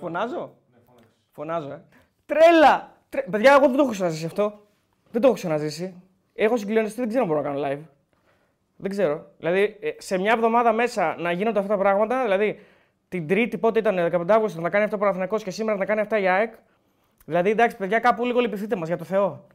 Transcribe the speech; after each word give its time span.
Φωνάζω; 0.00 0.54
Φωνάζω, 1.30 1.70
ε. 1.70 1.82
Τρέλα! 2.26 2.92
Τρε... 3.08 3.22
Παιδιά, 3.30 3.52
εγώ 3.52 3.66
δεν 3.66 3.76
το 3.76 3.82
έχω 3.82 3.90
ξαναζήσει 3.90 4.24
αυτό. 4.24 4.66
Δεν 5.10 5.20
το 5.20 5.26
έχω 5.26 5.36
ξαναζήσει. 5.36 6.02
Έχω 6.34 6.56
συγκλονιστεί, 6.56 7.00
δεν 7.00 7.08
ξέρω 7.08 7.22
αν 7.22 7.28
μπορώ 7.28 7.42
να 7.42 7.48
κάνω 7.48 7.68
live. 7.68 7.86
Δεν 8.76 8.90
ξέρω. 8.90 9.26
Δηλαδή, 9.38 9.76
ε, 9.80 9.90
σε 9.98 10.18
μια 10.18 10.32
εβδομάδα 10.32 10.72
μέσα 10.72 11.16
να 11.18 11.32
γίνονται 11.32 11.58
αυτά 11.58 11.74
τα 11.74 11.78
πράγματα, 11.78 12.22
δηλαδή 12.22 12.60
την 13.08 13.26
Τρίτη, 13.26 13.58
πότε 13.58 13.78
ήταν, 13.78 14.10
15 14.12 14.24
Αύγουστο, 14.28 14.60
να 14.60 14.70
κάνει 14.70 14.84
αυτό 14.84 14.96
ο 14.96 14.98
Παναθηναϊκός 14.98 15.42
και 15.42 15.50
σήμερα 15.50 15.78
να 15.78 15.84
κάνει 15.84 16.00
αυτά 16.00 16.18
η 16.18 16.28
ΑΕΚ. 16.28 16.54
Δηλαδή, 17.24 17.50
εντάξει, 17.50 17.76
παιδιά, 17.76 17.98
κάπου 17.98 18.24
λίγο 18.24 18.40
λυπηθείτε 18.40 18.76
μας 18.76 18.88
για 18.88 18.96
το 18.96 19.04
Θεό. 19.04 19.46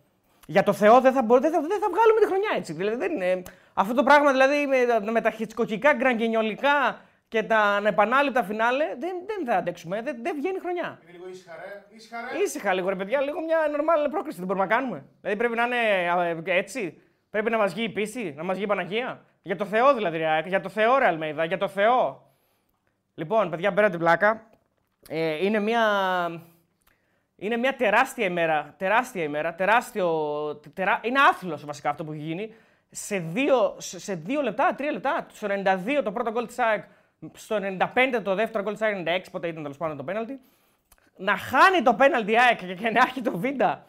Για 0.47 0.63
το 0.63 0.73
Θεό 0.73 1.01
δεν 1.01 1.13
θα, 1.13 1.23
μπορώ, 1.23 1.41
δεν 1.41 1.51
θα, 1.51 1.59
δεν 1.61 1.79
θα 1.79 1.87
βγάλουμε 1.91 2.19
τη 2.19 2.25
χρονιά 2.25 2.49
έτσι. 2.55 2.73
Δηλαδή, 2.73 2.97
δεν 2.97 3.11
είναι, 3.11 3.41
αυτό 3.73 3.93
το 3.93 4.03
πράγμα 4.03 4.31
δηλαδή 4.31 4.67
με, 4.67 5.11
με 5.11 5.21
τα 5.21 5.29
χιτσκοκικά, 5.29 5.93
γκραγκενιολικά 5.93 6.99
και 7.27 7.43
τα 7.43 7.81
επανάληπτα 7.85 8.43
φινάλε 8.43 8.85
δεν, 8.99 9.15
δεν 9.25 9.45
θα 9.45 9.55
αντέξουμε. 9.55 10.01
Δεν, 10.01 10.17
δεν 10.21 10.35
βγαίνει 10.35 10.59
χρονιά. 10.59 10.99
Είναι 11.01 11.11
λίγο 11.11 11.27
ήσυχα, 11.29 11.55
ρε. 11.55 11.85
Ήσυχα, 11.95 12.17
ρε. 12.21 12.43
Ήσυχα 12.43 12.73
λίγο, 12.73 12.89
ρε 12.89 12.95
παιδιά, 12.95 13.21
λίγο 13.21 13.41
μια 13.41 13.57
normal 13.67 14.11
πρόκριση 14.11 14.37
δεν 14.37 14.47
μπορούμε 14.47 14.65
να 14.65 14.75
κάνουμε. 14.75 15.05
Δηλαδή 15.21 15.37
πρέπει 15.39 15.55
να 15.55 15.63
είναι 15.63 16.09
α, 16.11 16.41
έτσι. 16.45 17.01
Πρέπει 17.29 17.49
να 17.49 17.57
μας 17.57 17.73
βγει 17.73 17.83
η 17.83 17.89
πίστη, 17.89 18.33
να 18.37 18.43
μας 18.43 18.55
βγει 18.55 18.63
η 18.63 18.67
Παναγία. 18.67 19.25
Για 19.41 19.55
το 19.55 19.65
Θεό 19.65 19.93
δηλαδή, 19.93 20.17
ρε, 20.17 20.43
για 20.45 20.61
το 20.61 20.69
Θεό, 20.69 20.97
ρε 20.97 21.05
Αλμέιδα, 21.05 21.45
για 21.45 21.57
το 21.57 21.67
Θεό. 21.67 22.33
Λοιπόν, 23.13 23.49
παιδιά, 23.49 23.73
πέρα 23.73 23.89
την 23.89 23.99
πλάκα. 23.99 24.49
Ε, 25.09 25.45
είναι 25.45 25.59
μια. 25.59 25.81
Είναι 27.35 27.57
μια 27.57 27.75
τεράστια 27.75 28.25
ημέρα. 28.25 28.75
Τεράστια 28.77 29.23
ημέρα. 29.23 29.55
Τεράστιο. 29.55 30.09
Τερά... 30.73 30.99
Είναι 31.03 31.19
άθλος 31.19 31.65
βασικά 31.65 31.89
αυτό 31.89 32.03
που 32.03 32.11
έχει 32.11 32.21
γίνει. 32.21 32.53
Σε 32.89 33.17
δύο, 33.17 33.75
σε 33.79 34.13
δύο 34.13 34.41
λεπτά, 34.41 34.75
τρία 34.75 34.91
λεπτά. 34.91 35.25
Στο 35.31 35.47
92 35.47 36.01
το 36.03 36.11
πρώτο 36.11 36.31
γκολ 36.31 36.47
της 36.47 36.59
ΑΕΚ. 36.59 36.83
Στο 37.33 37.57
95 37.79 38.21
το 38.23 38.35
δεύτερο 38.35 38.63
γκολ 38.63 38.73
της 38.73 38.81
ΑΕΚ. 38.81 39.05
96 39.05 39.19
πότε 39.31 39.47
ήταν 39.47 39.61
τέλος 39.61 39.77
πάντων 39.77 39.97
το 39.97 40.03
πέναλτι. 40.03 40.39
Να 41.17 41.37
χάνει 41.37 41.81
το 41.83 41.93
πέναλτι 41.93 42.31
η 42.31 42.37
ΑΕΚ 42.39 42.57
και, 42.57 42.73
και 42.73 42.89
να 42.89 42.99
έχει 43.07 43.21
το 43.21 43.37
Βίντα 43.37 43.85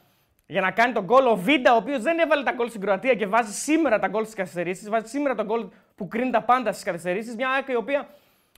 για 0.46 0.60
να 0.60 0.70
κάνει 0.70 0.92
τον 0.92 1.04
γκολ. 1.04 1.26
Ο 1.26 1.36
Βίντα, 1.36 1.72
ο 1.72 1.76
οποίος 1.76 2.02
δεν 2.02 2.18
έβαλε 2.18 2.42
τα 2.42 2.52
γκολ 2.52 2.68
στην 2.68 2.80
Κροατία 2.80 3.14
και 3.14 3.26
βάζει 3.26 3.52
σήμερα 3.52 3.98
τα 3.98 4.08
γκολ 4.08 4.22
στις 4.22 4.34
καθυστερήσεις. 4.34 4.88
Βάζει 4.88 5.08
σήμερα 5.08 5.34
τον 5.34 5.46
γκολ 5.46 5.68
που 5.94 6.08
κρίνει 6.08 6.30
τα 6.30 6.42
πάντα 6.42 6.72
στις 6.72 6.84
καθυστερήσεις. 6.84 7.34
Μια 7.34 7.50
ΑΕΚ 7.50 7.68
η 7.68 7.74
οποία 7.74 8.08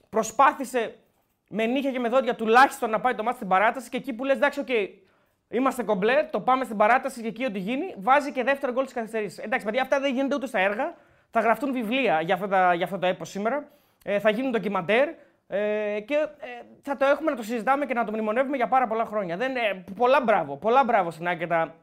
προσπάθησε 0.08 0.94
με 1.48 1.66
νύχια 1.66 1.90
και 1.90 1.98
με 1.98 2.08
δόντια 2.08 2.34
τουλάχιστον 2.34 2.90
να 2.90 3.00
πάει 3.00 3.14
το 3.14 3.22
μάτι 3.22 3.36
στην 3.36 3.48
παράταση 3.48 3.88
και 3.88 3.96
εκεί 3.96 4.12
που 4.12 4.24
λες, 4.24 4.36
εντάξει, 4.36 4.64
okay, 4.66 4.88
είμαστε 5.48 5.82
κομπλέ, 5.82 6.28
το 6.30 6.40
πάμε 6.40 6.64
στην 6.64 6.76
παράταση 6.76 7.20
και 7.22 7.28
εκεί 7.28 7.44
ό,τι 7.44 7.58
γίνει, 7.58 7.94
βάζει 7.98 8.32
και 8.32 8.42
δεύτερο 8.42 8.72
γκολ 8.72 8.86
τη 8.86 8.94
καθυστερήση. 8.94 9.42
Εντάξει, 9.44 9.64
παιδιά, 9.64 9.82
αυτά 9.82 10.00
δεν 10.00 10.14
γίνονται 10.14 10.34
ούτε 10.34 10.46
στα 10.46 10.58
έργα. 10.58 10.94
Θα 11.30 11.40
γραφτούν 11.40 11.72
βιβλία 11.72 12.20
για, 12.20 12.34
αυτά 12.34 12.48
τα, 12.48 12.74
για 12.74 12.84
αυτό 12.84 12.98
το 12.98 13.06
έπος 13.06 13.28
σήμερα. 13.28 13.68
Ε, 14.10 14.18
θα 14.18 14.30
γίνουν 14.30 14.50
ντοκιμαντέρ 14.50 15.08
ε, 15.46 16.00
και 16.00 16.14
ε, 16.14 16.46
θα 16.82 16.96
το 16.96 17.04
έχουμε 17.04 17.30
να 17.30 17.36
το 17.36 17.42
συζητάμε 17.42 17.86
και 17.86 17.94
να 17.94 18.04
το 18.04 18.12
μνημονεύουμε 18.12 18.56
για 18.56 18.68
πάρα 18.68 18.86
πολλά 18.86 19.04
χρόνια. 19.04 19.36
Δεν, 19.36 19.56
ε, 19.56 19.84
πολλά 19.96 20.20
μπράβο, 20.20 20.56
πολλά 20.56 20.84
μπράβο 20.84 21.10
στην 21.10 21.38
και 21.38 21.46
τα 21.46 21.74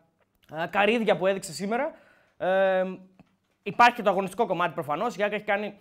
ε, 0.64 0.66
καρύδια 0.70 1.18
που 1.18 1.28
έδειξε 1.28 1.54
σήμερα. 1.54 1.92
Ε, 2.38 2.84
υπάρχει 3.64 3.96
και 3.96 4.02
το 4.02 4.10
αγωνιστικό 4.10 4.46
κομμάτι 4.46 4.74
προφανώς. 4.74 5.18
Η 5.18 5.24
Άκη 5.24 5.36
έχει 5.36 5.44
κάνει 5.44 5.78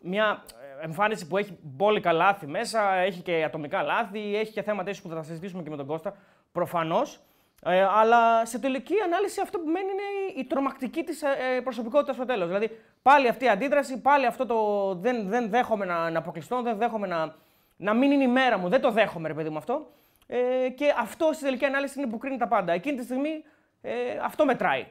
μια 0.00 0.42
εμφάνιση 0.82 1.26
που 1.26 1.36
έχει 1.36 1.58
μπόλικα 1.62 2.12
λάθη 2.12 2.46
μέσα, 2.46 2.92
έχει 2.94 3.22
και 3.22 3.44
ατομικά 3.44 3.82
λάθη, 3.82 4.36
έχει 4.36 4.52
και 4.52 4.62
θέματα 4.62 4.90
ίσως 4.90 5.02
που 5.02 5.08
θα 5.08 5.22
συζητήσουμε 5.22 5.62
και 5.62 5.70
με 5.70 5.76
τον 5.76 5.86
Κώστα, 5.86 6.16
προφανώς. 6.52 7.20
Ε, 7.62 7.82
αλλά 7.82 8.46
σε 8.46 8.58
τελική 8.58 8.94
ανάλυση 9.04 9.40
αυτό 9.40 9.58
που 9.58 9.66
μένει 9.66 9.90
είναι 9.90 10.40
η, 10.40 10.44
τρομακτική 10.44 11.02
της 11.02 11.22
ε, 11.22 11.60
προσωπικότητας 11.64 12.14
στο 12.14 12.24
τέλος. 12.24 12.46
Δηλαδή 12.46 12.78
πάλι 13.02 13.28
αυτή 13.28 13.44
η 13.44 13.48
αντίδραση, 13.48 14.00
πάλι 14.00 14.26
αυτό 14.26 14.46
το 14.46 14.94
δεν, 14.94 15.28
δεν 15.28 15.50
δέχομαι 15.50 15.84
να, 15.84 16.10
να 16.10 16.18
αποκλειστώ, 16.18 16.62
δεν 16.62 16.76
δέχομαι 16.76 17.06
να, 17.06 17.34
να 17.76 17.94
μην 17.94 18.10
είναι 18.10 18.22
η 18.22 18.28
μέρα 18.28 18.58
μου, 18.58 18.68
δεν 18.68 18.80
το 18.80 18.90
δέχομαι 18.90 19.28
ρε 19.28 19.34
παιδί 19.34 19.48
μου 19.48 19.56
αυτό. 19.56 19.86
Ε, 20.26 20.68
και 20.68 20.94
αυτό 20.98 21.30
στη 21.32 21.44
τελική 21.44 21.64
ανάλυση 21.64 22.00
είναι 22.00 22.10
που 22.10 22.18
κρίνει 22.18 22.36
τα 22.36 22.48
πάντα. 22.48 22.72
Εκείνη 22.72 22.96
τη 22.96 23.04
στιγμή 23.04 23.44
ε, 23.80 23.92
αυτό 24.22 24.44
μετράει 24.44 24.86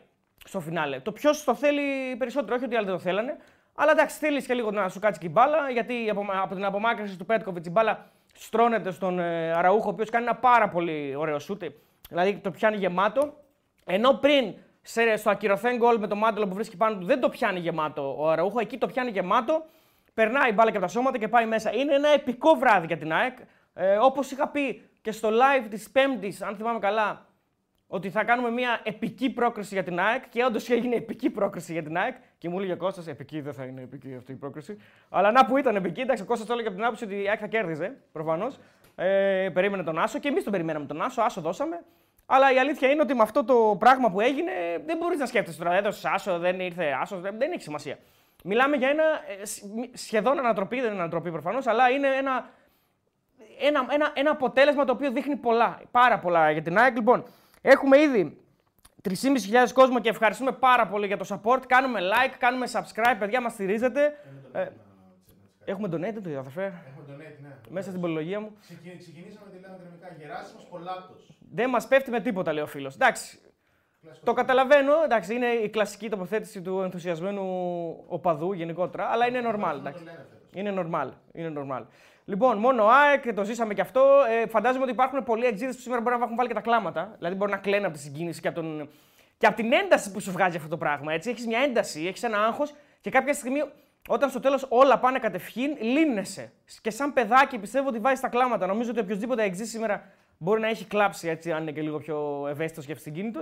στο 0.45 0.59
φινάλε. 0.59 0.99
Το 0.99 1.11
ποιος 1.11 1.43
το 1.43 1.55
θέλει 1.55 2.15
περισσότερο, 2.15 2.55
όχι 2.55 2.65
ότι 2.65 2.75
άλλοι 2.75 2.85
δεν 2.85 2.95
το 2.95 3.01
θέλανε. 3.01 3.37
Αλλά 3.75 3.91
εντάξει, 3.91 4.17
θέλεις 4.17 4.45
και 4.45 4.53
λίγο 4.53 4.71
να 4.71 4.89
σου 4.89 4.99
κάτσει 4.99 5.19
και 5.19 5.25
η 5.25 5.29
μπάλα, 5.33 5.69
γιατί 5.69 6.09
από, 6.09 6.25
από 6.41 6.55
την 6.55 6.65
απομάκρυνση 6.65 7.17
του 7.17 7.25
Πέτκοβιτς 7.25 7.67
η 7.67 7.69
μπάλα 7.69 8.09
στρώνεται 8.33 8.91
στον 8.91 9.19
ε, 9.19 9.51
Αραούχο, 9.51 9.87
ο 9.87 9.91
οποίος 9.91 10.09
κάνει 10.09 10.25
ένα 10.25 10.35
πάρα 10.35 10.69
πολύ 10.69 11.15
ωραίο 11.15 11.39
σούτ. 11.39 11.63
Δηλαδή 12.09 12.35
το 12.35 12.51
πιάνει 12.51 12.77
γεμάτο. 12.77 13.33
Ενώ 13.85 14.13
πριν 14.13 14.53
σε, 14.81 15.15
στο 15.15 15.29
ακυρωθέν 15.29 15.77
γκολ 15.77 15.99
με 15.99 16.07
το 16.07 16.15
μάντελο 16.15 16.47
που 16.47 16.53
βρίσκει 16.53 16.77
πάνω 16.77 16.97
του 16.97 17.05
δεν 17.05 17.19
το 17.19 17.29
πιάνει 17.29 17.59
γεμάτο 17.59 18.15
ο 18.17 18.29
Αραούχο, 18.29 18.59
εκεί 18.59 18.77
το 18.77 18.87
πιάνει 18.87 19.09
γεμάτο. 19.09 19.65
Περνάει 20.13 20.49
η 20.49 20.53
μπάλα 20.55 20.71
και 20.71 20.77
από 20.77 20.85
τα 20.85 20.91
σώματα 20.91 21.17
και 21.17 21.27
πάει 21.27 21.45
μέσα. 21.45 21.73
Είναι 21.73 21.93
ένα 21.93 22.09
επικό 22.09 22.53
βράδυ 22.53 22.85
για 22.85 22.97
την 22.97 23.13
ΑΕΚ. 23.13 23.37
Ε, 23.73 23.97
Όπως 23.97 24.31
είχα 24.31 24.47
πει 24.47 24.89
και 25.01 25.11
στο 25.11 25.29
live 25.29 25.67
της 25.69 25.89
Πέμπτης, 25.89 26.41
αν 26.41 26.55
θυμάμαι 26.55 26.79
καλά, 26.79 27.25
ότι 27.87 28.09
θα 28.09 28.23
κάνουμε 28.23 28.49
μια 28.49 28.81
επική 28.83 29.29
πρόκριση 29.29 29.73
για 29.73 29.83
την 29.83 29.99
ΑΕΚ 29.99 30.29
και 30.29 30.43
όντως 30.43 30.69
έγινε 30.69 30.95
επική 30.95 31.29
πρόκριση 31.29 31.71
για 31.73 31.83
την 31.83 31.97
ΑΕΚ. 31.97 32.15
Και 32.37 32.49
μου 32.49 32.57
έλεγε 32.57 32.73
ο 32.73 32.77
Κώστας, 32.77 33.07
επική 33.07 33.41
δεν 33.41 33.53
θα 33.53 33.63
είναι 33.63 33.81
επική 33.81 34.15
αυτή 34.17 34.31
η 34.31 34.35
πρόκριση. 34.35 34.77
Αλλά 35.09 35.31
να 35.31 35.45
που 35.45 35.57
ήταν 35.57 35.75
επική, 35.75 36.01
εντάξει, 36.01 36.23
ο 36.23 36.25
Κώστας 36.25 36.47
το 36.47 36.53
έλεγε 36.53 36.67
από 36.67 36.77
την 36.77 36.85
άποψη 36.85 37.03
ότι 37.03 37.21
η 37.21 37.29
ΑΕΚ 37.29 37.37
θα 37.41 37.47
κέρδιζε 37.47 37.97
προφανώς. 38.11 38.59
Ε, 38.95 39.49
περίμενε 39.53 39.83
τον 39.83 39.99
Άσο 39.99 40.19
και 40.19 40.27
εμείς 40.27 40.43
τον 40.43 40.51
περιμέναμε 40.51 40.85
τον 40.85 41.01
Άσο, 41.01 41.21
Άσο 41.21 41.41
δώσαμε. 41.41 41.83
Αλλά 42.31 42.53
η 42.53 42.59
αλήθεια 42.59 42.89
είναι 42.89 43.01
ότι 43.01 43.13
με 43.13 43.21
αυτό 43.21 43.43
το 43.43 43.75
πράγμα 43.79 44.11
που 44.11 44.19
έγινε 44.19 44.51
δεν 44.85 44.97
μπορείς 44.97 45.19
να 45.19 45.25
σκέφτεσαι 45.25 45.57
τώρα. 45.57 45.73
Έδωσε 45.73 46.09
Άσο, 46.13 46.39
δεν 46.39 46.59
ήρθε 46.59 46.97
Άσος, 47.01 47.21
δεν, 47.21 47.37
δεν 47.37 47.51
έχει 47.51 47.61
σημασία. 47.61 47.97
Μιλάμε 48.43 48.75
για 48.75 48.89
ένα 48.89 49.03
ε, 49.03 49.97
σχεδόν 49.97 50.39
ανατροπή, 50.39 50.81
δεν 50.81 50.91
είναι 50.91 51.01
ανατροπή 51.01 51.31
προφανώς, 51.31 51.67
αλλά 51.67 51.89
είναι 51.89 52.07
ένα, 52.07 52.49
ένα, 53.59 53.85
ένα, 53.89 54.11
ένα 54.13 54.31
αποτέλεσμα 54.31 54.85
το 54.85 54.91
οποίο 54.91 55.11
δείχνει 55.11 55.35
πολλά, 55.35 55.81
πάρα 55.91 56.19
πολλά 56.19 56.51
για 56.51 56.61
την 56.61 56.77
ΑΕΚ. 56.77 56.95
Λοιπόν, 56.95 57.25
Έχουμε 57.61 58.01
ήδη 58.01 58.37
3.500 59.09 59.13
κόσμο 59.73 59.99
και 59.99 60.09
ευχαριστούμε 60.09 60.51
πάρα 60.51 60.87
πολύ 60.87 61.07
για 61.07 61.17
το 61.17 61.25
support. 61.29 61.61
Κάνουμε 61.67 61.99
like, 61.99 62.35
κάνουμε 62.37 62.65
subscribe, 62.71 63.15
παιδιά, 63.19 63.41
μας 63.41 63.51
στηρίζετε. 63.51 64.19
Ε, 64.51 64.67
έχουμε 65.65 65.87
donate, 65.87 66.13
δεν 66.13 66.23
το 66.23 66.29
είδα, 66.29 66.39
αδερφέ. 66.39 66.73
Έχουμε 67.69 67.73
donate, 67.73 67.73
ναι. 67.73 67.73
Μέσα 67.73 67.89
στην 67.89 68.01
πολυλογία 68.01 68.39
μου. 68.39 68.51
Ξεκινήσαμε 68.99 69.49
τη 69.51 69.59
λέμε 69.59 69.77
δυναμικά. 69.77 70.07
Γεράσιμος 70.19 70.65
Πολάτος. 70.69 71.37
Δεν 71.51 71.69
μας 71.69 71.87
πέφτει 71.87 72.11
με 72.11 72.19
τίποτα, 72.19 72.53
λέει 72.53 72.63
ο 72.63 72.67
φίλος. 72.67 72.95
Εντάξει, 72.95 73.39
το 74.23 74.33
καταλαβαίνω, 74.33 74.93
εντάξει, 75.03 75.35
είναι 75.35 75.47
η 75.47 75.69
κλασική 75.69 76.09
τοποθέτηση 76.09 76.61
του 76.61 76.81
ενθουσιασμένου 76.81 77.43
οπαδού 78.07 78.53
γενικότερα, 78.53 79.05
αλλά 79.05 79.27
είναι 79.27 79.41
normal. 79.45 79.75
Εντάξει. 79.75 80.03
Είναι 80.53 80.73
normal. 80.77 81.09
Είναι 81.33 81.53
normal. 81.57 81.85
Λοιπόν, 82.25 82.57
μόνο 82.57 82.85
ΑΕΚ, 82.85 83.33
το 83.33 83.43
ζήσαμε 83.43 83.73
και 83.73 83.81
αυτό. 83.81 84.01
Ε, 84.29 84.47
φαντάζομαι 84.47 84.83
ότι 84.83 84.91
υπάρχουν 84.91 85.23
πολλοί 85.23 85.45
εξήδες 85.45 85.75
που 85.75 85.81
σήμερα 85.81 86.01
μπορεί 86.01 86.17
να 86.17 86.23
έχουν 86.23 86.35
βάλει 86.35 86.47
και 86.47 86.53
τα 86.53 86.61
κλάματα. 86.61 87.15
Δηλαδή, 87.17 87.35
μπορεί 87.35 87.51
να 87.51 87.57
κλαίνουν 87.57 87.85
από 87.85 87.93
τη 87.93 87.99
συγκίνηση 87.99 88.41
και 88.41 88.47
από, 88.47 88.61
τον... 88.61 88.89
και 89.37 89.45
από 89.45 89.55
την 89.55 89.73
ένταση 89.73 90.11
που 90.11 90.19
σου 90.19 90.31
βγάζει 90.31 90.57
αυτό 90.57 90.69
το 90.69 90.77
πράγμα. 90.77 91.13
Έχεις 91.13 91.47
μια 91.47 91.59
ένταση, 91.59 92.05
έχεις 92.07 92.23
ένα 92.23 92.45
άγχος 92.45 92.73
και 93.01 93.09
κάποια 93.09 93.33
στιγμή, 93.33 93.63
όταν 94.11 94.29
στο 94.29 94.39
τέλος 94.39 94.65
όλα 94.69 94.99
πάνε 94.99 95.19
κατ' 95.19 95.40
ευχήν, 95.40 95.77
λύνεσαι. 95.81 96.51
Και 96.81 96.89
σαν 96.89 97.13
παιδάκι 97.13 97.57
πιστεύω 97.57 97.87
ότι 97.87 97.99
βάζει 97.99 98.21
τα 98.21 98.27
κλάματα. 98.27 98.65
Νομίζω 98.65 98.89
ότι 98.89 98.99
οποιοδήποτε 98.99 99.43
ΑΕΚτζής 99.43 99.69
σήμερα 99.69 100.03
μπορεί 100.37 100.61
να 100.61 100.67
έχει 100.67 100.85
κλάψει, 100.85 101.27
έτσι, 101.27 101.51
αν 101.51 101.61
είναι 101.61 101.71
και 101.71 101.81
λίγο 101.81 101.97
πιο 101.97 102.47
ευαίσθητος 102.49 102.85
ευσυγκίνητος. 102.85 103.41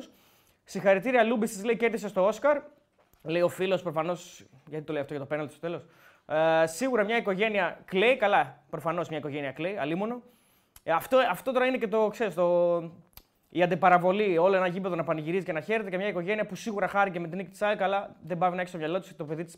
Συγχαρητήρια, 0.63 1.23
Λούμπης, 1.23 1.51
της 1.51 1.63
λέει 1.63 1.77
κέρδισε 1.77 2.07
στο 2.07 2.25
Όσκαρ. 2.25 2.61
Λέει 3.21 3.41
ο 3.41 3.47
φίλος 3.47 3.81
προφανώς, 3.81 4.45
γιατί 4.67 4.85
το 4.85 4.93
λέει 4.93 5.01
αυτό 5.01 5.13
για 5.13 5.23
το 5.23 5.29
πέναλτι 5.29 5.51
στο 5.51 5.61
τέλος. 5.61 5.85
Ε, 6.25 6.65
σίγουρα 6.65 7.03
μια 7.03 7.17
οικογένεια 7.17 7.79
κλαίει, 7.85 8.17
καλά, 8.17 8.63
προφανώς 8.69 9.09
μια 9.09 9.17
οικογένεια 9.17 9.51
κλαίει, 9.51 9.77
αλίμονο. 9.77 10.21
Ε, 10.83 10.91
αυτό, 10.91 11.17
αυτό 11.31 11.51
τώρα 11.51 11.65
είναι 11.65 11.77
και 11.77 11.87
το, 11.87 12.07
ξέρεις, 12.07 12.33
το, 12.33 12.77
η 13.49 13.63
αντιπαραβολή. 13.63 14.37
Όλο 14.37 14.55
ένα 14.55 14.67
γήπεδο 14.67 14.95
να 14.95 15.03
πανηγυρίζει 15.03 15.45
και 15.45 15.53
να 15.53 15.61
χαίρεται 15.61 15.89
και 15.89 15.97
μια 15.97 16.07
οικογένεια 16.07 16.45
που 16.45 16.55
σίγουρα 16.55 16.87
χάρηκε 16.87 17.19
με 17.19 17.27
την 17.27 17.37
νίκη 17.37 17.49
της 17.49 17.61
ΑΕΚ, 17.61 17.81
αλλά 17.81 18.15
δεν 18.21 18.37
πάει 18.37 18.51
να 18.51 18.59
έχει 18.61 18.69
στο 18.69 18.77
μυαλό 18.77 18.99
της 18.99 19.15
το 19.15 19.25
παιδί 19.25 19.43
της 19.43 19.57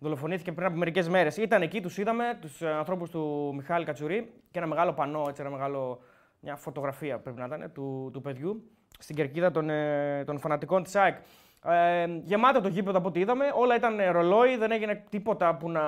δολοφονήθηκε 0.00 0.52
πριν 0.52 0.66
από 0.66 0.76
μερικές 0.76 1.08
μέρες. 1.08 1.36
Ήταν 1.36 1.62
εκεί, 1.62 1.80
τους 1.80 1.98
είδαμε, 1.98 2.38
τους 2.40 2.62
ε, 2.62 2.68
ανθρώπους 2.68 3.10
του 3.10 3.52
Μιχάλη 3.54 3.84
Κατσουρί 3.84 4.32
και 4.50 4.58
ένα 4.58 4.66
μεγάλο 4.66 4.92
πανό, 4.92 5.24
έτσι, 5.28 5.42
ένα 5.42 5.50
μεγάλο, 5.50 6.00
μια 6.40 6.56
φωτογραφία 6.56 7.18
πρέπει 7.18 7.38
να 7.38 7.44
ήταν 7.44 7.70
του, 7.72 8.10
του 8.12 8.20
παιδιού 8.20 8.70
στην 8.98 9.16
κερκίδα 9.16 9.50
των, 9.50 9.70
ε, 9.70 10.24
των 10.26 10.38
φανατικών 10.38 10.82
της 10.82 10.96
ΑΕΚ. 10.96 11.16
Ε, 11.64 12.06
γεμάτο 12.24 12.60
το 12.60 12.68
γήπεδο 12.68 12.98
από 12.98 13.08
ό,τι 13.08 13.20
είδαμε. 13.20 13.44
Όλα 13.54 13.74
ήταν 13.74 13.98
ρολόι, 14.10 14.56
δεν 14.56 14.70
έγινε 14.70 15.04
τίποτα 15.10 15.56
που 15.56 15.70
να 15.70 15.82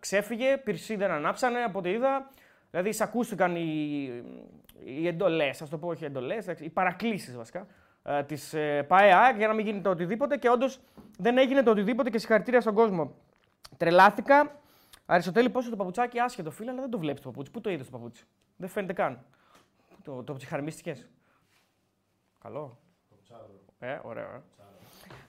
ξέφυγε. 0.00 0.56
Πυρσί 0.56 0.96
δεν 0.96 1.10
ανάψανε 1.10 1.62
από 1.62 1.78
ό,τι 1.78 1.90
είδα. 1.90 2.30
Δηλαδή, 2.70 2.88
εισακούστηκαν 2.88 3.56
οι, 3.56 4.10
οι 4.84 5.06
εντολές, 5.06 5.62
ας 5.62 5.68
το 5.68 5.78
πω, 5.78 5.88
όχι 5.88 6.04
εντολές, 6.04 6.46
οι 6.46 6.68
παρακλήσεις 6.68 7.36
βασικά 7.36 7.66
ε, 8.02 8.22
της 8.22 8.54
ε, 8.54 8.82
ΠαΕΑ 8.88 9.30
για 9.30 9.46
να 9.46 9.54
μην 9.54 9.66
γίνει 9.66 9.80
το 9.80 9.90
οτιδήποτε. 9.90 10.36
Και 10.36 10.48
όντως 10.48 10.80
δεν 11.18 11.38
έγινε 11.38 11.62
το 11.62 11.70
οτιδήποτε 11.70 12.10
και 12.10 12.18
συγχαρητήρια 12.18 12.60
στον 12.60 12.74
κόσμο. 12.74 13.14
Τρελάθηκα. 13.76 14.60
Αριστοτέλη, 15.06 15.50
πόσο 15.50 15.70
το 15.70 15.76
παπουτσάκι 15.76 16.18
άσχετο 16.18 16.50
φίλε, 16.50 16.70
αλλά 16.70 16.80
δεν 16.80 16.90
το 16.90 16.98
βλέπεις 16.98 17.20
το 17.20 17.28
παπούτσι. 17.28 17.50
Πού 17.50 17.60
το 17.60 17.70
είδες 17.70 17.86
το 17.86 17.96
παπούτσι; 17.96 18.24
Δεν 18.56 18.68
φαίνεται 18.68 18.92
καν. 18.92 19.24
Το, 20.04 20.22
το 20.22 20.34
ψυχαρμίστηκες; 20.34 21.08
Καλό. 22.42 22.78
Ε, 23.78 23.98
ωραίο, 24.02 24.24
ε. 24.24 24.42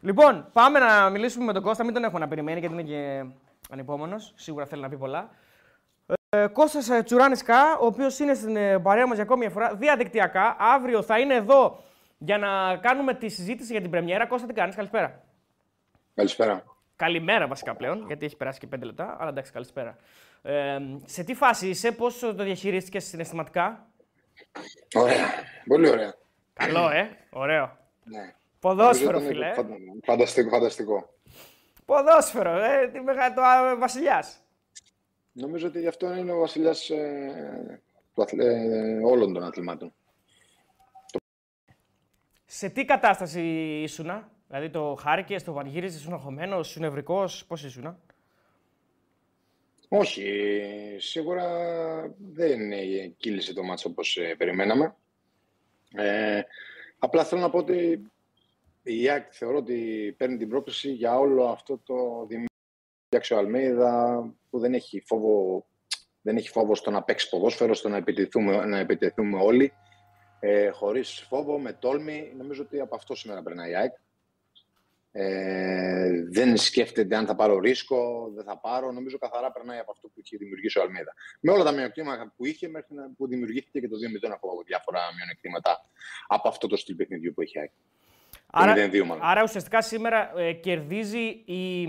Λοιπόν, 0.01 0.49
πάμε 0.53 0.79
να 0.79 1.09
μιλήσουμε 1.09 1.45
με 1.45 1.53
τον 1.53 1.61
Κώστα. 1.63 1.83
Μην 1.83 1.93
τον 1.93 2.03
έχω 2.03 2.17
να 2.17 2.27
περιμένει 2.27 2.59
γιατί 2.59 2.73
είναι 2.73 2.83
και 2.83 3.25
ανυπόμονος. 3.69 4.33
Σίγουρα 4.35 4.65
θέλει 4.65 4.81
να 4.81 4.89
πει 4.89 4.97
πολλά. 4.97 5.29
Ε, 6.29 6.47
Κώστας 6.47 6.89
ε, 6.89 7.03
Τσουράνης 7.03 7.43
Κα, 7.43 7.77
ο 7.81 7.85
οποίος 7.85 8.19
είναι 8.19 8.33
στην 8.33 8.55
ε, 8.55 8.79
παρέα 8.79 9.07
μας 9.07 9.15
για 9.15 9.23
ακόμη 9.23 9.39
μια 9.39 9.49
φορά, 9.49 9.75
διαδικτυακά. 9.75 10.55
Αύριο 10.59 11.01
θα 11.01 11.19
είναι 11.19 11.33
εδώ 11.33 11.79
για 12.17 12.37
να 12.37 12.77
κάνουμε 12.77 13.13
τη 13.13 13.29
συζήτηση 13.29 13.71
για 13.71 13.81
την 13.81 13.89
πρεμιέρα. 13.89 14.27
Κώστα, 14.27 14.47
τι 14.47 14.53
κάνεις, 14.53 14.75
καλησπέρα. 14.75 15.23
Καλησπέρα. 16.13 16.63
Καλημέρα 16.97 17.47
βασικά 17.47 17.75
πλέον, 17.75 18.05
γιατί 18.07 18.25
έχει 18.25 18.35
περάσει 18.37 18.59
και 18.59 18.67
πέντε 18.67 18.85
λεπτά, 18.85 19.17
αλλά 19.19 19.29
εντάξει, 19.29 19.51
καλησπέρα. 19.51 19.95
Ε, 20.41 20.77
σε 21.05 21.23
τι 21.23 21.33
φάση 21.33 21.67
είσαι, 21.69 21.91
πώς 21.91 22.19
το 22.19 22.33
διαχειρίστηκες 22.33 23.03
συναισθηματικά; 23.05 23.87
Ωραία. 24.95 25.25
Πολύ 25.67 25.89
ωραία. 25.89 26.13
Καλό, 26.53 26.89
ε, 26.89 27.17
ωραίο. 27.29 27.77
Ναι. 28.03 28.33
Ποδόσφαιρο, 28.59 29.11
Νομίζω 29.11 29.27
φίλε. 29.29 29.45
ήταν 29.51 29.55
φαντα- 29.55 29.77
Φανταστικό, 30.03 30.49
φανταστικό. 30.49 31.13
Ποδόσφαιρο, 31.85 32.63
ε, 32.63 32.87
τι 32.93 32.99
μεγάλο 32.99 33.33
το 33.35 33.41
α, 33.41 33.77
βασιλιάς. 33.77 34.39
Νομίζω 35.31 35.67
ότι 35.67 35.79
γι' 35.79 35.87
αυτό 35.87 36.13
είναι 36.15 36.31
ο 36.31 36.39
βασιλιάς 36.39 36.91
όλων 39.03 39.33
των 39.33 39.43
αθλημάτων. 39.43 39.93
Σε 42.45 42.69
τι 42.69 42.85
κατάσταση 42.85 43.41
ήσουνα, 43.83 44.31
δηλαδή 44.47 44.69
το 44.69 44.97
χάρηκε, 44.99 45.41
το 45.41 45.53
πανηγύριζε, 45.53 45.97
ήσουν 45.97 46.13
αγχωμένος, 46.13 46.69
ήσουν 46.69 46.81
νευρικό, 46.81 47.29
πώς 47.47 47.63
ήσουνα; 47.63 47.99
Όχι, 49.87 50.23
σίγουρα 50.99 51.47
δεν 52.33 52.71
ε, 52.71 53.13
κύλησε 53.17 53.53
το 53.53 53.63
μάτσο 53.63 53.89
όπως 53.89 54.17
ε, 54.17 54.35
περιμέναμε. 54.37 54.95
Ε, 55.95 56.41
απλά 56.99 57.23
θέλω 57.23 57.41
να 57.41 57.49
πω 57.49 57.57
ότι 57.57 58.11
η 58.83 59.01
ΙΑΚ 59.01 59.27
θεωρώ 59.31 59.57
ότι 59.57 60.13
παίρνει 60.17 60.37
την 60.37 60.49
πρόκληση 60.49 60.91
για 60.91 61.17
όλο 61.17 61.45
αυτό 61.45 61.77
το 61.85 61.95
δημιουργία 62.27 62.47
ο 63.31 63.37
Αλμέιδα 63.37 64.23
που 64.49 64.59
δεν 64.59 64.73
έχει 64.73 65.03
φόβο, 65.05 65.65
δεν 66.21 66.37
έχει 66.37 66.49
φόβο 66.49 66.75
στο 66.75 66.91
να 66.91 67.03
παίξει 67.03 67.29
ποδόσφαιρο, 67.29 67.73
στο 67.73 67.89
να 67.89 67.97
επιτεθούμε, 67.97 68.65
να 68.65 68.77
επιτεθούμε 68.77 69.41
όλοι. 69.41 69.73
Ε, 70.39 70.69
χωρίς 70.69 71.25
φόβο, 71.29 71.59
με 71.59 71.73
τόλμη. 71.73 72.33
Νομίζω 72.37 72.61
ότι 72.61 72.79
από 72.79 72.95
αυτό 72.95 73.15
σήμερα 73.15 73.41
περνάει 73.43 73.71
η 73.71 73.75
ΑΕΚ. 73.75 73.93
Ε, 75.19 76.23
δεν 76.29 76.57
σκέφτεται 76.57 77.15
αν 77.15 77.25
θα 77.25 77.35
πάρω 77.35 77.59
ρίσκο, 77.59 78.31
δεν 78.35 78.43
θα 78.43 78.57
πάρω. 78.57 78.91
Νομίζω 78.91 79.17
καθαρά 79.17 79.51
περνάει 79.51 79.79
από 79.79 79.91
αυτό 79.91 80.07
που 80.07 80.13
είχε 80.23 80.37
δημιουργήσει 80.37 80.79
ο 80.79 80.81
Αλμίδα. 80.81 81.13
Με 81.39 81.51
όλα 81.51 81.63
τα 81.63 81.71
μειονεκτήματα 81.71 82.33
που 82.37 82.45
είχε 82.45 82.67
μέχρι 82.67 82.95
να, 82.95 83.11
που 83.17 83.27
δημιουργήθηκε 83.27 83.79
και 83.79 83.87
το 83.87 83.95
2-0 84.25 84.29
από 84.33 84.63
διάφορα 84.65 84.99
μειονεκτήματα 85.15 85.85
από 86.27 86.47
αυτό 86.47 86.67
το 86.67 86.77
στυλ 86.77 86.95
παιχνιδιού 86.95 87.33
που 87.33 87.41
έχει. 87.41 87.71
Άρα, 88.51 88.73
0-2 88.73 89.03
μάλλον. 89.05 89.19
άρα 89.21 89.43
ουσιαστικά 89.43 89.81
σήμερα 89.81 90.39
ε, 90.39 90.53
κερδίζει 90.53 91.25
η. 91.45 91.85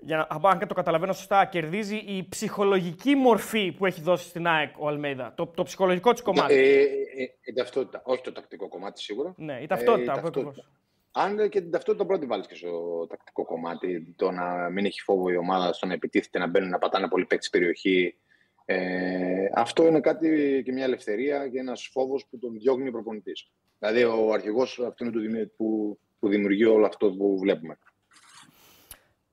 Για 0.00 0.16
να, 0.16 0.50
αν 0.50 0.58
και 0.58 0.66
το 0.66 0.74
καταλαβαίνω 0.74 1.12
σωστά, 1.12 1.44
κερδίζει 1.44 1.96
η 1.96 2.26
ψυχολογική 2.28 3.14
μορφή 3.14 3.72
που 3.72 3.86
έχει 3.86 4.00
δώσει 4.00 4.28
στην 4.28 4.46
ΑΕΚ 4.46 4.74
ο 4.78 4.88
Αλμέιδα. 4.88 5.32
Το, 5.36 5.46
το 5.46 5.62
ψυχολογικό 5.62 6.12
της 6.12 6.22
κομμάτι. 6.22 6.54
Ε, 6.54 6.58
ε, 6.58 6.82
ε, 7.22 7.28
η 7.42 7.52
ταυτότητα. 7.52 8.02
Όχι 8.04 8.22
το 8.22 8.32
τακτικό 8.32 8.68
κομμάτι 8.68 9.00
σίγουρα. 9.00 9.34
ναι, 9.36 9.58
η 9.62 9.66
ταυτότητα. 9.66 10.12
Ε, 10.12 10.14
η 10.14 10.18
αυτό 10.18 10.30
ταυτότητα. 10.30 10.68
Ακριβώς. 11.14 11.42
Αν 11.42 11.48
και 11.48 11.60
την 11.60 11.70
ταυτότητα 11.70 12.06
πρώτη 12.06 12.26
βάλεις 12.26 12.46
και 12.46 12.54
στο 12.54 13.06
τακτικό 13.08 13.44
κομμάτι, 13.44 14.14
το 14.16 14.30
να 14.30 14.70
μην 14.70 14.84
έχει 14.84 15.00
φόβο 15.00 15.30
η 15.30 15.36
ομάδα, 15.36 15.72
στο 15.72 15.86
να 15.86 15.92
επιτίθεται, 15.92 16.38
να 16.38 16.46
μπαίνουν, 16.46 16.68
να 16.68 16.78
πατάνε 16.78 17.08
πολύ 17.08 17.26
παίκτη 17.26 17.46
στην 17.46 17.58
περιοχή. 17.60 18.16
Ε, 18.64 19.48
αυτό 19.54 19.86
είναι 19.86 20.00
κάτι 20.00 20.62
και 20.64 20.72
μια 20.72 20.84
ελευθερία 20.84 21.48
και 21.48 21.58
ένας 21.58 21.88
φόβος 21.92 22.26
που 22.30 22.38
τον 22.38 22.58
διώχνει 22.58 22.88
ο 22.88 22.90
προπονητής. 22.90 23.50
Δηλαδή, 23.78 24.04
ο 24.04 24.32
αρχηγός 24.32 24.80
αυτού 24.86 25.10
του 25.10 25.20
δημιου- 25.20 25.52
που, 25.56 25.98
που 26.18 26.28
δημιουργεί 26.28 26.64
όλο 26.64 26.86
αυτό 26.86 27.10
που 27.10 27.38
βλέπουμε. 27.38 27.78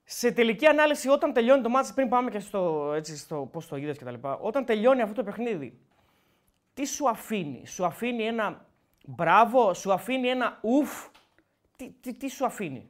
Σε 0.04 0.31
τελική 0.31 0.66
ανάλυση, 0.66 1.10
όταν 1.10 1.33
τελειώνει 1.33 1.62
το 1.62 1.69
μάτι, 1.69 1.92
πριν 1.95 2.10
πάμε 2.10 2.30
και 2.30 2.39
στο, 2.39 2.92
έτσι, 2.95 3.18
στο 3.18 3.50
πώς 3.51 3.68
το 3.68 3.75
είδες 3.75 3.98
κτλ. 3.98 4.13
Όταν 4.39 4.66
τελειώνει 4.66 5.01
αυτό 5.01 5.16
το 5.16 5.24
παιχνίδι, 5.24 5.80
τι 6.74 6.86
σου 6.86 7.10
αφήνει, 7.10 7.66
Σου 7.66 7.86
αφήνει 7.86 8.24
ένα 8.24 8.66
μπράβο, 9.06 9.74
σου 9.74 9.94
αφήνει 9.94 10.28
ένα 10.28 10.60
ουφ, 10.62 11.07
τι, 11.81 11.94
τι, 12.01 12.13
τι 12.13 12.30
σου 12.30 12.45
αφήνει; 12.45 12.88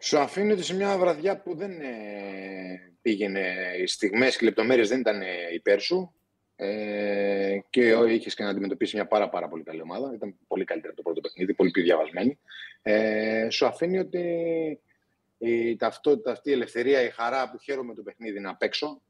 Σου 0.00 0.18
αφήνει 0.18 0.52
ότι 0.52 0.62
σε 0.62 0.74
μια 0.74 0.98
βραδιά 0.98 1.40
που 1.40 1.54
δεν 1.54 1.80
ε, 1.80 2.92
πήγαινε, 3.02 3.54
οι 3.82 3.86
στιγμές 3.86 4.36
και 4.36 4.44
οι 4.44 4.48
λεπτομέρειες 4.48 4.88
δεν 4.88 5.00
ήταν 5.00 5.22
ε, 5.22 5.26
υπέρ 5.52 5.80
σου 5.80 6.14
ε, 6.56 7.58
και 7.70 7.88
είχες 8.08 8.34
και 8.34 8.42
να 8.42 8.48
αντιμετωπίσεις 8.48 8.94
μια 8.94 9.06
πάρα, 9.06 9.28
πάρα 9.28 9.48
πολύ 9.48 9.62
καλή 9.62 9.80
ομάδα. 9.80 10.12
Ήταν 10.14 10.34
πολύ 10.46 10.64
καλύτερα 10.64 10.92
από 10.92 11.02
το 11.02 11.10
πρώτο 11.10 11.20
παιχνίδι, 11.20 11.54
πολύ 11.54 11.70
πιο 11.70 11.82
διαβασμένη. 11.82 12.38
Ε, 12.82 13.50
σου 13.50 13.66
αφήνει 13.66 13.98
ότι 13.98 14.20
η 15.38 15.76
ταυτότητα 15.76 16.30
αυτή, 16.30 16.50
η 16.50 16.52
ελευθερία, 16.52 17.02
η 17.02 17.10
χαρά 17.10 17.50
που 17.50 17.58
χαίρομαι 17.58 17.94
το 17.94 18.02
παιχνίδι 18.02 18.40
να 18.40 18.56
παίξω, 18.56 19.00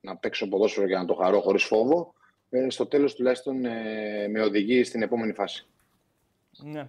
να 0.00 0.16
παίξω 0.16 0.48
ποδόσφαιρο 0.48 0.86
και 0.86 0.94
να 0.94 1.04
το 1.04 1.14
χαρώ 1.14 1.40
χωρίς 1.40 1.64
φόβο, 1.64 2.14
ε, 2.50 2.70
στο 2.70 2.86
τέλος 2.86 3.14
τουλάχιστον 3.14 3.64
ε, 3.64 4.28
με 4.28 4.40
οδηγεί 4.42 4.84
στην 4.84 5.02
επόμενη 5.02 5.32
φάση. 5.32 5.66
Ναι. 6.64 6.88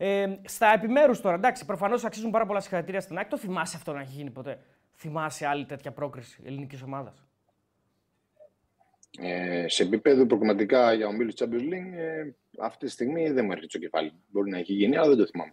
Ε, 0.00 0.26
στα 0.44 0.72
επιμέρους 0.72 1.20
τώρα, 1.20 1.34
εντάξει, 1.34 1.64
προφανώς 1.64 2.04
αξίζουν 2.04 2.30
πάρα 2.30 2.46
πολλά 2.46 2.60
συγχαρητήρια 2.60 3.00
στην 3.00 3.16
ΑΕΚ. 3.18 3.28
Το 3.28 3.36
θυμάσαι 3.38 3.76
αυτό 3.76 3.92
να 3.92 4.00
έχει 4.00 4.12
γίνει 4.12 4.30
ποτέ; 4.30 4.58
Θυμάσαι 4.96 5.46
άλλη 5.46 5.64
τέτοια 5.66 5.92
πρόκριση 5.92 6.42
ελληνικής 6.46 6.82
ομάδας; 6.82 7.26
Ε, 9.20 9.68
σε 9.68 9.82
επίπεδο 9.82 10.26
προγραμματικά 10.26 10.92
για 10.92 11.06
ομίλου 11.06 11.32
Champions 11.38 11.44
League, 11.72 11.96
ε, 11.96 12.22
αυτή 12.60 12.84
τη 12.86 12.90
στιγμή 12.92 13.30
δεν 13.30 13.44
μου 13.44 13.50
έρχεται 13.52 13.68
στο 13.70 13.78
κεφάλι. 13.78 14.12
Μπορεί 14.26 14.50
να 14.50 14.58
έχει 14.58 14.72
γίνει, 14.72 14.96
αλλά 14.96 15.08
δεν 15.08 15.16
το 15.16 15.26
θυμάμαι. 15.26 15.52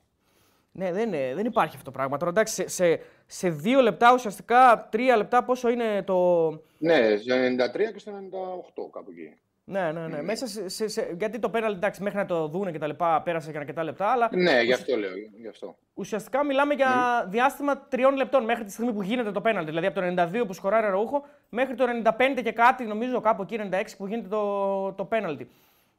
Ναι, 0.71 0.91
δεν, 0.91 1.07
είναι- 1.07 1.33
δεν 1.35 1.45
υπάρχει 1.45 1.75
αυτό 1.75 1.85
το 1.91 1.97
πράγμα. 1.97 2.17
Τώρα 2.17 2.31
εντάξει, 2.31 2.53
σε, 2.53 2.67
σε, 2.67 2.99
σε 3.25 3.49
δύο 3.49 3.81
λεπτά 3.81 4.13
ουσιαστικά, 4.13 4.87
τρία 4.91 5.17
λεπτά 5.17 5.43
πόσο 5.43 5.69
είναι 5.69 6.03
το. 6.03 6.49
Ναι, 6.77 7.17
στο 7.17 7.35
93 7.35 7.91
και 7.93 7.99
στο 7.99 8.11
98 8.11 8.89
κάπου 8.91 9.09
εκεί. 9.11 9.33
Ναι, 9.67 9.91
ναι, 9.91 10.07
ναι. 10.07 10.21
Μέσα 10.21 10.47
σε, 10.47 10.69
σε, 10.69 10.87
σε- 10.87 11.15
γιατί 11.17 11.39
το 11.39 11.49
πέναλτι 11.49 11.77
εντάξει, 11.77 12.03
μέχρι 12.03 12.17
να 12.17 12.25
το 12.25 12.47
δούνε 12.47 12.71
και 12.71 12.77
τα 12.79 12.87
λοιπά 12.87 13.21
πέρασε 13.21 13.51
και 13.51 13.57
αρκετά 13.57 13.83
λεπτά, 13.83 14.07
αλλά 14.07 14.29
Ναι, 14.31 14.61
γι' 14.61 14.73
αυτό 14.73 14.95
λέω. 14.97 15.11
Γι 15.41 15.47
αυτό. 15.47 15.75
ουσιαστικά 15.93 16.45
μιλάμε 16.45 16.73
για 16.73 17.25
διάστημα 17.29 17.77
τριών 17.79 18.15
λεπτών 18.15 18.43
μέχρι 18.43 18.63
τη 18.63 18.71
στιγμή 18.71 18.93
που 18.93 19.01
γίνεται 19.01 19.31
το 19.31 19.41
πέναλτι. 19.41 19.69
Δηλαδή 19.69 19.85
από 19.87 19.99
το 20.01 20.23
92 20.41 20.47
που 20.47 20.53
σκοράρει 20.53 20.87
Ραούχο 20.87 21.25
μέχρι 21.49 21.75
το 21.75 21.85
95 22.03 22.41
και 22.43 22.51
κάτι, 22.51 22.83
νομίζω 22.83 23.19
κάπου 23.21 23.41
εκεί 23.41 23.59
96 23.71 23.83
που 23.97 24.07
γίνεται 24.07 24.27
το, 24.27 24.91
το 24.93 25.05
πέναλτι. 25.05 25.49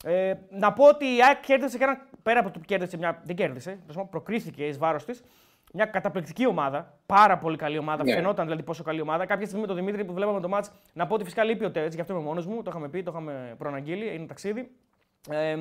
Ε, 0.04 0.34
να 0.50 0.72
πω 0.72 0.84
ότι 0.84 1.04
η 1.04 1.22
ΑΕΚ 1.26 1.40
κέρδισε 1.40 1.78
και 1.78 1.84
ένα. 1.84 1.98
Πέρα 2.22 2.40
από 2.40 2.50
το 2.50 2.58
που 2.58 2.64
κέρδισε 2.64 2.96
μια. 2.96 3.20
Δεν 3.24 3.36
κέρδισε, 3.36 3.70
τέλος 3.70 3.94
πάντων, 3.94 4.08
προκρίθηκε 4.08 4.66
εις 4.66 4.78
βάρος 4.78 5.04
της. 5.04 5.22
Μια 5.72 5.84
καταπληκτική 5.84 6.46
ομάδα. 6.46 6.98
Πάρα 7.06 7.38
πολύ 7.38 7.56
καλή 7.56 7.78
ομάδα. 7.78 8.04
Ναι. 8.04 8.12
Φαινόταν 8.12 8.44
δηλαδή 8.44 8.62
πόσο 8.62 8.82
καλή 8.82 9.00
ομάδα. 9.00 9.26
Κάποια 9.26 9.44
στιγμή 9.44 9.60
με 9.60 9.66
τον 9.66 9.76
Δημήτρη 9.76 10.04
που 10.04 10.12
βλέπαμε 10.12 10.40
το 10.40 10.48
μάτς, 10.48 10.70
να 10.92 11.06
πω 11.06 11.14
ότι 11.14 11.24
φυσικά 11.24 11.44
λείπει 11.44 11.64
ο 11.64 11.70
Τέτσι, 11.70 11.94
γι' 11.94 12.00
αυτό 12.00 12.12
είμαι 12.12 12.22
μόνος 12.22 12.46
μου. 12.46 12.62
Το 12.62 12.70
είχαμε 12.70 12.88
πει, 12.88 13.02
το 13.02 13.10
είχαμε 13.10 13.54
προαναγγείλει. 13.58 14.14
Είναι 14.14 14.26
ταξίδι. 14.26 14.70
Ε, 15.30 15.56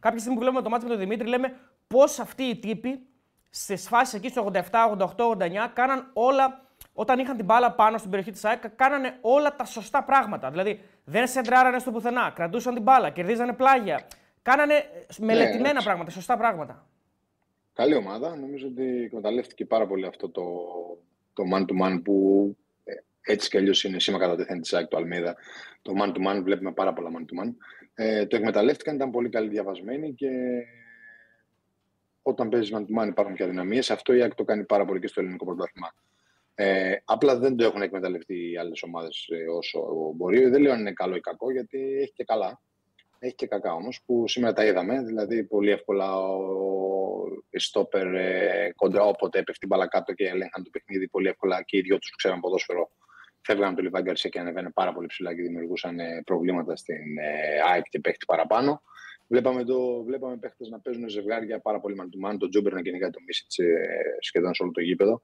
κάποια 0.00 0.18
στιγμή 0.18 0.34
που 0.34 0.40
βλέπουμε 0.40 0.62
το 0.62 0.68
μάτς 0.68 0.82
με 0.82 0.90
τον 0.90 0.98
Δημήτρη, 0.98 1.28
λέμε 1.28 1.56
πώς 1.86 2.18
αυτοί 2.18 2.42
οι 2.42 2.56
τύποι 2.56 3.06
σε 3.50 3.76
φάσει 3.76 4.16
εκεί 4.16 4.28
στο 4.28 4.50
87, 4.52 4.60
88, 4.98 5.06
89 5.16 5.70
κάναν 5.72 6.10
όλα. 6.12 6.62
Όταν 6.92 7.18
είχαν 7.18 7.36
την 7.36 7.44
μπάλα 7.44 7.72
πάνω 7.72 7.98
στην 7.98 8.10
περιοχή 8.10 8.32
της 8.32 8.44
ΑΕΚ, 8.44 8.68
κάνανε 8.68 9.18
όλα 9.20 9.56
τα 9.56 9.64
σωστά 9.64 10.02
πράγματα. 10.02 10.50
Δηλαδή 10.50 10.80
δεν 11.04 11.26
σεντράρανε 11.26 11.78
στο 11.78 11.90
πουθενά, 11.90 12.32
κρατούσαν 12.34 12.74
την 12.74 12.82
μπάλα, 12.82 13.10
κερδίζανε 13.10 13.52
πλάγια. 13.52 14.00
Κάνανε 14.42 14.74
ε, 14.74 14.84
μελετημένα 15.18 15.70
έτσι. 15.70 15.84
πράγματα, 15.84 16.10
σωστά 16.10 16.36
πράγματα. 16.36 16.84
Καλή 17.74 17.94
ομάδα. 17.94 18.36
Νομίζω 18.36 18.66
ότι 18.66 19.02
εκμεταλλεύτηκε 19.02 19.64
πάρα 19.64 19.86
πολύ 19.86 20.06
αυτό 20.06 20.30
το, 20.30 20.42
το 21.32 21.42
man-to-man 21.54 22.00
που 22.04 22.56
ε, 22.84 22.92
έτσι 23.20 23.48
κι 23.50 23.56
αλλιώς 23.56 23.84
είναι 23.84 24.00
σήμα 24.00 24.18
κατά 24.18 24.36
τεθέν 24.36 24.60
της 24.60 24.72
ΑΕΚ 24.72 24.86
του 24.88 24.96
Αλμίδα. 24.96 25.36
Το 25.82 25.92
man-to-man 26.00 26.40
βλέπουμε 26.42 26.72
πάρα 26.72 26.92
πολλά 26.92 27.10
man-to-man. 27.10 27.54
Ε, 27.94 28.26
το 28.26 28.36
εκμεταλλεύτηκαν, 28.36 28.94
ήταν 28.94 29.10
πολύ 29.10 29.28
καλή 29.28 29.48
διαβασμένοι 29.48 30.14
και 30.14 30.30
όταν 32.22 32.48
παίζεις 32.48 32.74
man-to-man 32.76 33.06
υπάρχουν 33.06 33.34
και 33.34 33.42
αδυναμίες. 33.42 33.90
Αυτό 33.90 34.14
η 34.14 34.22
ΑΕΚ 34.22 34.34
το 34.34 34.44
κάνει 34.44 34.64
πάρα 34.64 34.84
πολύ 34.84 35.00
και 35.00 35.06
στο 35.06 35.20
ελληνικό 35.20 35.44
πρωτάθλημα. 35.44 35.94
Ε, 36.54 36.96
απλά 37.04 37.38
δεν 37.38 37.56
το 37.56 37.64
έχουν 37.64 37.82
εκμεταλλευτεί 37.82 38.50
οι 38.50 38.56
άλλες 38.56 38.82
ομάδες 38.82 39.28
όσο 39.56 39.80
μπορεί. 40.16 40.48
Δεν 40.48 40.62
λέω 40.62 40.72
αν 40.72 40.80
είναι 40.80 40.92
καλό 40.92 41.16
ή 41.16 41.20
κακό, 41.20 41.52
γιατί 41.52 41.98
έχει 42.00 42.12
και 42.12 42.24
καλά. 42.24 42.60
Έχει 43.24 43.34
και 43.34 43.46
κακά 43.46 43.74
όμως, 43.74 44.02
που 44.06 44.28
σήμερα 44.28 44.52
τα 44.52 44.64
είδαμε. 44.64 45.02
Δηλαδή, 45.02 45.44
πολύ 45.44 45.70
εύκολα 45.70 46.18
ο 46.18 47.24
στόπερ 47.50 48.14
ε, 48.14 48.72
κοντρά 48.76 49.02
όποτε 49.02 49.38
έπεφτε 49.38 49.58
την 49.58 49.68
μπάλα 49.68 49.88
κάτω 49.88 50.12
και 50.12 50.28
έλεγχαν 50.28 50.64
το 50.64 50.70
παιχνίδι. 50.70 51.08
Πολύ 51.08 51.28
εύκολα 51.28 51.62
και 51.62 51.76
οι 51.76 51.80
δυο 51.80 51.98
τους 51.98 52.10
που 52.10 52.16
ξέραν 52.16 52.40
ποδόσφαιρο 52.40 52.90
φεύγαν 53.40 53.66
από 53.66 53.76
το 53.76 53.82
Λιβάη 53.82 54.02
Γκαρσία 54.02 54.30
και 54.30 54.38
ανεβαίνουν 54.38 54.72
πάρα 54.72 54.92
πολύ 54.92 55.06
ψηλά 55.06 55.34
και 55.34 55.42
δημιουργούσαν 55.42 55.98
ε, 55.98 56.22
προβλήματα 56.24 56.76
στην 56.76 57.18
ε, 57.18 57.60
ΑΕΚ 57.72 57.84
και 57.88 58.00
παίχτη 58.00 58.24
παραπάνω. 58.24 58.82
Βλέπαμε, 59.28 59.64
το, 59.64 60.02
βλέπαμε 60.02 60.36
παίχτες 60.36 60.68
να 60.68 60.80
παίζουν 60.80 61.08
ζευγάρια 61.08 61.60
πάρα 61.60 61.80
πολύ 61.80 61.94
μαντουμάν. 61.94 62.38
Τον 62.38 62.50
Τζόμπερ 62.50 62.72
να 62.72 62.82
κυνηγάει 62.82 63.10
το 63.10 63.20
Μίσιτς 63.26 63.58
ε, 63.58 63.88
σχεδόν 64.20 64.54
σε 64.54 64.62
όλο 64.62 64.72
το 64.72 64.80
γήπεδο. 64.80 65.22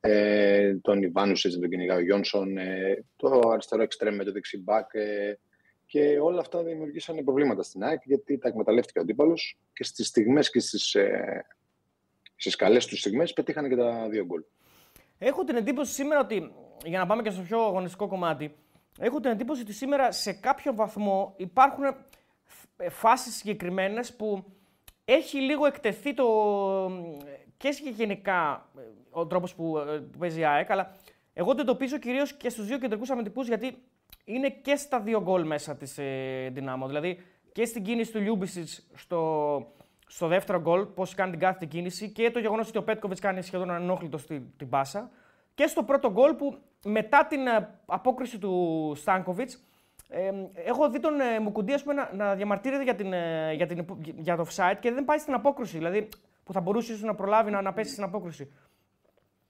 Ε, 0.00 0.74
τον 0.74 1.02
Ιβάνουσιτς 1.02 1.54
να 1.54 1.60
τον 1.60 1.70
κυνηγάει 1.70 1.98
ο 1.98 2.04
Γιόνσον. 2.04 2.58
Ε, 2.58 3.04
το 3.16 3.48
αριστερό 3.52 3.82
εξτρέμ 3.82 4.14
με 4.14 4.24
το 4.24 4.32
δεξί 4.32 4.62
μπακ. 4.62 4.94
Ε, 4.94 5.38
και 5.92 6.18
όλα 6.20 6.40
αυτά 6.40 6.62
δημιουργήσαν 6.62 7.24
προβλήματα 7.24 7.62
στην 7.62 7.84
ΑΕΚ 7.84 8.02
γιατί 8.04 8.38
τα 8.38 8.48
εκμεταλλεύτηκε 8.48 8.98
ο 8.98 9.02
αντίπαλος 9.02 9.58
και 9.72 9.84
στις 9.84 10.06
στιγμές 10.06 10.50
και 10.50 10.60
στις 10.60 10.94
ε, 10.94 11.44
στις 12.36 12.56
καλές 12.56 12.86
τους 12.86 12.98
στιγμές 12.98 13.32
πετύχανε 13.32 13.68
και 13.68 13.76
τα 13.76 14.08
δύο 14.08 14.24
γκολ. 14.24 14.42
Έχω 15.18 15.44
την 15.44 15.56
εντύπωση 15.56 15.92
σήμερα 15.92 16.20
ότι, 16.20 16.52
για 16.84 16.98
να 16.98 17.06
πάμε 17.06 17.22
και 17.22 17.30
στο 17.30 17.42
πιο 17.42 17.60
αγωνιστικό 17.60 18.06
κομμάτι, 18.06 18.54
έχω 18.98 19.20
την 19.20 19.30
εντύπωση 19.30 19.62
ότι 19.62 19.72
σήμερα 19.72 20.12
σε 20.12 20.32
κάποιο 20.32 20.74
βαθμό 20.74 21.34
υπάρχουν 21.36 21.84
ε, 22.76 22.88
φάσεις 22.88 23.34
συγκεκριμένες 23.34 24.16
που 24.16 24.44
έχει 25.04 25.38
λίγο 25.38 25.66
εκτεθεί 25.66 26.14
το, 26.14 26.26
και 27.56 27.68
γενικά 27.96 28.68
ε, 28.78 28.80
ο 29.10 29.26
τρόπος 29.26 29.54
που, 29.54 29.78
ε, 29.78 29.98
που 29.98 30.18
παίζει 30.18 30.40
η 30.40 30.44
ΑΕΚ, 30.44 30.70
αλλά 30.70 30.96
εγώ 31.32 31.54
το 31.54 31.60
εντοπίζω 31.60 31.98
κυρίως 31.98 32.34
και 32.34 32.48
στους 32.48 32.66
δύο 32.66 32.78
κεντρικούς 32.78 33.10
αμυντικούς 33.10 33.46
γιατί 33.46 33.76
είναι 34.24 34.48
και 34.48 34.76
στα 34.76 35.00
δύο 35.00 35.22
γκολ 35.22 35.46
μέσα 35.46 35.76
της 35.76 35.98
ε, 35.98 36.48
Δυνάμω. 36.52 36.86
Δηλαδή 36.86 37.18
και 37.52 37.64
στην 37.64 37.82
κίνηση 37.82 38.12
του 38.12 38.20
Λιούμπισιτς 38.20 38.86
στο, 38.94 39.72
στο 40.06 40.26
δεύτερο 40.26 40.60
γκολ, 40.60 40.84
πώς 40.84 41.14
κάνει 41.14 41.30
την 41.30 41.40
κάθε 41.40 41.66
κίνηση 41.66 42.10
και 42.10 42.30
το 42.30 42.38
γεγονός 42.38 42.68
ότι 42.68 42.78
ο 42.78 42.82
Πέτκοβιτς 42.82 43.20
κάνει 43.20 43.42
σχεδόν 43.42 43.70
ανενόχλητο 43.70 44.18
στην 44.18 44.44
την 44.56 44.68
πάσα 44.68 45.10
και 45.54 45.66
στο 45.66 45.82
πρώτο 45.82 46.10
γκολ 46.10 46.34
που 46.34 46.58
μετά 46.84 47.26
την 47.26 47.40
απόκριση 47.86 48.38
του 48.38 48.92
Στάνκοβιτς 48.96 49.62
ε, 50.08 50.30
έχω 50.54 50.90
δει 50.90 51.00
τον 51.00 51.20
ε, 51.20 51.40
Μουκουντή 51.40 51.74
να, 51.94 52.10
να 52.14 52.34
διαμαρτύρεται 52.34 52.82
για, 52.82 52.94
την, 52.94 53.12
ε, 53.12 53.52
για, 53.52 53.66
την, 53.66 53.84
για 54.16 54.36
το 54.36 54.46
offside 54.48 54.76
και 54.80 54.92
δεν 54.92 55.04
πάει 55.04 55.18
στην 55.18 55.34
απόκριση. 55.34 55.76
Δηλαδή 55.76 56.08
που 56.44 56.52
θα 56.52 56.60
μπορούσε 56.60 56.92
ίσως 56.92 57.04
να 57.04 57.14
προλάβει 57.14 57.50
να, 57.50 57.62
να 57.62 57.72
πέσει 57.72 57.90
στην 57.90 58.04
απόκριση. 58.04 58.52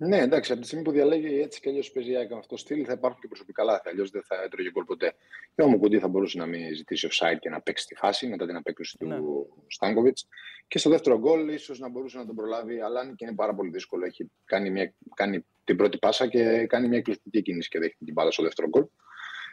Ναι, 0.05 0.19
εντάξει, 0.19 0.53
από 0.53 0.61
τη 0.61 0.67
στιγμή 0.67 0.85
που 0.85 0.91
διαλέγει 0.91 1.41
έτσι 1.41 1.61
και 1.61 1.69
αλλιώς 1.69 1.91
παίζει 1.91 2.11
με 2.13 2.19
αυτό 2.21 2.47
το 2.49 2.57
στυλ, 2.57 2.85
θα 2.87 2.93
υπάρχουν 2.93 3.21
και 3.21 3.29
προσωπικά 3.29 3.65
λάθη. 3.65 3.89
Αλλιώς 3.89 4.11
δεν 4.11 4.23
θα 4.23 4.43
έτρωγε 4.43 4.71
γκολ 4.71 4.85
ποτέ. 4.85 5.15
Και 5.55 5.63
ο 5.63 5.69
Μουκουντή 5.69 5.99
θα 5.99 6.09
μπορούσε 6.09 6.39
να 6.39 6.47
μην 6.47 6.75
ζητήσει 6.75 7.09
offside 7.11 7.37
και 7.41 7.49
να 7.49 7.61
παίξει 7.61 7.87
τη 7.87 7.95
φάση 7.95 8.27
μετά 8.27 8.47
την 8.47 8.57
απέκρουση 8.57 8.97
ναι. 9.01 9.17
του 9.17 9.65
Στάνκοβιτς. 9.67 10.29
Και 10.69 10.79
στο 10.79 10.91
δεύτερο 10.91 11.19
γκολ, 11.19 11.49
ίσως 11.49 11.79
να 11.79 11.89
μπορούσε 11.89 12.19
να 12.19 12.27
τον 12.27 12.35
προλάβει, 12.35 12.81
αλλά 12.81 13.15
και 13.17 13.25
είναι 13.25 13.35
πάρα 13.35 13.55
πολύ 13.55 13.71
δύσκολο. 13.71 14.05
Έχει 14.05 14.31
κάνει, 14.45 14.71
μια, 14.71 14.95
κάνει 15.15 15.47
την 15.65 15.77
πρώτη 15.77 15.99
πάσα 15.99 16.27
και 16.27 16.67
κάνει 16.67 16.89
μια 16.89 16.99
εκπληκτική 16.99 17.43
κίνηση 17.43 17.69
και 17.69 17.79
δέχεται 17.79 18.05
την 18.05 18.13
μπάλα 18.15 18.31
στο 18.31 18.43
δεύτερο 18.43 18.69
γκολ. 18.69 18.87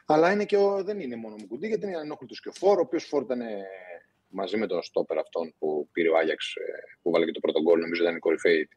Αλλά 0.06 0.32
είναι 0.32 0.46
και 0.46 0.58
ο, 0.58 0.84
δεν 0.84 1.00
είναι 1.00 1.16
μόνο 1.16 1.36
ο 1.36 1.38
Μουκουντή, 1.40 1.68
γιατί 1.68 1.86
είναι 1.86 1.98
ανόχλητος 1.98 2.42
και 2.42 2.50
ο 2.50 2.52
Φόρ, 2.52 2.78
ο 2.78 2.82
οποίος 2.82 3.06
Φόρ 3.06 3.22
ήταν 3.22 3.42
μαζί 4.28 4.58
με 4.58 4.68
τον 4.68 4.84
στόπερ 4.84 5.18
αυτόν 5.18 5.54
που 5.60 5.90
πήρε 5.92 6.10
ο 6.10 6.18
Άγιαξ, 6.18 6.56
ε, 6.56 6.62
που 7.02 7.12
βάλε 7.12 7.26
και 7.26 7.32
το 7.32 7.40
πρώτο 7.40 7.62
γκολ, 7.62 7.80
νομίζω 7.80 8.04
ήταν 8.04 8.16
η 8.16 8.20
κορυφαίη 8.20 8.70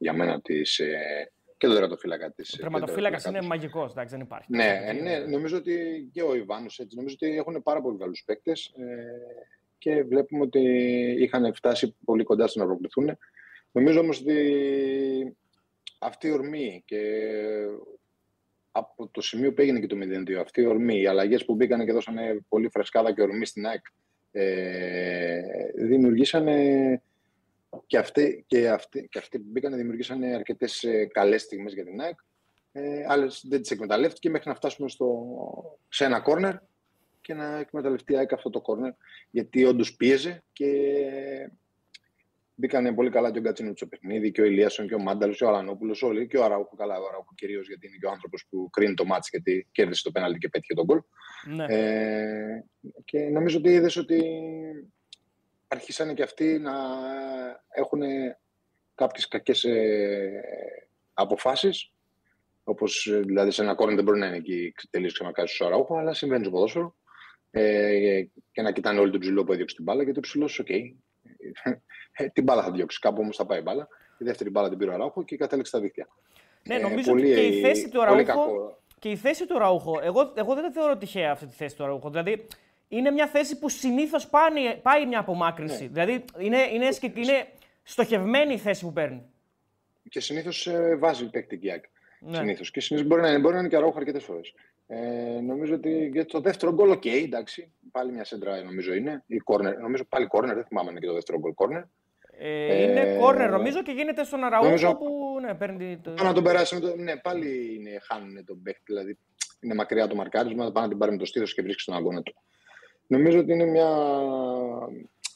για 0.00 0.12
μένα 0.12 0.40
της, 0.40 0.78
ε, 0.78 1.32
και 1.56 1.66
το 1.66 1.72
τερματοφύλακα 1.72 2.30
της. 2.32 2.54
Ο 2.54 2.56
τερματοφύλακας 2.56 3.24
είναι 3.24 3.42
μαγικός, 3.42 3.90
εντάξει, 3.90 4.14
δεν 4.14 4.24
υπάρχει. 4.24 4.46
Ναι, 4.52 4.92
ναι, 5.02 5.18
νομίζω 5.18 5.56
ότι 5.56 6.08
και 6.12 6.22
ο 6.22 6.34
Ιβάνος 6.34 6.78
έτσι. 6.78 6.96
Νομίζω 6.96 7.14
ότι 7.20 7.36
έχουν 7.36 7.62
πάρα 7.62 7.80
πολύ 7.80 7.98
καλούς 7.98 8.22
παίκτες 8.26 8.66
ε, 8.66 9.06
και 9.78 10.02
βλέπουμε 10.02 10.42
ότι 10.42 10.60
είχαν 11.18 11.54
φτάσει 11.54 11.96
πολύ 12.04 12.22
κοντά 12.22 12.46
στο 12.46 12.58
να 12.58 12.66
προκληθούν. 12.66 13.18
Νομίζω 13.72 14.00
όμως 14.00 14.20
ότι 14.20 15.36
αυτή 15.98 16.26
η 16.26 16.30
ορμή 16.30 16.82
και 16.84 17.02
από 18.72 19.08
το 19.08 19.20
σημείο 19.20 19.52
που 19.52 19.60
έγινε 19.60 19.80
και 19.80 19.86
το 19.86 19.96
0-2, 19.96 20.32
αυτή 20.32 20.60
η 20.60 20.66
ορμή, 20.66 21.00
οι 21.00 21.06
αλλαγές 21.06 21.44
που 21.44 21.54
μπήκαν 21.54 21.84
και 21.84 21.92
δώσανε 21.92 22.40
πολύ 22.48 22.68
φρεσκάδα 22.68 23.14
και 23.14 23.22
ορμή 23.22 23.46
στην 23.46 23.66
ΑΕΚ, 23.66 23.84
ε, 24.30 25.40
δημιουργήσαν 25.74 26.46
και 27.86 27.98
αυτοί, 27.98 28.44
και, 28.46 28.68
αυτοί, 28.68 29.08
και 29.10 29.18
αυτοί 29.18 29.38
που 29.38 29.48
μπήκαν 29.48 29.76
δημιουργήσαν 29.76 30.22
αρκετές 30.22 30.82
ε, 30.82 31.06
καλές 31.06 31.42
στιγμές 31.42 31.74
για 31.74 31.84
την 31.84 32.00
ΑΕΚ. 32.00 32.18
Ε, 32.72 33.04
Άλλες 33.08 33.44
δεν 33.48 33.60
τις 33.60 33.70
εκμεταλλεύτηκε 33.70 34.30
μέχρι 34.30 34.48
να 34.48 34.54
φτάσουμε 34.54 34.88
στο, 34.88 35.26
σε 35.88 36.04
ένα 36.04 36.20
κόρνερ 36.20 36.54
και 37.20 37.34
να 37.34 37.58
εκμεταλλευτεί 37.58 38.12
η 38.12 38.16
ΑΕΚ 38.16 38.32
αυτό 38.32 38.50
το 38.50 38.60
κόρνερ. 38.60 38.92
Γιατί 39.30 39.64
όντως 39.64 39.96
πίεζε 39.96 40.42
και 40.52 40.66
μπήκαν 42.54 42.94
πολύ 42.94 43.10
καλά 43.10 43.30
και 43.30 43.38
ο 43.38 43.42
Γκατσίνο 43.42 43.72
στο 43.76 43.86
παιχνίδι 43.86 44.30
και 44.30 44.40
ο 44.40 44.44
Ηλίασον 44.44 44.88
και 44.88 44.94
ο 44.94 44.98
Μάνταλος 44.98 45.36
και 45.36 45.44
ο 45.44 45.48
Αλανόπουλος. 45.48 46.02
Όλοι 46.02 46.26
και 46.26 46.38
ο 46.38 46.44
Αραούχο. 46.44 46.76
Καλά, 46.76 47.00
ο 47.00 47.06
Αραούχο 47.08 47.32
κυρίως 47.34 47.66
γιατί 47.66 47.86
είναι 47.86 47.96
και 47.96 48.06
ο 48.06 48.10
άνθρωπος 48.10 48.46
που 48.50 48.70
κρίνει 48.70 48.94
το 48.94 49.04
μάτσο 49.04 49.28
γιατί 49.32 49.68
κέρδισε 49.72 50.02
το 50.02 50.10
πέναλτι 50.10 50.38
και 50.38 50.48
πέτυχε 50.48 50.74
τον 50.74 50.84
γκολ. 50.84 51.00
Ναι. 51.44 51.64
Ε, 51.68 52.64
και 53.04 53.18
νομίζω 53.18 53.58
ότι 53.58 53.70
είδες 53.70 53.96
ότι 53.96 54.22
αρχίσανε 55.72 56.14
και 56.14 56.22
αυτοί 56.22 56.58
να 56.58 56.72
έχουν 57.68 58.02
κάποιες 58.94 59.28
κακές 59.28 59.64
ε, 59.64 60.42
αποφάσεις, 61.12 61.92
όπως 62.64 63.08
δηλαδή 63.24 63.50
σε 63.50 63.62
ένα 63.62 63.74
κόρνο 63.74 63.94
δεν 63.94 64.04
μπορεί 64.04 64.18
να 64.18 64.26
είναι 64.26 64.36
εκεί 64.36 64.74
τελείως 64.90 65.12
ξανακάσει 65.12 65.54
στο 65.54 65.66
Αραούχο, 65.66 65.96
αλλά 65.96 66.14
συμβαίνει 66.14 66.42
στο 66.42 66.52
ποδόσφαιρο. 66.52 66.96
Ε, 67.50 68.22
και 68.52 68.62
να 68.62 68.72
κοιτάνε 68.72 69.00
όλοι 69.00 69.10
τον 69.10 69.20
ψηλό 69.20 69.44
που 69.44 69.52
έδιωξε 69.52 69.74
την 69.74 69.84
μπάλα, 69.84 70.02
γιατί 70.02 70.18
ο 70.18 70.22
ψηλός, 70.22 70.58
OK, 70.58 70.66
okay. 70.68 70.94
Ε, 72.12 72.28
την 72.28 72.44
μπάλα 72.44 72.62
θα 72.62 72.70
διώξει. 72.70 72.98
Κάπου 72.98 73.20
όμως 73.20 73.36
θα 73.36 73.46
πάει 73.46 73.58
η 73.58 73.62
μπάλα. 73.64 73.88
Η 74.18 74.24
δεύτερη 74.24 74.50
μπάλα 74.50 74.68
την 74.68 74.78
πήρε 74.78 74.90
ο 74.90 74.94
Αραούχο 74.94 75.24
και 75.24 75.36
κατέληξε 75.36 75.70
στα 75.70 75.80
δίκτυα. 75.80 76.08
Ναι, 76.62 76.78
νομίζω 76.78 77.10
ε, 77.10 77.12
ότι 77.12 77.22
και 77.22 77.46
η 77.46 77.60
θέση 77.60 77.88
του 77.88 78.02
Αραούχο. 78.02 78.78
Και 78.98 79.10
η 79.10 79.16
θέση 79.16 79.46
του 79.46 79.58
Αραούχο, 79.58 80.00
εγώ, 80.02 80.32
εγώ 80.34 80.54
δεν 80.54 80.72
θεωρώ 80.72 80.96
τυχαία 80.96 81.30
αυτή 81.30 81.46
τη 81.46 81.54
θέση 81.54 81.76
του 81.76 81.84
Αραούχο. 81.84 82.10
Δηλαδή, 82.10 82.46
είναι 82.90 83.10
μια 83.10 83.26
θέση 83.26 83.58
που 83.58 83.68
συνήθως 83.68 84.28
πάει 84.82 85.06
μια 85.06 85.18
απομάκρυνση. 85.18 85.82
Ναι. 85.82 85.88
Δηλαδή 85.88 86.24
είναι, 86.38 86.58
είναι, 86.72 86.88
είναι 87.14 87.46
στοχευμένη 87.82 88.52
η 88.52 88.58
θέση 88.58 88.84
που 88.84 88.92
παίρνει. 88.92 89.22
Και 90.08 90.20
συνήθως 90.20 90.66
ε, 90.66 90.96
βάζει 90.96 91.30
παίκτη 91.30 91.56
η 91.56 91.62
ΑΕΚ. 91.62 91.84
Ναι. 92.20 92.36
Συνήθως. 92.36 92.70
Και 92.70 92.80
συνήθως 92.80 93.08
μπορεί 93.08 93.22
να 93.22 93.28
είναι, 93.28 93.38
μπορεί 93.38 93.54
να 93.54 93.60
είναι 93.60 93.68
και 93.68 93.76
Αραούχο 93.76 93.98
αρκετές 93.98 94.24
φορές. 94.24 94.54
Ε, 94.86 95.40
νομίζω 95.40 95.74
ότι 95.74 96.10
για 96.12 96.26
το 96.26 96.40
δεύτερο 96.40 96.72
γκολ, 96.72 96.90
OK, 96.90 97.02
okay, 97.04 97.22
εντάξει. 97.24 97.72
Πάλι 97.90 98.12
μια 98.12 98.24
σέντρα 98.24 98.62
νομίζω 98.62 98.94
είναι. 98.94 99.24
Ή 99.26 99.42
κόρνερ, 99.44 99.74
νομίζω 99.80 100.04
πάλι 100.04 100.28
κόρνερ, 100.30 100.54
δεν 100.54 100.64
θυμάμαι 100.64 100.90
είναι 100.90 101.00
και 101.00 101.06
το 101.06 101.12
δεύτερο 101.12 101.38
γκολ 101.38 101.52
κόρνερ. 101.56 101.82
Ε, 102.38 102.82
είναι 102.82 103.00
ε, 103.00 103.18
κόρνερ 103.22 103.48
νομίζω 103.50 103.82
και 103.82 103.92
γίνεται 103.92 104.24
στον 104.24 104.44
Αραούχο 104.44 104.66
νομίζω, 104.66 104.96
που 104.96 105.38
ναι, 105.40 105.54
παίρνει 105.54 105.98
το... 106.02 106.14
Να 106.22 106.32
τον 106.32 106.42
περάσει, 106.42 106.80
το, 106.80 106.96
ναι, 106.96 107.16
πάλι 107.16 107.76
είναι, 107.78 108.00
χάνουν 108.02 108.44
τον 108.44 108.62
παίκτη, 108.62 108.82
δηλαδή 108.84 109.18
είναι 109.60 109.74
μακριά 109.74 110.06
το 110.06 110.14
μαρκάρισμα, 110.14 110.64
θα 110.64 110.72
πάνε 110.72 110.86
να 110.86 110.90
την 110.90 110.98
πάρει 110.98 111.12
με 111.12 111.18
το 111.18 111.24
στήθος 111.24 111.54
και 111.54 111.62
βρίσκει 111.62 111.80
στον 111.80 111.94
αγκώνα 111.94 112.22
του. 112.22 112.34
Νομίζω 113.10 113.38
ότι 113.38 113.52
είναι 113.52 113.64
μια, 113.64 113.88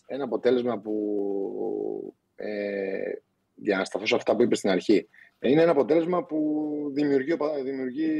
ένα 0.06 0.24
αποτέλεσμα 0.24 0.78
που, 0.78 2.14
ε, 2.36 3.12
για 3.54 3.76
να 3.76 3.84
σταθώ 3.84 4.06
σε 4.06 4.14
αυτά 4.14 4.36
που 4.36 4.42
είπες 4.42 4.58
στην 4.58 4.70
αρχή, 4.70 5.08
είναι 5.40 5.62
ένα 5.62 5.70
αποτέλεσμα 5.70 6.24
που 6.24 6.72
δημιουργεί, 6.92 7.36
δημιουργεί 7.64 8.10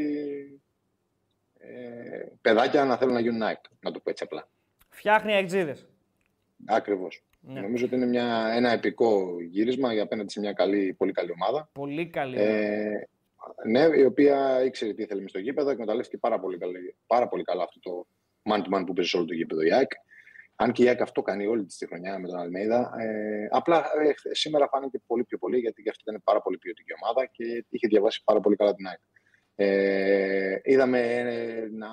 ε, 1.59 2.27
παιδάκια 2.41 2.85
να 2.85 2.97
θέλουν 2.97 3.15
να 3.15 3.21
γίνουν 3.21 3.41
Nike, 3.43 3.71
να 3.81 3.91
το 3.91 4.01
πω 4.01 4.11
έτσι 4.11 4.25
απλά. 4.25 4.49
Φτιάχνει 4.89 5.33
αεξίδες. 5.33 5.89
Ακριβώς. 6.65 7.25
Ναι. 7.41 7.61
Νομίζω 7.61 7.85
ότι 7.85 7.95
είναι 7.95 8.07
μια, 8.07 8.53
ένα 8.55 8.73
επικό 8.73 9.41
γύρισμα 9.41 9.93
για 9.93 10.03
απέναντι 10.03 10.33
σε 10.33 10.41
μια 10.41 10.53
καλή, 10.53 10.95
πολύ 10.99 11.13
καλή 11.13 11.31
ομάδα. 11.31 11.69
Πολύ 11.73 12.07
καλή. 12.07 12.37
Ε, 12.39 13.09
ναι, 13.67 13.89
η 13.97 14.05
οποία 14.05 14.65
ήξερε 14.65 14.93
τι 14.93 15.03
ήθελε 15.03 15.21
μες 15.21 15.31
στο 15.31 15.39
γήπεδο, 15.39 15.71
εκμεταλλεύτηκε 15.71 16.19
πάρα 16.19 16.41
πολύ, 16.41 16.59
πάρα 17.07 17.29
πολύ 17.29 17.43
καλά 17.43 17.63
αυτό 17.63 17.81
το, 17.81 18.07
man 18.51 18.63
to 18.63 18.77
man 18.77 18.83
που 18.87 18.93
παίζει 18.93 19.11
σε 19.11 19.17
όλο 19.17 19.27
το 19.27 19.35
γήπεδο 19.35 19.63
η 19.63 19.73
ΑΕΚ. 19.73 19.91
Αν 20.57 20.73
και 20.73 20.85
η 20.85 20.89
ΑΕΚ 20.89 21.01
αυτό 21.01 21.23
κάνει 21.23 21.47
όλη 21.47 21.65
τη 21.65 21.87
χρονιά 21.87 22.19
με 22.19 22.29
τον 22.29 22.39
Αλμέιδα. 22.39 22.95
Ε, 22.99 23.49
απλά 23.51 23.79
ε, 23.79 24.35
σήμερα 24.35 24.69
φάνηκε 24.69 25.01
πολύ 25.07 25.25
πιο 25.25 25.39
πολύ 25.39 25.59
γιατί 25.59 25.83
και 25.83 25.91
αυτή 25.91 26.03
ήταν 26.07 26.23
πάρα 26.25 26.41
πολύ 26.43 26.59
ποιοτική 26.59 26.93
ομάδα 27.03 27.27
και 27.33 27.65
είχε 27.69 27.87
διαβάσει 27.87 28.23
πάρα 28.25 28.41
πολύ 28.41 28.57
καλά 28.57 28.75
την 28.75 28.87
ΑΕΚ. 28.87 29.01
Ε, 29.55 30.59
είδαμε 30.63 31.01
ε, 31.01 31.69
να, 31.73 31.89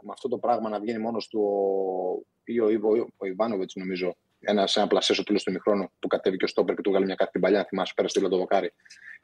με 0.00 0.10
αυτό 0.12 0.28
το 0.28 0.38
πράγμα 0.38 0.68
να 0.68 0.80
βγαίνει 0.80 0.98
μόνος 0.98 1.28
του 1.28 1.40
ο, 1.40 2.62
ο, 2.62 2.88
ο, 2.88 3.06
ο 3.16 3.26
Ιβάνοβιτς, 3.26 3.74
νομίζω, 3.74 4.16
ένα, 4.40 4.66
σε 4.66 4.78
ένα 4.78 4.88
πλασές 4.88 5.16
στο 5.16 5.24
τέλος 5.24 5.42
του 5.42 5.50
ημιχρόνου 5.50 5.90
που 5.98 6.08
κατέβηκε 6.08 6.44
ο 6.44 6.48
Στόπερ 6.48 6.74
και 6.74 6.82
του 6.82 6.88
έβγαλε 6.88 7.06
μια 7.06 7.14
κάθετη 7.14 7.38
παλιά. 7.38 7.64
Θυμάσαι, 7.64 7.92
πέρασε 7.96 8.20
το 8.20 8.36
δοκάρι. 8.36 8.72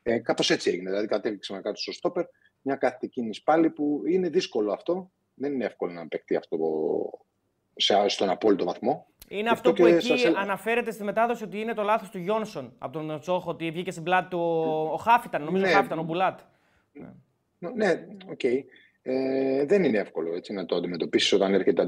Ε, 0.03 0.19
Κάπως 0.19 0.51
έτσι 0.51 0.71
έγινε. 0.71 0.91
Δηλαδή, 0.91 1.07
κατέβηκε 1.07 1.41
ξανακάτω 1.41 1.81
στο 1.81 1.93
Στόπερ, 1.93 2.25
μια 2.61 2.77
κάθετη 2.77 3.09
κίνηση 3.09 3.43
πάλι 3.43 3.71
που 3.71 4.03
είναι 4.07 4.29
δύσκολο 4.29 4.73
αυτό 4.73 5.13
δεν 5.37 5.53
είναι 5.53 5.65
εύκολο 5.65 5.93
να 5.93 6.09
παιχτεί 6.09 6.37
αυτό 6.37 6.59
σε, 7.77 8.09
στον 8.09 8.31
απόλυτο 8.31 8.65
βαθμό. 8.65 9.07
Είναι 9.29 9.51
αυτό 9.51 9.73
που 9.73 9.87
εκεί 9.87 10.19
σας... 10.19 10.25
αναφέρεται 10.25 10.91
στη 10.91 11.05
μετάδοση 11.05 11.45
ότι 11.45 11.61
είναι 11.61 11.75
το 11.75 11.83
λάθος 11.83 12.11
του 12.11 12.19
Γιόνσον 12.19 12.75
από 12.79 12.93
τον 12.93 13.21
Τσόχο, 13.21 13.51
ότι 13.51 13.71
βγήκε 13.71 13.91
στην 13.91 14.03
πλάτη 14.03 14.29
του 14.29 14.41
ο 14.93 14.97
Χάφιταν, 14.97 15.45
νομίζω 15.45 15.65
ναι. 15.65 15.71
ο 15.71 15.75
Χάφιταν, 15.75 15.99
ο 15.99 16.03
Μπουλάτ. 16.03 16.41
Ναι, 17.59 18.07
OK. 18.31 18.41
Okay. 18.43 18.65
Ε, 19.03 19.65
δεν 19.65 19.85
είναι 19.85 19.99
εύκολο 19.99 20.35
έτσι, 20.35 20.53
να 20.53 20.67
το 20.67 20.77
αντιμετωπίσεις 20.77 21.33
όταν 21.33 21.55
έρχεται 21.55 21.87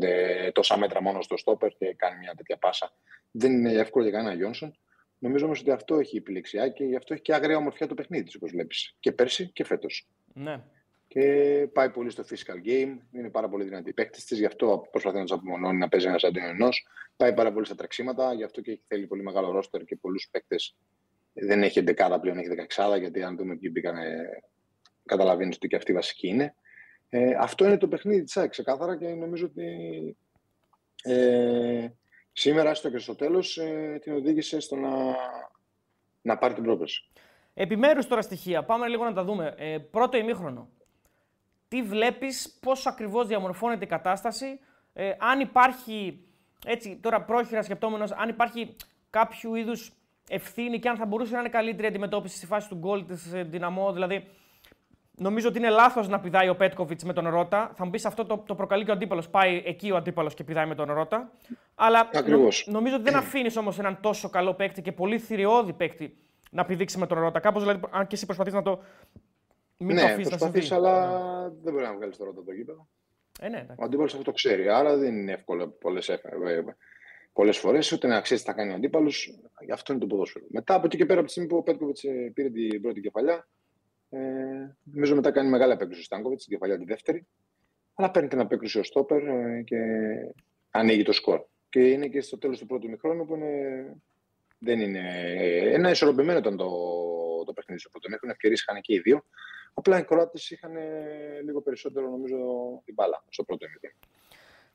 τόσα 0.54 0.78
μέτρα 0.78 1.02
μόνο 1.02 1.22
στο 1.22 1.36
στόπερ 1.36 1.68
και 1.68 1.94
κάνει 1.94 2.18
μια 2.18 2.34
τέτοια 2.34 2.56
πάσα. 2.56 2.92
Δεν 3.30 3.52
είναι 3.52 3.72
εύκολο 3.72 4.04
για 4.04 4.12
κανένα 4.12 4.34
Γιόνσον. 4.34 4.78
Νομίζω 5.18 5.44
όμως 5.44 5.60
ότι 5.60 5.70
αυτό 5.70 5.98
έχει 5.98 6.16
επιλέξει 6.16 6.51
η 6.51 6.55
ΑΕΚ 6.55 6.68
και 6.68 6.84
γι' 6.84 6.96
αυτό 6.96 7.12
έχει 7.14 7.22
και 7.22 7.34
άγρια 7.34 7.56
ομορφιά 7.56 7.86
το 7.86 7.94
παιχνίδι 7.94 8.30
όπως 8.36 8.50
βλέπεις. 8.50 8.96
Και 9.00 9.12
πέρσι 9.12 9.50
και 9.52 9.64
φέτος. 9.64 10.08
Ναι 10.34 10.62
και 11.08 11.68
πάει 11.72 11.90
πολύ 11.90 12.10
στο 12.10 12.24
physical 12.30 12.66
game. 12.68 12.98
Είναι 13.12 13.30
πάρα 13.30 13.48
πολύ 13.48 13.64
δυνατοί 13.64 13.92
παίκτες 13.92 14.24
της, 14.24 14.38
γι' 14.38 14.44
αυτό 14.44 14.86
προσπαθεί 14.90 15.16
να 15.16 15.22
τους 15.22 15.32
απομονώνει 15.32 15.78
να 15.78 15.88
παίζει 15.88 16.06
ένας 16.06 16.24
αντίον 16.24 16.46
ενός. 16.46 16.86
Πάει 17.16 17.34
πάρα 17.34 17.52
πολύ 17.52 17.66
στα 17.66 17.74
τρεξίματα, 17.74 18.34
γι' 18.34 18.44
αυτό 18.44 18.60
και 18.60 18.80
θέλει 18.86 19.06
πολύ 19.06 19.22
μεγάλο 19.22 19.50
ρόστερ 19.50 19.84
και 19.84 19.96
πολλούς 19.96 20.28
παίκτες. 20.30 20.76
Δεν 21.32 21.62
έχει 21.62 21.80
δεκάδα 21.80 22.20
πλέον, 22.20 22.38
έχει 22.38 22.48
δεκαξάδα, 22.48 22.96
γιατί 22.96 23.22
αν 23.22 23.36
δούμε 23.36 23.56
ποιοι 23.56 23.70
μπήκαν, 23.72 23.96
καταλαβαίνεις 25.06 25.56
ότι 25.56 25.68
και 25.68 25.76
αυτή 25.76 25.92
βασική 25.92 26.28
είναι. 26.28 26.54
Ε, 27.08 27.36
αυτό 27.38 27.64
είναι 27.64 27.78
το 27.78 27.88
παιχνίδι 27.88 28.22
της 28.22 28.36
ΑΕΚ 28.36 28.50
ξεκάθαρα 28.50 28.96
και 28.96 29.08
νομίζω 29.08 29.46
ότι 29.46 29.66
ε, 31.02 31.88
σήμερα, 32.32 32.70
έστω 32.70 32.90
και 32.90 32.98
στο 32.98 33.14
τέλος, 33.14 33.58
ε, 33.58 33.98
την 34.02 34.12
οδήγησε 34.12 34.60
στο 34.60 34.76
να, 34.76 34.90
να 36.22 36.38
πάρει 36.38 36.54
την 36.54 36.62
πρόπερση. 36.62 37.08
Επιμέρους 37.54 38.06
τώρα 38.06 38.22
στοιχεία. 38.22 38.64
Πάμε 38.64 38.88
λίγο 38.88 39.04
να 39.04 39.12
τα 39.12 39.24
δούμε. 39.24 39.54
Ε, 39.56 39.78
πρώτο 39.78 40.16
ημίχρονο. 40.16 40.68
Τι 41.68 41.82
βλέπεις, 41.82 42.58
πώς 42.62 42.86
ακριβώς 42.86 43.26
διαμορφώνεται 43.26 43.84
η 43.84 43.88
κατάσταση, 43.88 44.60
ε, 44.92 45.12
αν 45.18 45.40
υπάρχει, 45.40 46.24
έτσι 46.66 46.98
τώρα 47.02 47.22
πρόχειρα 47.22 47.62
σκεπτόμενος, 47.62 48.12
αν 48.12 48.28
υπάρχει 48.28 48.76
κάποιο 49.10 49.54
είδους 49.54 49.92
ευθύνη 50.28 50.78
και 50.78 50.88
αν 50.88 50.96
θα 50.96 51.06
μπορούσε 51.06 51.32
να 51.32 51.40
είναι 51.40 51.48
καλύτερη 51.48 51.86
αντιμετώπιση 51.86 52.36
στη 52.36 52.46
φάση 52.46 52.68
του 52.68 52.76
γκολ 52.76 53.06
της 53.06 53.32
Δυναμό. 53.32 53.92
Δηλαδή, 53.92 54.28
νομίζω 55.14 55.48
ότι 55.48 55.58
είναι 55.58 55.68
λάθος 55.68 56.08
να 56.08 56.20
πηδάει 56.20 56.48
ο 56.48 56.56
Πέτκοβιτς 56.56 57.04
με 57.04 57.12
τον 57.12 57.28
Ρότα. 57.28 57.72
Θα 57.74 57.84
μου 57.84 57.90
πεις 57.90 58.04
αυτό 58.04 58.24
το, 58.24 58.42
το 58.46 58.54
προκαλεί 58.54 58.84
και 58.84 58.90
ο 58.90 58.92
αντίπαλος. 58.92 59.28
Πάει 59.28 59.62
εκεί 59.66 59.90
ο 59.90 59.96
αντίπαλος 59.96 60.34
και 60.34 60.44
πηδάει 60.44 60.66
με 60.66 60.74
τον 60.74 60.92
Ρότα. 60.92 61.30
Αλλά 61.74 62.08
νο, 62.26 62.48
νομίζω 62.64 62.94
ότι 62.94 63.04
δεν 63.04 63.16
αφήνεις 63.16 63.56
όμως 63.56 63.78
έναν 63.78 63.98
τόσο 64.00 64.30
καλό 64.30 64.54
παίκτη 64.54 64.82
και 64.82 64.92
πολύ 64.92 65.18
θηριώδη 65.18 65.72
παίκτη 65.72 66.16
να 66.50 66.64
πηδήξει 66.64 66.98
με 66.98 67.06
τον 67.06 67.18
Ρότα. 67.18 67.40
Κάπως 67.40 67.62
δηλαδή, 67.62 67.80
αν 67.90 68.06
και 68.06 68.14
εσύ 68.14 68.26
προσπαθείς 68.26 68.52
να 68.52 68.62
το. 68.62 68.82
Μην 69.78 69.94
ναι, 69.94 70.00
το 70.00 70.06
αφήσεις 70.06 70.30
να 70.30 70.38
συμβεί. 70.38 70.74
αλλά 70.74 71.50
δεν 71.62 71.72
μπορεί 71.72 71.84
να 71.84 71.94
βγάλεις 71.94 72.16
το 72.16 72.24
Ρότα 72.24 72.44
το 72.44 72.52
γήπεδο. 72.52 72.88
Ε, 73.40 73.48
ναι, 73.48 73.66
ο 73.76 73.84
αντίπαλος 73.84 74.12
αυτό 74.12 74.24
το 74.24 74.32
ξέρει. 74.32 74.68
Άρα 74.68 74.96
δεν 74.96 75.16
είναι 75.16 75.32
εύκολο 75.32 75.68
πολλές 75.68 76.10
πολλές 77.32 77.58
φορές, 77.58 77.92
ούτε 77.92 78.06
να 78.06 78.20
ξέρεις 78.20 78.42
τι 78.42 78.50
θα 78.50 78.56
κάνει 78.56 78.72
ο 78.72 78.74
αντίπαλος. 78.74 79.40
Γι' 79.64 79.72
αυτό 79.72 79.92
είναι 79.92 80.00
το 80.02 80.06
ποδόσφαιρο. 80.06 80.44
Μετά 80.48 80.74
από 80.74 80.86
εκεί 80.86 80.96
και 80.96 81.06
πέρα, 81.06 81.18
από 81.18 81.26
τη 81.26 81.32
στιγμή 81.32 81.48
που 81.48 81.56
ο 81.56 81.62
Πέτκοβιτς 81.62 82.04
ε, 82.04 82.30
πήρε 82.34 82.50
την 82.50 82.80
πρώτη 82.80 83.00
κεφαλιά, 83.00 83.48
ε, 84.10 84.18
νομίζω 84.82 85.14
μετά 85.14 85.30
κάνει 85.30 85.48
μεγάλη 85.48 85.72
απέκρουση 85.72 86.00
ο 86.00 86.04
Στάνκοβιτς, 86.04 86.44
την 86.44 86.52
κεφαλιά 86.52 86.78
τη 86.78 86.84
δεύτερη. 86.84 87.26
Αλλά 87.94 88.10
παίρνει 88.10 88.28
την 88.28 88.40
απέκρουση 88.40 88.78
ο 88.78 88.82
Στόπερ 88.82 89.26
ε, 89.26 89.62
και 89.62 89.76
ανοίγει 90.70 91.02
το 91.02 91.12
σκορ. 91.12 91.44
Και 91.68 91.90
είναι 91.90 92.06
και 92.06 92.20
στο 92.20 92.38
τέλος 92.38 92.58
του 92.58 92.66
πρώτου 92.66 92.88
μηχρόνου 92.88 93.26
που 93.26 93.34
είναι, 93.34 93.52
δεν 94.58 94.80
είναι. 94.80 95.00
Ε, 95.36 95.74
ένα 95.74 95.90
ισορροπημένο 95.90 96.38
ήταν 96.38 96.56
το, 96.56 96.70
το 97.44 97.52
παιχνίδι 97.52 97.80
στο 97.80 97.90
πρώτο 97.90 98.08
μήχρονο. 98.08 98.32
Ευκαιρίες 98.32 98.60
είχαν 98.60 98.80
και 98.80 98.94
οι 98.94 98.98
δύο. 98.98 99.24
Απλά 99.78 99.98
οι 99.98 100.04
Κροάτες 100.04 100.50
είχαν 100.50 100.72
λίγο 101.44 101.60
περισσότερο, 101.60 102.08
νομίζω, 102.08 102.36
την 102.84 102.94
μπάλα 102.94 103.22
στο 103.28 103.42
πρώτο 103.42 103.66
μήχρονο. 103.66 103.94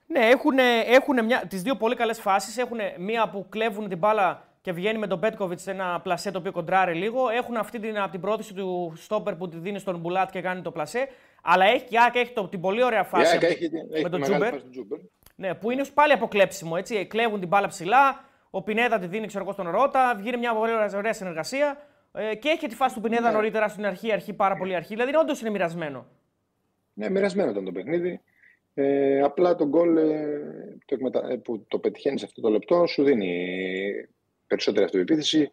Ναι, 0.07 0.19
έχουν, 0.19 0.57
έχουν 0.85 1.25
μια, 1.25 1.43
τις 1.47 1.61
δύο 1.61 1.75
πολύ 1.75 1.95
καλές 1.95 2.19
φάσεις. 2.19 2.57
Έχουν 2.57 2.77
μία 2.97 3.29
που 3.29 3.45
κλέβουν 3.49 3.89
την 3.89 3.97
μπάλα 3.97 4.47
και 4.61 4.71
βγαίνει 4.71 4.97
με 4.97 5.07
τον 5.07 5.19
Πέτκοβιτς 5.19 5.61
σε 5.61 5.71
ένα 5.71 5.99
πλασέ 6.03 6.31
το 6.31 6.39
οποίο 6.39 6.51
κοντράρει 6.51 6.93
λίγο. 6.93 7.29
Έχουν 7.29 7.57
αυτή 7.57 7.79
την, 7.79 7.99
από 7.99 8.11
την 8.11 8.21
πρόθεση 8.21 8.53
του 8.53 8.93
στόπερ 8.95 9.35
που 9.35 9.49
τη 9.49 9.57
δίνει 9.57 9.79
στον 9.79 9.99
Μπουλάτ 9.99 10.29
και 10.29 10.41
κάνει 10.41 10.61
το 10.61 10.71
πλασέ. 10.71 11.07
Αλλά 11.43 11.65
έχει 11.65 11.85
και 11.85 12.19
έχει 12.19 12.33
το, 12.33 12.47
την 12.47 12.61
πολύ 12.61 12.83
ωραία 12.83 13.03
φάση 13.03 13.35
από, 13.35 13.45
έχει, 13.45 13.69
με 13.71 13.97
έχει 13.97 14.09
τον 14.09 14.21
Τζούμπερ. 14.21 14.55
Ναι, 15.35 15.53
που 15.53 15.71
είναι 15.71 15.85
πάλι 15.93 16.13
αποκλέψιμο. 16.13 16.75
Έτσι. 16.77 17.05
Κλέβουν 17.05 17.39
την 17.39 17.47
μπάλα 17.47 17.67
ψηλά. 17.67 18.25
Ο 18.49 18.61
Πινέδα 18.61 18.99
τη 18.99 19.07
δίνει 19.07 19.27
ξέρω, 19.27 19.51
στον 19.51 19.69
Ρότα. 19.69 20.15
Βγαίνει 20.17 20.37
μια 20.37 20.53
πολύ 20.53 20.71
ωραία 20.95 21.13
συνεργασία. 21.13 21.77
Ε, 22.15 22.35
και 22.35 22.49
έχει 22.49 22.67
τη 22.67 22.75
φάση 22.75 22.95
του 22.95 23.01
Πινέδα 23.01 23.27
ναι. 23.27 23.35
νωρίτερα 23.35 23.67
στην 23.67 23.85
αρχή, 23.85 24.11
αρχή, 24.11 24.33
πάρα 24.33 24.57
πολύ 24.57 24.75
αρχή. 24.75 24.95
Δηλαδή 24.95 25.15
όντως 25.15 25.41
είναι 25.41 25.49
μοιρασμένο. 25.49 26.07
Ναι, 26.93 27.09
μοιρασμένο 27.09 27.51
ήταν 27.51 27.65
το 27.65 27.71
παιχνίδι. 27.71 28.21
Ε, 28.73 29.21
απλά 29.21 29.55
το 29.55 29.67
γκολ 29.67 29.97
ε, 29.97 30.77
το 30.85 31.27
ε, 31.29 31.35
που 31.35 31.65
το 31.67 31.79
πετυχαίνεις 31.79 32.19
σε 32.19 32.25
αυτό 32.25 32.41
το 32.41 32.49
λεπτό 32.49 32.85
σου 32.87 33.03
δίνει 33.03 34.07
περισσότερη 34.47 34.85
αυτοεπίθεση. 34.85 35.49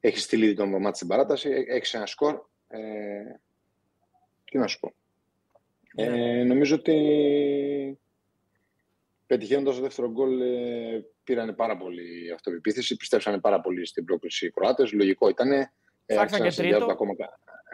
Έχεις 0.00 0.22
στείλει 0.22 0.54
το 0.54 0.66
μάτι 0.66 0.96
στην 0.96 1.08
παράταση, 1.08 1.50
ε, 1.50 1.76
έχεις 1.76 1.94
ένα 1.94 2.06
σκορ. 2.06 2.40
Ε, 2.68 2.78
τι 4.44 4.58
να 4.58 4.66
σου 4.66 4.80
πω. 4.80 4.92
Ε, 5.94 6.08
ναι. 6.08 6.44
νομίζω 6.44 6.74
ότι 6.74 7.98
πετυχαίνοντας 9.26 9.76
το 9.76 9.82
δεύτερο 9.82 10.10
γκολ 10.10 10.40
ε, 10.40 11.04
πήραν 11.24 11.54
πάρα 11.54 11.76
πολύ 11.76 12.32
αυτοεπίθεση, 12.34 12.96
πιστέψανε 12.96 13.40
πάρα 13.40 13.60
πολύ 13.60 13.86
στην 13.86 14.04
πρόκληση 14.04 14.46
οι 14.46 14.50
Κροάτες. 14.50 14.92
Λογικό 14.92 15.28
ήταν. 15.28 15.70
Ε, 16.10 16.16
άρχισαν 16.16 16.48
και 16.48 16.54
τρίτο. 16.54 16.84
Ακόμα, 16.84 17.12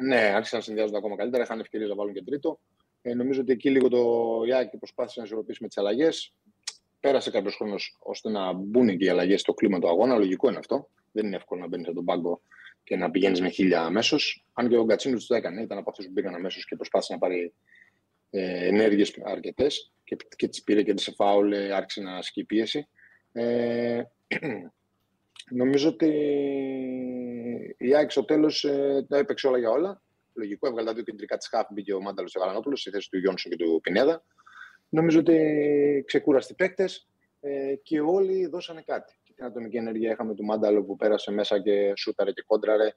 ναι, 0.03 0.17
άρχισαν 0.17 0.59
να 0.59 0.65
συνδυάζονται 0.65 0.97
ακόμα 0.97 1.17
καλύτερα. 1.17 1.43
Είχαν 1.43 1.61
ευκαιρίες 1.61 1.89
να 1.89 1.95
βάλουν 1.95 2.13
και 2.13 2.23
τρίτο. 2.23 2.59
Ε, 3.03 3.15
νομίζω 3.15 3.41
ότι 3.41 3.53
εκεί 3.53 3.71
λίγο 3.71 3.89
το 3.89 4.43
Ιάκη 4.47 4.77
προσπάθησε 4.77 5.21
να 5.21 5.27
ισορροπήσει 5.27 5.59
με 5.63 5.69
τις 5.69 5.79
αλλαγές. 5.79 6.35
Πέρασε 7.01 7.31
κάποιος 7.31 7.55
χρόνος 7.55 7.97
ώστε 7.99 8.31
να 8.31 8.53
μπουν 8.53 8.97
και 8.97 9.05
οι 9.05 9.09
αλλαγές 9.09 9.41
στο 9.41 9.55
κλίμα 9.55 9.79
του 9.79 9.89
αγώνα. 9.89 10.17
Λογικό 10.17 10.49
είναι 10.49 10.59
αυτό. 10.59 10.89
Δεν 11.13 11.27
είναι 11.27 11.37
εύκολο 11.37 11.61
να 11.61 11.67
μπαίνεις 11.67 11.87
από 11.87 11.95
τον 11.95 12.05
πάγκο 12.05 12.41
και 12.85 12.97
να 12.97 13.11
πηγαίνεις 13.11 13.41
με 13.41 13.49
χίλια 13.49 13.83
αμέσως. 13.83 14.45
Αν 14.53 14.69
και 14.69 14.77
ο 14.77 14.85
Γκατσίνο 14.85 15.19
το 15.27 15.35
έκανε, 15.35 15.63
ήταν 15.63 15.79
από 15.79 15.91
αυτούς 15.91 16.07
που 16.07 16.13
μπήκαν 16.13 16.35
αμέσως 16.35 16.67
και 16.67 16.77
προσπάθησε 16.77 17.13
να 17.13 17.19
πάρει 17.19 17.53
ε, 18.31 18.67
ενέργειες 18.67 19.19
αρκετές 19.25 19.93
και, 20.05 20.17
και 20.37 20.49
τις 20.49 20.63
πήρε 20.63 20.83
και 20.83 20.95
τις 20.95 21.13
φάουλ, 21.17 21.53
ε, 21.53 21.73
άρχισε 21.73 22.01
να 22.01 22.17
ασκεί 22.17 22.45
πίεση. 22.45 22.89
Ε, 23.33 24.03
νομίζω 25.51 25.89
ότι 25.89 26.09
η 27.79 27.95
Άκη 27.97 28.11
στο 28.11 28.25
τέλος 28.25 28.65
ε, 28.65 29.07
τα 29.09 29.17
έπαιξε 29.17 29.47
όλα 29.47 29.59
για 29.59 29.71
όλα 29.71 30.03
λογικό. 30.35 30.67
Έβγαλε 30.67 30.87
τα 30.87 30.95
δύο 30.95 31.03
κεντρικά 31.03 31.37
της 31.37 31.49
Χάφ, 31.49 31.67
μπήκε 31.71 31.95
ο 31.95 32.01
Μάνταλος 32.01 32.35
ο 32.35 32.41
Γαλανόπουλο 32.41 32.77
στη 32.77 32.91
θέση 32.91 33.11
του 33.11 33.19
Γιόνσον 33.19 33.53
και 33.53 33.65
του 33.65 33.81
Πινέδα. 33.83 34.25
Νομίζω 34.89 35.19
ότι 35.19 36.05
ξεκούραστοι 36.07 36.55
παίκτες 36.55 37.09
ε, 37.41 37.75
και 37.83 38.01
όλοι 38.01 38.47
δώσανε 38.47 38.83
κάτι. 38.87 39.15
Και 39.23 39.33
την 39.33 39.45
ατομική 39.45 39.77
ενέργεια 39.77 40.13
είχαμε 40.13 40.35
του 40.35 40.45
Μάνταλο 40.45 40.85
που 40.85 40.97
πέρασε 40.97 41.33
μέσα 41.33 41.63
και 41.63 41.93
σούταρε 41.97 42.33
και 42.33 42.43
κόντραρε. 42.47 42.93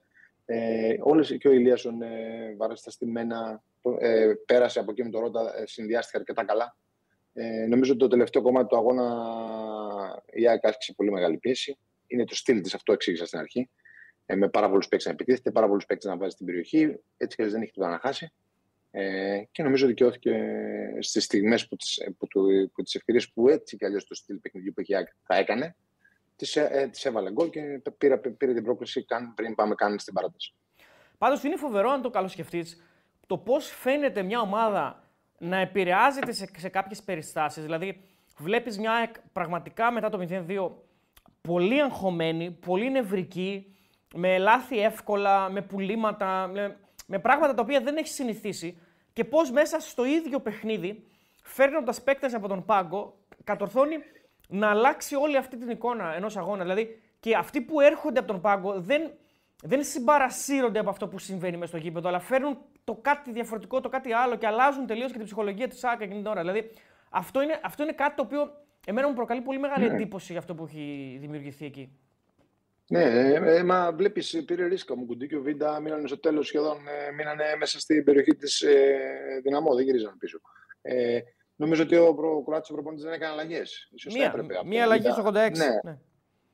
Ε, 0.45 0.95
όλες, 0.99 1.38
και 1.39 1.47
ο 1.47 1.51
Ηλίασον 1.51 2.01
ε, 2.01 2.55
βάρεσε 2.57 2.83
τα 2.83 2.91
στημένα, 2.91 3.63
ε, 3.99 4.33
πέρασε 4.45 4.79
από 4.79 4.91
εκεί 4.91 5.03
με 5.03 5.10
το 5.10 5.19
Ρότα, 5.19 5.57
ε, 5.57 5.65
συνδυάστηκε 5.65 6.17
αρκετά 6.17 6.45
καλά. 6.45 6.77
Ε, 7.33 7.65
νομίζω 7.65 7.91
ότι 7.91 8.01
το 8.01 8.07
τελευταίο 8.07 8.41
κομμάτι 8.41 8.67
του 8.67 8.77
αγώνα 8.77 9.03
η 10.31 10.47
ΑΕΚ 10.47 10.65
άσκησε 10.65 10.93
πολύ 10.93 11.12
μεγάλη 11.12 11.38
πίεση. 11.38 11.77
Είναι 12.08 12.26
το 12.26 12.36
στυλ 12.36 12.62
της, 12.62 12.74
αυτό 12.74 12.93
εξήγησα 12.93 13.26
στην 13.26 13.39
αρχή 13.39 13.70
ε, 14.26 14.36
με 14.36 14.50
πάρα 14.50 14.70
πολλούς 14.70 14.88
παίκτες 14.88 15.08
να 15.08 15.12
επιτίθεται, 15.12 15.52
πάρα 15.52 15.67
πολλούς 15.67 15.86
παίκτες 15.86 16.10
να 16.10 16.17
βάζει 16.17 16.32
στην 16.32 16.46
περιοχή. 16.46 17.00
Έτσι 17.17 17.38
και 17.38 17.46
δεν 17.46 17.62
έχει 17.62 17.72
τίποτα 17.72 17.91
να 17.91 18.00
χάσει. 18.00 18.32
Ε, 18.91 19.43
και 19.52 19.63
νομίζω 19.63 19.88
δικαιώθηκε 19.88 20.34
στις 21.00 21.24
στιγμές 21.24 21.67
που 21.67 21.76
τις 21.76 22.04
που, 22.17 22.28
που 22.74 22.84
ευκαιρίες 22.93 23.32
που 23.32 23.50
έτσι 23.50 23.78
κι 23.78 23.86
αλλιώς 23.86 24.06
το 24.06 24.15
στυλ 24.15 24.38
παιχνιδιού 24.38 24.74
που 24.74 24.80
έχει 24.80 24.93
θα 25.24 25.36
έκανε, 25.36 25.76
τις 26.36 26.56
ε, 26.56 26.89
τις 26.91 27.06
έβαλε 27.06 27.32
γκολ 27.32 27.50
και 27.50 27.82
πήρε, 27.98 28.17
πήρε 28.17 28.54
την 28.54 28.63
πρόκληση 28.63 29.06
πριν 29.36 29.56
πάμε 29.56 29.76
καν 29.76 30.00
στην 30.00 30.13
παράταση. 30.13 30.54
Πάντως 31.17 31.43
είναι 31.43 31.56
φοβερό 31.56 31.89
αν 31.89 32.02
το 32.02 32.10
καλοσκεφτείς 32.10 32.82
το 33.28 33.38
πώς 33.38 33.67
φαίνεται 33.67 34.24
μια 34.24 34.39
ομάδα 34.39 35.04
να 35.38 35.58
επηρεάζεται 35.58 36.32
σε, 36.32 36.50
σε 36.58 36.70
κάποιες 36.70 37.04
περιστάσεις. 37.04 37.63
Δηλαδή, 37.63 38.02
βλέπεις 38.38 38.78
μια 38.78 39.12
πραγματικά 39.34 39.91
μετά 39.91 40.10
το 40.10 40.28
0-2 40.30 40.72
πολύ 41.47 41.81
αγχωμένη, 41.81 42.51
πολύ 42.51 42.91
νευρική, 42.91 43.75
με 44.15 44.38
λάθη 44.38 44.79
εύκολα, 44.79 45.49
με 45.49 45.62
πουλήματα, 45.62 46.47
με, 46.47 46.77
με 47.07 47.19
πράγματα 47.19 47.53
τα 47.53 47.62
οποία 47.62 47.81
δεν 47.81 47.97
έχει 47.97 48.07
συνηθίσει 48.07 48.81
και 49.13 49.23
πώς 49.23 49.51
μέσα 49.51 49.79
στο 49.79 50.05
ίδιο 50.05 50.39
παιχνίδι, 50.39 51.03
φέρνοντας 51.43 52.01
παίκτες 52.01 52.33
από 52.33 52.47
τον 52.47 52.65
πάγκο, 52.65 53.17
κατορθώνει 53.43 53.95
να 54.47 54.69
αλλάξει 54.69 55.15
όλη 55.15 55.38
αυτή 55.38 55.57
την 55.57 55.69
εικόνα 55.69 56.15
ενός 56.15 56.38
αγώνα. 56.38 56.62
Δηλαδή 56.62 57.01
και 57.19 57.36
αυτοί 57.36 57.62
που 57.62 57.79
έρχονται 57.79 58.19
από 58.19 58.27
τον 58.27 58.41
πάγκο 58.41 58.79
δεν, 58.79 59.12
δεν 59.63 59.83
συμπαρασύρονται 59.83 60.79
από 60.79 60.89
αυτό 60.89 61.07
που 61.07 61.19
συμβαίνει 61.19 61.57
μέσα 61.57 61.67
στο 61.67 61.77
γήπεδο, 61.77 62.07
αλλά 62.07 62.19
φέρνουν 62.19 62.57
το 62.83 62.99
κάτι 63.01 63.31
διαφορετικό, 63.31 63.81
το 63.81 63.89
κάτι 63.89 64.13
άλλο 64.13 64.36
και 64.36 64.47
αλλάζουν 64.47 64.86
τελείως 64.86 65.12
και 65.12 65.17
την 65.17 65.25
ψυχολογία 65.25 65.67
της 65.67 65.79
ΣΑΚΑ 65.79 66.03
εκείνη 66.03 66.21
την 66.21 66.27
ώρα. 66.27 66.39
Δηλαδή 66.39 66.71
αυτό 67.10 67.41
είναι, 67.41 67.60
αυτό 67.63 67.83
είναι 67.83 67.91
κάτι 67.91 68.15
το 68.15 68.21
οποίο 68.21 68.51
εμένα 68.89 69.08
μου 69.08 69.13
προκαλεί 69.13 69.41
πολύ 69.41 69.60
μεγάλη 69.60 69.88
ναι. 69.88 69.93
εντύπωση 69.93 70.32
για 70.32 70.39
αυτό 70.39 70.56
που 70.56 70.63
έχει 70.63 71.17
δημιουργηθεί 71.21 71.65
εκεί. 71.65 71.91
Ναι, 72.89 73.04
ε, 73.04 73.58
ε, 73.58 73.63
μα 73.63 73.91
βλέπεις, 73.91 74.43
πήρε 74.45 74.65
ρίσκα 74.65 74.95
μου 74.95 75.06
κουντί 75.06 75.28
και 75.28 75.36
ο 75.36 75.41
Βίντα 75.41 75.80
μείνανε 75.80 76.08
στο 76.08 76.19
τέλος 76.19 76.47
σχεδόν 76.47 76.78
ε, 76.88 77.12
μείνανε 77.12 77.43
μέσα 77.60 77.80
στην 77.80 78.04
περιοχή 78.04 78.36
της 78.36 78.62
ε, 78.62 78.97
δυναμό, 79.43 79.76
δεν 79.76 79.86
γυρίζαν 79.86 80.17
πίσω. 80.17 80.39
Ε, 80.82 81.19
νομίζω 81.56 81.84
ότι 81.84 81.95
ο 81.95 82.13
προ, 82.13 82.43
Κροάτη 82.43 82.73
προπονητής 82.73 83.04
δεν 83.04 83.13
έκανε 83.13 83.32
αλλαγές. 83.32 83.89
Μία, 84.13 84.26
έπρεπε, 84.26 84.60
μία 84.65 84.84
αλλαγή 84.84 85.10
στο 85.10 85.23
86. 85.26 85.32
Ναι, 85.32 85.50
ναι. 85.84 85.97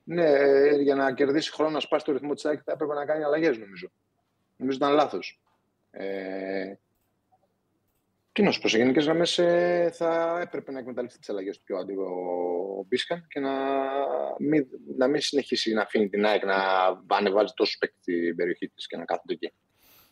ναι 0.04 0.30
ε, 0.30 0.76
για 0.76 0.94
να 0.94 1.14
κερδίσει 1.14 1.52
χρόνο 1.52 1.70
να 1.70 1.80
σπάσει 1.80 2.04
το 2.04 2.12
ρυθμό 2.12 2.34
της 2.34 2.44
ΑΕΚ 2.44 2.60
θα 2.64 2.72
έπρεπε 2.72 2.94
να 2.94 3.04
κάνει 3.04 3.24
αλλαγές, 3.24 3.58
νομίζω. 3.58 3.90
Νομίζω 4.56 4.76
ήταν 4.76 4.92
λάθος. 4.92 5.40
Ε, 5.90 6.74
τι 8.34 8.42
να 8.42 8.50
σου 8.50 8.60
πω, 8.60 8.68
σε 8.68 8.76
γενικές 8.76 9.04
γραμμές 9.04 9.38
ε, 9.38 9.90
θα 9.92 10.40
έπρεπε 10.42 10.72
να 10.72 10.78
εκμεταλλευτείς 10.78 11.18
τις 11.18 11.30
αλλαγές 11.30 11.56
του 11.56 11.62
πιο 11.64 11.76
άντιγο 11.76 12.04
ο 12.78 12.84
Μπίσκαν 12.88 13.26
και 13.28 13.40
να 13.40 13.50
μην, 14.38 14.66
να 14.96 15.08
μην 15.08 15.20
συνεχίσει 15.20 15.72
να 15.72 15.82
αφήνει 15.82 16.08
την 16.08 16.26
ΑΕΚ 16.26 16.44
να 16.44 16.56
ανεβάζει 17.06 17.52
τόσο 17.56 17.76
παίκτη 17.80 17.96
στην 18.00 18.36
περιοχή 18.36 18.68
της 18.68 18.86
και 18.86 18.96
να 18.96 19.04
κάθονται 19.04 19.32
εκεί. 19.32 19.52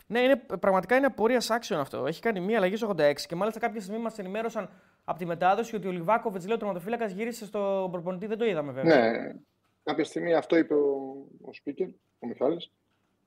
Ναι, 0.07 0.21
είναι, 0.21 0.37
πραγματικά 0.61 0.97
είναι 0.97 1.07
απορίας 1.07 1.51
άξιον 1.51 1.81
αυτό. 1.81 2.07
Έχει 2.07 2.21
κάνει 2.21 2.41
μία 2.41 2.57
αλλαγή 2.57 2.77
στο 2.77 2.95
86 2.99 3.15
και 3.29 3.35
μάλιστα 3.35 3.61
κάποια 3.61 3.81
στιγμή 3.81 4.01
μας 4.01 4.19
ενημέρωσαν 4.19 4.71
από 5.05 5.19
τη 5.19 5.27
μετάδοση 5.27 5.77
ότι 5.77 5.89
ο 5.89 5.91
Λιβάκοβιτς, 5.91 6.47
λέει 6.47 6.55
ο 6.55 6.59
τροματοφύλακα, 6.59 7.07
γύρισε 7.07 7.47
στο 7.47 7.89
προπονητή. 7.91 8.27
Δεν 8.27 8.39
το 8.39 8.45
είδαμε 8.45 8.73
βέβαια. 8.73 9.11
Ναι, 9.11 9.33
κάποια 9.83 10.05
στιγμή 10.05 10.35
αυτό 10.35 10.57
είπε 10.57 10.75
ο, 10.75 11.27
ο 11.41 11.53
Σπίκερ, 11.53 11.87
ο 12.19 12.27
Μιχάλης, 12.27 12.71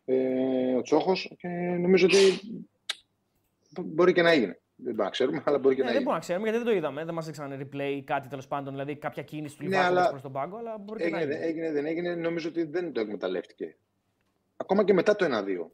ε, 0.06 0.76
ο 0.76 0.82
Τσόχος 0.82 1.36
και 1.38 1.48
νομίζω 1.80 2.06
ότι 2.06 2.18
μπορεί 3.82 4.14
και 4.14 4.22
να 4.22 4.32
έγινε. 4.32 4.60
Δεν 4.78 4.86
μπορούμε 4.86 5.04
να 5.04 5.10
ξέρουμε, 5.10 5.44
αλλά 5.46 5.58
μπορεί 5.58 5.76
και 5.76 5.82
ναι, 5.82 5.88
να 5.88 5.94
Δεν 5.94 6.02
μπορούμε 6.02 6.18
να 6.20 6.26
ξέρουμε 6.26 6.50
γιατί 6.50 6.64
δεν 6.64 6.74
το 6.74 6.78
είδαμε. 6.78 7.06
Δεν 7.06 7.14
μας 7.14 7.26
δείξαν 7.26 7.60
replay 7.62 7.94
ή 7.96 8.04
κάτι 8.04 8.28
τέλος 8.28 8.48
πάντων, 8.48 8.74
δηλαδή 8.74 8.96
κάποια 8.96 9.24
κίνηση 9.24 9.58
του 9.58 9.68
ναι, 9.68 9.78
αλλά... 9.78 10.10
προς 10.10 10.22
τον 10.22 10.32
πάγκο. 10.32 10.58
Αλλά 10.58 10.78
μπορεί 10.78 11.04
έγινε, 11.04 11.20
και 11.20 11.26
να 11.26 11.32
έγινε. 11.32 11.46
έγινε, 11.46 11.72
δεν 11.72 11.86
έγινε. 11.86 12.16
Νομίζω 12.16 12.50
ότι 12.50 12.64
δεν 12.64 12.92
το 12.92 13.00
εκμεταλλεύτηκε. 13.00 13.76
Ακόμα 14.58 14.84
και 14.84 14.94
μετά 14.94 15.16
το 15.16 15.26
1-2. 15.26 15.66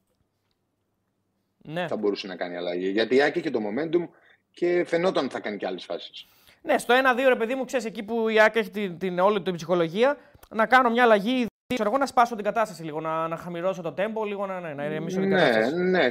Ναι. 1.58 1.88
Θα 1.88 1.98
μπορούσε 1.98 2.28
να 2.28 2.36
κάνει 2.36 2.56
αλλαγή. 2.56 2.90
Γιατί 2.90 3.16
είχε 3.16 3.42
και 3.42 3.50
το 3.50 3.60
momentum 3.60 4.08
και 4.52 4.84
φαινόταν 4.88 5.24
ότι 5.26 5.34
θα 5.34 5.40
κάνει 5.40 5.58
και 5.58 5.66
άλλες 5.66 5.86
φάσεις. 5.86 6.26
Ναι, 6.62 6.78
στο 6.78 6.94
1-2 7.18 7.28
ρε 7.28 7.36
παιδί 7.36 7.56
μου, 7.56 7.66
ξέρεις 7.66 7.86
εκεί 7.86 8.04
που 8.04 8.30
η 8.30 8.40
ΑΕΚ 8.40 8.56
έχει 8.56 8.70
την, 8.70 8.98
την, 8.98 9.20
όλη 9.20 9.42
την 9.42 9.56
ψυχολογία, 9.56 10.18
να 10.50 10.66
κάνω 10.66 10.90
μια 10.90 11.04
αλλαγή. 11.04 11.46
Ξέρω 11.74 11.90
εγώ 11.90 11.98
να 11.98 12.06
σπάσω 12.06 12.36
την 12.36 12.44
κατάσταση 12.44 12.84
λίγο, 12.84 13.02
να, 13.02 13.28
να 13.28 13.36
χαμηλώσω 13.36 13.82
το 13.82 13.94
τέμπο, 13.94 14.24
λίγο 14.24 14.46
να, 14.46 14.60
ναι, 14.60 14.74
να 14.74 14.86
ηρεμήσω 14.86 15.20
την 15.20 15.30
Ναι, 15.30 15.36
κατάσταση. 15.36 15.76
ναι, 15.76 16.10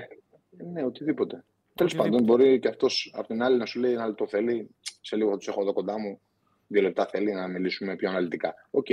ναι, 0.73 0.85
οτιδήποτε. 0.85 1.45
Τέλος 1.81 1.93
Οτιδήποτε. 1.95 2.23
πάντων, 2.23 2.37
μπορεί 2.37 2.59
και 2.59 2.69
αυτός 2.69 3.13
από 3.17 3.27
την 3.27 3.43
άλλη 3.43 3.57
να 3.59 3.67
σου 3.67 3.81
λέει 3.81 3.93
ένα 3.93 4.07
λεπτό 4.07 4.27
θέλει. 4.27 4.75
Σε 5.01 5.17
λίγο 5.17 5.31
θα 5.31 5.37
τους 5.37 5.49
έχω 5.49 5.61
εδώ 5.61 5.73
κοντά 5.73 5.99
μου. 5.99 6.21
Δύο 6.67 6.83
λεπτά 6.83 7.07
θέλει 7.07 7.33
να 7.33 7.49
μιλήσουμε 7.49 7.97
πιο 7.97 8.09
αναλυτικά. 8.09 8.55
Οκ. 8.71 8.87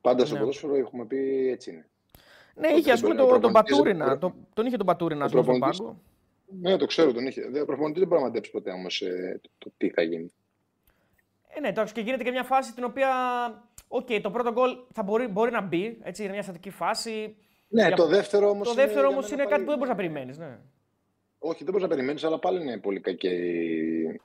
Πάντα 0.00 0.24
στο 0.24 0.34
Ναι. 0.34 0.40
ποδόσφαιρο 0.40 0.74
έχουμε 0.74 1.06
πει 1.06 1.48
έτσι 1.50 1.70
είναι. 1.70 1.88
Ναι, 2.54 2.68
Ότι 2.68 2.78
είχε 2.78 2.92
ας 2.92 3.00
δεν 3.00 3.10
πούμε 3.10 3.22
μπορεί- 3.22 3.36
ο 3.36 3.40
τον, 3.40 3.52
τον 3.52 3.52
προπονητής 3.52 3.76
δεν 3.76 3.84
Μπατουρίνα. 3.98 4.06
μπορεί- 4.06 4.20
τον, 4.20 4.46
τον 4.54 4.66
είχε 4.66 4.76
τον 4.76 4.86
Μπατουρίνα 4.86 5.24
Ο 5.24 5.28
στον 5.28 5.44
προπονητής- 5.44 5.78
πάγκο. 5.78 6.00
Ναι, 6.60 6.76
το 6.76 6.86
ξέρω, 6.86 7.12
τον 7.12 7.26
είχε. 7.26 7.48
Δεν- 7.50 7.62
Ο 7.62 7.64
προπονητή 7.64 7.98
δεν 7.98 8.08
μπορεί 8.08 8.20
να 8.20 8.26
μαντέψει 8.26 8.50
ποτέ 8.50 8.70
όμως 8.70 9.02
το 9.58 9.72
τι 9.76 9.90
θα 9.90 10.02
γίνει. 10.02 10.32
Ε, 11.56 11.60
ναι, 11.60 11.68
εντάξει, 11.68 11.94
και 11.94 12.00
γίνεται 12.00 12.22
και 12.24 12.30
μια 12.30 12.42
φάση 12.44 12.74
την 12.74 12.84
οποία. 12.84 13.08
Οκ, 13.88 14.08
το 14.22 14.30
πρώτο 14.30 14.52
γκολ 14.52 14.70
θα 14.92 15.02
μπορεί, 15.02 15.26
μπορεί 15.26 15.50
να 15.50 15.60
μπει. 15.60 15.98
Έτσι, 16.02 16.22
είναι 16.22 16.32
μια 16.32 16.42
στατική 16.42 16.70
φάση. 16.70 17.36
Ναι, 17.68 17.86
Για- 17.86 17.96
το 17.96 18.06
δεύτερο 18.06 18.48
όμως. 18.50 18.68
το 18.68 18.74
δεύτερο 18.74 19.08
όμως 19.08 19.30
είναι 19.30 19.44
κάτι 19.44 19.60
που 19.62 19.68
δεν 19.68 19.74
μπορείς 19.78 19.88
να 19.90 19.94
περιμένεις. 19.96 20.38
Ναι. 20.38 20.58
Όχι, 21.46 21.64
δεν 21.64 21.72
μπορείς 21.72 21.82
να 21.88 21.94
περιμένεις, 21.94 22.24
αλλά 22.24 22.38
πάλι 22.38 22.60
είναι 22.60 22.78
πολύ 22.78 23.00
κακή 23.00 24.20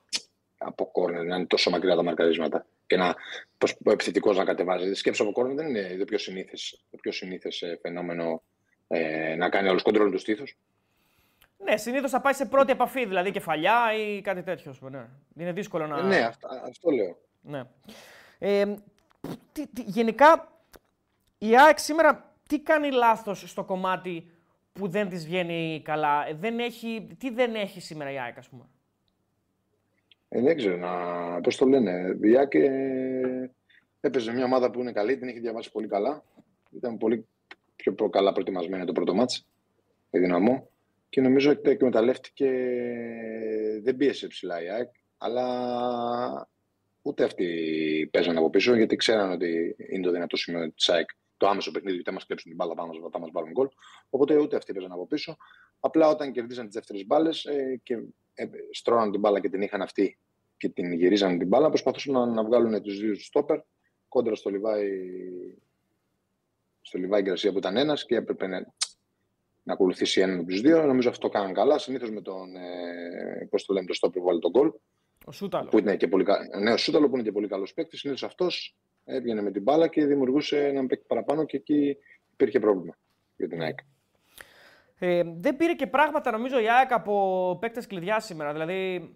από 0.57 0.85
κόρνερ 0.91 1.25
να 1.25 1.35
είναι 1.35 1.45
τόσο 1.45 1.69
μακριά 1.69 1.95
τα 1.95 2.03
μαρκαρίσματα 2.03 2.65
και 2.87 2.97
να 2.97 3.15
πώς, 3.57 3.75
ο 3.85 3.91
επιθετικός 3.91 4.37
να 4.37 4.43
κατεβάζει. 4.45 4.93
Σκέψω 4.93 5.23
από 5.23 5.31
κόρνερ 5.31 5.55
δεν 5.55 5.67
είναι 5.67 5.95
το 5.99 6.05
πιο 6.05 6.17
συνήθες, 6.17 6.83
το 6.91 6.97
πιο 7.01 7.11
συνήθες 7.11 7.61
ε, 7.61 7.79
φαινόμενο 7.81 8.43
ε, 8.87 9.35
να 9.35 9.49
κάνει 9.49 9.69
όλος 9.69 9.81
κοντρόλ 9.81 10.11
τους 10.11 10.21
στήθους. 10.21 10.57
Ναι, 11.57 11.77
συνήθως 11.77 12.11
θα 12.11 12.21
πάει 12.21 12.33
σε 12.33 12.45
πρώτη 12.45 12.71
επαφή, 12.71 13.05
δηλαδή 13.05 13.31
κεφαλιά 13.31 13.93
ή 13.97 14.21
κάτι 14.21 14.43
τέτοιο. 14.43 14.71
ας 14.71 14.77
πούμε, 14.77 14.89
Ναι. 14.97 15.07
Είναι 15.43 15.51
δύσκολο 15.53 15.87
να. 15.87 15.97
Ε, 15.99 16.01
ναι, 16.01 16.17
αυτό, 16.19 16.47
αυτό 16.67 16.89
λέω. 16.89 17.17
Ναι. 17.41 17.61
Ε, 18.39 18.73
τι, 19.51 19.67
τι- 19.67 19.81
γενικά, 19.85 20.51
η 21.37 21.57
ΑΕΚ 21.57 21.79
σήμερα 21.79 22.33
τι 22.47 22.59
κάνει 22.59 22.91
λάθος 22.91 23.43
στο 23.47 23.63
κομμάτι 23.63 24.31
που 24.79 24.87
δεν 24.87 25.09
της 25.09 25.25
βγαίνει 25.25 25.81
καλά. 25.83 26.27
Ε, 26.27 26.33
Δεν 26.33 26.59
έχει, 26.59 27.07
τι 27.17 27.29
δεν 27.29 27.55
έχει 27.55 27.81
σήμερα 27.81 28.11
η 28.11 28.19
ΑΕΚ, 28.19 28.37
ας 28.37 28.49
πούμε; 28.49 28.63
Ε, 30.29 30.41
δεν 30.41 30.57
ξέρω, 30.57 30.77
να, 30.77 31.41
πώς 31.41 31.57
το 31.57 31.65
λένε. 31.65 32.17
Η 32.21 32.37
ΑΕΚ 32.37 32.53
ε, 32.53 33.51
έπαιζε 33.99 34.31
μια 34.33 34.45
ομάδα 34.45 34.71
που 34.71 34.79
είναι 34.79 34.91
καλή, 34.91 35.17
την 35.17 35.27
είχε 35.27 35.39
διαβάσει 35.39 35.71
πολύ 35.71 35.87
καλά. 35.87 36.23
Ήταν 36.71 36.97
πολύ 36.97 37.27
πιο 37.75 37.93
προ- 37.93 38.09
καλά 38.09 38.31
προετοιμασμένη 38.31 38.85
το 38.85 38.91
πρώτο 38.91 39.13
μάτς, 39.13 39.45
η 40.11 40.19
Δυναμό. 40.19 40.69
Και 41.09 41.21
νομίζω 41.21 41.51
ότι 41.51 41.61
το 41.61 41.69
εκμεταλλεύτηκε, 41.69 42.51
δεν 43.83 43.95
πίεσε 43.95 44.27
ψηλά 44.27 44.63
η 44.63 44.69
ΑΕΚ, 44.69 44.89
αλλά 45.17 46.47
ούτε 47.01 47.23
αυτοί 47.23 48.09
παίζαν 48.11 48.37
από 48.37 48.49
πίσω, 48.49 48.75
γιατί 48.75 48.95
ξέραν 48.95 49.31
ότι 49.31 49.75
είναι 49.89 50.03
το 50.03 50.11
δυνατό 50.11 50.37
σημείο 50.37 50.71
της 50.71 50.89
ΑΕΚ 50.89 51.09
το 51.39 51.47
άμεσο 51.47 51.71
παιχνίδι, 51.71 51.95
γιατί 51.95 52.09
θα 52.09 52.15
μα 52.15 52.21
κλέψουν 52.25 52.51
την 52.51 52.55
μπάλα, 52.59 52.73
θα 52.75 52.85
μας- 52.87 52.97
θα 53.11 53.19
μας 53.19 53.29
πάρουν 53.31 53.51
γκολ. 53.51 53.67
Οπότε 54.09 54.37
ούτε 54.37 54.55
αυτοί 54.55 54.73
παίζαν 54.73 54.91
από 54.91 55.07
πίσω. 55.07 55.37
Απλά 55.79 56.07
όταν 56.09 56.31
κερδίζαν 56.31 56.65
τις 56.65 56.73
δεύτερες 56.75 57.05
μπάλες 57.05 57.45
ε, 57.45 57.79
και 57.83 57.93
ε, 58.33 58.45
στρώναν 58.71 59.11
την 59.11 59.19
μπάλα 59.19 59.39
και 59.39 59.49
την 59.49 59.61
είχαν 59.61 59.81
αυτή 59.81 60.17
και 60.57 60.69
την 60.69 60.93
γυρίζαν 60.93 61.37
την 61.37 61.47
μπάλα, 61.47 61.67
προσπαθούσαν 61.69 62.13
να, 62.13 62.25
να 62.25 62.43
βγάλουν 62.43 62.81
τους 62.81 62.99
δύο 62.99 63.15
στόπερ 63.15 63.59
κόντρα 64.07 64.35
στο 64.35 64.49
Λιβάη, 64.49 64.89
στο 66.81 66.97
Λιβάη 66.97 67.21
Γκρασία 67.21 67.51
που 67.51 67.57
ήταν 67.57 67.77
ένας 67.77 68.05
και 68.05 68.15
έπρεπε 68.15 68.47
να, 68.47 68.59
να 69.63 69.73
ακολουθήσει 69.73 70.21
έναν 70.21 70.39
από 70.39 70.47
τους 70.47 70.61
δύο. 70.61 70.85
Νομίζω 70.85 71.09
αυτό 71.09 71.29
κάναν 71.29 71.53
καλά. 71.53 71.77
Συνήθως 71.77 72.11
με 72.11 72.21
τον, 72.21 72.55
ε, 72.55 73.47
πώς 73.49 73.65
το 73.65 73.73
λέμε, 73.73 73.87
το 73.87 73.93
στόπερ 73.93 74.19
που 74.21 74.27
βάλει 74.27 74.39
τον 74.39 74.51
γκολ. 74.51 74.71
Ο 75.25 75.31
Σούταλος. 75.31 75.69
Που 75.71 75.77
ήταν 75.77 75.97
και 75.97 76.07
πολύ, 76.07 76.23
κα- 76.23 76.59
ναι, 76.59 76.71
ο 76.71 76.77
Σούταλος 76.77 77.09
που 77.09 77.15
είναι 77.15 77.23
και 77.23 77.31
πολύ 77.31 77.47
καλός 77.47 77.73
παίκτης. 77.73 77.99
Συνήθως 77.99 78.23
αυτός 78.23 78.75
έβγαινε 79.09 79.41
με 79.41 79.51
την 79.51 79.61
μπάλα 79.61 79.87
και 79.87 80.05
δημιουργούσε 80.05 80.65
έναν 80.65 80.87
παίκτη 80.87 81.05
παραπάνω 81.07 81.45
και 81.45 81.57
εκεί 81.57 81.97
υπήρχε 82.31 82.59
πρόβλημα 82.59 82.97
για 83.35 83.47
την 83.47 83.61
ΑΕΚ. 83.61 83.79
Ε, 84.99 85.21
δεν 85.37 85.55
πήρε 85.55 85.73
και 85.73 85.87
πράγματα 85.87 86.31
νομίζω 86.31 86.59
η 86.59 86.69
ΑΕΚ 86.69 86.91
από 86.91 87.57
παίκτες 87.61 87.87
κλειδιά 87.87 88.19
σήμερα. 88.19 88.51
Δηλαδή, 88.51 89.13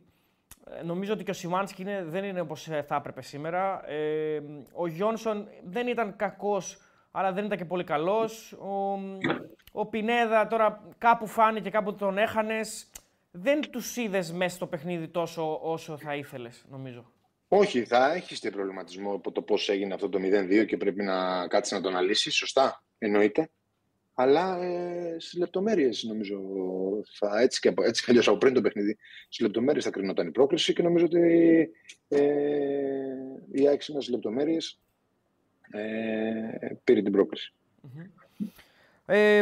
ε, 0.80 0.84
νομίζω 0.84 1.14
ότι 1.14 1.24
και 1.24 1.32
ο 1.32 1.34
Σιμάνσκι 1.34 1.82
είναι, 1.82 2.04
δεν 2.04 2.24
είναι 2.24 2.40
όπως 2.40 2.68
ε, 2.68 2.82
θα 2.88 2.96
έπρεπε 2.96 3.22
σήμερα. 3.22 3.90
Ε, 3.90 4.42
ο 4.74 4.88
Γιόνσον 4.88 5.48
δεν 5.64 5.88
ήταν 5.88 6.16
κακός, 6.16 6.82
αλλά 7.12 7.32
δεν 7.32 7.46
ήταν 7.46 7.58
και 7.58 7.66
πολύ 7.66 7.84
καλός. 7.84 8.52
Ο, 8.52 9.00
ο 9.72 9.86
Πινέδα 9.86 10.48
τώρα 10.48 10.84
κάπου 10.98 11.28
φάνηκε, 11.28 11.70
κάπου 11.70 11.96
τον 11.96 12.18
έχανες. 12.18 12.90
Δεν 13.32 13.62
τους 13.72 13.98
είδες 13.98 14.32
μέσα 14.32 14.56
στο 14.56 14.68
παιχνίδι 14.68 15.08
τόσο 15.08 15.60
όσο 15.62 15.98
θα 15.98 16.16
ήθελες, 16.16 16.66
νομίζω. 16.70 17.13
Όχι, 17.56 17.84
θα 17.86 18.14
έχεις 18.14 18.40
και 18.40 18.50
προβληματισμό 18.50 19.14
από 19.14 19.32
το 19.32 19.42
πώς 19.42 19.70
έγινε 19.70 19.94
αυτό 19.94 20.10
το 20.10 20.20
0-2 20.22 20.66
και 20.68 20.78
πρέπει 20.78 21.04
να 21.04 21.48
κάτσεις 21.48 21.74
να 21.74 21.82
το 21.82 21.90
αναλύσεις. 21.90 22.36
Σωστά, 22.36 22.84
εννοείται. 22.98 23.50
Αλλά 24.14 24.64
ε, 24.64 25.16
στις 25.20 25.40
λεπτομέρειες 25.40 26.04
νομίζω. 26.04 26.42
Θα, 27.18 27.42
έτσι 27.42 27.60
και, 27.60 27.68
από- 27.68 27.84
έτσι 27.84 28.04
κι 28.04 28.10
αλλιώς 28.10 28.28
από 28.28 28.38
πριν 28.38 28.54
το 28.54 28.62
παιχνίδι, 28.62 28.98
στις 29.24 29.40
λεπτομέρειες 29.40 29.84
θα 29.84 29.90
κρινόταν 29.90 30.28
η 30.28 30.32
πρόκληση 30.32 30.74
και 30.74 30.84
νομίζω 30.84 31.06
ότι 31.06 31.20
ε, 32.08 32.22
η 33.52 33.68
ΑΕΚ 33.68 33.82
σήμερα 33.82 34.04
στις 34.04 34.10
λεπτομέρειες 34.16 34.80
ε, 35.72 36.76
πήρε 36.84 37.02
την 37.02 37.12
πρόκληση. 37.12 37.54
Ε, 39.06 39.38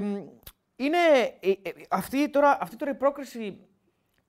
είναι, 0.76 0.98
ε, 1.40 1.50
ε, 1.50 1.72
αυτή, 1.90 2.30
τώρα, 2.30 2.58
αυτή 2.62 2.76
τώρα 2.76 2.92
η 2.92 2.96
πρόκριση 2.96 3.58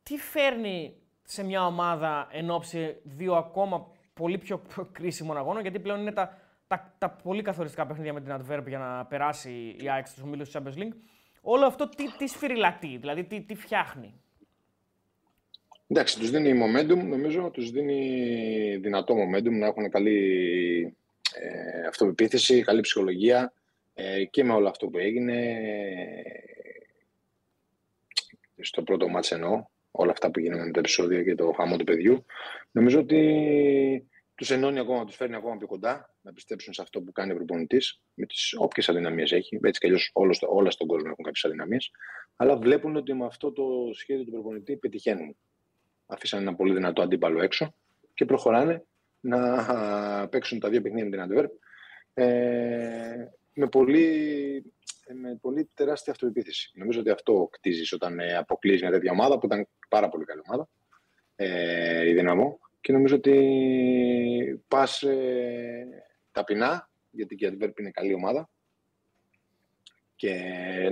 τι 0.03 0.16
φέρνει 0.16 1.01
σε 1.33 1.45
μια 1.45 1.66
ομάδα 1.66 2.29
εν 2.33 2.51
ώψη 2.51 2.97
δύο 3.03 3.35
ακόμα 3.35 3.90
πολύ 4.14 4.38
πιο 4.38 4.62
κρίσιμων 4.97 5.37
αγώνων, 5.37 5.62
γιατί 5.62 5.79
πλέον 5.79 6.01
είναι 6.01 6.12
τα, 6.12 6.38
τα, 6.66 6.95
τα 6.99 7.11
πολύ 7.11 7.42
καθοριστικά 7.42 7.87
παιχνίδια 7.87 8.12
με 8.12 8.21
την 8.21 8.33
Adverb 8.33 8.64
για 8.66 8.79
να 8.79 9.07
περάσει 9.07 9.77
η 9.81 9.90
ΑΕΚ 9.90 10.07
στους 10.07 10.23
ομίλους 10.23 10.51
της 10.51 10.61
Champions 10.61 10.79
League. 10.79 10.95
Όλο 11.40 11.66
αυτό 11.66 11.88
τι, 11.88 12.16
τι 12.18 12.27
σφυριλατεί, 12.27 12.97
δηλαδή 12.97 13.25
τι, 13.25 13.40
τι 13.40 13.55
φτιάχνει; 13.55 14.14
Εντάξει, 15.88 16.18
τους 16.18 16.31
δίνει 16.31 16.61
momentum, 16.62 16.97
νομίζω, 16.97 17.51
τους 17.51 17.71
δίνει 17.71 18.77
δυνατό 18.77 19.14
momentum 19.14 19.51
να 19.51 19.66
έχουν 19.66 19.90
καλή 19.90 20.97
ε, 21.35 21.87
αυτοπεποίθηση, 21.87 22.62
καλή 22.62 22.81
ψυχολογία 22.81 23.53
ε, 23.95 24.25
και 24.25 24.45
με 24.45 24.53
όλο 24.53 24.68
αυτό 24.68 24.87
που 24.87 24.99
έγινε 24.99 25.40
ε, 28.57 28.62
στο 28.62 28.83
πρώτο 28.83 29.09
μάτς 29.09 29.33
εννοώ, 29.33 29.64
όλα 29.92 30.11
αυτά 30.11 30.31
που 30.31 30.40
γίνανε 30.40 30.64
με 30.64 30.70
τα 30.70 30.78
επεισόδια 30.78 31.22
και 31.22 31.35
το 31.35 31.52
χαμό 31.57 31.76
του 31.76 31.85
παιδιού. 31.85 32.24
Νομίζω 32.70 32.98
ότι 33.00 34.07
τους 34.35 34.50
ενώνει 34.50 34.78
ακόμα, 34.78 35.05
τους 35.05 35.16
φέρνει 35.16 35.35
ακόμα 35.35 35.57
πιο 35.57 35.66
κοντά 35.66 36.14
να 36.20 36.33
πιστέψουν 36.33 36.72
σε 36.72 36.83
αυτό 36.83 37.00
που 37.02 37.12
κάνει 37.12 37.33
ο 37.33 37.35
προπονητής 37.35 38.00
με 38.14 38.26
τις 38.26 38.55
όποιες 38.59 38.88
αδυναμίες 38.88 39.33
έχει. 39.33 39.59
Έτσι 39.62 39.81
κι 39.81 39.87
αλλιώς 39.87 40.11
όλος 40.12 40.37
στο- 40.37 40.55
όλα 40.55 40.70
στον 40.70 40.87
κόσμο 40.87 41.09
έχουν 41.11 41.24
κάποιες 41.24 41.44
αδυναμίες. 41.44 41.90
Αλλά 42.37 42.57
βλέπουν 42.57 42.96
ότι 42.96 43.14
με 43.14 43.24
αυτό 43.24 43.52
το 43.52 43.64
σχέδιο 43.94 44.24
του 44.24 44.31
προπονητή 44.31 44.76
πετυχαίνουν 44.76 45.37
αφήσαν 46.07 46.40
ένα 46.40 46.55
πολύ 46.55 46.74
δυνατό 46.74 47.02
αντίπαλο 47.02 47.42
έξω 47.42 47.74
και 48.14 48.24
προχωράνε 48.24 48.85
να 49.20 50.28
παίξουν 50.28 50.59
τα 50.59 50.68
δύο 50.68 50.81
παιχνίδια 50.83 51.05
με 51.05 51.11
την 51.11 51.20
Αντβέρπ 51.20 51.50
ε, 52.14 53.28
με, 53.55 53.68
πολύ, 53.68 54.05
ε, 54.57 54.62
με 55.14 55.38
πολύ 55.40 55.70
τεράστια 55.75 56.12
αυτοεπίθεση. 56.12 56.70
Νομίζω 56.75 57.01
ότι 57.01 57.11
αυτό 57.11 57.48
κτίζεις 57.51 57.92
όταν 57.92 58.20
ε, 58.20 58.37
αποκλείσει 58.37 58.83
μια 58.83 58.92
τέτοια 58.92 59.12
ομάδα 59.12 59.38
που 59.38 59.46
ήταν 59.46 59.68
πάρα 59.88 60.09
πολύ 60.09 60.25
καλή 60.25 60.40
ομάδα, 60.46 60.68
ε, 61.37 62.09
η 62.09 62.12
Δυναμό 62.12 62.59
και 62.81 62.92
νομίζω 62.92 63.16
ότι 63.16 64.64
πας 64.68 65.03
ε, 65.03 65.87
ταπεινά, 66.33 66.90
γιατί 67.11 67.35
και 67.35 67.44
η 67.44 67.48
Αντβέρπ 67.48 67.79
είναι 67.79 67.90
καλή 67.90 68.14
ομάδα 68.14 68.48
και 70.16 70.35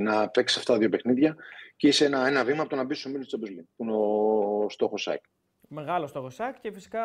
να 0.00 0.28
παίξεις 0.28 0.59
αυτά 0.59 0.72
τα 0.72 0.78
δύο 0.78 0.88
παιχνίδια 0.88 1.37
και 1.76 1.88
είσαι 1.88 2.04
ένα, 2.04 2.26
ένα 2.26 2.44
βήμα 2.44 2.61
από 2.61 2.70
το 2.70 2.76
να 2.76 2.85
μπεις 2.85 2.98
στο 2.98 3.09
μίλιο 3.09 3.24
της 3.24 3.35
Champions 3.37 3.59
League, 3.59 3.66
που 3.76 3.83
είναι 3.83 3.92
ο 3.92 4.68
στόχος 4.68 5.02
ΣΑΕΚ. 5.02 5.22
Μεγάλο 5.68 6.06
στόχος 6.06 6.35
ΣΑΚ 6.35 6.61
και 6.61 6.72
φυσικά 6.72 7.04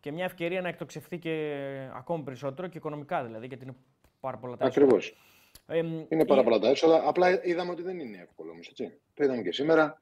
και 0.00 0.12
μια 0.12 0.24
ευκαιρία 0.24 0.60
να 0.60 0.68
εκτοξευθεί 0.68 1.18
και 1.18 1.64
ακόμη 1.94 2.22
περισσότερο 2.22 2.68
και 2.68 2.78
οικονομικά 2.78 3.24
δηλαδή, 3.24 3.46
γιατί 3.46 3.64
είναι 3.64 3.76
πάρα 4.20 4.36
πολλά 4.36 4.56
τα 4.56 4.66
έσοδα. 4.66 4.86
Ακριβώ. 4.86 5.06
Ε, 5.70 5.78
Είναι 6.08 6.24
πάρα 6.24 6.40
η- 6.40 6.44
πολλά 6.44 6.58
τα 6.58 6.68
έσοδα. 6.68 7.02
Απλά 7.08 7.44
είδαμε 7.46 7.70
ότι 7.70 7.82
δεν 7.82 7.98
είναι 7.98 8.18
εύκολο 8.22 8.50
όμως. 8.50 8.72
Το 9.14 9.24
είδαμε 9.24 9.42
και 9.42 9.52
σήμερα 9.52 10.00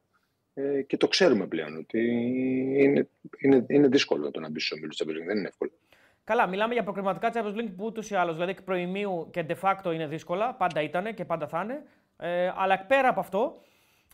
ε, 0.54 0.82
και 0.82 0.96
το 0.96 1.08
ξέρουμε 1.08 1.46
πλέον 1.46 1.76
ότι 1.76 2.00
είναι, 2.82 3.08
είναι, 3.38 3.64
είναι 3.68 3.88
δύσκολο 3.88 4.30
το 4.30 4.40
να 4.40 4.48
μπεις 4.50 4.66
στο 4.66 4.74
μίλιο 4.76 4.88
της 4.88 5.02
Champions 5.04 5.22
League. 5.22 5.26
Δεν 5.26 5.38
είναι 5.38 5.48
εύκολο. 5.48 5.70
Καλά, 6.24 6.46
μιλάμε 6.46 6.72
για 6.72 6.82
προκριματικά 6.82 7.30
Champions 7.34 7.56
League 7.60 7.72
που 7.76 7.84
ούτως 7.84 8.10
ή 8.10 8.14
άλλως, 8.14 8.34
δηλαδή 8.34 8.50
εκ 8.50 8.62
προημίου 8.62 9.28
και 9.30 9.46
de 9.48 9.54
facto 9.60 9.92
είναι 9.94 10.06
δύσκολα, 10.06 10.54
πάντα 10.54 10.82
ήταν 10.82 11.14
και 11.14 11.24
πάντα 11.24 11.46
θα 11.48 11.60
είναι. 11.62 11.82
Ε, 12.18 12.52
αλλά 12.56 12.78
πέρα 12.78 13.08
από 13.08 13.20
αυτό, 13.20 13.62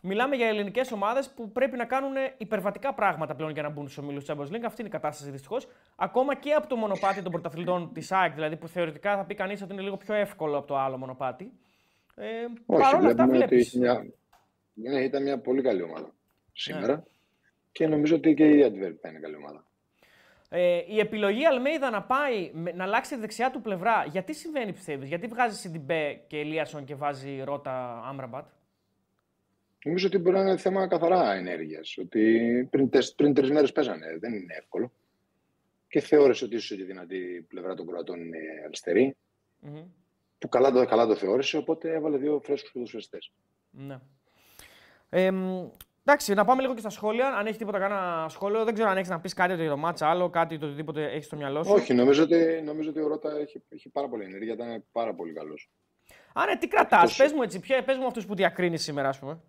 μιλάμε 0.05 0.35
για 0.35 0.47
ελληνικές 0.47 0.91
ομάδες 0.91 1.29
που 1.29 1.51
πρέπει 1.51 1.77
να 1.77 1.85
κάνουν 1.85 2.13
υπερβατικά 2.37 2.93
πράγματα 2.93 3.35
πλέον 3.35 3.51
για 3.51 3.61
να 3.61 3.69
μπουν 3.69 3.83
στους 3.89 3.97
ομίλους 4.03 4.25
της 4.25 4.35
Champions 4.35 4.55
League. 4.55 4.63
Αυτή 4.65 4.81
είναι 4.81 4.89
η 4.89 4.91
κατάσταση 4.91 5.31
δυστυχώς. 5.31 5.67
Ακόμα 5.95 6.35
και 6.35 6.53
από 6.53 6.67
το 6.67 6.75
μονοπάτι 6.75 7.21
των 7.21 7.31
πρωταθλητών 7.31 7.93
της 7.93 8.11
ΑΕΚ, 8.11 8.33
δηλαδή 8.33 8.55
που 8.57 8.67
θεωρητικά 8.67 9.15
θα 9.17 9.25
πει 9.25 9.35
κανείς 9.35 9.61
ότι 9.61 9.73
είναι 9.73 9.81
λίγο 9.81 9.97
πιο 9.97 10.13
εύκολο 10.13 10.57
από 10.57 10.67
το 10.67 10.77
άλλο 10.77 10.97
μονοπάτι. 10.97 11.51
Ε, 12.15 12.25
Όχι, 12.65 12.81
Παρ' 12.81 12.95
όλα 12.95 13.07
αυτά, 13.09 13.25
βλέπουμε 13.25 13.27
ότι 13.27 13.37
βλέπεις. 13.37 13.67
είχε 13.67 13.77
μια, 13.79 14.05
ναι, 14.73 14.99
ήταν 14.99 15.23
μια 15.23 15.39
πολύ 15.39 15.61
καλή 15.61 15.81
ομάδα 15.81 16.13
σήμερα. 16.53 17.03
Και 17.71 17.87
νομίζω 17.87 18.15
ότι 18.15 18.33
και 18.33 18.45
η 18.45 18.61
Adverb 18.65 18.95
θα 19.01 19.09
είναι 19.09 19.19
καλή 19.19 19.35
ομάδα. 19.35 19.65
Ε, 20.49 20.81
η 20.87 20.99
επιλογή 20.99 21.45
Αλμέιδα 21.45 21.89
να 21.89 22.03
πάει, 22.03 22.51
με- 22.53 22.71
να 22.71 22.83
αλλάξει 22.83 23.13
τη 23.13 23.19
δεξιά 23.19 23.51
του 23.51 23.61
πλευρά, 23.61 24.05
γιατί 24.09 24.33
συμβαίνει 24.33 24.73
πιστεύεις, 24.73 25.07
γιατί 25.07 25.27
βγάζει 25.27 25.55
Σιντιμπέ 25.57 26.21
και 26.27 26.39
Ελίασον 26.39 26.83
και 26.85 26.95
βάζει 26.95 27.41
Ρότα 27.43 28.01
Άμραμπατ; 28.05 28.45
Νομίζω 29.83 30.07
ότι 30.07 30.17
μπορεί 30.17 30.35
να 30.35 30.41
είναι 30.41 30.57
θέμα 30.57 30.87
καθαρά 30.87 31.33
ενέργειας. 31.33 31.97
Ότι 31.97 32.67
πριν, 32.71 32.89
τεσ- 32.89 33.15
πριν 33.15 33.33
τρεις 33.33 33.51
μέρες 33.51 33.71
παίζανε. 33.71 34.17
Δεν 34.19 34.33
είναι 34.33 34.53
εύκολο. 34.57 34.91
Και 35.87 35.99
θεώρησε 35.99 36.45
ότι 36.45 36.55
ίσως 36.55 36.77
η 36.77 36.83
δυνατή 36.83 37.45
πλευρά 37.49 37.73
των 37.75 37.87
Κροατών 37.87 38.19
είναι 38.19 38.37
αριστερή. 38.65 39.15
Μμμ. 39.59 39.83
Που 40.37 40.49
καλά 40.49 40.71
το, 40.71 40.85
καλά 40.85 41.05
το 41.07 41.15
θεώρησε, 41.15 41.57
οπότε 41.57 41.93
έβαλε 41.93 42.17
δύο 42.17 42.39
φρέσκους 42.43 42.71
ποδοσφαιριστές. 42.71 43.31
Ναι. 43.69 43.99
Ε, 45.09 45.31
μ, 45.31 45.67
εντάξει, 46.05 46.33
να 46.33 46.45
πάμε 46.45 46.61
λίγο 46.61 46.73
και 46.73 46.79
στα 46.79 46.89
σχόλια. 46.89 47.27
Αν 47.27 47.45
έχει 47.45 47.57
τίποτα 47.57 47.79
κανένα 47.79 48.25
σχόλιο, 48.29 48.63
δεν 48.63 48.73
ξέρω 48.73 48.89
αν 48.89 48.97
έχεις 48.97 49.09
να 49.09 49.19
πεις 49.19 49.33
κάτι 49.33 49.53
για 49.55 49.69
το 49.69 49.77
μάτσα, 49.77 50.07
άλλο 50.07 50.29
κάτι, 50.29 50.57
το 50.57 50.65
οτιδήποτε 50.65 51.05
έχεις 51.11 51.25
στο 51.25 51.35
μυαλό 51.35 51.63
σου. 51.63 51.71
Όχι, 51.73 51.93
νομίζω 51.93 52.23
ότι, 52.23 52.61
νομίζω 52.65 52.89
ότι 52.89 52.99
ο 52.99 53.07
Ρώτα 53.07 53.37
έχει, 53.37 53.61
έχει 53.69 53.89
πάρα 53.89 54.07
πολύ 54.07 54.23
ενέργεια, 54.23 54.53
ήταν 54.53 54.83
πάρα 54.91 55.13
πολύ 55.13 55.33
καλός. 55.33 55.69
Α, 56.33 56.45
ναι, 56.45 56.57
τι 56.57 56.67
κρατάς, 56.67 57.01
Αυτός- 57.01 57.17
πες 57.17 57.31
μου 57.31 57.41
έτσι, 57.41 57.59
ποια, 57.59 57.83
πες 57.83 57.97
μου 57.97 58.05
αυτούς 58.05 58.25
που 58.25 58.35
διακρίνεις 58.35 58.83
σήμερα, 58.83 59.09
ας 59.09 59.19
πούμε. 59.19 59.39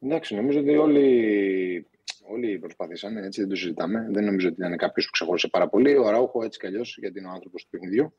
Εντάξει, 0.00 0.34
νομίζω 0.34 0.60
ότι 0.60 0.76
όλοι, 0.76 1.86
όλοι 2.28 2.58
προσπαθήσανε, 2.58 3.26
έτσι 3.26 3.40
δεν 3.40 3.48
το 3.48 3.56
συζητάμε. 3.56 4.08
Δεν 4.10 4.24
νομίζω 4.24 4.48
ότι 4.48 4.56
ήταν 4.58 4.76
κάποιος 4.76 5.04
που 5.04 5.10
ξεχώρισε 5.10 5.48
πάρα 5.48 5.68
πολύ. 5.68 5.96
Ο 5.96 6.06
Αράουχο 6.06 6.44
έτσι 6.44 6.58
κι 6.58 6.66
αλλιώς, 6.66 6.96
γιατί 6.98 7.18
είναι 7.18 7.28
ο 7.28 7.30
άνθρωπος 7.30 7.62
του 7.62 7.68
παιχνιδιού. 7.70 8.14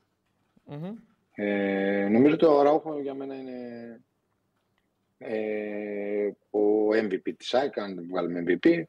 Μμμ. 0.64 0.94
Ε, 1.34 2.08
νομίζω 2.08 2.34
ότι 2.34 2.44
ο 2.44 2.60
Αράουχο 2.60 3.00
για 3.00 3.14
μένα 3.14 3.34
είναι 3.34 4.00
ε, 5.18 6.26
ο 6.50 6.88
MVP 6.88 7.34
της 7.36 7.54
ΑΕΚ, 7.54 7.78
αν 7.78 8.06
βγάλουμε 8.08 8.44
MVP. 8.46 8.82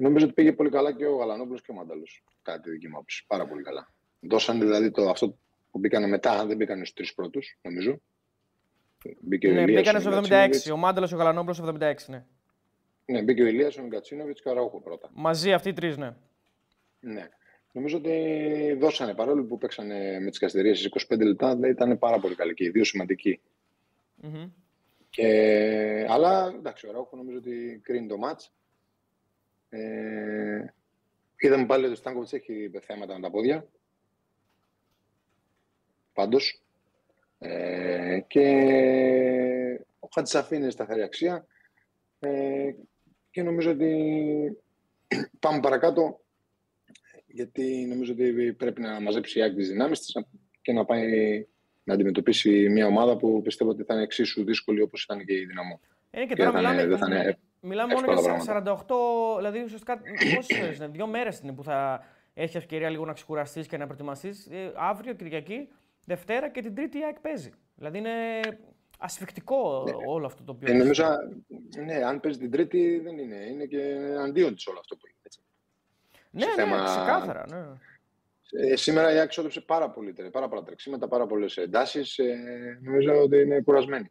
Νομίζω 0.00 0.24
ότι 0.24 0.34
πήγε 0.34 0.52
πολύ 0.52 0.70
καλά 0.70 0.92
και 0.92 1.06
ο 1.06 1.16
Γαλανόπουλος 1.16 1.62
και 1.62 1.70
ο 1.70 1.74
Μάνταλος, 1.74 2.24
κατά 2.42 2.60
τη 2.60 2.70
δική 2.70 2.88
μου 2.88 2.96
άποψη. 2.96 3.24
Πάρα 3.26 3.46
πολύ 3.46 3.62
καλά. 3.62 3.92
Δώσαν 4.20 4.58
δηλαδή 4.58 4.90
το, 4.90 5.08
αυτό 5.08 5.38
που 5.70 5.78
μπήκανε 5.78 6.06
μετά, 6.06 6.46
δεν 6.46 6.56
μπήκανε 6.56 6.80
στους 6.84 6.94
τρεις 6.94 7.14
πρώτους, 7.14 7.58
νομίζω. 7.62 8.00
Μπήκε 9.20 9.48
ο 9.48 9.52
Ναι, 9.52 9.60
Ηλίας, 9.60 9.80
μπήκανε 9.80 9.98
ο 9.98 10.00
στο 10.00 10.10
76. 10.10 10.14
Γκατσίνοβιτς. 10.14 10.70
Ο 10.70 10.76
Μάνταλο, 10.76 11.10
ο 11.12 11.16
Γαλανόπουλος 11.16 11.56
στο 11.56 11.76
76, 11.80 11.94
ναι. 12.06 12.24
Ναι, 13.04 13.22
μπήκε 13.22 13.42
ο 13.42 13.46
Ηλίας, 13.46 13.78
ο 13.78 13.86
Γκατσίνοβιτς 13.86 14.42
και 14.42 14.48
ο 14.48 14.50
Αράουχο 14.50 14.80
πρώτα. 14.80 15.10
Μαζί 15.12 15.52
αυτοί 15.52 15.68
οι 15.68 15.72
τρεις, 15.72 15.96
ναι. 15.96 16.14
Ναι. 17.00 17.28
Νομίζω 17.72 17.96
ότι 17.96 18.76
δώσανε 18.78 19.14
παρόλο 19.14 19.44
που 19.44 19.58
παίξανε 19.58 20.20
με 20.20 20.30
τις 20.30 20.38
καστερίες 20.38 20.78
στις 20.78 21.06
25 21.08 21.18
λεπτά, 21.20 21.56
δεν 21.56 21.70
ήταν 21.70 21.98
πάρα 21.98 22.18
πολύ 22.18 22.34
καλή 22.34 22.54
και 22.54 22.64
οι 22.64 22.70
δύο 22.70 22.84
σημαντικοί. 22.84 23.40
Μμμ. 24.14 24.50
Και, 25.10 25.26
αλλά 26.08 26.52
εντάξει, 26.56 26.86
ο 26.86 26.92
Ράουχο 26.92 27.16
νομίζω 27.16 27.38
ότι 27.38 27.80
κρίνει 27.82 28.06
το 28.06 28.18
μάτς. 28.18 28.52
Ε, 29.68 30.64
είδαμε 31.36 31.66
πάλι 31.66 31.84
ότι 31.84 31.92
ο 31.92 31.96
Στάνκοβιτς 31.96 32.32
έχει 32.32 32.70
θέματα 32.80 33.14
με 33.14 33.20
τα 33.20 33.30
πόδια. 33.30 33.66
Πάντως. 36.12 36.62
Ε, 37.38 38.20
και 38.26 38.46
ο 39.98 40.08
Χατσαφή 40.14 40.56
είναι 40.56 40.70
σταθερή 40.70 41.02
αξία. 41.02 41.46
Ε, 42.18 42.70
και 43.30 43.42
νομίζω 43.42 43.70
ότι 43.70 43.92
πάμε 45.40 45.60
παρακάτω 45.60 46.20
γιατί 47.26 47.86
νομίζω 47.88 48.12
ότι 48.12 48.52
πρέπει 48.58 48.80
να 48.80 49.00
μαζέψει 49.00 49.38
η 49.38 49.42
ΑΕΚ 49.42 49.54
τις 49.54 49.68
δυνάμεις 49.68 50.00
της 50.00 50.14
και 50.62 50.72
να 50.72 50.84
πάει 50.84 51.46
να 51.84 51.94
αντιμετωπίσει 51.94 52.68
μια 52.68 52.86
ομάδα 52.86 53.16
που 53.16 53.42
πιστεύω 53.42 53.70
ότι 53.70 53.82
θα 53.82 53.94
είναι 53.94 54.02
εξίσου 54.02 54.44
δύσκολη 54.44 54.80
όπως 54.80 55.02
ήταν 55.02 55.24
και 55.24 55.34
η 55.34 55.44
Δυναμό. 55.44 55.80
Είναι 56.10 56.26
και 56.26 56.34
Και 56.34 56.42
τώρα 56.42 56.50
δεν 56.52 56.62
θα 56.62 56.72
είναι- 56.72 56.84
μιλάμε, 56.84 56.96
δεν 56.96 56.98
θα 56.98 57.06
είναι 57.24 57.38
μιλάμε 57.60 57.94
μόνο 57.94 58.10
εύκολα 58.10 58.20
για 58.20 58.44
πράγματα. 58.44 58.84
48, 58.86 59.36
δηλαδή 59.36 59.62
ουσιαστικά 59.62 60.00
πόσες 60.34 60.58
μέρε 60.58 60.74
είναι, 60.74 60.86
δύο 60.88 61.06
μέρες 61.06 61.38
είναι 61.38 61.52
που 61.52 61.62
θα 61.62 62.04
έχει 62.34 62.56
ευκαιρία 62.56 62.88
λίγο 62.90 63.04
να 63.04 63.12
ξεκουραστείς 63.12 63.66
και 63.66 63.76
να 63.76 63.84
προετοιμαστείς. 63.84 64.46
Ε, 64.50 64.72
αύριο, 64.76 65.14
Κυριακή, 65.14 65.68
Δευτέρα 66.12 66.48
και 66.50 66.60
την 66.62 66.74
Τρίτη 66.74 66.98
η 66.98 67.04
ΑΕΚ 67.04 67.20
παίζει. 67.20 67.50
Δηλαδή 67.74 67.98
είναι 67.98 68.10
ασφικτικό 68.98 69.84
όλο 70.06 70.26
αυτό 70.26 70.42
το 70.44 70.52
οποίο. 70.52 70.72
Ε, 70.72 70.76
νομίζω, 70.76 71.04
ναι, 71.84 71.94
αν 71.94 72.20
παίζει 72.20 72.38
την 72.38 72.50
Τρίτη 72.50 72.98
δεν 72.98 73.18
είναι. 73.18 73.36
Είναι 73.36 73.64
και 73.64 73.96
αντίον 74.24 74.54
της 74.54 74.66
όλο 74.66 74.78
αυτό 74.78 74.96
που 74.96 75.06
είναι. 75.06 75.18
Έτσι. 75.22 75.40
ναι, 76.30 76.40
σε 76.42 76.46
ναι, 76.48 76.54
θέμα- 76.54 76.84
ξεκάθαρα. 76.84 77.44
Ναι. 77.48 77.66
Ε, 78.70 78.76
σήμερα 78.76 79.12
η 79.12 79.18
ΑΕΚ 79.18 79.28
ξόδεψε 79.28 79.60
πάρα, 79.60 79.90
πολύ, 79.90 80.12
τρε- 80.12 80.30
πάρα 80.30 80.48
πολλά 80.48 80.62
τρεξίματα, 80.62 81.08
πάρα 81.08 81.26
πολλές 81.26 81.56
εντάσεις. 81.56 82.18
Ε, 82.18 82.78
νομίζω 82.82 83.22
ότι 83.22 83.40
είναι 83.40 83.60
κουρασμένη. 83.60 84.10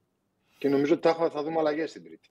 Και 0.58 0.70
νομίζω 0.70 0.94
ότι 0.94 1.08
θα, 1.08 1.30
θα 1.30 1.44
δούμε 1.44 1.60
αλλαγές 1.60 1.92
την 1.92 2.04
Τρίτη. 2.04 2.30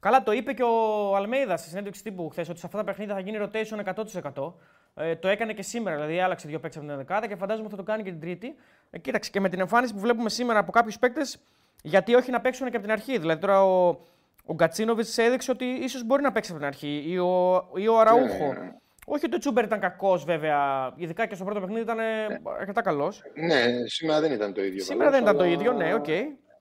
Καλά, 0.00 0.22
το 0.22 0.32
είπε 0.32 0.52
και 0.52 0.62
ο 0.62 1.16
Αλμέιδας 1.16 1.60
στη 1.60 1.68
συνέντευξη 1.68 2.02
τύπου 2.02 2.28
χθες 2.28 2.48
ότι 2.48 2.58
σε 2.58 2.66
αυτά 2.66 2.78
τα 2.78 2.84
παιχνίδια 2.84 3.14
θα 3.14 3.20
γίνει 3.20 3.38
rotation 3.40 3.84
100%. 4.32 4.54
Ε, 4.96 5.16
το 5.16 5.28
έκανε 5.28 5.52
και 5.52 5.62
σήμερα, 5.62 5.96
δηλαδή 5.96 6.20
άλλαξε 6.20 6.48
δύο 6.48 6.58
παίκτες 6.58 6.78
από 6.78 6.88
την 6.88 6.96
δεκάδα 6.96 7.26
και 7.26 7.36
φαντάζομαι 7.36 7.68
θα 7.68 7.76
το 7.76 7.82
κάνει 7.82 8.02
και 8.02 8.10
την 8.10 8.20
Τρίτη. 8.20 8.54
Ε, 8.90 8.98
κοίταξε 8.98 9.30
και 9.30 9.40
με 9.40 9.48
την 9.48 9.60
εμφάνιση 9.60 9.94
που 9.94 10.00
βλέπουμε 10.00 10.30
σήμερα 10.30 10.58
από 10.58 10.72
κάποιους 10.72 10.98
παίκτες, 10.98 11.38
γιατί 11.82 12.14
όχι 12.14 12.30
να 12.30 12.40
παίξουν 12.40 12.70
και 12.70 12.76
από 12.76 12.84
την 12.84 12.94
αρχή. 12.94 13.18
Δηλαδή 13.18 13.40
τώρα 13.40 13.64
ο, 13.64 13.88
ο 14.44 14.54
Γκατσίνοβιτς 14.54 15.18
έδειξε 15.18 15.50
ότι 15.50 15.64
ίσως 15.64 16.04
μπορεί 16.04 16.22
να 16.22 16.32
παίξει 16.32 16.50
από 16.50 16.58
την 16.58 16.68
αρχή 16.68 17.04
ή 17.06 17.18
ο, 17.18 17.64
ή 17.74 17.88
ο 17.88 18.00
Αραούχο. 18.00 18.52
Ναι, 18.52 18.58
ναι. 18.60 18.72
Όχι 19.06 19.26
ότι 19.26 19.34
ο 19.34 19.38
Τσούμπερ 19.38 19.64
ήταν 19.64 19.80
κακός, 19.80 20.24
βέβαια. 20.24 20.92
Ειδικά 20.96 21.26
και 21.26 21.34
στο 21.34 21.44
πρώτο 21.44 21.60
παιχνίδι 21.60 21.80
ήταν 21.80 21.98
ε, 21.98 22.40
αρκετά 22.58 22.82
καλός. 22.82 23.22
Ναι, 23.34 23.86
σήμερα 23.86 24.20
δεν 24.20 24.32
ήταν 24.32 24.52
το 24.52 24.64
ίδιο. 24.64 24.82
Σήμερα 24.82 25.10
καλός, 25.10 25.12
δεν 25.14 25.22
ήταν 25.22 25.36
το 25.36 25.42
αλλά 25.44 25.52
ίδιο, 25.52 25.72
ναι, 25.72 25.94
οκ. 25.94 26.08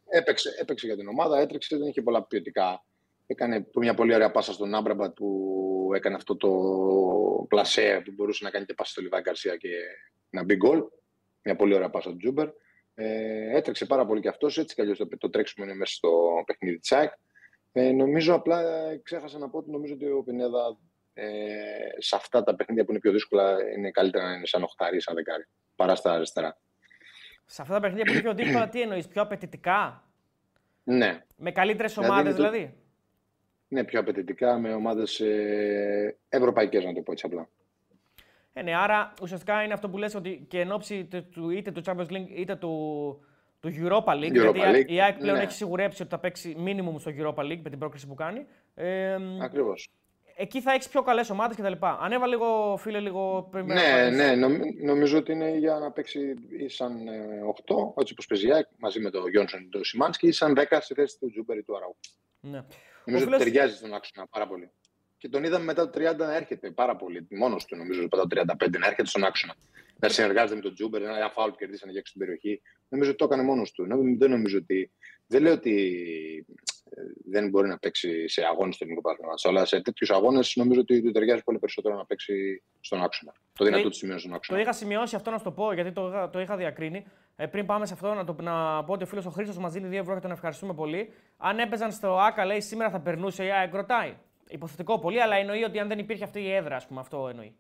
Έπαιξε, 0.10 0.50
έπαιξε 0.60 0.86
για 0.86 0.96
την 0.96 1.08
ομάδα, 1.08 1.40
έτρεξε, 1.40 1.78
δεν 1.78 1.88
είχε 1.88 2.02
πολλά 2.02 2.24
ποιοτικά. 2.24 2.84
Έκανε 3.28 3.68
μια 3.76 3.94
πολύ 3.94 4.14
ωραία 4.14 4.32
πάσα 4.32 4.54
στον 4.54 4.76
Άμραμπατ 4.76 5.14
που 5.14 5.92
έκανε 5.96 6.16
αυτό 6.16 6.36
το 6.38 6.50
πλασέ 7.48 8.02
που 8.06 8.12
μπορούσε 8.12 8.44
να 8.44 8.50
κάνει 8.50 8.66
και 8.66 8.74
πάσα 8.74 8.92
στο 8.92 9.02
Λιβάη 9.02 9.22
Γκαρσία 9.22 9.56
και 9.58 9.70
να 10.30 10.44
μπει 10.44 10.56
γκολ. 10.56 10.84
Μια 11.42 11.56
πολύ 11.56 11.74
ωραία 11.76 11.90
πάσα 11.90 12.10
του 12.10 12.18
Τζούμπερ. 12.18 12.48
Ε, 12.96 13.58
έτρεξε 13.58 13.86
πάρα 13.86 14.06
πολύ 14.06 14.22
και 14.22 14.28
αυτός, 14.28 14.58
έτσι 14.58 14.76
κι 14.76 14.82
αλλιώς 14.82 14.98
το, 14.98 15.08
το 15.18 15.30
τρέξιμο 15.30 15.66
είναι 15.66 15.76
μέσα 15.76 15.94
στο 15.94 16.10
παιχνίδι 16.46 16.80
της 16.80 16.92
ΑΕΚ. 16.92 17.12
Ε, 17.72 17.92
νομίζω 17.92 18.34
απλά 18.34 18.62
ε, 18.90 18.98
ξέχασα 19.04 19.38
να 19.38 19.50
πω 19.50 19.58
ότι 19.58 19.72
νομίζω 19.72 19.94
ότι 19.94 20.06
ο 20.12 20.24
Πινέδα 20.24 20.78
ε, 21.14 21.26
σε 21.98 22.16
αυτά 22.16 22.44
τα 22.44 22.56
παιχνίδια 22.56 22.86
που 22.86 22.92
είναι 22.92 23.00
πιο 23.00 23.12
δύσκολα 23.12 23.58
είναι 23.78 23.92
καλύτερα 23.92 24.28
να 24.28 24.34
είναι 24.36 24.46
σαν 24.46 24.64
οχτάρι, 24.64 25.02
σαν 25.02 25.16
δεκάρι, 25.16 25.44
παρά 25.76 25.96
στα 25.96 26.12
αριστερά. 26.12 26.58
Σε 27.46 27.62
αυτά 27.62 27.74
τα 27.74 27.80
παιχνίδια 27.80 28.06
που 28.06 28.12
είναι 28.12 28.22
πιο 28.22 28.34
δύσκολα, 28.34 28.70
τι 28.70 28.82
εννοείς, 28.82 29.08
πιο 29.08 29.22
απαιτητικά; 29.22 30.08
Ναι, 30.84 31.26
Με 31.38 31.52
καλύτερες 31.52 31.94
Δηλαδή, 31.94 32.10
ομάδες 32.12 32.34
είναι 32.34 32.44
το- 32.44 32.52
δηλαδή; 32.52 32.78
Ναι, 33.74 33.84
πιο 33.84 34.00
απαιτητικά 34.00 34.58
με 34.60 34.74
ομάδες 34.74 35.20
ε, 35.20 36.18
ευρωπαϊκές, 36.30 36.84
να 36.84 36.94
το 36.94 37.02
πω 37.02 37.12
έτσι 37.12 37.26
απλά. 37.26 37.48
Ε, 38.54 38.62
ναι, 38.62 38.76
άρα 38.76 39.14
ουσιαστικά 39.22 39.64
είναι 39.64 39.74
αυτό 39.74 39.90
που 39.90 39.98
λες 39.98 40.16
ότι 40.16 40.46
και 40.48 40.60
εν 40.60 40.72
ώψη 40.72 41.06
του, 41.06 41.26
του- 41.32 41.50
είτε 41.50 41.72
του 41.72 41.82
Champions 41.86 42.12
League 42.12 42.30
είτε 42.36 42.56
του, 42.56 42.70
του 43.60 43.70
Europa 43.70 44.14
League, 44.14 44.36
Europa 44.48 44.54
γιατί 44.54 44.60
η 44.60 44.62
ΑΕΚ- 44.64 44.76
League, 44.88 44.92
η 44.92 45.02
ΑΕΚ 45.02 45.18
πλέον 45.18 45.38
ναι. 45.38 45.44
έχει 45.44 45.52
σιγουρέψει 45.52 46.02
ότι 46.02 46.12
θα 46.12 46.20
παίξει 46.20 46.56
minimum 46.66 46.96
στο 47.00 47.12
Europa 47.18 47.42
League 47.44 47.60
με 47.64 47.70
την 47.70 47.80
πρόκριση 47.80 48.08
που 48.08 48.14
κάνει. 48.14 48.46
Ε, 48.76 49.18
Ακριβώς. 49.42 49.90
εκεί 50.36 50.62
θα 50.62 50.72
έχεις 50.74 50.90
πιο 50.90 51.02
καλές 51.02 51.30
ομάδες 51.30 51.56
κτλ. 51.58 51.86
Ανέβα 52.00 52.28
λίγο, 52.28 52.78
φίλε, 52.80 53.00
λίγο 53.00 53.48
πριν. 53.52 53.66
Ναι, 53.66 54.10
ναι, 54.12 54.36
νομ- 54.36 54.82
νομίζω 54.84 55.18
ότι 55.18 55.32
είναι 55.32 55.58
για 55.58 55.74
να 55.80 55.92
παίξει 55.92 56.34
ή 56.60 56.68
σαν 56.68 57.08
ε, 57.08 57.42
8, 57.66 57.94
έτσι 58.00 58.14
όπως 58.14 58.26
παίζει 58.28 58.48
η 58.48 58.52
ΑΕΚ, 58.54 58.68
μαζί 58.78 59.00
με 59.00 59.10
τον 59.10 59.30
Γιόνσον 59.30 59.60
και 59.62 59.68
τον 59.72 59.84
Σιμάνσκι, 59.84 60.28
ή 60.28 60.32
σαν 60.32 60.54
10 60.58 60.78
στη 60.82 60.94
θέση 60.94 61.20
του 61.20 61.30
Τζούμπερ 61.32 61.58
ή 61.58 61.64
του 61.64 61.76
Αραού. 61.76 61.96
ναι. 62.40 62.62
Νομίζω 63.06 63.26
Ο 63.26 63.28
ότι 63.28 63.36
φίλος- 63.38 63.44
ταιριάζει 63.54 63.76
στον 63.76 63.94
άξονα 63.94 64.28
πάρα 64.28 64.48
πολύ. 64.48 64.70
Και 65.18 65.30
τον 65.30 65.44
είδαμε 65.44 65.66
μετά 65.66 65.90
το 65.90 66.00
30 66.00 66.18
να 66.18 66.36
έρχεται 66.36 66.72
πάρα 66.72 66.96
πολύ. 66.96 67.28
Μόνος 67.30 67.66
του 67.66 67.76
νομίζω 67.76 68.02
μετά 68.02 68.18
το 68.18 68.28
35 68.28 68.78
να 68.80 68.86
έρχεται 68.88 69.06
στον 69.08 69.24
άξονα. 69.24 69.56
Να 70.00 70.10
συνεργάζεται 70.10 70.56
με 70.56 70.62
τον 70.62 70.74
Τζούμπερ, 70.74 71.02
ένα 71.02 71.30
φάουλ 71.30 71.50
που 71.50 71.56
κερδίσανε 71.58 71.92
για 71.92 72.00
έξω 72.00 72.14
την 72.14 72.22
περιοχή. 72.22 72.62
Νομίζω 72.90 73.10
ότι 73.10 73.20
το 73.20 73.26
έκανε 73.26 73.44
μόνος 73.44 73.72
του. 73.72 73.86
Νο- 73.86 74.18
Δεν 74.18 74.30
νομίζω 74.30 74.58
ότι. 74.58 74.92
Δεν 75.28 75.42
λέω 75.42 75.54
ότι 75.54 75.76
ε, 76.90 77.02
δεν 77.26 77.50
μπορεί 77.50 77.68
να 77.68 77.78
παίξει 77.78 78.28
σε 78.28 78.44
αγώνες 78.46 78.76
στο 78.76 78.84
ελληνικό 78.86 79.02
πρωτάθλημα. 79.16 79.34
Αλλά 79.44 79.66
σε 79.66 79.82
τέτοιους 79.82 80.10
αγώνες 80.12 80.56
νομίζω 80.56 80.80
ότι 80.82 81.02
του 81.04 81.12
ταιριάζει 81.12 81.44
πολύ 81.44 81.60
περισσότερο 81.60 81.96
να 81.96 82.06
παίξει 82.06 82.64
στον 82.80 83.04
άξονα. 83.04 83.34
Το 83.54 83.66
δυνατό 83.66 83.84
Το- 83.84 83.90
του 83.90 83.96
σημείο 83.96 84.18
στον 84.18 84.30
Το 84.32 84.36
άξονα. 84.36 84.60
είχα 84.60 84.74
σημειώσει 84.74 85.16
αυτό 85.16 85.32
να 85.32 85.38
σου 85.38 85.44
το 85.44 85.52
πω, 85.52 85.74
γιατί 85.74 85.92
το, 85.92 86.08
είχα- 86.08 86.30
το 86.30 86.40
είχα 86.40 86.58
διακρίνει. 86.58 87.06
Ε, 87.36 87.46
πριν 87.46 87.66
πάμε 87.66 87.86
σε 87.86 87.94
αυτό, 87.94 88.14
να, 88.14 88.24
το, 88.24 88.36
να 88.42 88.84
πω 88.84 88.94
ότι 88.94 89.04
ο 89.04 89.06
φίλος 89.06 89.26
ο 89.26 89.30
Χρήστος 89.30 89.58
μας 89.58 89.74
δίνει 89.74 89.88
2 89.98 90.00
ευρώ 90.00 90.14
και 90.14 90.20
τον 90.20 90.32
ευχαριστούμε 90.32 90.74
πολύ. 90.74 91.14
Αν 91.38 91.60
έπαιζαν 91.60 91.92
στο 91.92 92.18
ΑΚΑ, 92.20 92.46
λέει 92.46 92.62
σήμερα 92.62 92.90
θα 92.90 93.00
περνούσε 93.00 93.46
η 93.46 93.52
ΑΕΚ, 93.52 93.74
ρωτάει. 93.74 94.16
Υποθετικό 94.48 95.00
πολύ, 95.00 95.22
αλλά 95.22 95.36
εννοεί 95.36 95.64
ότι 95.64 95.80
αν 95.80 95.88
δεν 95.88 96.00
υπήρχε 96.00 96.24
αυτή 96.24 96.42
η 96.42 96.52
έδρα, 96.52 96.76
ας 96.76 96.88
πούμε, 96.88 97.00
αυτό 97.00 97.28
εννοεί. 97.28 97.56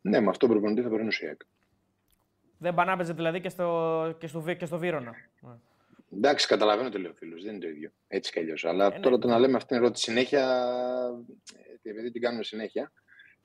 Ναι, 0.00 0.20
με 0.20 0.28
αυτό 0.28 0.48
προπονητή 0.48 0.82
θα 0.82 0.88
περνούσε 0.88 1.24
η 1.24 1.28
ΑΕΚ. 1.28 1.40
Δεν 2.58 2.74
πανάπαιζε 2.74 3.12
δηλαδή 3.12 3.40
και 3.40 3.48
στο, 3.48 4.16
και 4.18 4.26
στο, 4.26 4.40
Βί- 4.40 4.58
και 4.58 4.66
στο 4.66 4.78
Βύρονα. 4.78 5.14
Ναι. 5.40 5.52
Εντάξει, 6.12 6.46
καταλαβαίνω 6.46 6.88
τι 6.88 6.98
λέει 6.98 7.10
ο 7.10 7.14
φίλος. 7.14 7.42
Δεν 7.42 7.54
είναι 7.54 7.62
το 7.62 7.68
ίδιο. 7.68 7.90
Έτσι 8.08 8.32
κι 8.32 8.38
αλλιώς. 8.38 8.64
Αλλά 8.64 8.88
ναι. 8.88 8.98
τώρα 8.98 9.18
το 9.18 9.28
να 9.28 9.38
λέμε 9.38 9.56
αυτήν 9.56 9.68
την 9.68 9.76
ερώτηση 9.76 10.04
συνέχεια, 10.04 10.66
ε, 11.82 11.90
επειδή 11.90 12.10
την 12.10 12.20
κάνουμε 12.20 12.42
συνέχεια, 12.42 12.92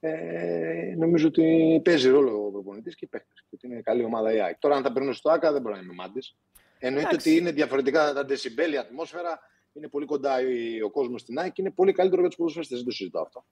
ε, 0.03 0.93
νομίζω 0.97 1.27
ότι 1.27 1.81
παίζει 1.83 2.09
ρόλο 2.09 2.45
ο 2.45 2.51
προπονητής 2.51 2.95
και 2.95 3.05
οι 3.05 3.07
παίχτες. 3.07 3.33
Και 3.35 3.47
ότι 3.55 3.67
είναι 3.67 3.81
καλή 3.81 4.03
ομάδα 4.03 4.33
η 4.33 4.41
ΑΕΚ. 4.41 4.57
Τώρα, 4.59 4.75
αν 4.75 4.83
θα 4.83 4.91
περνούσε 4.91 5.17
στο 5.19 5.29
ΟΑΚΑ, 5.31 5.51
δεν 5.51 5.61
μπορεί 5.61 5.75
να 5.75 5.81
είμαι 5.81 5.93
μάντης. 5.93 6.35
Εννοείται 6.79 7.07
Εντάξει. 7.09 7.29
ότι 7.29 7.37
είναι 7.39 7.51
διαφορετικά 7.51 8.13
τα 8.13 8.25
ντεσιμπέλ, 8.25 8.73
η 8.73 8.77
ατμόσφαιρα. 8.77 9.39
είναι 9.73 9.87
πολύ 9.87 10.05
κοντά 10.05 10.41
η- 10.41 10.81
ο 10.81 10.89
κόσμος 10.91 11.21
στην 11.21 11.39
ΑΕΚ 11.39 11.51
και 11.53 11.61
είναι 11.61 11.71
πολύ 11.71 11.91
καλύτερο 11.91 12.19
για 12.21 12.29
τους 12.29 12.37
ποδοσφαιριστές. 12.37 12.77
Δεν 12.77 12.87
το 12.87 12.93
συζητάω 12.93 13.23
αυτό. 13.23 13.45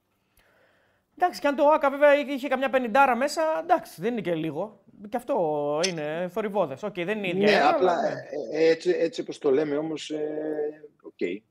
Εντάξει, 1.18 1.40
και 1.42 1.48
αν 1.48 1.56
το 1.56 1.64
ΟΑΚΑ 1.64 1.90
βέβαια 1.90 2.16
είχε 2.16 2.48
καμιά 2.48 2.70
πενηντάρα 2.70 3.16
μέσα, 3.16 3.42
εντάξει, 3.62 4.02
δεν 4.02 4.12
είναι 4.12 4.22
και 4.22 4.36
λίγο. 4.36 4.84
Και 5.10 5.18
αυτό 5.18 5.80
είναι 5.88 6.28
θορυβόδε. 6.32 6.78
Οκ, 6.84 6.94
δεν 6.94 7.18
είναι 7.18 7.28
η 7.28 7.30
ίδια. 7.30 7.46
Ναι, 7.46 7.52
έδρα, 7.52 7.70
απλά 7.76 7.92
αλλά, 7.92 8.08
ε, 8.10 8.24
ε, 8.64 8.70
έτσι, 8.70 8.90
έτσι 8.90 9.22
όπως 9.22 9.38
το 9.38 9.52
λέμε 9.52 9.78
όμως. 9.78 10.10
Ε, 10.10 10.84
οκ. 11.02 11.14
Βλέπουμε 11.18 11.42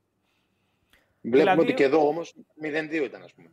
Δηλαδή- 1.21 1.61
ότι 1.61 1.73
και 1.73 1.83
εδώ 1.83 2.07
όμως 2.07 2.35
0-2 2.61 3.03
ήταν, 3.03 3.23
ας 3.23 3.33
πούμε. 3.33 3.49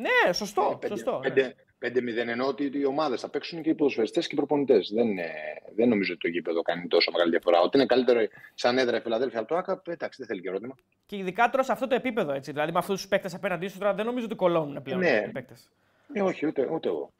Ναι, 0.00 0.32
σωστό. 0.32 0.62
Ε, 0.62 0.76
πέντε- 0.80 0.96
σωστό 0.96 1.18
ναι. 1.18 1.30
πέντε- 1.30 1.54
5-0 1.80 2.28
ενώ 2.30 2.46
ότι 2.46 2.70
οι 2.74 2.84
ομάδες 2.84 3.20
θα 3.20 3.28
παίξουν 3.28 3.62
και 3.62 3.70
οι 3.70 3.74
ποδοσφαιριστές 3.74 4.26
και 4.26 4.34
οι 4.34 4.36
προπονητές. 4.36 4.90
Δεν, 4.94 5.06
είναι- 5.08 5.32
δεν 5.76 5.88
νομίζω 5.88 6.12
ότι 6.12 6.20
το 6.20 6.28
γήπεδο 6.28 6.62
κάνει 6.62 6.86
τόσο 6.86 7.10
μεγάλη 7.10 7.30
διαφορά. 7.30 7.60
Ότι 7.60 7.76
είναι 7.76 7.86
καλύτερο 7.86 8.20
σαν 8.54 8.78
έδρα 8.78 8.96
η 8.96 9.00
Φιλαδέλφια 9.00 9.38
από 9.40 9.48
το 9.48 9.56
ΑΚΑ, 9.56 9.82
εντάξει, 9.86 10.18
δεν 10.18 10.26
θέλει 10.26 10.40
και 10.40 10.48
ερώτημα. 10.48 10.74
Και 11.06 11.16
ειδικά 11.16 11.50
τώρα 11.50 11.62
σε 11.62 11.72
αυτό 11.72 11.86
το 11.86 11.94
επίπεδο 11.94 12.32
έτσι. 12.32 12.52
Δηλαδή 12.52 12.72
με 12.72 12.78
αυτούς 12.78 12.96
τους 13.00 13.08
παίκτες 13.08 13.34
απέναντί 13.34 13.68
σου 13.68 13.78
τώρα 13.78 13.94
δεν 13.94 14.06
νομίζω 14.06 14.24
ότι 14.24 14.34
κολώνουν 14.34 14.82
πλέον 14.82 15.00
Ναι. 15.00 15.24
οι 15.28 15.32
παίκτες. 15.32 15.68
Ε, 16.12 16.22
όχι, 16.22 16.46
ούτε, 16.46 16.68
ούτε 16.72 16.88
εγώ. 16.88 17.10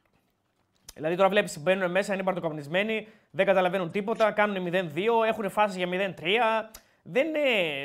Δηλαδή 0.95 1.17
τώρα 1.17 1.29
βλέπεις 1.29 1.59
μπαίνουν 1.63 1.91
μέσα, 1.91 2.15
είναι 2.15 2.23
παρτοκαπνισμένοι, 2.23 3.09
δεν 3.31 3.47
καταλαβαίνουν 3.47 3.91
τίποτα, 3.91 4.31
κάνουν 4.33 4.63
0-2, 4.63 5.25
έχουν 5.27 5.51
φάσεις 5.51 5.77
για 5.77 5.87
0-3. 5.87 6.71
Δεν 7.11 7.27
είναι. 7.27 7.41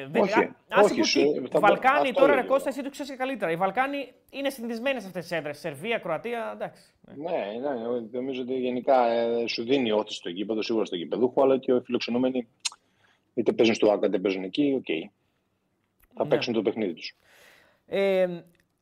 Δεν, 0.08 0.22
Όχι, 0.22 0.40
α- 0.40 0.56
άσε 0.70 0.84
όχι, 0.92 1.00
που 1.00 1.06
σου- 1.06 1.20
τι, 1.20 1.34
θα 1.40 1.42
οι 1.46 1.50
πω- 1.50 1.60
Βαλκάνοι 1.60 2.10
αυτό 2.10 2.20
τώρα, 2.20 2.34
ρε 2.36 2.42
λέγω. 2.42 2.48
Κώστα, 2.54 2.70
εσύ 2.70 2.84
το 2.84 2.90
ξέρεις 2.90 3.12
και 3.12 3.18
καλύτερα. 3.18 3.52
Οι 3.52 3.56
Βαλκάνοι 3.56 4.14
είναι 4.32 4.50
συνηθισμένοι 4.50 5.00
σε 5.02 5.08
αυτές 5.08 5.22
τις 5.28 5.38
έδρες. 5.38 5.60
Σερβία, 5.60 5.98
Κροατία, 5.98 6.52
εντάξει. 6.56 6.82
Ναι, 7.16 7.60
ναι, 7.70 8.00
νομίζω 8.12 8.42
ότι 8.42 8.54
γενικά 8.54 9.08
ε, 9.12 9.48
σου 9.48 9.64
δίνει 9.64 9.92
ώθηση 9.92 10.18
στο 10.18 10.30
γήπεδο, 10.30 10.62
σίγουρα 10.62 10.86
στο 10.86 10.96
γήπεδο, 10.96 11.34
αλλά 11.36 11.58
και 11.58 11.72
οι 11.72 11.82
φιλοξενούμενοι 11.86 12.48
είτε 13.34 13.52
παίζουν 13.52 13.76
στο 13.76 13.92
ΟΑΚΑ 13.92 14.06
είτε 14.08 14.20
παίζουν 14.20 14.44
εκεί, 14.44 14.74
οκ. 14.78 15.12
Θα 16.16 16.24
Ναι. 16.24 16.30
παίξουν 16.30 16.54
το 16.54 16.62
παιχνίδι 16.62 16.94
τους. 16.94 17.16
Ε, 17.88 18.28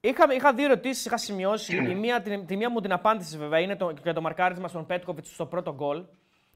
είχα, 0.01 0.34
είχα 0.34 0.54
δύο 0.54 0.65
ερωτήσεις, 0.65 1.06
είχα 1.06 1.17
σημειώσει. 1.17 1.75
η 1.75 1.95
μία, 1.95 2.21
την, 2.21 2.45
τη 2.45 2.56
μία 2.58 2.69
μου 2.69 2.80
την 2.82 2.91
απάντηση 2.91 3.38
βέβαια 3.38 3.60
είναι 3.60 3.75
το, 3.75 3.93
για 4.04 4.13
το 4.13 4.21
μαρκάρισμα 4.21 4.67
στον 4.67 4.86
Πέτκοβιτς 4.86 5.34
στο 5.34 5.45
πρώτο 5.45 5.73
γκολ. 5.73 6.04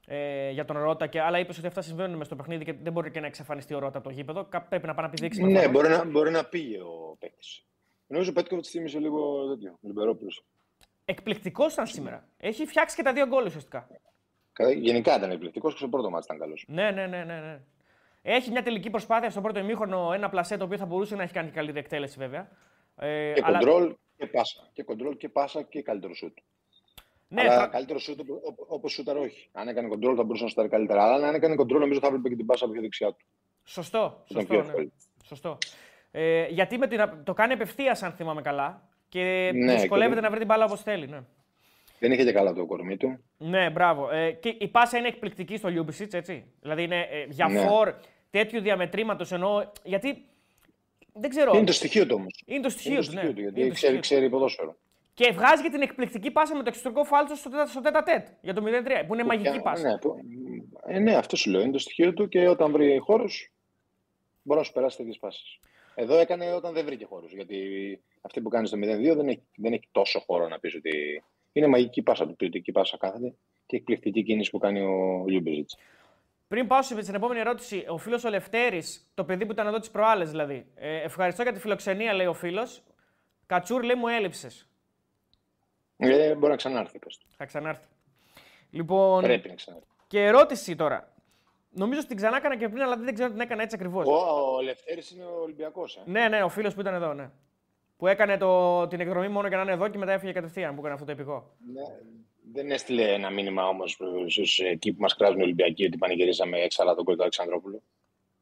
Ε, 0.08 0.50
για 0.50 0.64
τον 0.64 0.78
Ρότα, 0.78 1.06
και, 1.06 1.20
αλλά 1.20 1.38
είπες 1.38 1.58
ότι 1.58 1.66
αυτά 1.66 1.82
συμβαίνουν 1.82 2.16
μες 2.16 2.26
στο 2.26 2.36
παιχνίδι 2.36 2.64
και 2.64 2.72
δεν 2.82 2.92
μπορεί 2.92 3.10
και 3.10 3.20
να 3.20 3.26
εξαφανιστεί 3.26 3.74
ο 3.74 3.78
Ρότα 3.78 3.98
από 3.98 4.08
το 4.08 4.14
γήπεδο. 4.14 4.44
Κα- 4.44 4.62
Πρέπει 4.62 4.86
να 4.86 4.94
πάει 4.94 5.04
να 5.04 5.10
πηδήξει. 5.10 5.42
με 5.42 5.50
Ναι, 5.50 5.58
αυτό. 5.58 5.70
μπορεί 5.70 5.88
να, 5.88 6.04
μπορεί 6.04 6.30
να 6.30 6.44
πήγε 6.44 6.80
ο 6.80 7.16
παίκτης. 7.18 7.64
Νομίζω 8.06 8.30
ο 8.30 8.32
Πέτκοβιτς 8.32 8.68
θύμισε 8.70 8.98
λίγο 8.98 9.48
τέτοιο. 9.48 9.78
Λιμπερόπουλος. 9.80 10.44
Εκπληκτικός 11.04 11.72
ήταν 11.72 11.86
σήμερα. 11.86 12.28
Έχει 12.36 12.66
φτιάξει 12.66 12.96
και 12.96 13.02
τα 13.02 13.12
δύο 13.12 13.26
γκολ 13.26 13.44
ουσιαστικά. 13.46 13.88
Γενικά 14.76 15.16
ήταν 15.16 15.30
εκπληκτικός 15.30 15.72
και 15.72 15.78
στο 15.78 15.88
πρώτο 15.88 16.10
μάτι 16.10 16.24
ήταν 16.24 16.38
καλός. 16.38 16.64
Ναι, 16.68 16.90
ναι, 16.90 17.06
ναι, 17.06 17.24
ναι, 17.24 17.40
ναι. 17.40 17.60
Έχει 18.22 18.50
μια 18.50 18.62
τελική 18.62 18.90
προσπάθεια 18.90 19.30
στο 19.30 19.40
πρώτο 19.40 19.58
ημίχρονο, 19.58 20.12
ένα 20.12 20.28
πλασέ 20.28 20.56
το 20.56 20.64
οποίο 20.64 20.78
θα 20.78 20.86
μπορούσε 20.86 21.16
να 21.16 21.22
έχει 21.22 21.32
κάνει 21.32 21.50
καλύτερη 21.50 21.78
εκτέλεση 21.84 22.18
βέβαια. 22.18 22.48
Ε, 22.96 23.32
Και 23.34 23.42
αλλά- 23.44 23.58
κοντρόλ 23.58 23.94
και 24.16 24.26
πάσα. 24.26 24.68
Και 24.72 24.82
κοντρόλ 24.82 25.16
και 25.16 25.28
πάσα 25.28 25.62
και 25.62 25.82
καλύτερο 25.82 26.14
σουτ. 26.14 26.38
Ναι, 27.28 27.40
αλλά 27.40 27.58
θα- 27.58 27.66
καλύτερο 27.66 27.98
σουτ 27.98 28.20
όπως 28.68 28.92
σούταρ 28.92 29.16
όχι. 29.16 29.48
Αν 29.52 29.68
έκανε 29.68 29.88
κοντρόλ 29.88 30.14
θα 30.16 30.22
μπορούσε 30.24 30.42
να 30.42 30.48
σουτάρει 30.48 30.68
καλύτερα. 30.68 31.12
Αλλά 31.12 31.28
αν 31.28 31.34
έκανε 31.34 31.54
κοντρόλ 31.54 31.80
νομίζω 31.80 32.00
θα 32.00 32.06
έβλεπε 32.06 32.28
και 32.28 32.36
την 32.36 32.46
πάσα 32.46 32.64
από 32.64 32.72
πιο 32.72 32.82
δεξιά 32.82 33.08
του. 33.12 33.24
Σωστό. 33.64 33.98
Ήταν 34.30 34.42
Σωστό, 34.42 34.44
πιο 34.54 34.62
ναι. 34.62 34.68
εύκολο. 34.68 34.92
Σωστό. 35.24 35.58
Ε, 36.10 36.46
γιατί 36.46 36.78
με 36.78 36.86
την, 36.86 37.00
το 37.24 37.32
κάνει 37.34 37.52
απευθείας, 37.52 38.02
αν 38.02 38.12
θυμάμαι 38.12 38.42
καλά. 38.42 38.88
Και 39.08 39.50
Ναι, 39.54 39.74
δυσκολεύεται 39.74 40.14
και- 40.14 40.20
να 40.20 40.28
βρει 40.28 40.38
την 40.38 40.46
μπάλα 40.46 40.64
όπως 40.64 40.82
θέλει. 40.82 41.06
Ναι. 41.06 41.20
Δεν 41.98 42.12
είχε 42.12 42.24
και 42.24 42.32
καλά 42.32 42.52
το 42.52 42.66
κορμί 42.66 42.96
του. 42.96 43.18
ναι, 43.38 43.70
μπράβο. 43.70 44.10
Ε, 44.10 44.30
και 44.30 44.48
η 44.58 44.68
πάσα 44.68 44.98
είναι 44.98 45.08
εκπληκτική 45.08 45.56
στο 45.56 45.68
Λιούμπισιτς, 45.68 46.14
έτσι. 46.14 46.44
Δηλαδή 46.60 46.82
είναι 46.82 47.00
ε, 47.00 47.26
για 47.28 47.48
Ναι. 47.48 47.66
φορ 47.66 47.94
τέτοιου 48.30 48.60
διαμετρήματος 48.60 49.32
ενώ. 49.32 49.72
Γιατί. 49.82 50.24
Δεν 51.12 51.30
ξέρω. 51.30 51.52
Είναι 51.56 51.64
το 51.66 51.72
στοιχείο 51.72 52.06
του 52.06 52.14
όμως. 52.18 52.42
Είναι 52.46 52.60
το 52.60 52.68
στοιχείο 52.68 52.92
Είναι 52.92 53.00
το 53.00 53.06
του. 53.06 53.12
Ναι. 53.14 53.18
στοιχείο 53.20 53.34
του 53.34 53.40
γιατί 53.40 53.60
Είναι 53.60 53.68
το 53.68 53.74
ξέρει, 53.74 53.92
στοιχείο 53.92 53.94
του. 53.94 54.00
ξέρει 54.00 54.30
ποδόσφαιρο. 54.30 54.76
Και 55.16 55.30
βγάζει 55.32 55.62
και 55.62 55.70
την 55.70 55.82
εκπληκτική 55.82 56.30
πάσα 56.30 56.54
με 56.56 56.62
το 56.62 56.68
εξωτερικό 56.68 57.04
φάλτσο 57.04 57.34
στο, 57.34 57.50
τετ 57.50 57.60
α- 57.60 57.66
στο 57.66 57.80
τετ 57.80 58.02
α 58.02 58.08
τετ 58.08 58.26
για 58.40 58.54
το 58.54 58.62
0-3, 58.66 59.04
που 59.06 59.14
είναι 59.14 59.24
μαγική 59.24 59.50
Και- 59.50 59.60
πάσα. 59.60 59.88
Ναι, 59.88 59.98
που- 59.98 60.16
ε, 60.86 60.98
ναι, 60.98 61.14
αυτό 61.16 61.36
σου 61.36 61.50
λέω. 61.50 61.60
Είναι 61.60 61.72
το 61.72 61.78
στοιχείο 61.78 62.12
του 62.12 62.28
και 62.28 62.48
όταν 62.48 62.72
βρει 62.72 62.98
χώρους 62.98 63.52
μπορεί 64.42 64.58
να 64.60 64.64
σου 64.66 64.72
περάσει 64.72 64.96
τέτοιες 64.96 65.18
πάσες. 65.18 65.60
Εδώ 65.94 66.18
έκανε 66.18 66.52
όταν 66.52 66.72
δεν 66.74 66.84
βρήκε 66.84 67.04
χώρους. 67.04 67.32
Γιατί 67.32 67.58
αυτή 68.20 68.40
που 68.40 68.48
κάνεις 68.48 68.68
στο 68.68 68.78
0-2 68.78 69.14
δεν 69.16 69.28
έχει, 69.28 69.42
δεν 69.56 69.72
έχει 69.72 69.88
τόσο 69.92 70.20
χώρο 70.20 70.48
να 70.48 70.58
πεις 70.58 70.74
ότι. 70.74 71.22
Είναι 71.52 71.66
μαγική 71.66 72.02
πάσα 72.02 72.26
του, 72.26 72.36
ποιοτική 72.36 72.72
πάσα 72.72 72.96
κάθεται 72.96 73.34
και 73.66 73.76
εκπληκτική 73.76 74.22
κίνηση 74.22 74.50
που 74.50 74.58
κάνει 74.58 74.80
ο 74.80 75.24
Λιούμπισιτς. 75.28 75.70
Πριν 76.48 76.66
πάω 76.66 76.82
στην 76.82 77.14
επόμενη 77.14 77.40
ερώτηση, 77.40 77.84
ο 77.88 77.98
φίλος 77.98 78.24
ο 78.24 78.28
Λευτέρης, 78.28 79.10
το 79.14 79.24
παιδί 79.24 79.46
που 79.46 79.52
ήταν 79.52 79.66
εδώ 79.66 79.78
τις 79.78 79.90
προάλλες 79.90 80.30
δηλαδή. 80.30 80.66
Ε, 80.74 80.96
ευχαριστώ 81.02 81.42
για 81.42 81.52
τη 81.52 81.60
φιλοξενία, 81.60 82.12
λέει 82.12 82.26
ο 82.26 82.32
φίλος. 82.34 82.82
Κατσούρ, 83.46 83.82
λέει, 83.84 83.96
μου 83.96 84.06
έλειψες. 84.08 84.68
Ε, 85.96 86.34
μπορεί 86.34 86.50
να 86.50 86.56
ξανάρθει. 86.56 86.98
Πες. 86.98 87.16
του. 87.18 87.26
Θα 87.36 87.44
ξανάρθει. 87.44 87.86
Λοιπόν, 88.70 89.22
Πρέπει 89.22 89.48
να 89.48 89.54
ξανάρθει. 89.54 89.86
και 90.06 90.24
ερώτηση 90.24 90.74
τώρα. 90.76 91.14
Νομίζω 91.70 91.98
ότι 91.98 92.08
την 92.08 92.16
ξανά 92.16 92.36
έκανα 92.36 92.56
και 92.56 92.68
πριν, 92.68 92.82
αλλά 92.82 92.96
δεν 92.96 93.14
ξέρω 93.14 93.26
αν 93.28 93.32
την 93.34 93.42
έκανα 93.42 93.62
έτσι 93.62 93.76
ακριβώς. 93.76 94.06
Ο, 94.06 94.12
ο 94.56 94.60
Λευτέρη 94.62 95.02
είναι 95.14 95.24
ο 95.24 95.40
Ολυμπιακός. 95.42 95.96
Ε. 95.96 96.00
Ναι, 96.10 96.28
ναι, 96.28 96.42
ο 96.42 96.48
φίλος 96.48 96.74
που 96.74 96.80
ήταν 96.80 96.94
εδώ, 96.94 97.12
ναι. 97.14 97.30
Που 97.96 98.06
έκανε 98.06 98.36
το, 98.36 98.86
την 98.86 99.00
εκδρομή 99.00 99.28
μόνο 99.28 99.48
για 99.48 99.56
να 99.56 99.62
είναι 99.62 99.72
εδώ 99.72 99.88
και 99.88 99.98
μετά 99.98 100.12
έφυγε 100.12 100.32
κατευθείαν 100.32 100.70
που 100.74 100.78
έκανε 100.78 100.94
αυτό 100.94 101.06
το 101.06 101.12
επικό. 101.12 101.56
Ναι, 101.72 101.82
δεν 102.52 102.70
έστειλε 102.70 103.12
ένα 103.12 103.30
μήνυμα 103.30 103.68
όμως 103.68 103.98
εκεί 104.70 104.92
που 104.92 105.00
μας 105.00 105.14
κράζουν 105.16 105.38
οι 105.40 105.42
Ολυμπιακοί 105.42 105.84
ότι 105.84 105.96
πανηγυρίσαμε 105.98 106.58
έξαλα 106.60 106.94
τον 106.94 107.04
κόλπο 107.04 107.14
του 107.16 107.22
Αλεξανδρόπουλου. 107.22 107.82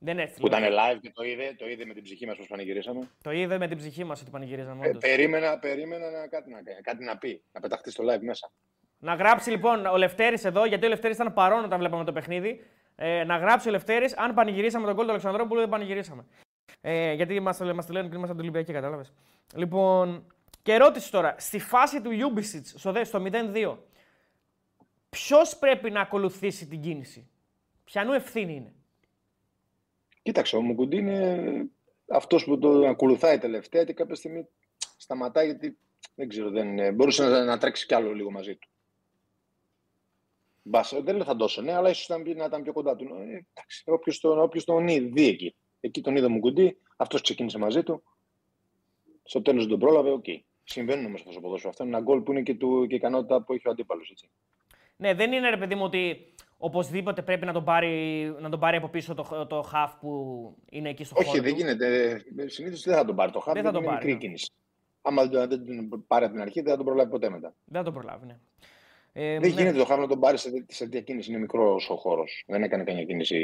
Δεν 0.05 0.14
Που 0.17 0.23
έστειλε. 0.23 0.47
ήταν 0.47 0.62
live 0.62 0.99
και 1.01 1.11
το 1.14 1.25
είδε, 1.25 1.55
το 1.59 1.69
είδε 1.69 1.85
με 1.85 1.95
την 1.95 2.03
ψυχή 2.03 2.27
μας 2.27 2.37
πώς 2.37 2.47
πανηγυρίσαμε. 2.47 3.09
Το 3.23 3.31
είδε 3.31 3.59
με 3.59 3.69
την 3.69 3.77
ψυχή 3.77 4.05
μας 4.05 4.21
ότι 4.21 4.31
πανηγυρίζαμε. 4.31 4.87
Ε, 4.87 4.88
όντως. 4.88 5.03
περίμενα, 5.03 5.59
περίμενα 5.59 6.11
να, 6.11 6.27
κάτι, 6.27 6.51
να, 6.51 6.59
κάτι 6.83 7.05
να 7.05 7.19
πει, 7.19 7.43
να 7.53 7.61
πεταχτεί 7.61 7.90
στο 7.90 8.05
live 8.05 8.21
μέσα. 8.21 8.51
Να 8.99 9.14
γράψει 9.14 9.51
λοιπόν 9.51 9.87
ο 9.87 9.97
Λευτέρης 9.97 10.45
εδώ, 10.45 10.64
γιατί 10.64 10.87
ο 10.87 10.88
Λευτέρης 10.88 11.17
ήταν 11.17 11.33
παρόν 11.33 11.64
όταν 11.64 11.79
βλέπαμε 11.79 12.05
το 12.05 12.12
παιχνίδι. 12.12 12.64
Ε, 12.97 13.25
να 13.25 13.37
γράψει 13.37 13.69
ο 13.69 13.71
Λευτέρης 13.71 14.17
αν 14.17 14.35
πανηγυρίσαμε 14.35 14.87
τον 14.87 14.95
κόλ 14.97 15.05
του 15.05 15.11
Αλεξανδρόπουλου 15.11 15.59
ή 15.59 15.62
δεν 15.62 15.69
πανηγυρίσαμε. 15.71 16.25
Ε, 16.81 17.12
γιατί 17.12 17.40
μα 17.40 17.55
το, 17.55 17.75
μας 17.75 17.87
το 17.87 17.93
λένε 17.93 18.09
και 18.09 18.17
είμαστε 18.17 18.37
Ολυμπιακοί, 18.38 18.73
κατάλαβες. 18.73 19.12
Λοιπόν, 19.55 20.27
και 20.62 20.73
ερώτηση 20.73 21.11
τώρα. 21.11 21.35
Στη 21.38 21.59
φάση 21.59 22.01
του 22.03 22.11
Ιούμπισιτς 22.11 22.75
στο, 22.77 22.93
δε- 22.93 23.05
στο 23.05 23.23
0-2, 23.55 23.77
ποιος 25.11 25.57
πρέπει 25.57 25.90
να 25.90 26.01
ακολουθήσει 26.01 26.67
την 26.67 26.81
κίνηση; 26.81 27.29
Ποιανού 27.85 28.12
ευθύνη 28.12 28.55
είναι; 28.55 28.73
Κοίταξε, 30.24 30.56
ο 30.56 30.60
Μουκουντή 30.60 30.96
είναι 30.96 31.68
αυτός 32.08 32.44
που 32.44 32.58
το 32.58 32.87
ακολουθάει 32.87 33.38
τελευταία 33.38 33.84
και 33.84 33.92
κάποια 33.92 34.14
στιγμή 34.14 34.46
σταματάει 34.96 35.46
γιατί 35.46 35.78
δεν 36.14 36.28
ξέρω, 36.28 36.50
δεν, 36.50 36.78
ε, 36.78 36.92
μπορούσε 36.92 37.28
να, 37.28 37.44
να 37.44 37.58
τρέξει 37.58 37.87
κι 37.87 37.94
άλλο 37.94 38.12
λίγο 38.12 38.30
μαζί 38.30 38.56
του. 38.56 38.68
Μπας, 40.62 40.94
δεν 41.02 41.16
λέω 41.16 41.24
θα 41.24 41.34
δώσω, 41.34 41.62
ναι, 41.62 41.72
αλλά 41.72 41.90
ίσως 41.90 42.08
να, 42.08 42.34
να 42.34 42.44
ήταν 42.44 42.62
πιο 42.62 42.72
κοντά 42.72 42.96
του. 42.96 43.04
Ε, 43.04 43.44
εντάξει, 43.52 43.84
όποιος 43.87 44.20
τον, 44.20 44.38
όποιος 44.38 44.64
τον 44.64 44.88
είδε, 44.88 45.08
δει 45.12 45.28
εκεί. 45.28 45.54
Εκεί 45.80 46.00
τον 46.00 46.16
είδε 46.16 46.26
ο 46.26 46.30
Μουκουντή, 46.30 46.76
αυτός 46.96 47.20
ξεκίνησε 47.20 47.58
μαζί 47.58 47.82
του. 47.82 48.02
Στο 49.24 49.42
τέλος 49.42 49.60
δεν 49.60 49.70
τον 49.70 49.78
πρόλαβε, 49.78 50.10
οκ. 50.10 50.24
Συμβαίνουν 50.64 51.04
όμως 51.04 51.20
αυτό 51.20 51.32
στο 51.32 51.40
ποδόσφαιρο. 51.40 51.70
Αυτό 51.70 51.84
είναι 51.84 51.96
ένα 51.96 52.04
γκολ 52.04 52.20
που 52.20 52.32
είναι 52.32 52.42
και, 52.42 52.54
του, 52.54 52.87
και 52.88 52.94
η 52.94 52.96
ικανότητα 52.96 53.42
που 53.42 53.52
έχει 53.52 53.68
ο 53.68 53.70
αντίπαλος. 53.70 54.14
Ναι, 54.96 55.14
δεν 55.14 55.32
είναι 55.32 55.50
ρε 55.50 55.56
παιδί 55.56 55.74
μου 55.74 55.84
ότι 55.84 56.34
οπωσδήποτε 56.59 57.23
πρέπει 57.23 57.47
να 57.47 57.53
τον 57.53 57.64
πάρει, 57.64 58.25
να 58.40 58.49
τον 58.51 58.61
πάρει 58.61 58.77
από 58.77 58.88
πίσω 58.88 59.14
το, 59.14 59.47
το 59.47 59.71
χαφ 59.74 59.92
που 60.01 60.11
είναι 60.71 60.88
εκεί 60.88 61.05
στο 61.05 61.14
Όχι, 61.19 61.29
χώρο 61.29 61.43
δεν 61.43 61.53
του. 61.53 61.59
γίνεται. 61.59 62.19
Συνήθως 62.47 62.83
δεν 62.83 62.95
θα 62.95 63.05
τον 63.05 63.17
πάρει 63.17 63.33
το 63.33 63.40
χάρτη. 63.40 63.61
Δεν 63.61 63.69
θα 63.71 63.75
τον 63.75 63.83
είναι 63.83 63.93
πάρει, 63.93 64.05
μικρή 64.07 64.12
ναι. 64.12 64.19
κίνηση. 64.27 64.51
Άμα 65.03 65.27
δεν 65.27 65.49
δεν 65.49 65.88
τον 65.88 66.05
πάρει 66.07 66.25
από 66.25 66.33
την 66.35 66.43
αρχή, 66.43 66.61
δεν 66.61 66.71
θα 66.71 66.77
τον 66.77 66.87
προλάβει 66.87 67.11
ποτέ 67.11 67.31
μετά. 67.31 67.55
Δεν 67.64 67.79
θα 67.79 67.83
τον 67.85 67.93
προλάβει, 67.93 68.27
ναι. 68.27 68.37
Ε, 69.12 69.31
Δεν 69.38 69.40
ναι. 69.40 69.47
γίνεται 69.61 69.79
το 69.79 69.85
χάρτη 69.85 70.03
να 70.03 70.09
τον 70.09 70.21
πάρει 70.21 70.38
σε, 70.38 70.64
σε 70.69 70.85
τέτοια 70.85 71.01
κίνηση. 71.01 71.31
Είναι 71.31 71.40
μικρός 71.40 71.90
ο 71.90 71.97
χώρος. 71.97 72.45
Δεν 72.47 72.62
έκανε 72.62 72.85
καμία 72.85 73.05
κίνηση 73.05 73.38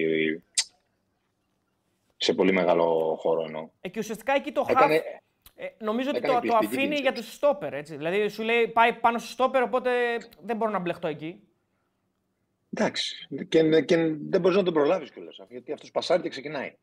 σε 2.17 2.35
πολύ 2.35 2.52
μεγάλο 2.52 3.17
χώρο 3.21 3.42
εννοώ. 3.44 3.69
Ε, 3.81 3.88
και 3.88 3.98
ουσιαστικά 3.98 4.33
εκεί 4.35 4.52
το 4.52 4.65
half 4.69 4.71
Έκανε, 4.71 5.02
Ε, 5.54 5.67
νομίζω 5.79 6.08
ότι 6.08 6.19
Έκανε 6.19 6.35
το, 6.35 6.40
το 6.40 6.46
εκπληκτική 6.46 6.67
αφήνει 6.67 6.83
κίνηση. 6.85 7.02
για 7.02 7.13
τους 7.13 7.33
στόπερ. 7.35 7.73
Έτσι. 7.75 7.96
Δηλαδή 7.96 8.29
σου 8.29 8.42
λέει 8.42 8.69
πάει 8.69 8.92
πάνω 8.92 9.19
στο 9.19 9.29
στόπερ, 9.29 9.63
οπότε 9.63 9.90
δεν 10.42 10.56
μπορώ 10.56 10.71
να 10.71 10.79
μπλεχτώ 10.79 11.08
εκεί. 11.08 11.40
Εντάξει. 12.75 13.29
Και, 13.48 13.81
και 13.83 13.96
δεν 14.21 14.40
μπορείς 14.40 14.56
να 14.56 14.62
τον 14.62 14.75
προλάβεις 14.75 15.10
κιόλας. 15.10 15.40
Γιατί 15.48 15.73
αυτός 15.73 15.90
πασάρει 15.90 16.23
και 16.23 16.29
ξεκινάει. 16.29 16.75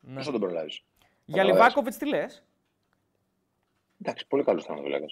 Ναι. 0.00 0.14
Πώς 0.14 0.24
θα 0.24 0.30
τον 0.30 0.40
προλάβεις; 0.40 0.82
Για 1.24 1.36
Καταλαβαίνεις. 1.36 1.58
Λιβάκοβιτς 1.58 1.96
τι 1.96 2.08
λες; 2.08 2.44
Εντάξει, 4.02 4.26
πολύ 4.26 4.42
καλός 4.44 4.64
τερματοφύλακα. 4.64 5.06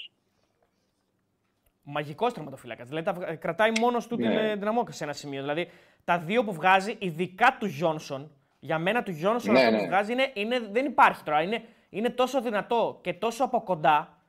Μαγικός 1.83 2.33
τερματοφύλακα. 2.33 2.85
Δηλαδή 2.85 3.05
τα, 3.05 3.13
βγα- 3.13 3.35
κρατάει 3.37 3.73
μόνος 3.81 4.07
του 4.07 4.17
την, 4.17 4.29
Ναι. 4.29 4.51
ε, 4.51 4.57
την 4.57 4.67
αμόκρηση 4.69 4.99
σε 4.99 5.05
ένα 5.05 5.13
σημείο. 5.13 5.41
Δηλαδή 5.41 5.71
τα 6.05 6.19
δύο 6.19 6.45
που 6.45 6.53
βγάζει, 6.53 6.97
ειδικά 6.99 7.57
του 7.61 7.67
Γιόνσον, 7.67 8.31
για 8.61 8.79
μένα 8.79 9.03
του 9.03 9.11
Γιόνσον 9.11 9.53
Ναι, 9.53 9.61
αυτό 9.61 9.71
ναι. 9.71 9.79
που 9.79 9.87
βγάζει 9.87 10.13
είναι, 10.13 10.31
είναι, 10.35 10.59
δεν 10.59 10.87
υπάρχει 10.87 11.23
τώρα. 11.25 11.43
Είναι, 11.43 11.65
είναι 11.91 12.11
τόσο 12.11 12.43
δυνατό 12.43 12.99
και 13.03 13.13
τόσο 13.15 13.45
από 13.45 13.63
κοντά 13.63 14.23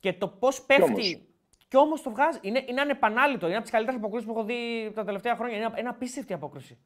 και 0.00 0.12
το 0.12 0.28
πώς 0.28 0.62
πέφτει. 0.62 1.26
Όμως. 1.76 2.00
Κι 2.00 2.02
όμως 2.02 2.02
το 2.02 2.10
βγάζει. 2.10 2.38
Είναι, 2.42 2.64
είναι 2.68 2.80
ανεπανάληπτο. 2.80 3.46
Είναι 3.46 3.54
από 3.54 3.62
τις 3.62 3.72
καλύτερες 3.72 4.00
αποκρούσει 4.00 4.26
που 4.26 4.32
έχω 4.32 4.44
δει 4.44 4.90
τα 4.94 5.04
τελευταία 5.04 5.36
χρόνια. 5.36 5.56
Είναι, 5.56 5.70
είναι 5.78 5.88
απίστευτη 5.88 6.32
απόκριση. 6.32 6.78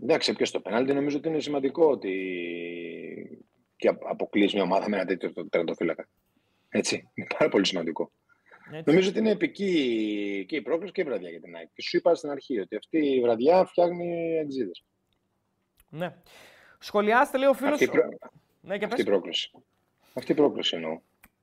Εντάξει, 0.00 0.32
ποιος 0.32 0.50
το 0.50 0.60
πέναλτι 0.60 0.92
νομίζω 0.92 1.16
ότι 1.16 1.28
είναι 1.28 1.40
σημαντικό 1.40 1.90
ότι 1.90 2.12
και 3.76 3.88
αποκλείσει 3.88 4.54
μια 4.54 4.64
ομάδα 4.64 4.88
με 4.88 4.96
ένα 4.96 5.04
τέτοιο 5.06 5.32
τερματοφύλακα. 5.48 6.08
Έτσι, 6.68 7.10
είναι 7.14 7.26
πάρα 7.38 7.50
πολύ 7.50 7.66
σημαντικό. 7.66 8.12
Έτσι. 8.72 8.82
Νομίζω 8.86 9.08
ότι 9.08 9.18
είναι 9.18 9.30
επική 9.30 10.44
και 10.48 10.56
η 10.56 10.62
πρόκληση 10.62 10.92
και 10.92 11.00
η 11.00 11.04
βραδιά 11.04 11.30
για 11.30 11.40
την 11.40 11.56
ΑΕΚ. 11.56 11.68
Και 11.72 11.82
σου 11.82 11.96
είπα 11.96 12.14
στην 12.14 12.30
αρχή 12.30 12.60
ότι 12.60 12.76
αυτή 12.76 12.98
η 12.98 13.20
βραδιά 13.20 13.64
φτιάχνει 13.64 14.36
εξίδες. 14.36 14.84
Ναι. 15.88 16.14
Σχολιάστε, 16.78 17.38
λέει 17.38 17.48
ο 17.48 17.54
φίλος. 17.54 17.72
Αυτή, 17.72 17.86
προ... 17.86 18.08
ναι, 18.60 18.78
και 18.78 18.84
αυτή 18.84 19.00
η 19.00 19.04
πρόκληση. 19.04 19.50
Αυτή 20.14 20.32
η 20.32 20.34
πρόκληση 20.34 20.76
εννοώ. 20.76 21.00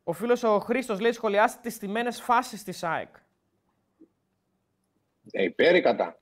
Ο 0.08 0.14
φίλος 0.14 0.44
ο 0.44 0.60
Χρήστος 0.60 1.00
λέει: 1.00 1.12
Σχολιάστε 1.12 1.60
τις 1.62 1.78
τιμένε 1.78 2.12
φάσεις 2.12 2.64
της 2.64 2.84
ΑΕΚ. 2.84 3.16
Ε, 5.32 5.44
υπέρ 5.44 5.76
ή 5.76 5.82
κατά; 5.82 6.20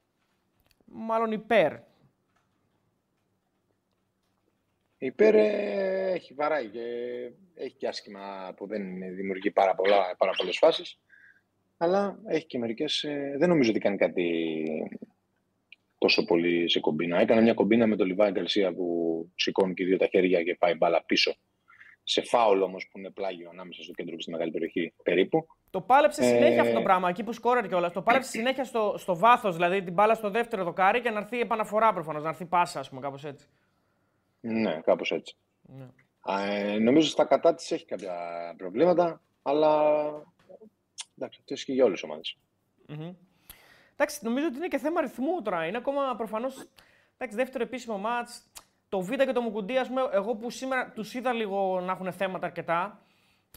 Μάλλον 0.85 1.31
υπέρ. 1.31 1.73
Υπέρ 4.97 5.35
ε, 5.35 6.11
έχει 6.11 6.33
βαράει 6.33 6.67
και 6.67 6.81
έχει 7.55 7.75
και 7.75 7.87
άσχημα 7.87 8.53
που 8.57 8.67
δεν 8.67 9.15
δημιουργεί 9.15 9.51
πάρα, 9.51 9.75
πολλά, 9.75 10.15
πάρα 10.17 10.31
πολλές 10.37 10.57
φάσεις. 10.57 10.99
Αλλά 11.77 12.19
έχει 12.25 12.45
και 12.45 12.57
μερικές... 12.57 13.03
Ε, 13.03 13.35
δεν 13.37 13.49
νομίζω 13.49 13.69
ότι 13.69 13.79
κάνει 13.79 13.97
κάτι 13.97 14.45
τόσο 15.97 16.25
πολύ 16.25 16.69
σε 16.69 16.79
κομπίνα. 16.79 17.19
Έκανε 17.19 17.41
μια 17.41 17.53
κομπίνα 17.53 17.87
με 17.87 17.95
τον 17.95 18.07
Λιβάη 18.07 18.31
Γκαρσία 18.31 18.73
που 18.73 19.31
σηκώνει 19.35 19.73
και 19.73 19.85
δύο 19.85 19.97
τα 19.97 20.07
χέρια 20.07 20.43
και 20.43 20.55
πάει 20.55 20.73
μπάλα 20.73 21.03
πίσω. 21.03 21.35
Σε 22.03 22.21
φάουλ 22.21 22.61
όμως 22.61 22.87
που 22.91 22.97
είναι 22.97 23.09
πλάγιο 23.09 23.49
ανάμεσα 23.49 23.83
στο 23.83 23.91
κέντρο 23.91 24.15
και 24.15 24.21
στη 24.21 24.31
μεγάλη 24.31 24.51
περιοχή 24.51 24.93
περίπου. 25.03 25.47
Το 25.69 25.81
πάλεψε 25.81 26.23
συνέχεια 26.23 26.55
ε... 26.55 26.59
αυτό 26.59 26.73
το 26.73 26.81
πράγμα, 26.81 27.09
εκεί 27.09 27.23
που 27.23 27.33
σκόραρε 27.33 27.67
κιόλας. 27.67 27.91
Το 27.91 28.01
πάλεψε 28.01 28.29
συνέχεια 28.29 28.63
στο, 28.63 28.95
στο 28.97 29.15
βάθος, 29.15 29.53
δηλαδή 29.53 29.83
την 29.83 29.93
μπάλα 29.93 30.13
στο 30.13 30.29
δεύτερο 30.29 30.63
δοκάρι 30.63 31.01
και 31.01 31.09
να 31.09 31.19
έρθει 31.19 31.39
επαναφορά 31.39 31.93
προφανώς, 31.93 32.23
να 32.23 32.29
έρθει 32.29 32.45
πάσα, 32.45 32.79
ας 32.79 32.89
πούμε, 32.89 33.01
κάπως 33.01 33.23
έτσι. 33.25 33.47
Ναι, 34.39 34.81
κάπως 34.81 35.11
έτσι. 35.11 35.35
Ναι. 35.61 35.85
Ε, 36.27 36.77
νομίζω 36.77 37.07
στα 37.07 37.25
κατά 37.25 37.55
της 37.55 37.71
έχει 37.71 37.85
κάποια 37.85 38.13
προβλήματα, 38.57 39.21
αλλά 39.41 40.03
εντάξει, 41.17 41.39
αυτό 41.41 41.53
ισχύει 41.53 41.73
για 41.73 41.83
όλες 41.83 42.01
τις 42.01 42.09
ομάδες. 42.09 42.37
Mm-hmm. 42.89 43.15
Εντάξει, 43.93 44.19
νομίζω 44.21 44.45
ότι 44.47 44.55
είναι 44.55 44.67
και 44.67 44.77
θέμα 44.77 45.01
ρυθμού 45.01 45.41
τώρα. 45.41 45.65
Είναι 45.65 45.77
ακόμα 45.77 46.15
προφανώς. 46.15 46.67
δεύτερο 47.17 47.63
επίσημο 47.63 47.97
μάτς. 47.97 48.43
Το 48.93 49.01
Β 49.01 49.09
και 49.11 49.31
το 49.31 49.41
Μουκουντή, 49.41 49.77
ας 49.77 49.87
πούμε, 49.87 50.01
εγώ 50.11 50.35
που 50.35 50.49
σήμερα 50.49 50.91
τους 50.95 51.13
είδα 51.13 51.33
λίγο 51.33 51.81
να 51.81 51.91
έχουν 51.91 52.11
θέματα 52.11 52.45
αρκετά. 52.45 53.01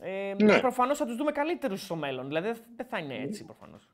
Ε, 0.03 0.34
ναι. 0.43 0.59
Προφανώς 0.61 0.99
θα 0.99 1.07
τους 1.07 1.16
δούμε 1.16 1.32
καλύτερους 1.32 1.82
στο 1.82 1.97
μέλλον. 1.97 2.26
Δηλαδή 2.26 2.53
δεν 2.76 2.87
θα 2.87 2.99
είναι 2.99 3.14
έτσι 3.22 3.45
προφανώς. 3.45 3.89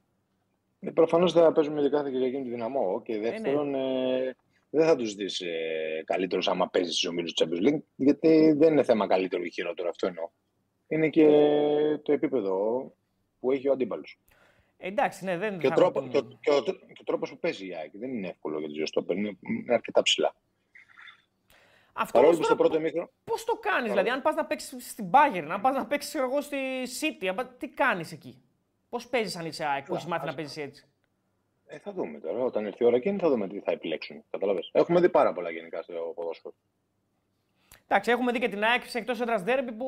Ε, 0.81 0.91
προφανώς 0.91 1.33
θα 1.33 1.53
παίζουμε 1.53 1.81
για 1.81 1.91
κάθε 1.91 2.11
Κυριακή 2.11 2.43
τη 2.43 2.49
δυναμό. 2.49 3.03
Και 3.03 3.19
δεύτερον, 3.19 3.75
ε, 3.75 3.79
ναι. 3.79 4.27
ε, 4.27 4.35
δεν 4.71 4.87
θα 4.87 4.97
τους 4.97 5.15
δεις 5.15 5.41
ε, 5.41 6.03
καλύτερους 6.05 6.49
άμα 6.49 6.69
παίζεις 6.69 6.97
στους 6.97 7.09
ομίλους 7.09 7.33
του 7.33 7.45
Champions 7.45 7.69
League, 7.69 7.81
γιατί 7.97 8.53
δεν 8.53 8.73
είναι 8.73 8.83
θέμα 8.83 9.07
καλύτερο 9.07 9.43
ή 9.43 9.51
χειρότερο. 9.51 9.89
Αυτό 9.89 10.07
εννοώ. 10.07 10.29
Είναι 10.89 11.09
και 11.09 11.27
το 12.03 12.13
επίπεδο 12.13 12.57
που 13.41 13.53
έχει 13.53 13.69
ο 13.69 13.73
αντίπαλος. 13.73 14.19
Εντάξει, 14.77 15.25
ναι, 15.25 15.37
δεν 15.37 15.59
και, 15.59 15.69
θα 15.69 15.75
τρόπο, 15.75 16.03
και, 16.03 16.21
και, 16.41 16.51
ο, 16.51 16.63
και 16.63 17.01
ο 17.01 17.05
τρόπος 17.05 17.31
που 17.31 17.39
παίζει 17.39 17.69
η 17.69 17.75
ΑΕΚ 17.75 17.91
δεν 17.95 18.15
είναι 18.15 18.29
εύκολο 18.29 18.59
για 18.59 18.69
τους 18.69 18.77
Ζωστόπερ. 18.77 19.17
Είναι, 19.17 19.39
είναι 19.41 19.75
αρκετά 19.75 20.03
ψηλά. 20.03 20.35
Αυτό 21.93 22.19
Παρόλο 22.19 22.37
που 22.37 22.45
στο 22.45 22.57
πρώτο 22.57 22.81
μήκρο. 22.81 23.11
Πώς 23.25 23.45
το 23.45 23.57
κάνεις, 23.57 23.91
δηλαδή, 23.91 24.09
αν 24.09 24.23
πας 24.23 24.35
να 24.35 24.45
παίξεις 24.45 24.91
στην 24.91 25.11
Bayern, 25.11 25.47
αν 25.51 25.61
πας 25.61 25.75
να 25.75 25.87
παίξεις 25.87 26.15
εγώ 26.15 26.41
στη 26.41 26.59
City, 27.01 27.45
τι 27.59 27.69
κάνεις 27.69 28.13
εκεί; 28.13 28.43
Πώς 28.89 29.09
παίζεις 29.09 29.37
αν 29.37 29.47
είσαι 29.47 29.65
ΑΕΚ, 29.65 29.87
πώ 29.87 29.95
έχεις 29.95 30.07
μάθει 30.07 30.27
να 30.27 30.35
παίζεις 30.35 30.57
έτσι; 30.57 30.87
Ε, 31.67 31.79
θα 31.79 31.93
δούμε 31.93 32.19
τώρα. 32.19 32.39
Όταν 32.39 32.67
έρθει 32.67 32.83
η 32.83 32.87
ώρα 32.87 32.97
εκείνη 32.97 33.19
θα 33.19 33.29
δούμε 33.29 33.49
τι 33.49 33.61
θα 33.61 33.73
επιλέξουν. 33.73 34.25
Καταλαβες. 34.31 34.71
Έχουμε 34.73 35.01
δει 35.01 35.09
πάρα 35.09 35.33
πολλά 35.33 35.51
γενικά 35.51 35.83
στο 35.83 36.13
ποδόσφαιρο. 36.15 36.55
Εντάξει, 37.87 38.11
έχουμε 38.11 38.33
δει 38.33 38.39
και 38.39 38.49
την 38.49 38.65
ΑΕΚ 38.65 38.83
εκτός 38.93 39.21
έδρας 39.21 39.43
δέρμπι 39.43 39.73
που 39.73 39.87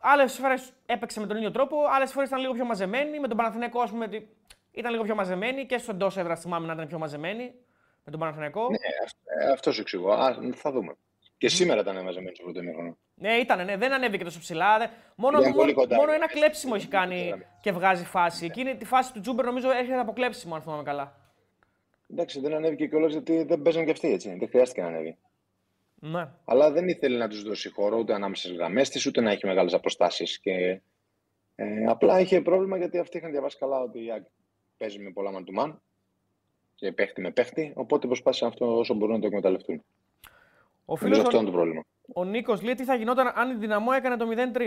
άλλες 0.00 0.34
φορές 0.38 0.72
έπαιξε 0.86 1.20
με 1.20 1.26
τον 1.26 1.36
ίδιο 1.36 1.50
τρόπο, 1.50 1.76
άλλες 1.88 2.12
φορές 2.12 2.28
ήταν 2.28 2.40
λίγο 2.40 2.52
πιο 2.52 2.64
μαζεμένη. 2.64 3.20
Με 3.20 3.28
τον 3.28 3.36
Παναθηναϊκό, 3.36 3.80
ας 3.80 3.90
πούμε, 3.90 4.28
ήταν 4.70 4.92
λίγο 4.92 5.04
πιο 5.04 5.14
μαζεμένη 5.14 5.66
και 5.66 5.78
στο 5.78 5.92
εντός 5.92 6.16
έδρας 6.16 6.40
θυμάμαι 6.40 6.66
να 6.66 6.72
ήταν 6.72 6.86
πιο 6.86 6.98
μαζεμένη 6.98 7.54
με 8.06 8.12
τον 8.12 8.20
Παναθηναϊκό; 8.20 8.68
Ναι, 8.70 8.76
ε, 9.46 9.52
αυτό 9.52 9.72
σου 9.72 9.80
εξηγώ. 9.80 10.12
Α, 10.12 10.36
θα 10.54 10.72
δούμε. 10.72 10.96
Και 11.38 11.48
σήμερα 11.48 11.80
ήταν 11.80 12.04
μαζεμένο 12.04 12.34
στο 12.34 12.44
πρώτο 12.44 12.60
ημίχρονο. 12.60 12.98
Ναι, 13.14 13.32
ήταν, 13.32 13.64
ναι, 13.64 13.76
δεν 13.76 13.92
ανέβηκε 13.92 14.24
τόσο 14.24 14.38
ψηλά. 14.38 14.78
Δε... 14.78 14.86
Μόνο, 15.16 15.40
μόνο, 15.40 15.72
μόνο, 15.96 16.12
ένα 16.12 16.26
κλέψιμο 16.26 16.72
έχει 16.76 16.88
κάνει 16.88 17.32
και 17.60 17.72
βγάζει 17.72 18.04
φάση. 18.04 18.44
Εκείνη 18.44 18.76
τη 18.76 18.84
φάση 18.84 19.12
του 19.12 19.20
Τζούμπερ 19.20 19.44
νομίζω 19.44 19.70
έρχεται 19.70 19.98
από 19.98 20.12
κλέψιμο, 20.12 20.54
αν 20.54 20.62
θυμάμαι 20.62 20.82
καλά. 20.82 21.16
Εντάξει, 22.10 22.40
δεν 22.40 22.54
ανέβηκε 22.54 22.86
κιόλας 22.86 23.12
γιατί 23.12 23.42
δεν 23.42 23.62
παίζαν 23.62 23.84
κι 23.84 23.90
αυτοί 23.90 24.12
έτσι. 24.12 24.36
Δεν 24.38 24.48
χρειάστηκε 24.48 24.80
να 24.80 24.86
ανέβει. 24.86 25.16
Ναι. 25.94 26.28
Αλλά 26.44 26.70
δεν 26.70 26.88
ήθελε 26.88 27.16
να 27.16 27.28
τους 27.28 27.42
δώσει 27.42 27.70
χώρο 27.70 27.98
ούτε 27.98 28.14
ανάμεσα 28.14 28.42
στις 28.46 28.56
γραμμές 28.56 28.90
της, 28.90 29.06
ούτε 29.06 29.20
να 29.20 29.30
έχει 29.30 29.46
μεγάλες 29.46 29.74
αποστάσεις. 29.74 30.38
Και... 30.38 30.80
Ε, 31.54 31.84
απλά 31.86 32.20
είχε 32.20 32.40
πρόβλημα 32.40 32.76
γιατί 32.76 32.98
αυτοί 32.98 33.16
είχαν 33.16 33.30
διαβάσει 33.30 33.58
καλά 33.58 33.80
ότι 33.80 33.98
η 33.98 34.26
παίζει 34.76 34.98
με 34.98 35.10
πολλά 35.10 35.32
μαντουμάν 35.32 35.80
και 36.76 36.92
παίχτη 36.92 37.20
με 37.20 37.30
παίχτη. 37.30 37.72
Οπότε 37.76 38.06
προσπάθησαν 38.06 38.48
αυτό 38.48 38.78
όσο 38.78 38.94
μπορούν 38.94 39.14
να 39.14 39.20
το 39.20 39.26
εκμεταλλευτούν. 39.26 39.82
Ο 40.84 40.96
φίλος, 40.96 41.18
αυτό 41.18 41.36
είναι 41.36 41.46
το 41.46 41.52
πρόβλημα. 41.52 41.84
Ο 42.14 42.24
Νίκος 42.24 42.62
λέει 42.62 42.74
τι 42.74 42.84
θα 42.84 42.94
γινόταν 42.94 43.32
αν 43.34 43.50
η 43.50 43.54
δυναμό 43.54 43.90
έκανε 43.96 44.16
το 44.16 44.26
0-3. 44.54 44.60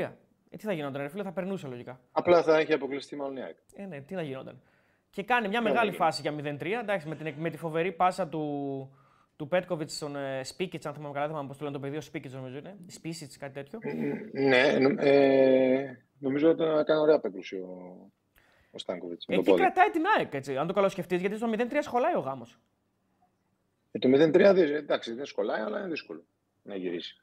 Ε, 0.50 0.58
τι 0.58 0.66
θα 0.66 0.74
γινόταν, 0.74 1.02
ρε 1.02 1.08
φίλε, 1.08 1.24
θα 1.24 1.32
περνούσε 1.32 1.68
λογικά. 1.68 2.00
Απλά 2.12 2.44
θα 2.44 2.58
έχει 2.58 2.74
αποκλειστεί 2.74 3.16
μάλλον 3.16 3.38
η 3.38 3.42
Ε, 3.76 3.86
ναι, 3.86 4.02
τι 4.02 4.14
θα 4.14 4.22
γινόταν. 4.22 4.62
Και 5.10 5.24
κάνει 5.24 5.48
μια 5.48 5.62
μεγάλη 5.62 5.92
φάση 5.92 6.22
για 6.22 6.36
0-3. 6.38 6.62
Εντάξει, 6.82 7.08
με, 7.08 7.16
την, 7.16 7.34
με 7.38 7.50
τη 7.50 7.58
φοβερή 7.58 7.92
πάσα 7.92 8.28
του, 8.28 8.44
του 9.36 9.48
Πέτκοβιτς 9.48 9.96
στον 9.96 10.16
ε, 10.16 10.44
Σπίκιτς, 10.44 10.86
αν 10.86 10.94
θυμάμαι 10.94 11.14
καλά, 11.14 11.28
δεν 11.34 11.48
πώς 11.48 11.58
το 11.58 11.64
λένε 11.64 11.76
το 11.76 11.82
παιδί, 11.82 11.98
ο 11.98 12.02
Σπίκιτς 12.02 12.34
νομίζω 12.34 12.58
είναι. 12.58 12.78
Σπίσιτς, 12.86 13.38
κάτι 13.38 13.54
τέτοιο. 13.54 13.80
Ναι, 14.32 14.78
ε, 14.98 15.98
νομίζω 16.20 16.50
ότι 16.50 16.64
θα 16.64 16.84
κάνει 16.84 17.00
ωραία 17.00 17.16
απέκρουση 17.16 17.56
ο, 17.56 18.12
ο 18.72 18.78
Στάνκοβιτς. 18.78 19.26
Εκεί 19.28 19.54
κρατάει 19.54 19.90
την 19.90 20.04
ΑΕΚ, 20.18 20.34
έτσι, 20.34 20.58
αν 20.58 20.68
το 20.68 20.74
καλώς 20.74 20.92
σκεφτείς, 20.92 21.20
γιατί 21.20 21.36
στο 21.36 21.50
0-3 21.52 21.78
σχολάει 21.82 22.16
ο 22.16 22.20
γάμος. 22.20 22.60
Ε, 23.92 24.00
το 24.00 24.10
0-3 24.10 24.34
εντάξει, 24.58 25.14
δεν 25.14 25.26
σκολάει, 25.26 25.62
αλλά 25.62 25.80
είναι 25.80 25.88
δύσκολο 25.88 26.24
να 26.64 26.76
γυρίσει. 26.76 27.22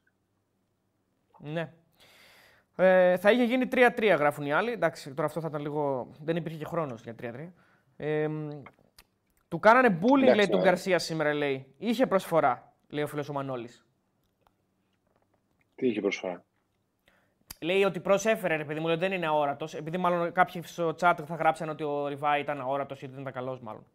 Ναι. 1.38 1.72
Ε, 2.76 3.16
θα 3.16 3.30
είχε 3.30 3.44
γίνει 3.44 3.68
3-3, 3.72 4.16
γράφουν 4.18 4.46
οι 4.46 4.52
άλλοι. 4.52 4.72
Εντάξει, 4.72 5.14
τώρα 5.14 5.26
αυτό 5.26 5.40
θα 5.40 5.46
ήταν 5.48 5.60
λίγο. 5.60 6.10
Δεν 6.20 6.36
υπήρχε 6.36 6.58
και 6.58 6.64
χρόνος 6.64 7.02
για 7.02 7.14
3-3. 7.22 7.52
Ε, 7.96 8.28
του 9.48 9.58
κάνανε 9.58 9.98
bullying, 10.02 10.34
λέει, 10.34 10.48
τον 10.48 10.60
Γκαρσία 10.60 10.98
σήμερα, 10.98 11.34
λέει. 11.34 11.74
Είχε 11.78 12.06
προσφορά, 12.06 12.74
λέει 12.88 13.04
ο 13.04 13.06
φίλος 13.06 13.28
ο 13.28 13.32
Μανώλης. 13.32 13.86
Τι 15.74 15.86
είχε 15.86 16.00
προσφορά; 16.00 16.44
Λέει 17.60 17.84
ότι 17.84 18.00
προσέφερε, 18.00 18.56
ρε 18.56 18.64
παιδί 18.64 18.80
μου, 18.80 18.86
λέει, 18.86 18.96
δεν 18.96 19.12
είναι 19.12 19.26
αόρατος. 19.26 19.74
Επειδή 19.74 19.96
μάλλον 19.96 20.32
κάποιοι 20.32 20.62
στο 20.64 20.88
chat 21.00 21.14
θα 21.26 21.34
γράψαν 21.34 21.68
ότι 21.68 21.82
ο 21.82 22.06
Ριβάη 22.08 22.40
ήταν 22.40 22.60
αόρατος 22.60 23.02
ή 23.02 23.06
δεν 23.06 23.20
ήταν 23.20 23.32
καλός, 23.32 23.60
μάλλον. 23.60 23.86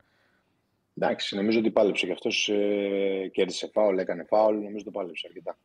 Εντάξει, 0.98 1.36
νομίζω 1.36 1.60
ότι 1.60 1.72
πάλεψε 1.72 2.06
και 2.06 2.12
αυτός. 2.12 2.50
Ε, 2.50 3.30
κέρδισε 3.34 3.70
φάουλ, 3.74 3.98
έκανε 3.98 4.24
φάουλ. 4.24 4.56
Νομίζω 4.56 4.78
ότι 4.80 4.92
πάλεψε 4.92 5.28
αρκετά. 5.28 5.58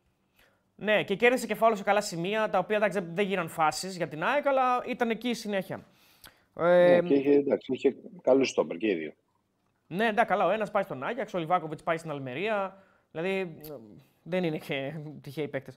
Ναι, 0.77 1.03
και 1.03 1.15
κέρδισε 1.15 1.47
και 1.47 1.55
φάουλ 1.55 1.75
σε 1.75 1.83
καλά 1.83 2.01
σημεία, 2.01 2.49
τα 2.51 2.59
οποία 2.59 2.77
εντάξει, 2.77 3.01
δεν 3.13 3.27
γίναν 3.27 3.49
φάσεις 3.49 3.97
για 3.97 4.09
την 4.09 4.25
ΑΕΚ, 4.25 4.47
αλλά 4.47 4.83
ήταν 4.87 5.11
εκεί 5.11 5.35
συνέχεια. 5.35 5.87
Ε, 6.59 7.01
ναι, 7.01 7.09
και 7.09 7.15
είχε, 7.15 7.31
εντάξει, 7.31 7.73
είχε 7.73 7.97
καλούς 8.23 8.49
στόπερ 8.49 8.77
και 8.77 8.91
οι 8.91 8.95
δύο. 8.95 9.13
Ναι, 9.87 10.07
εντάξει, 10.07 10.25
καλά. 10.25 10.47
Ο 10.47 10.51
ένας 10.51 10.71
πάει 10.71 10.83
στον 10.83 11.05
Άγιαξ, 11.05 11.35
ο 11.35 11.39
Λιβάκοβιτς 11.39 11.83
πάει 11.83 11.97
στην 11.97 12.11
Αλμερία. 12.11 12.83
Δηλαδή 13.11 13.61
δεν 14.23 14.45
είναι 14.45 14.59
και 14.59 14.93
τυχαίοι 15.23 15.49
παίκτες. 15.49 15.77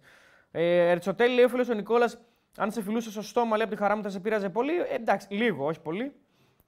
Ε, 0.51 0.89
Ερτσοτέλη 0.89 1.33
λέει 1.33 1.43
ο 1.43 1.49
φίλος 1.49 1.69
ο 1.69 1.73
Νικόλας, 1.73 2.19
αν 2.57 2.71
σε 2.71 2.81
φιλούσε 2.81 3.11
στο 3.11 3.21
στόμα, 3.21 3.55
λέει 3.55 3.65
από 3.65 3.75
τη 3.75 3.81
χαρά 3.81 3.95
μου 3.95 4.03
θα 4.03 4.09
σε 4.09 4.19
πείραζε 4.19 4.49
πολύ. 4.49 4.73
Ε, 4.79 4.95
εντάξει, 4.95 5.27
λίγο, 5.29 5.65
όχι 5.65 5.79
πολύ. 5.79 6.11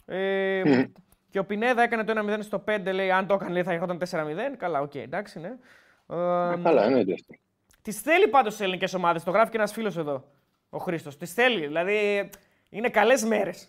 Ε, 0.05 0.85
και 1.29 1.39
ο 1.39 1.45
Πινέδα 1.45 1.81
έκανε 1.81 2.03
το 2.03 2.13
1-0 2.15 2.37
στο 2.41 2.63
5, 2.67 2.91
λέει 2.93 3.11
αν 3.11 3.27
το 3.27 3.33
έκανε 3.33 3.51
λέει, 3.51 3.63
θα 3.63 3.73
είχαν 3.73 4.01
4-0. 4.09 4.55
Καλά, 4.57 4.81
OK, 4.81 4.91
okay, 4.91 4.99
εντάξει, 4.99 5.39
ναι. 5.39 5.47
Ε, 5.47 6.57
καλά, 6.63 6.83
εννοείται 6.83 7.13
αυτό. 7.13 7.33
Τις 7.81 8.01
θέλει 8.01 8.27
πάντως 8.27 8.53
στις 8.53 8.63
ελληνικές 8.63 8.93
ομάδες, 8.93 9.23
το 9.23 9.31
γράφει 9.31 9.51
και 9.51 9.57
ένας 9.57 9.71
φίλος 9.71 9.97
εδώ, 9.97 10.31
ο 10.69 10.77
Χρήστος. 10.77 11.17
Τις 11.17 11.33
θέλει, 11.33 11.65
δηλαδή 11.65 12.29
είναι 12.69 12.89
καλές 12.89 13.23
μέρες. 13.23 13.67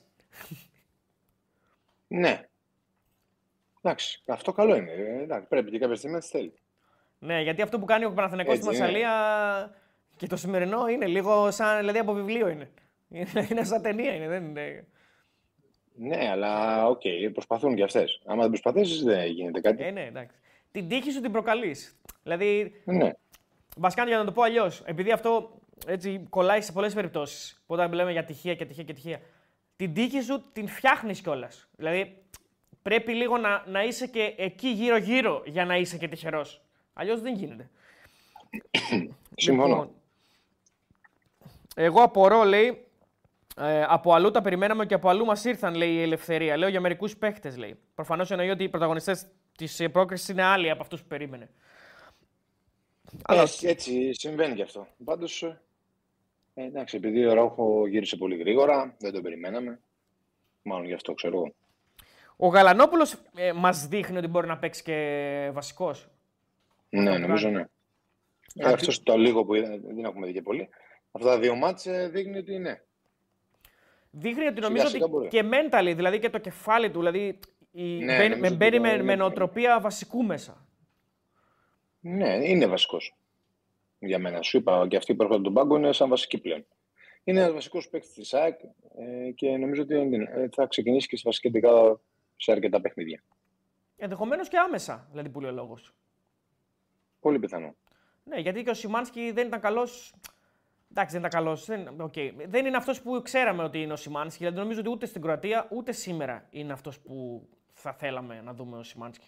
Ναι. 2.06 2.40
Εντάξει, 3.82 4.22
αυτό 4.26 4.52
καλό 4.52 4.76
είναι. 4.76 4.90
Ε, 4.90 5.22
εντάξει, 5.22 5.48
πρέπει 5.48 5.70
και 5.70 5.78
κάποια 5.78 5.96
στιγμή 5.96 6.14
να 6.14 6.20
τις 6.20 6.30
θέλει. 6.30 6.54
Ναι, 7.18 7.40
γιατί 7.40 7.62
αυτό 7.62 7.78
που 7.78 7.84
κάνει 7.84 8.04
ο 8.04 8.12
Παναθηναϊκός 8.12 8.56
στη 8.56 8.66
Μασσαλία 8.66 9.10
και 10.22 10.28
το 10.28 10.36
σημερινό 10.36 10.88
είναι 10.88 11.06
λίγο 11.06 11.50
σαν, 11.50 11.78
δηλαδή 11.78 11.98
από 11.98 12.12
βιβλίο 12.12 12.48
είναι. 12.48 12.70
Είναι 13.50 13.64
σαν 13.64 13.82
ταινία, 13.82 14.14
είναι, 14.14 14.28
δεν 14.28 14.44
είναι. 14.44 14.86
Ναι, 15.94 16.28
αλλά 16.30 16.86
OK, 16.88 17.00
okay, 17.04 17.30
προσπαθούν 17.32 17.74
κι 17.74 17.82
αυτές. 17.82 18.20
Άμα 18.24 18.40
δεν 18.40 18.50
προσπαθήσεις, 18.50 19.02
δεν 19.02 19.26
γίνεται 19.26 19.60
κάτι. 19.60 19.82
Ε, 19.84 19.90
ναι, 19.90 20.04
εντάξει. 20.04 20.36
Την 20.72 20.88
τύχη 20.88 21.10
σου 21.10 21.20
την 21.20 21.32
προκαλείς. 21.32 22.00
Δηλαδή. 22.22 22.72
Ναι. 22.84 23.10
Βασικά, 23.76 24.06
για 24.06 24.16
να 24.16 24.24
το 24.24 24.32
πω 24.32 24.42
αλλιώς, 24.42 24.82
επειδή 24.84 25.10
αυτό 25.10 25.60
έτσι 25.86 26.26
κολλάει 26.30 26.60
σε 26.60 26.72
πολλές 26.72 26.94
περιπτώσεις. 26.94 27.62
Όταν 27.66 27.92
λέμε 27.92 28.12
για 28.12 28.24
τυχεία 28.24 28.54
και 28.54 28.64
τυχεία 28.64 28.84
και 28.84 28.92
τυχεία. 28.92 29.20
Την 29.76 29.94
τύχη 29.94 30.20
σου 30.22 30.42
την 30.52 30.68
φτιάχνεις 30.68 31.20
κιόλας. 31.20 31.68
Δηλαδή, 31.76 32.22
πρέπει 32.82 33.12
λίγο 33.12 33.36
να, 33.36 33.64
να 33.66 33.82
είσαι 33.84 34.06
και 34.06 34.34
εκεί 34.36 34.68
γύρω-γύρω 34.68 35.42
για 35.46 35.64
να 35.64 35.76
είσαι 35.76 35.96
και 35.96 36.08
τυχερός. 36.08 36.62
Αλλιώς 36.92 37.20
δεν 37.20 37.34
γίνεται. 37.34 37.70
Συμφωνώ. 39.36 39.68
Λοιπόν, 39.68 39.90
εγώ 41.74 42.02
απορώ, 42.02 42.42
λέει, 42.42 42.86
ε, 43.56 43.84
από 43.88 44.12
αλλού 44.14 44.30
τα 44.30 44.40
περιμέναμε 44.40 44.86
και 44.86 44.94
από 44.94 45.08
αλλού 45.08 45.24
μας 45.24 45.44
ήρθαν, 45.44 45.74
λέει 45.74 45.92
η 45.92 46.02
ελευθερία. 46.02 46.56
Λέω 46.56 46.68
για 46.68 46.80
μερικούς 46.80 47.16
παίχτες, 47.16 47.56
λέει. 47.56 47.78
Προφανώς 47.94 48.30
εννοεί 48.30 48.50
ότι 48.50 48.64
οι 48.64 48.68
πρωταγωνιστές 48.68 49.26
της 49.56 49.82
πρόκριση 49.92 50.32
είναι 50.32 50.42
άλλοι 50.42 50.70
από 50.70 50.82
αυτούς 50.82 51.00
που 51.02 51.08
περίμενε. 51.08 51.50
Αλλά 53.22 53.40
Έτσι, 53.42 53.66
έτσι 53.68 54.12
συμβαίνει 54.14 54.54
και 54.54 54.62
αυτό. 54.62 54.86
Πάντως, 55.04 55.42
ε, 55.42 55.60
εντάξει, 56.54 56.96
επειδή 56.96 57.26
ο 57.26 57.32
Ράουχο 57.34 57.86
γύρισε 57.86 58.16
πολύ 58.16 58.36
γρήγορα, 58.36 58.94
δεν 58.98 59.12
τον 59.12 59.22
περιμέναμε. 59.22 59.80
Μάλλον 60.62 60.86
γι' 60.86 60.92
αυτό 60.94 61.14
ξέρω 61.14 61.36
εγώ. 61.36 61.52
ο 62.36 62.46
Γαλανόπουλος 62.46 63.16
ε, 63.34 63.52
μας 63.52 63.86
δείχνει 63.86 64.16
ότι 64.18 64.26
μπορεί 64.26 64.46
να 64.46 64.58
παίξει 64.58 64.82
και 64.82 65.50
βασικός. 65.52 66.08
Ναι, 66.88 67.18
νομίζω 67.18 67.48
ναι. 67.48 67.60
Ε, 67.60 68.64
Αντί- 68.64 68.74
αυτός 68.74 69.02
το 69.02 69.16
λίγο 69.16 69.44
που 69.44 69.54
είδα, 69.54 69.78
δεν 69.82 70.04
έχουμε 70.04 70.26
δει 70.26 70.32
και 70.32 70.42
πολύ. 70.42 70.68
Αυτά 71.12 71.28
τα 71.28 71.38
δύο 71.38 71.54
μάτς 71.54 71.86
ε, 71.86 72.08
δείχνει 72.08 72.38
ότι 72.38 72.58
ναι. 72.58 72.80
Δείχνει 74.10 74.44
ότι 74.46 74.54
Σιγά 74.54 74.68
νομίζω 74.68 74.86
σιγά 74.86 75.04
ότι 75.04 75.12
μπορεί. 75.12 75.28
και 75.28 75.42
mentally, 75.44 75.92
δηλαδή 75.96 76.18
και 76.18 76.30
το 76.30 76.38
κεφάλι 76.38 76.90
του, 76.90 76.98
δηλαδή 76.98 77.38
η, 77.72 77.82
Ναι, 77.82 78.16
μπαίνει, 78.16 78.28
νομίζω 78.28 78.40
με, 78.40 78.46
ότι 78.46 78.56
μπαίνει 78.56 78.76
το 78.76 78.82
με, 78.82 78.88
είναι 78.88 79.02
με 79.02 79.12
αυτό. 79.12 79.24
νοοτροπία 79.24 79.80
βασικού 79.80 80.22
μέσα. 80.24 80.66
Ναι, 82.00 82.48
είναι 82.48 82.66
βασικός. 82.66 83.16
Για 83.98 84.18
μένα. 84.18 84.42
Σου 84.42 84.56
είπα 84.56 84.86
και 84.88 84.96
αυτοί 84.96 85.14
που 85.14 85.22
έρχονται 85.22 85.42
τον 85.42 85.52
πάγκο 85.52 85.76
είναι 85.76 85.92
σαν 85.92 86.08
βασική 86.08 86.38
πλέον. 86.38 86.66
Είναι 87.24 87.40
ένας 87.40 87.52
βασικός 87.52 87.88
παίκτης 87.88 88.12
της 88.12 88.34
ΑΕΚ 88.34 88.60
ε, 88.98 89.30
και 89.30 89.56
νομίζω 89.56 89.82
ότι 89.82 89.94
ε, 89.94 90.48
θα 90.52 90.66
ξεκινήσει 90.66 91.08
και 91.08 91.16
στη 91.16 91.26
βασική 91.28 91.48
δεκάδα 91.48 92.00
σε 92.36 92.52
αρκετά 92.52 92.80
παιχνίδια. 92.80 93.22
Ενδεχομένως 93.96 94.48
και 94.48 94.56
άμεσα, 94.58 95.08
δηλαδή 95.10 95.28
που 95.28 95.40
λέει 95.40 95.50
ο 95.50 95.54
λόγος. 95.54 95.94
Πολύ 97.20 97.38
πιθανό. 97.38 97.74
Ναι, 98.24 98.36
γιατί 98.40 98.62
και 98.62 98.70
ο 98.70 98.74
Σιμάνσκι 98.74 99.30
δεν 99.32 99.46
ήταν 99.46 99.60
καλός. 99.60 100.14
Εντάξει, 100.94 101.18
δεν 101.18 101.24
ήταν 101.24 101.42
καλό. 101.42 101.56
Δεν, 101.56 102.00
οκ. 102.00 102.14
δεν 102.48 102.66
είναι 102.66 102.76
αυτός 102.76 103.02
που 103.02 103.20
ξέραμε 103.22 103.62
ότι 103.62 103.82
είναι 103.82 103.92
ο 103.92 103.96
Σιμάνσκι. 103.96 104.38
Δηλαδή, 104.38 104.58
νομίζω 104.58 104.80
ότι 104.80 104.88
ούτε 104.90 105.06
στην 105.06 105.22
Κροατία 105.22 105.66
ούτε 105.70 105.92
σήμερα 105.92 106.46
είναι 106.50 106.72
αυτός 106.72 107.00
που 107.00 107.46
θα 107.72 107.92
θέλαμε 107.92 108.40
να 108.44 108.54
δούμε 108.54 108.78
ο 108.78 108.82
Σιμάνσκι. 108.82 109.26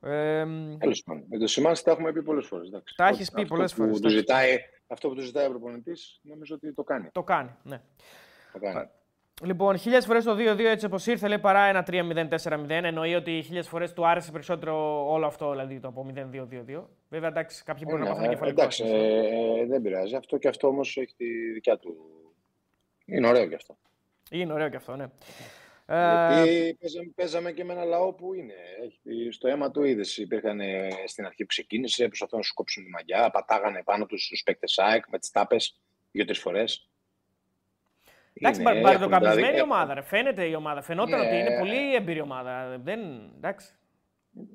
Ε, 0.00 0.46
Τέλος 0.78 1.02
πάντων. 1.02 1.24
Με 1.28 1.38
το 1.38 1.46
Σιμάνσκι 1.46 1.84
τα 1.84 1.90
έχουμε 1.90 2.12
πει 2.12 2.22
πολλές 2.22 2.46
φορές. 2.46 2.70
Τα 2.96 3.06
έχεις 3.08 3.30
πει 3.30 3.46
πολλές 3.46 3.72
φορές, 3.72 3.92
Του 3.92 3.98
εντάξει. 3.98 4.16
ζητάει, 4.16 4.58
αυτό 4.86 5.08
που 5.08 5.14
του 5.14 5.20
ζητάει 5.22 5.46
ο 5.46 5.48
προπονητής 5.50 6.20
νομίζω 6.22 6.54
ότι 6.54 6.72
το 6.72 6.82
κάνει. 6.84 7.08
το 7.12 7.22
κάνει. 7.22 7.50
Ναι. 7.62 7.80
Το 8.52 8.58
κάνει. 8.58 8.88
Λοιπόν, 9.44 9.78
χίλιες 9.78 10.04
φορές 10.06 10.24
το 10.24 10.34
2-2 10.34 10.58
έτσι 10.58 10.86
όπως 10.86 11.06
ήρθε, 11.06 11.28
λέει 11.28 11.38
παρά 11.38 11.60
ένα 11.60 11.84
3-0-4-0. 11.90 12.68
Εννοεί 12.68 13.14
ότι 13.14 13.42
χίλιες 13.44 13.68
φορές 13.68 13.92
του 13.92 14.06
άρεσε 14.06 14.30
περισσότερο 14.30 15.04
όλο 15.12 15.26
αυτό, 15.26 15.50
δηλαδή 15.50 15.80
το 15.80 15.88
από 15.88 16.06
0-2-2-2. 16.14 16.84
Βέβαια, 17.08 17.28
εντάξει, 17.28 17.64
κάποιοι 17.64 17.82
μπορεί 17.88 18.02
Ε, 18.02 18.04
να 18.04 18.08
ναι, 18.08 18.10
πάθουν 18.14 18.24
ε, 18.24 18.28
κεφαλικό. 18.28 18.60
εντάξει, 18.60 18.84
ε, 18.86 19.60
ε, 19.60 19.66
δεν 19.66 19.82
πειράζει. 19.82 20.14
Αυτό 20.16 20.38
και 20.38 20.48
αυτό 20.48 20.68
όμως 20.68 20.96
έχει 20.96 21.14
τη 21.16 21.52
δικιά 21.52 21.78
του. 21.78 21.96
Είναι 23.06 23.28
ωραίο 23.28 23.46
και 23.46 23.54
αυτό. 23.54 23.76
Είναι 24.30 24.52
ωραίο 24.52 24.68
και 24.68 24.76
αυτό, 24.76 24.96
ναι. 24.96 25.06
Ε, 25.86 26.34
Γιατί 26.34 26.76
παίζαμε, 26.80 27.12
παίζαμε 27.14 27.52
και 27.52 27.64
με 27.64 27.72
ένα 27.72 27.84
λαό 27.84 28.12
που 28.12 28.34
είναι. 28.34 28.54
Έχει, 28.82 29.30
στο 29.30 29.48
αίμα 29.48 29.70
του 29.70 29.84
είδες. 29.84 30.16
Υπήρχαν 30.16 30.60
ε, 30.60 30.88
στην 31.06 31.24
αρχή 31.26 31.40
που 31.40 31.46
ξεκίνησε, 31.46 32.06
προσπαθούν 32.06 32.38
να 32.38 32.44
σου 32.44 32.54
κόψουν 32.54 32.84
τη 32.84 32.90
μαγιά, 32.90 33.30
πατάγανε 33.30 33.82
πάνω 33.84 34.06
τους 34.06 34.28
τους 34.28 34.42
παίκτες 34.42 34.78
ΑΕΚ 34.78 35.04
με 35.08 35.18
τις 35.18 35.30
τάπες 35.30 35.80
δύο-τρεις 36.10 36.38
φορές. 36.38 36.88
Εντάξει, 38.34 38.60
Είναι, 38.60 38.72
μπα- 38.72 38.80
μπαρτοκαμισμένη 38.80 39.56
έχουν- 39.56 39.70
ομάδα. 39.70 39.94
Ρε. 39.94 40.02
Φαίνεται 40.02 40.44
η 40.44 40.54
ομάδα. 40.54 40.82
Φαινόταν 40.82 41.20
Ναι. 41.20 41.26
ότι 41.26 41.36
είναι 41.36 41.58
πολύ 41.58 41.94
έμπειρη 41.94 42.20
ομάδα. 42.20 42.78
Δεν, 42.78 43.00
εντάξει. 43.36 43.74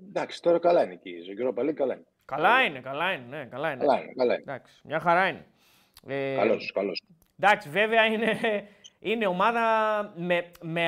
Εντάξει, 0.08 0.42
τώρα 0.42 0.60
καλά 0.60 0.84
είναι 0.84 0.94
εκεί. 0.94 1.10
Η 1.10 1.36
Europa 1.38 1.60
League 1.60 1.74
καλά 1.74 1.94
είναι. 1.94 2.04
Καλά 2.26 2.62
είναι, 2.64 2.80
καλά 2.80 3.12
είναι. 3.12 3.38
Ναι, 3.38 3.46
καλά 3.46 3.72
είναι. 3.72 3.80
Καλά 3.86 4.00
είναι, 4.02 4.14
καλά 4.18 4.34
είναι. 4.34 4.42
Εντάξει, 4.42 4.82
μια 4.84 5.00
χαρά 5.00 5.28
είναι. 5.28 5.46
Ε, 6.08 6.36
Καλός, 6.36 6.72
καλός. 6.72 7.02
Εντάξει, 7.40 7.70
βέβαια 7.70 8.06
είναι, 8.06 8.38
είναι 9.00 9.28
ομάδα 9.28 9.62
με, 10.16 10.52
με, 10.62 10.86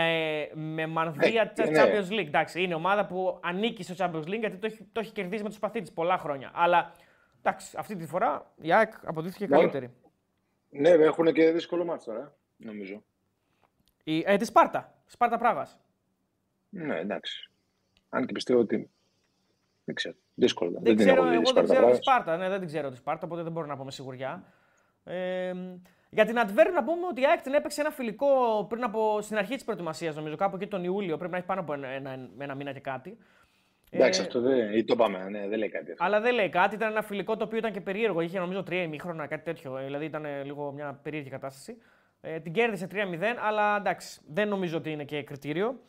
με 0.53 0.87
μανδύα 0.87 1.41
Ε, 1.41 1.51
της 1.55 1.69
ναι. 1.69 1.83
Champions 1.83 2.11
League. 2.13 2.25
Εντάξει, 2.27 2.61
είναι 2.63 2.73
ομάδα 2.75 3.05
που 3.05 3.39
ανήκει 3.43 3.83
στο 3.83 3.93
Champions 3.97 4.27
League 4.27 4.39
γιατί 4.39 4.57
το 4.57 4.65
έχει, 4.65 4.87
το 4.91 4.99
έχει 4.99 5.11
κερδίσει 5.11 5.43
με 5.43 5.49
το 5.49 5.55
σπαθί 5.55 5.81
της 5.81 5.91
πολλά 5.91 6.17
χρόνια. 6.17 6.51
Αλλά 6.53 6.91
εντάξει, 7.43 7.75
αυτή 7.77 7.95
τη 7.95 8.05
φορά 8.07 8.51
η 8.61 8.73
ΑΕΚ 8.73 8.91
αποδείχθηκε 9.05 9.47
Μόνο. 9.47 9.59
καλύτερη. 9.61 9.93
Ναι, 10.69 10.89
έχουν 10.89 11.33
και 11.33 11.51
δύσκολο 11.51 11.85
μάτι 11.85 12.05
τώρα, 12.05 12.33
νομίζω. 12.63 13.03
Η, 14.03 14.23
ε, 14.25 14.37
τη 14.37 14.45
Σπάρτα. 14.45 14.93
Σπάρτα 15.05 15.37
Πράγας. 15.37 15.79
Ναι, 16.69 16.99
εντάξει. 16.99 17.49
Αν 18.09 18.25
και 18.25 18.33
πιστεύω 18.33 18.59
ότι. 18.59 18.89
Δεν 19.85 19.95
ξέρω. 19.95 20.15
Δύσκολο. 20.35 20.71
Δεν, 20.71 20.83
την 20.83 20.95
ξέρω, 20.95 21.15
έχω 21.15 21.23
δει 21.23 21.33
εγώ 21.33 21.43
δεν 21.43 21.45
Σπάρτα 21.45 21.73
ξέρω 21.73 21.79
τη 21.79 21.85
Πράγας. 21.85 22.05
Σπάρτα. 22.05 22.37
Ναι, 22.37 22.49
δεν 22.49 22.59
την 22.59 22.67
ξέρω 22.67 22.89
τη 22.89 22.95
Σπάρτα, 22.95 23.25
οπότε 23.25 23.43
δεν 23.43 23.51
μπορώ 23.51 23.67
να 23.67 23.77
πω 23.77 23.83
με 23.83 23.91
σιγουριά. 23.91 24.43
Ε, 25.03 25.53
για 26.09 26.25
την 26.25 26.39
Αντβέρ 26.39 26.71
να 26.71 26.83
πούμε 26.83 27.07
ότι 27.09 27.21
η 27.21 27.25
ΑΕΚ 27.25 27.41
την 27.41 27.53
έπαιξε 27.53 27.81
ένα 27.81 27.91
φιλικό 27.91 28.65
πριν 28.69 28.83
από, 28.83 29.21
στην 29.21 29.37
αρχή 29.37 29.53
της 29.53 29.63
προετοιμασίας, 29.63 30.15
νομίζω, 30.15 30.35
κάπου 30.35 30.55
εκεί 30.55 30.67
τον 30.67 30.83
Ιούλιο. 30.83 31.17
Πρέπει 31.17 31.31
να 31.31 31.37
έχει 31.37 31.45
πάνω 31.45 31.61
από 31.61 31.73
ένα, 31.73 31.87
ένα, 31.87 32.29
ένα 32.37 32.55
μήνα 32.55 32.73
και 32.73 32.79
κάτι. 32.79 33.17
Εντάξει, 33.89 34.21
Ε, 34.21 34.23
αυτό 34.23 34.41
δεν. 34.41 34.73
ή 34.73 34.83
το 34.83 34.95
πάμε, 34.95 35.29
ναι, 35.29 35.47
δεν 35.47 35.59
λέει 35.59 35.69
κάτι 35.69 35.91
αυτό. 35.91 36.03
Αλλά 36.03 36.21
δεν 36.21 36.33
λέει 36.33 36.49
κάτι. 36.49 36.75
Ήταν 36.75 36.91
ένα 36.91 37.01
φιλικό 37.01 37.37
το 37.37 37.43
οποίο 37.43 37.57
ήταν 37.57 37.71
και 37.71 37.81
περίεργο. 37.81 38.21
Είχε 38.21 38.39
νομίζω 38.39 38.63
τρία 38.63 38.81
ημίχρονα, 38.81 39.27
κάτι 39.27 39.43
τέτοιο. 39.43 39.77
Ε, 39.77 39.83
Δηλαδή 39.83 40.05
ήταν 40.05 40.25
ε, 40.25 40.43
λίγο 40.43 40.71
μια 40.71 40.99
περίεργη 41.03 41.29
κατάσταση. 41.29 41.77
Ε, 42.21 42.39
την 42.39 42.53
κέρδισε 42.53 42.87
3-0, 42.91 42.95
αλλά 43.47 43.75
εντάξει, 43.77 44.19
δεν 44.27 44.47
νομίζω 44.47 44.77
ότι 44.77 44.91
είναι 44.91 45.03
και 45.03 45.23
κριτήριο. 45.23 45.79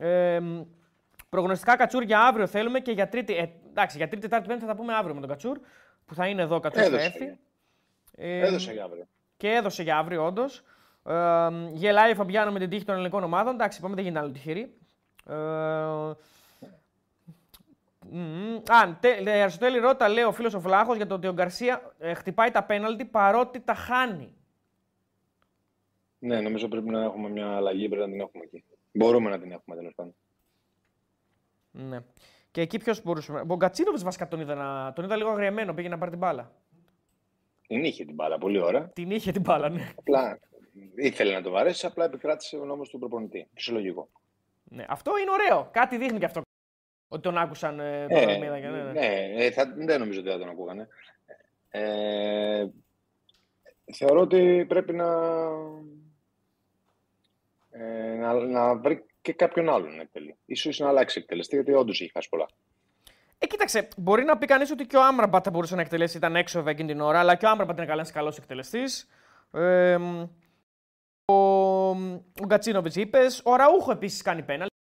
Ε, 0.00 0.40
μ, 0.40 0.60
προγνωστικά 1.28 1.76
Κατσούρ 1.76 2.02
για 2.02 2.20
αύριο 2.20 2.46
θέλουμε 2.46 2.80
και 2.80 2.92
για 2.92 3.08
τρίτη. 3.08 3.36
Ε, 3.36 3.48
εντάξει, 3.70 3.96
για 3.96 4.08
τρίτη, 4.08 4.22
τετάρτη, 4.22 4.46
πέμπτη 4.48 4.62
θα 4.64 4.70
τα 4.70 4.76
πούμε 4.76 4.94
αύριο 4.94 5.14
με 5.14 5.20
τον 5.20 5.28
Κατσούρ. 5.28 5.58
Που 6.06 6.14
θα 6.14 6.26
είναι 6.26 6.42
εδώ 6.42 6.56
ο 6.56 6.60
Κατσούρ 6.60 6.82
θα 6.82 6.88
Έδωσε. 6.88 7.04
έρθει. 7.04 7.38
Ε, 8.16 8.38
Έδωσε 8.46 8.72
για 8.72 8.84
αύριο. 8.84 9.04
και 9.36 9.48
έδωσε 9.48 9.82
για 9.82 9.96
αύριο, 9.98 10.24
όντως. 10.26 10.62
Ε, 11.06 11.48
γελάει 11.72 12.10
ο 12.10 12.14
Φαμπιάνο 12.14 12.52
με 12.52 12.58
την 12.58 12.68
τύχη 12.70 12.84
των 12.84 12.94
ελληνικών 12.94 13.22
ομάδων. 13.22 13.54
Εντάξει, 13.54 13.78
είπαμε 13.78 13.94
δεν 13.94 14.04
γίνεται 14.04 14.20
άλλο 14.24 14.30
τυχερή. 14.32 14.74
Ε, 15.26 15.34
μμμ. 18.10 18.54
Α, 18.70 18.96
τε- 19.00 19.26
ε, 19.26 19.40
Αριστοτέλη 19.42 19.78
Ρώτα, 19.78 20.08
λέει 20.08 20.24
ο 20.24 20.32
φίλος 20.32 20.54
ο 20.54 20.60
Βλάχος 20.60 20.96
για 20.96 21.06
το 21.06 21.14
ότι 21.14 21.26
ο 21.26 21.32
Γκαρσία 21.32 21.92
ε, 21.98 22.14
χτυπάει 22.14 22.50
τα 22.50 22.62
πέναλτι 22.62 23.04
παρότι 23.04 23.60
τα 23.60 23.74
χάνει. 23.74 24.34
Ναι, 26.22 26.40
νομίζω 26.40 26.68
πρέπει 26.68 26.88
να 26.90 27.02
έχουμε 27.02 27.28
μια 27.28 27.56
αλλαγή, 27.56 27.88
πρέπει 27.88 28.04
να 28.06 28.10
την 28.12 28.20
έχουμε 28.20 28.44
εκεί. 28.44 28.64
Μπορούμε 28.92 29.30
να 29.30 29.38
την 29.40 29.52
έχουμε 29.52 29.76
τέλος 29.76 29.92
πάντων. 29.94 30.14
Ναι. 31.70 31.98
Και 32.50 32.60
εκεί 32.60 32.78
ποιος 32.78 33.02
μπορούσε. 33.02 33.32
να- 33.32 33.44
Ο 33.48 33.56
Γκατσίνοβιτ 33.56 34.02
βασικά 34.02 34.28
τον 34.28 34.40
είδα, 34.40 34.54
να... 34.54 34.92
τον 34.92 35.04
είδα 35.04 35.16
λίγο 35.16 35.30
αγριεμένο, 35.30 35.74
πήγε 35.74 35.88
να 35.88 35.98
πάρει 35.98 36.10
την 36.10 36.18
μπάλα. 36.18 36.52
Την 37.66 37.84
είχε 37.84 38.04
την 38.04 38.14
μπάλα, 38.14 38.38
πολύ 38.38 38.58
ώρα. 38.60 38.88
Την 38.94 39.10
είχε 39.10 39.32
την 39.32 39.40
μπάλα, 39.40 39.68
ναι. 39.68 39.92
Απλά 39.98 40.38
ήθελε 40.96 41.32
να 41.34 41.42
το 41.42 41.50
βαρέσει, 41.50 41.86
απλά 41.86 42.04
επικράτησε 42.04 42.56
ο 42.56 42.64
νόμος 42.64 42.88
του 42.88 42.98
προπονητή. 42.98 43.48
Φυσιολογικό. 43.54 44.08
ναι. 44.64 44.84
Αυτό 44.88 45.12
είναι 45.18 45.30
ωραίο. 45.30 45.68
Κάτι 45.72 45.96
δείχνει 45.96 46.18
και 46.18 46.24
αυτό. 46.24 46.40
Ότι 47.08 47.22
τον 47.22 47.38
άκουσαν 47.38 47.80
ε, 47.80 48.06
τον 48.08 48.18
Ε, 48.18 48.32
Αλμίδα 48.32 48.60
και 48.60 48.66
ναι, 48.68 48.82
ναι. 48.82 48.92
ναι, 48.92 49.24
ε, 49.44 49.50
θα, 49.50 49.72
δεν 49.76 49.98
νομίζω 50.00 50.20
ότι 50.20 50.28
θα 50.30 50.38
τον 50.38 50.48
ακούγανε. 50.48 50.88
Ε, 51.68 52.66
θεωρώ 53.94 54.20
ότι 54.20 54.64
πρέπει 54.68 54.92
να, 54.92 55.06
ε, 57.80 58.14
να, 58.14 58.32
να 58.32 58.74
βρει 58.74 59.04
και 59.20 59.32
κάποιον 59.32 59.68
άλλον 59.68 59.96
να 59.96 60.02
εκτελεί. 60.02 60.36
Ίσως 60.44 60.78
να 60.78 60.88
αλλάξει 60.88 61.18
εκτελεστή, 61.18 61.54
γιατί 61.54 61.72
όντως 61.72 62.00
έχει 62.00 62.10
χάσει 62.10 62.28
πολλά. 62.28 62.46
Ε, 63.38 63.46
κοίταξε, 63.46 63.88
μπορεί 63.96 64.24
να 64.24 64.38
πει 64.38 64.46
κανείς 64.46 64.70
ότι 64.70 64.86
και 64.86 64.96
ο 64.96 65.04
Άμραμπατ 65.04 65.42
θα 65.44 65.50
μπορούσε 65.50 65.74
να 65.74 65.80
εκτελέσει, 65.80 66.16
ήταν 66.16 66.36
έξω 66.36 66.58
βέβαια 66.58 66.72
εκείνη 66.72 66.92
την 66.92 67.00
ώρα, 67.00 67.18
αλλά 67.18 67.34
και 67.34 67.46
ο 67.46 67.48
Άμραμπατ 67.48 67.76
είναι 67.76 67.86
καλά 67.86 68.06
καλός 68.12 68.36
εκτελεστής. 68.38 69.08
Ε, 69.52 69.96
μ, 69.98 70.22
ο 71.24 71.34
ο 72.40 72.44
Γκατσίνοβιτς 72.46 72.96
είπες. 72.96 73.40
Ο 73.44 73.56
Ραούχο 73.56 73.92
επίσης 73.92 74.22
κάνει 74.22 74.42
πέναλτι. 74.42 74.74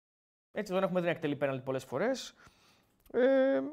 Έτσι 0.52 0.74
δεν 0.74 0.84
έχουμε 0.84 1.00
δει 1.00 1.06
να 1.06 1.12
εκτελεί 1.12 1.36
πέναλτι 1.36 1.64
πολλές 1.64 1.84
φορές. 1.84 2.36
Ε, 3.12 3.20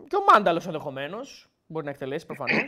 και 0.08 0.16
ο 0.16 0.24
Μάνταλος 0.32 0.66
ενδεχομένως. 0.66 1.48
Μπορεί 1.66 1.84
να 1.84 1.90
εκτελέσει 1.90 2.26
προφανώς. 2.26 2.64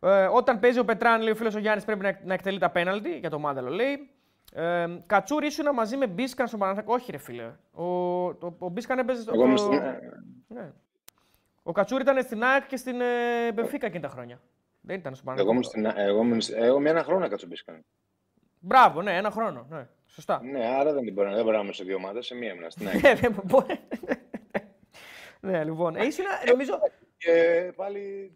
ε, 0.00 0.24
όταν 0.24 0.60
παίζει 0.60 0.78
ο 0.78 0.84
Πετράν, 0.84 1.22
λέει 1.22 1.32
ο 1.32 1.36
φίλος 1.36 1.54
ο 1.54 1.58
Γιάννης, 1.58 1.84
πρέπει 1.84 2.02
να, 2.02 2.20
να 2.24 2.34
εκτελεί 2.34 2.58
τα 2.58 2.70
πέναλτι. 2.70 3.18
Για 3.18 3.30
το 3.30 3.38
Μάνταλο 3.38 3.70
λέει. 3.70 4.10
Ε, 4.52 4.86
Κατσούρ 5.06 5.44
ήσουν 5.44 5.74
μαζί 5.74 5.96
με 5.96 6.06
Μπίσκαν 6.06 6.48
στο 6.48 6.56
Παναθηναϊκό. 6.56 6.92
Όχι, 6.94 7.10
ρε 7.10 7.18
φίλε. 7.18 7.52
Ο, 7.72 7.84
ο, 7.84 8.36
ο 8.58 8.68
Μπίσκαν 8.68 8.98
έπαιζε 8.98 9.22
στο. 9.22 9.32
Εγώ 9.34 9.44
είμαι 9.44 9.54
το- 9.56 9.62
στην- 9.62 9.82
ναι. 10.48 10.72
Ο 11.62 11.72
Κατσούρ 11.72 12.00
ήταν 12.00 12.22
στην 12.22 12.42
ΑΕΚ 12.42 12.66
και 12.66 12.76
στην 12.76 13.00
ε, 13.00 13.52
Μπενφίκα 13.54 13.86
εκείνη 13.86 14.02
τα 14.02 14.08
χρόνια. 14.08 14.40
Δεν 14.80 14.98
ήταν 14.98 15.14
στο 15.14 15.30
Εγώ 15.36 15.50
ήμουν 15.50 15.62
Παναθηναϊκό. 15.62 15.92
στην- 15.98 16.08
εγώ 16.08 16.20
ήμουν- 16.22 16.64
εγώ 16.68 16.80
με 16.80 16.90
ένα 16.90 17.02
χρόνο 17.04 17.28
κατσομπίσκαν. 17.28 17.84
Μπράβο, 18.60 19.02
ναι, 19.02 19.16
ένα 19.16 19.30
χρόνο. 19.30 19.66
Ναι. 19.70 19.86
Σωστά. 20.06 20.42
Ναι, 20.42 20.66
άρα 20.66 20.92
δεν 20.92 21.12
μπορεί, 21.12 21.34
δεν 21.34 21.44
μπορεί 21.44 21.56
να 21.56 21.62
είμαι 21.62 21.72
σε 21.72 21.84
δύο 21.84 21.96
ομάδες, 21.96 22.26
σε 22.26 22.34
μία 22.34 22.52
ήμουν 22.52 22.70
στην 22.70 22.88
ΑΕΚ. 22.88 23.02
Ναι, 23.02 23.14
δεν 23.20 23.36
μπορεί. 23.44 23.80
ναι, 25.40 25.64
λοιπόν. 25.64 25.96
Ε, 25.96 26.04
ήσουν, 26.06 26.24
νομίζω. 26.50 26.78
Και 27.16 27.32
πάλι, 27.76 28.32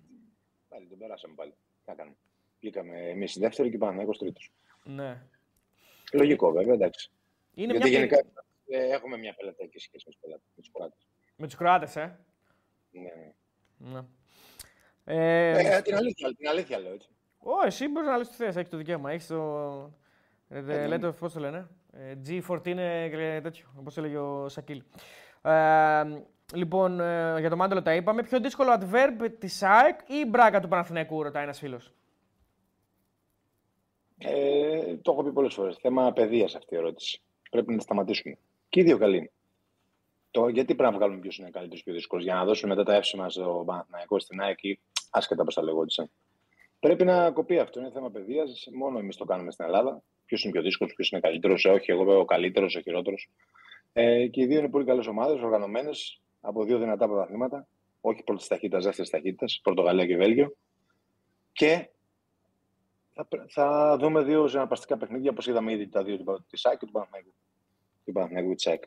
πάλι 0.68 0.86
τον 0.86 0.98
περάσαμε 0.98 1.34
πάλι. 1.36 1.50
Τι 1.50 1.56
να 1.90 1.94
κάνουμε. 1.94 2.16
Βγήκαμε 2.60 2.96
εμείς 3.00 3.30
στη 3.30 3.40
δεύτερη 3.40 3.70
και 3.70 3.78
πάμε 3.78 4.04
23. 4.06 4.30
Ναι. 4.84 5.22
Λογικό 6.14 6.52
βέβαια, 6.52 6.74
εντάξει. 6.74 7.10
Είναι 7.54 7.72
Γιατί 7.72 7.88
μια 7.88 7.98
γενικά 7.98 8.18
ε, 8.68 8.94
έχουμε 8.94 9.16
μια 9.16 9.34
πελατειακή 9.34 9.78
σχέση 9.78 10.04
με 10.06 10.38
τους 10.54 10.70
Κροάτες. 10.72 11.08
Με 11.36 11.46
τους 11.46 11.56
Κροάτες, 11.56 11.96
ε; 11.96 12.18
Ναι. 12.90 13.32
Ναι. 13.76 14.00
Ε, 15.04 15.76
Ε, 15.76 15.82
την, 15.82 15.94
αλήθεια, 15.96 16.34
την 16.36 16.48
αλήθεια 16.48 16.78
λέω 16.78 16.92
έτσι. 16.92 17.08
Ω, 17.38 17.50
εσύ 17.66 17.88
μπορείς 17.88 18.08
να 18.08 18.16
λες 18.16 18.28
τι 18.28 18.34
θες, 18.34 18.56
έχεις 18.56 18.68
το 18.70 18.76
δικαίωμα. 18.76 19.10
Έχεις 19.10 19.26
το. 19.26 19.36
Ε, 20.48 20.60
δε- 20.60 20.76
ναι. 20.76 20.86
λέτε, 20.86 21.10
πώς 21.10 21.32
το 21.32 21.40
λένε. 21.40 21.68
Ε, 21.92 22.14
G14 22.26 22.60
και 23.10 23.40
τέτοιο, 23.42 23.66
όπως 23.78 23.96
έλεγε 23.96 24.16
ο 24.18 24.48
Σακίλ. 24.48 24.82
Ε, 25.42 26.02
λοιπόν, 26.54 27.00
ε, 27.00 27.36
για 27.40 27.50
το 27.50 27.56
Μάντελο 27.56 27.82
τα 27.82 27.94
είπαμε. 27.94 28.22
Πιο 28.22 28.40
δύσκολο 28.40 28.78
adverb 28.80 29.30
της 29.38 29.62
ΑΕΚ 29.62 30.00
ή 30.00 30.14
η 30.24 30.28
μπράκα 30.28 30.60
του 30.60 30.68
Παναθηναϊκού, 30.68 31.22
ρωτάει 31.22 31.42
ένας 31.42 31.58
φίλος. 31.58 31.92
Ε, 34.26 34.96
το 34.96 35.12
έχω 35.12 35.22
πει 35.22 35.32
πολλές 35.32 35.54
φορές. 35.54 35.76
Θέμα 35.80 36.12
παιδείας 36.12 36.54
αυτή 36.54 36.74
η 36.74 36.76
ερώτηση. 36.76 37.20
Πρέπει 37.50 37.70
να 37.70 37.76
τη 37.76 37.82
σταματήσουμε. 37.82 38.38
Και 38.68 38.80
οι 38.80 38.82
δύο 38.82 38.98
καλοί 38.98 39.16
είναι. 39.16 39.30
Το, 40.30 40.48
γιατί 40.48 40.74
πρέπει 40.74 40.92
να 40.92 40.98
βγάλουμε 40.98 41.20
ποιο 41.20 41.30
είναι 41.38 41.50
καλύτερο 41.50 41.76
και 41.76 41.82
πιο 41.84 41.94
δύσκολο, 41.94 42.22
για 42.22 42.34
να 42.34 42.44
δώσουμε 42.44 42.74
μετά 42.74 42.84
τα 42.90 42.94
εύσημα 42.94 43.30
στο 43.30 43.62
Παναθηναϊκό, 43.66 44.18
στην 44.18 44.40
ΑΕΚ 44.40 44.62
ή 44.62 44.80
άσχετα 45.10 45.44
πώ 45.44 45.52
τα 45.52 45.62
λεγόντουσαν. 45.62 46.10
Πρέπει 46.80 47.04
να 47.04 47.30
κοπεί 47.30 47.58
αυτό. 47.58 47.80
Είναι 47.80 47.90
θέμα 47.90 48.10
παιδείας. 48.10 48.68
Μόνο 48.72 48.98
εμείς 48.98 49.16
το 49.16 49.24
κάνουμε 49.24 49.50
στην 49.50 49.64
Ελλάδα. 49.64 50.02
Ποιος 50.26 50.42
είναι 50.42 50.52
πιο 50.52 50.62
δύσκολος, 50.62 50.94
ποιος 50.94 51.10
είναι 51.10 51.20
καλύτερος. 51.20 51.64
Όχι, 51.64 51.90
εγώ 51.90 52.02
είμαι 52.02 52.14
ο 52.14 52.24
καλύτερος, 52.24 52.76
ο 52.76 52.80
χειρότερος. 52.80 53.30
Ε, 53.92 54.26
και 54.26 54.40
οι 54.40 54.46
δύο 54.46 54.58
είναι 54.58 54.68
πολύ 54.68 54.84
καλές 54.84 55.06
ομάδες, 55.06 55.40
οργανωμένες 55.40 56.20
από 56.40 56.64
δύο 56.64 56.78
δυνατά 56.78 57.06
πρωταθλήματα. 57.06 57.66
Όχι 58.00 58.22
πρώτης 58.22 58.46
ταχύτητας, 58.46 58.84
δεύτερης 58.84 59.10
ταχύτητας, 59.10 59.60
Πορτογαλία 59.62 60.06
και 60.06 60.16
Βέλγιο. 60.16 60.56
Και 61.52 61.88
θα, 63.14 63.24
πρέ- 63.24 63.44
θα 63.48 63.96
δούμε 64.00 64.22
δύο 64.22 64.48
συναρπαστικά 64.48 64.96
παιχνίδια, 64.96 65.30
όπως 65.30 65.46
είδαμε 65.46 65.72
ήδη 65.72 65.88
τα 65.88 66.02
δύο 66.02 66.16
τη 66.50 66.56
ΣΑΚ 66.56 66.78
και 66.78 66.86
του 66.86 66.92
Παναθηναϊκού. 66.92 67.32
Του 68.04 68.12
Παναθηναϊκού 68.12 68.48
και 68.48 68.54
τη 68.54 68.62
ΣΑΚ. 68.62 68.82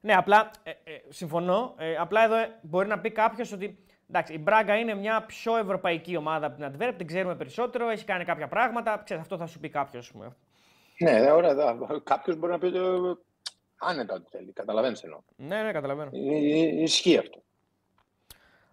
Ναι, 0.00 0.14
απλά 0.14 0.50
ε, 0.62 0.70
ε, 0.70 1.02
συμφωνώ. 1.08 1.74
Ε, 1.78 1.96
απλά 1.96 2.24
εδώ 2.24 2.34
ε, 2.34 2.58
μπορεί 2.62 2.88
να 2.88 2.98
πει 2.98 3.10
κάποιος 3.10 3.52
ότι 3.52 3.78
εντάξει, 4.08 4.32
η 4.34 4.38
Μπράγκα 4.40 4.76
είναι 4.76 4.94
μια 4.94 5.22
πιο 5.22 5.56
ευρωπαϊκή 5.56 6.16
ομάδα 6.16 6.46
από 6.46 6.56
την 6.56 6.72
Adverb, 6.72 6.94
την 6.96 7.06
ξέρουμε 7.06 7.34
περισσότερο, 7.36 7.88
έχει 7.88 8.04
κάνει 8.04 8.24
κάποια 8.24 8.48
πράγματα. 8.48 9.02
Ξέρεις, 9.04 9.22
αυτό 9.22 9.36
θα 9.36 9.46
σου 9.46 9.60
πει 9.60 9.68
κάποιος. 9.68 10.12
Ναι, 10.98 11.12
ναι, 11.12 11.30
ωραία. 11.30 11.76
Κάποιος 12.02 12.36
μπορεί 12.36 12.52
να 12.52 12.58
πει 12.58 12.66
ότι 12.66 12.78
ε, 12.78 13.14
άνετα 13.76 14.14
ό,τι 14.14 14.30
θέλει. 14.30 14.52
Καταλαβαίνεις 14.52 15.02
εννοώ. 15.02 15.20
Ναι, 15.36 15.62
ναι, 15.62 15.72
καταλαβαίνω. 15.72 16.10
Ε, 16.12 16.18
ε, 16.18 16.82
Ισχύει 16.82 17.18
αυτό. 17.18 17.42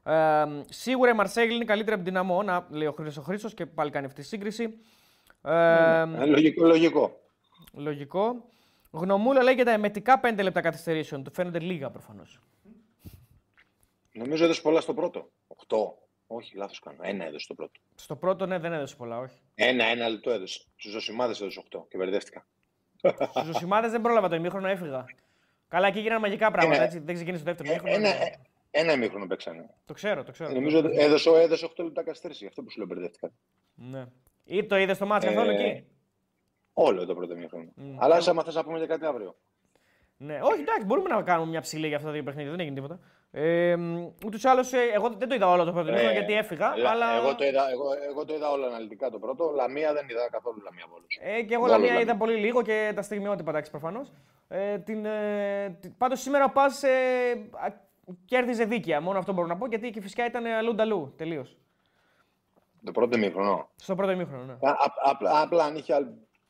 Ε, 0.03 0.45
σίγουρα 0.69 1.11
η 1.11 1.13
Μαρσέγλ 1.13 1.55
είναι 1.55 1.65
καλύτερη 1.65 1.95
από 1.95 2.03
την 2.03 2.13
Δυναμό, 2.13 2.43
να 2.43 2.67
λέει 2.69 2.87
ο 2.87 2.91
Χρήστος 2.91 3.17
ο 3.17 3.21
Χρήστος 3.21 3.53
και 3.53 3.65
πάλι 3.65 3.91
κάνει 3.91 4.05
αυτή 4.05 4.21
τη 4.21 4.27
σύγκριση. 4.27 4.77
Ε, 5.43 5.99
Ε, 6.01 6.25
λογικό, 6.25 6.65
λογικό. 6.65 7.19
Λογικό. 7.73 8.45
Γνωμούλα 8.91 9.43
λέει 9.43 9.53
για 9.53 9.65
τα 9.65 9.71
εμετικά 9.71 10.19
5 10.23 10.43
λεπτά 10.43 10.61
καθυστερήσεων. 10.61 11.23
Του 11.23 11.31
φαίνονται 11.33 11.59
λίγα 11.59 11.89
προφανώς. 11.89 12.39
Νομίζω 14.11 14.43
έδωσε 14.43 14.61
πολλά 14.61 14.81
στο 14.81 14.93
πρώτο. 14.93 15.29
Οχτώ. 15.47 15.97
Όχι, 16.27 16.55
λάθος 16.57 16.79
κάνω. 16.79 16.97
Ένα 17.01 17.23
έδωσε 17.25 17.43
στο 17.43 17.53
πρώτο. 17.53 17.79
Στο 17.95 18.15
πρώτο, 18.15 18.45
ναι, 18.45 18.59
δεν 18.59 18.73
έδωσε 18.73 18.95
πολλά, 18.95 19.17
όχι. 19.19 19.35
Ένα, 19.55 19.83
ένα 19.85 20.09
λεπτό 20.09 20.29
έδωσε. 20.31 20.61
Στου 20.75 20.89
Ζωσιμάδες 20.89 21.41
έδωσε 21.41 21.59
οχτώ 21.59 21.85
και 21.89 21.97
μπερδεύτηκα. 21.97 22.45
Στου 23.29 23.45
Ζωσιμάδες 23.45 23.91
δεν 23.91 24.01
πρόλαβα 24.01 24.27
το 24.29 24.35
ημίχρονο, 24.35 24.67
έφυγα. 24.67 25.05
Καλά, 25.67 25.87
εκεί 25.87 25.99
γίνανε 25.99 26.19
μαγικά 26.19 26.51
πράγματα, 26.51 26.75
Ένα- 26.75 26.85
έτσι. 26.85 26.99
Δεν 26.99 27.15
ξεκίνησε 27.15 27.43
το 27.43 27.53
δεύτερο 27.53 27.69
Ε, 27.69 27.71
ημίχρονο. 27.71 27.95
ένα, 28.07 28.17
ναι. 28.17 28.23
ε, 28.25 28.31
ένα 28.71 28.93
ημίχρονο 28.93 29.27
παίξανε. 29.27 29.69
Το 29.85 29.93
ξέρω, 29.93 30.23
το 30.23 30.31
ξέρω. 30.31 30.51
Νομίζω 30.53 30.81
έδωσε, 30.93 31.29
έδωσε 31.29 31.65
8 31.77 31.83
λεπτά 31.83 32.03
καθυστέρηση. 32.03 32.45
Αυτό 32.45 32.63
που 32.63 32.69
σου 32.71 32.77
λέω 32.77 32.87
μπερδεύτηκα. 32.87 33.31
Ναι. 33.75 34.05
Ή 34.43 34.65
το 34.65 34.77
είδες 34.77 34.95
στο 34.95 35.05
μάτσο 35.05 35.29
Ε, 35.29 35.33
καθόλου 35.33 35.51
εκεί; 35.51 35.85
Όλο 36.73 37.05
το 37.05 37.15
πρώτο 37.15 37.33
ημίχρονο. 37.33 37.73
Αλλά 37.99 38.19
άμα 38.27 38.43
θες 38.43 38.55
να 38.55 38.63
πούμε 38.63 38.77
για 38.77 38.87
κάτι 38.87 39.05
αύριο. 39.05 39.35
Ναι, 40.17 40.39
όχι, 40.41 40.59
εντάξει, 40.61 40.85
μπορούμε 40.85 41.09
να 41.09 41.21
κάνουμε 41.21 41.49
μια 41.49 41.61
ψηλή 41.61 41.87
για 41.87 41.95
αυτά 41.95 42.07
τα 42.07 42.13
δύο 42.13 42.23
παιχνίδια, 42.23 42.51
δεν 42.51 42.59
έγινε 42.59 42.75
τίποτα. 42.75 42.99
Ε, 43.31 43.75
Ούτως 44.25 44.43
ή 44.43 44.47
άλλως, 44.47 44.73
εγώ 44.93 45.09
δεν 45.09 45.27
το 45.29 45.35
είδα 45.35 45.49
όλο 45.49 45.63
το 45.63 45.71
πρώτο 45.71 45.87
ημίχρονο 45.87 46.09
Ε, 46.11 46.13
γιατί 46.17 46.33
έφυγα. 46.33 46.77
Λα- 46.77 46.89
αλλά... 46.89 47.15
εγώ, 47.17 47.35
το 47.35 47.45
είδα, 47.45 47.69
εγώ, 47.71 47.85
εγώ 48.09 48.25
το 48.25 48.33
είδα 48.35 48.49
όλο 48.51 48.65
αναλυτικά 48.65 49.09
το 49.09 49.19
πρώτο. 49.19 49.51
Λαμία 49.55 49.93
δεν 49.93 50.05
είδα 50.09 50.29
καθόλου 50.31 50.61
Λαμία 50.63 50.85
Βόλος. 50.89 51.19
Ε, 51.21 51.41
και 51.41 51.53
εγώ 51.53 51.63
Όλο 51.63 51.71
Λαμία 51.71 51.87
Λαμία. 51.87 52.01
είδα 52.01 52.15
πολύ 52.17 52.35
λίγο 52.35 52.61
και 52.61 52.91
τα 52.95 53.01
στιγμιότυπα 53.01 53.49
εντάξει 53.49 53.71
προφανώς. 53.71 54.11
Ε, 54.47 54.77
την, 54.79 55.05
ε, 55.05 55.77
την- 55.81 55.97
πάντως 55.97 56.21
σήμερα 56.21 56.43
ο 56.45 56.49
Πας 56.51 56.83
ε, 56.83 56.89
α, 57.51 57.89
κέρδιζε 58.25 58.65
δίκαια. 58.65 59.01
Μόνο 59.01 59.17
αυτό 59.19 59.33
μπορώ 59.33 59.47
να 59.47 59.57
πω 59.57 59.67
γιατί 59.67 59.89
και 59.89 60.01
φυσικά 60.01 60.25
ήταν 60.25 60.45
αλλού 60.45 60.75
νταλού 60.75 61.13
τελείως. 61.17 61.57
Το 62.83 62.91
πρώτο 62.91 63.17
ημίχρονο. 63.17 63.69
Στο 63.75 63.95
πρώτο 63.95 64.11
ημίχρονο, 64.11 64.43
ναι. 64.43 64.53
Α- 64.53 64.69
α- 64.69 65.09
απλά, 65.09 65.41
απλά 65.41 65.63
αν 65.63 65.75
είχε, 65.75 65.93
άλλ- 65.93 66.07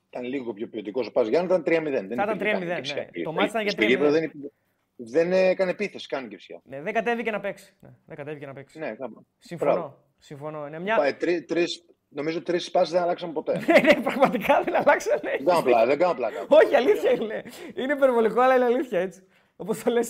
ήταν 0.09 0.23
λίγο 0.23 0.53
πιο 0.53 0.67
ποιοτικός 0.67 1.07
ο 1.07 1.11
Πας 1.11 1.27
Γιάννη, 1.27 1.47
ήταν 1.47 1.63
3-0. 1.63 1.91
Δεν 2.07 2.07
Θα 2.17 2.23
ήταν 2.23 2.35
υπήρχε 2.35 2.55
3-0, 2.57 2.65
καν 2.67 2.75
κυψιά. 2.75 3.07
ναι. 3.15 3.23
Το 3.23 3.31
μάτς 3.31 3.49
ήταν 3.49 3.61
για 3.61 3.71
Στο 3.71 3.83
γήπεδο 3.83 4.09
3-0. 4.09 4.13
Δεν, 4.13 4.23
υπήρχε- 4.23 4.51
δεν 4.95 5.31
έκανε 5.31 5.71
επίθεση 5.71 6.07
καν 6.07 6.27
κυψιά. 6.29 6.61
ναι. 6.63 6.81
Δεν 6.81 6.93
κατέβηκε 6.93 7.31
να 7.31 7.39
παίξει. 7.39 7.73
Ναι, 7.79 7.89
δεν 8.05 8.15
κατέβηκε 8.17 8.45
να 8.45 8.53
παίξει. 8.53 8.79
Ναι, 8.79 8.91
κάπου. 8.95 9.25
Συμφωνώ. 9.37 9.71
Μπράβο. 9.71 10.03
Συμφωνώ. 10.17 10.67
Είναι 10.67 10.79
μια... 10.79 10.95
Πάει, 10.95 11.13
τρι- 11.13 11.47
τρεις- 11.47 11.85
νομίζω 12.09 12.41
τρεις 12.41 12.65
σπάσεις 12.65 12.93
δεν 12.93 13.01
αλλάξαν 13.01 13.33
ποτέ. 13.33 13.59
ναι, 13.67 13.79
ναι, 13.93 14.01
πραγματικά 14.01 14.63
δεν 14.63 14.75
αλλάξανε. 14.75 15.19
δεν 15.21 15.45
κάνω 15.45 15.61
πλάκα. 15.61 15.85
Δεν 15.85 15.97
κάνω 15.99 16.13
πλάκα. 16.13 16.45
Όχι, 16.47 16.75
αλήθεια 16.75 17.11
είναι. 17.11 17.43
Είναι 17.75 17.93
υπερβολικό, 17.93 18.41
αλλά 18.41 18.55
είναι 18.55 18.65
αλήθεια 18.65 18.99
έτσι. 18.99 19.23
Όπως 19.55 19.83
το 19.83 19.91
λες. 19.91 20.09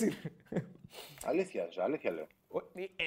Αλήθεια, 1.24 1.68
αλήθεια 1.76 2.10
λέω. 2.12 2.26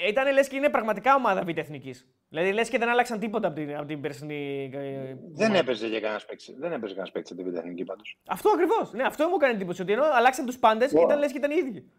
Ήταν 0.08 0.34
λες 0.34 0.48
και 0.48 0.56
είναι 0.56 0.70
πραγματικά 0.70 1.16
ομάδα 1.16 1.44
β' 1.44 1.58
εθνικής. 1.58 2.08
Δηλαδή 2.30 2.52
λες 2.52 2.70
και 2.70 2.78
δεν 2.78 2.90
άλλαξαν 2.90 3.20
τίποτα 3.20 3.48
από 3.48 3.56
την, 3.56 3.76
από 3.76 3.86
την 3.86 4.02
περσινή. 4.02 4.70
ε, 4.74 5.16
Δεν 5.32 5.56
έπαιζε 5.56 5.88
για 5.88 6.00
κανένας 6.00 6.26
παίκτη. 6.26 6.54
Δεν 6.58 6.72
έπαιζε 6.72 6.88
κανένας 6.94 7.12
παίκτη 7.12 7.34
στην 7.34 7.54
τεχνική 7.54 7.84
πάντως. 7.84 8.18
Αυτό 8.28 8.50
ακριβώς. 8.50 8.94
Ναι, 8.94 9.04
αυτό 9.04 9.28
μου 9.28 9.36
έκανε 9.36 9.54
εντύπωση. 9.54 9.82
Ότι 9.82 9.92
ενώ 9.94 10.04
αλλάξαν 10.14 10.46
τους 10.46 10.58
πάντες, 10.58 10.92
Wow. 10.96 11.02
ήταν 11.04 11.20
λες 11.20 11.32
και 11.32 11.38
ήταν 11.38 11.52
οι 11.52 11.56
ίδιοι. 11.68 11.90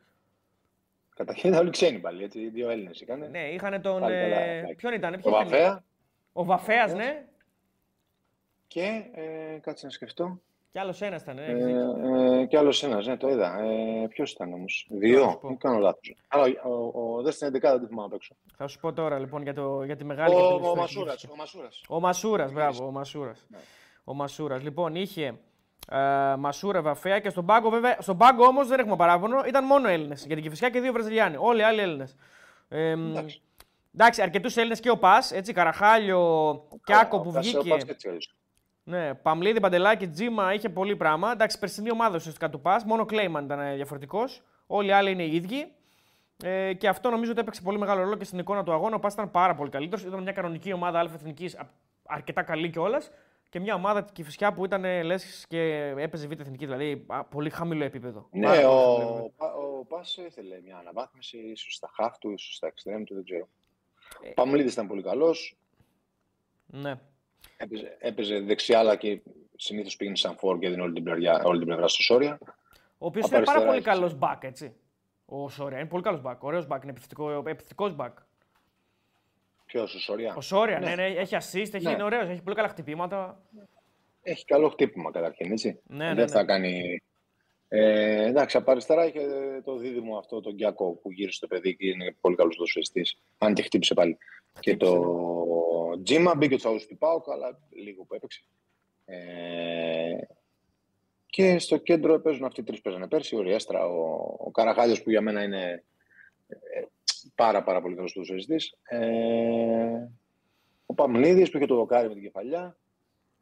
Καταρχήν 1.17 1.49
ήταν 1.51 1.61
όλοι 1.63 1.71
ξένοι 1.71 1.99
πάλι. 1.99 2.25
Έτσι. 2.25 2.41
Οι 2.41 2.49
δύο 2.49 2.71
Έλληνες 2.71 3.01
είχαν. 3.01 3.31
Ναι, 3.31 3.49
είχαν 3.53 3.83
τον. 3.83 4.01
Πάλι 4.01 4.15
καλά, 4.15 4.37
ε, 4.41 4.57
εντάξει. 4.59 4.75
ποιον 4.75 4.93
ήταν, 4.93 5.15
Ο 5.15 5.19
ποιον 5.19 5.35
ήταν; 5.35 5.49
Βαφέα 5.49 5.85
Ο 6.33 6.45
Βαφέας, 6.45 6.95
ναι. 6.95 7.25
και. 8.67 9.03
Ε, 9.15 9.59
κάτσε 9.61 9.87
να 9.87 9.93
σκεφτώ. 9.93 10.41
Κι 10.77 10.83
άλλος 10.83 11.01
ένας 11.03 11.23
ήταν. 11.23 11.35
Ναι, 11.35 11.43
Ε, 11.43 11.51
έχεις 11.51 11.65
δίκιο. 11.65 12.15
ε, 12.41 12.45
και 12.47 12.59
άλλος 12.59 12.83
ένας, 12.83 13.07
ναι, 13.07 13.17
το 13.17 13.29
είδα. 13.29 13.59
Ε, 13.63 14.07
Ποιος 14.09 14.33
ήταν 14.33 14.53
όμως; 14.53 14.87
Να 14.89 14.95
σου 14.97 15.01
Δύο. 15.07 15.39
πω. 15.41 15.49
Δεν 15.49 15.59
κάνω 15.59 15.79
λάθος. 15.79 16.15
Αλλά 16.29 16.45
ο, 16.65 16.73
ο, 16.95 17.17
ο, 17.17 17.23
δεν 17.23 17.33
στην 17.33 17.47
11 17.49 17.51
δεν 17.61 17.81
τη 17.81 17.87
θυμάμαι 17.87 18.07
απ' 18.07 18.13
έξω. 18.13 18.35
Θα 18.57 18.67
σου 18.67 18.81
πω 18.81 18.93
τώρα 18.93 19.19
λοιπόν 19.19 19.43
για, 19.43 19.55
το, 19.55 19.83
για 19.83 19.97
τη 19.97 20.05
μεγάλη. 20.05 20.35
Ο, 20.35 20.39
και 20.39 20.43
την 20.45 20.53
ο, 20.53 20.57
ιστορική 20.57 20.79
Μασούρας. 20.79 21.15
φυσική. 21.15 21.33
Ο 21.33 21.37
Μασούρας. 21.37 21.83
Ο 21.89 22.01
Μασούρας, 22.01 22.53
μπράβο, 22.53 22.87
ο 22.87 22.91
Μασούρας. 22.91 23.45
Ναι. 23.49 23.59
Ο 24.05 24.15
Μασούρας. 24.15 24.63
Λοιπόν, 24.63 24.95
είχε 24.95 25.35
ε, 25.91 26.35
Μασούρα 26.39 26.83
Βαφέα 26.83 27.19
και 27.19 27.29
στον 27.31 27.47
πάγκο, 27.47 27.71
βέβαια. 27.71 27.97
Στον 28.01 28.17
πάγκο 28.17 28.45
όμως 28.45 28.69
δεν 28.69 28.79
έχουμε 28.79 28.97
παράπονο, 28.97 29.43
ήταν 29.47 29.65
μόνο 29.65 29.89
Έλληνες. 29.89 30.27
Γιατί 30.27 30.43
και 30.43 30.49
φυσικά 30.51 30.71
και 30.71 30.81
δύο 30.81 30.93
Βραζιλιάνοι. 30.93 31.37
Όλοι 31.39 31.61
οι 31.61 31.63
άλλοι 31.63 31.81
Έλληνες. 31.81 32.17
Ε, 32.69 32.91
Εντάξει. 32.91 33.41
εντάξει, 33.95 34.23
αρκετούς 34.23 34.57
Έλληνες 34.57 34.81
και 34.81 34.91
ο 34.91 34.99
Πας, 34.99 35.33
έτσι, 35.33 35.53
Καραχάλιο, 35.53 36.21
Κιάκο 36.85 37.21
που 37.21 37.29
Ο 37.29 37.33
Πας- 37.33 37.55
ο 37.55 37.61
βγήκε. 37.63 37.95
Πας 38.87 38.95
έτσι 38.95 39.01
αλλιώς. 39.01 39.11
Ναι, 39.11 39.15
Παμλίδη, 39.15 39.61
Παντελάκη, 39.61 40.09
Τζίμα 40.09 40.55
είχε 40.55 40.69
πολύ 40.69 40.97
πράγμα. 40.97 41.31
Εντάξει, 41.33 41.59
περσινή 41.59 41.91
ομάδα 41.91 42.17
ουσιαστικά 42.17 42.51
του 42.51 42.61
Πας. 42.61 42.85
Μόνο 42.85 43.03
ο 43.03 43.05
Κλέιμαν 43.05 43.45
ήταν 43.45 43.75
διαφορετικός. 43.75 44.43
Όλοι 44.67 44.89
οι 44.89 44.93
άλλοι 44.93 45.11
είναι 45.11 45.23
οι 45.25 45.35
ίδιοι. 45.35 45.73
Ε, 46.43 46.73
και 46.75 46.89
αυτό 46.89 47.11
νομίζω 47.11 47.31
ότι 47.31 47.41
έπαιξε 47.41 47.63
πολύ 47.63 47.79
μεγάλο 47.79 48.03
ρόλο 48.03 48.17
και 48.17 48.25
στην 48.25 48.39
εικόνα 48.39 48.63
του 48.65 48.73
αγώνα. 48.73 48.97
Ο 48.97 48.99
Πας 48.99 49.13
ήταν 49.13 49.31
πάρα 49.31 49.55
πολύ 49.55 49.71
καλύτερος. 49.71 50.05
Ήταν 50.05 50.23
μια 50.23 50.33
κανονική 50.33 50.73
ομάδα 50.73 50.99
αλφα-εθνική, 50.99 51.51
αρκετά 52.07 52.43
καλή 52.43 52.71
κιόλας. 52.71 53.11
Και 53.49 53.61
μια 53.61 53.75
ομάδα 53.75 54.05
τη 54.05 54.23
φυσικά 54.23 54.53
που 54.53 54.65
ήταν 54.65 55.03
λες 55.05 55.45
και 55.49 55.93
έπαιζε 55.97 56.27
β' 56.27 56.41
εθνική, 56.41 56.65
δηλαδή 56.65 57.05
α, 57.07 57.25
πολύ 57.25 57.51
χαμηλό 57.51 57.85
επίπεδο. 57.85 58.29
Ναι, 58.31 58.47
Πάρα 58.47 58.69
ο, 58.69 58.73
πολύ 58.95 59.03
χαμηλό 59.05 59.19
επίπεδο. 59.19 59.33
Πα- 59.37 59.55
ο 59.55 59.85
Πας 59.85 60.17
ήθελε 60.17 60.61
μια 60.65 60.77
αναβάθμιση, 60.77 61.39
ίσως 61.39 61.75
στα 61.75 61.91
χαφ 61.95 62.19
του, 62.19 62.31
ίσως 62.31 62.55
στα 62.55 62.67
εξτρέμ 62.67 63.03
του, 63.05 63.15
δεν 63.15 63.25
ξέρω. 63.25 63.49
Ε. 64.23 64.29
Ο 64.29 64.33
Παμλίδης 64.35 64.73
ήταν 64.73 64.87
πολύ 64.87 65.03
καλός. 65.03 65.57
Ναι. 66.67 66.95
Έπαιζε, 67.57 67.97
έπαιζε 67.99 68.41
δεξιά, 68.41 68.79
αλλά 68.79 68.97
και 68.97 69.21
συνήθως 69.57 69.97
πήγαινε 69.97 70.17
σαν 70.17 70.37
φόρ 70.37 70.59
και 70.59 70.67
έδινε 70.67 70.83
όλη 70.83 70.93
την, 70.93 71.03
πλευριά, 71.03 71.43
όλη 71.45 71.59
την 71.59 71.67
πλευρά 71.67 71.89
στο 71.89 72.03
Σόρια. 72.03 72.39
Ο 72.99 73.07
οποίος 73.07 73.25
Από 73.25 73.37
είναι 73.37 73.45
πάρα 73.45 73.59
αριστερά 73.59 73.65
πολύ 73.65 74.03
έχεις. 74.03 74.19
καλός 74.19 74.19
back, 74.21 74.39
έτσι. 74.49 74.75
Ο 75.27 75.49
Σόρια 75.49 75.79
είναι 75.79 75.89
πολύ 75.89 76.03
καλός 76.03 76.21
back. 76.25 76.37
Ωραίος 76.39 76.67
back, 76.71 76.79
είναι 76.83 76.93
επιθετικό 77.45 77.97
back. 77.99 78.13
Ποιος 79.67 79.95
ο 79.95 79.99
Σόρια; 80.01 80.35
Ο 80.37 80.41
Σόρια, 80.41 80.79
ναι, 80.79 80.87
Ναι. 80.89 80.95
ναι, 80.95 81.05
έχει 81.07 81.37
assist, 81.41 81.75
έχει, 81.75 81.85
Ναι. 81.85 81.91
είναι 81.91 82.03
ωραίος, 82.03 82.29
έχει 82.29 82.43
πολύ 82.43 82.57
καλά 82.57 82.69
χτυπήματα. 82.69 83.41
Έχει 84.23 84.45
καλό 84.45 84.69
χτύπημα 84.69 85.11
καταρχήν, 85.11 85.53
έτσι. 85.53 85.81
Ναι, 85.87 86.07
δεν 86.07 86.15
ναι, 86.15 86.27
θα 86.27 86.41
ναι. 86.41 86.47
κάνει. 86.47 87.03
Ε, 87.69 88.27
εντάξει, 88.27 88.57
από 88.57 88.71
αριστερά 88.71 89.07
είχε 89.07 89.21
το 89.65 89.77
δίδυμο 89.77 90.17
αυτό, 90.19 90.41
τον 90.41 90.55
Γκιακό 90.55 90.91
που 90.93 91.13
γύρισε 91.13 91.41
το 91.41 91.47
παιδί 91.47 91.77
και 91.77 91.87
είναι 91.89 92.17
πολύ 92.21 92.37
καλός 92.37 92.57
δοσφαιριστή. 92.57 93.03
Αν 93.39 93.55
και 93.55 93.63
χτύπησε 93.63 93.95
πάλι. 93.95 94.19
Και 94.61 94.77
το 94.77 95.03
Τζίμα 96.03 96.35
μπήκε 96.35 96.55
ο 96.55 96.57
Τσαούς 96.57 96.87
του 96.87 96.99
Πάουκ, 96.99 97.31
αλλά 97.31 97.59
λίγο 97.71 98.05
που 98.05 98.15
έπαιξε. 98.15 98.45
Ε, 99.05 100.17
και 101.27 101.59
στο 101.59 101.77
κέντρο 101.77 102.21
παίζουν 102.21 102.45
αυτοί 102.45 102.61
οι 102.61 102.65
τρεις 102.65 102.81
παίζανε 102.81 103.09
πέρσι. 103.09 103.37
Ο 103.37 103.41
Ριέστρα, 103.41 103.87
ο, 103.87 104.35
ο 104.39 104.51
Καραχάλιος 104.51 105.03
που 105.03 105.11
για 105.11 105.21
μένα 105.21 105.43
είναι 105.43 105.85
ε, 106.49 106.83
πάρα, 107.35 107.63
πάρα 107.63 107.81
πολύ 107.81 107.95
καλός 107.95 108.13
ποδοσφαιριστής. 108.17 108.57
Ε, 108.83 110.07
ο 110.87 110.95
Παμλίδης 110.95 111.51
που 111.51 111.57
είχε 111.57 111.67
το 111.67 111.75
δοκάρι 111.75 112.09
με 112.09 112.15
την 112.15 112.23
κεφαλιά. 112.23 112.77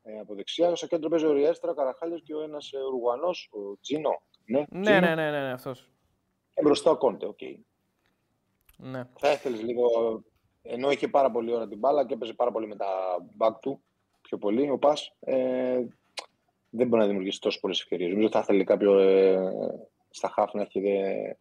Ε, 0.02 0.18
από 0.18 0.34
δεξιά, 0.34 0.74
στο 0.74 0.86
κέντρο 0.86 1.08
παίζει 1.08 1.26
ο 1.26 1.32
Ριέστρα, 1.32 1.70
ο 1.70 1.74
Καραχάλιος 1.74 2.22
και 2.22 2.34
ο 2.34 2.40
ένας 2.42 2.72
Ουρουγουανός, 2.72 3.28
ο 3.28 3.78
Τζίνο. 3.80 4.22
Ναι, 4.44 4.58
Ναι, 4.58 4.80
Τζίνο. 4.82 5.00
ναι, 5.00 5.14
ναι, 5.14 5.30
ναι, 5.30 5.40
ναι 5.40 5.52
αυτός. 5.52 5.88
Και 6.54 6.60
μπροστά 6.62 6.90
ο 6.90 6.96
Κόντε, 6.96 7.26
οκ. 7.26 7.38
Ναι. 8.76 9.02
Θα 9.18 9.32
ήθελες 9.32 9.62
λίγο. 9.62 9.88
Ενώ 10.66 10.90
είχε 10.90 11.08
πάρα 11.08 11.30
πολύ 11.30 11.52
ώρα 11.52 11.68
την 11.68 11.78
μπάλα 11.78 12.06
και 12.06 12.14
έπαιζε 12.14 12.32
πάρα 12.32 12.50
πολύ 12.52 12.66
με 12.66 12.76
τα 12.76 12.86
back 13.38 13.54
του, 13.60 13.82
πιο 14.20 14.38
πολύ 14.38 14.70
ο 14.70 14.78
Πας. 14.78 15.14
Ε, 15.20 15.84
δεν 16.70 16.88
μπορεί 16.88 17.02
να 17.02 17.06
δημιουργήσει 17.06 17.40
τόσο 17.40 17.60
πολλές 17.60 17.80
ευκαιρίες. 17.80 18.10
Νομίζω 18.10 18.28
θα 18.28 18.38
ήθελε 18.38 18.64
κάποιο 18.64 18.98
ε, 18.98 19.38
στα 20.10 20.28
χάφ 20.28 20.52
να 20.54 20.62
έχει 20.62 20.78
ε, 20.78 21.36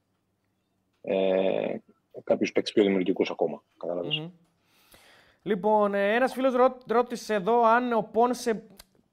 ε, 1.02 1.82
κάποιους 2.24 2.52
παίκτες 2.52 2.74
πιο 2.74 2.84
δημιουργικούς 2.84 3.30
ακόμα. 3.30 3.64
Κατάλαβες. 3.78 4.20
Μμμ. 4.20 4.30
Λοιπόν, 5.44 5.94
ε, 5.94 6.16
ένας 6.16 6.34
φίλος 6.34 6.54
ρώ, 6.54 6.78
ρώτησε 6.88 7.34
εδώ 7.34 7.64
αν 7.64 7.94
ο 7.94 8.10
Πόνσε. 8.12 8.64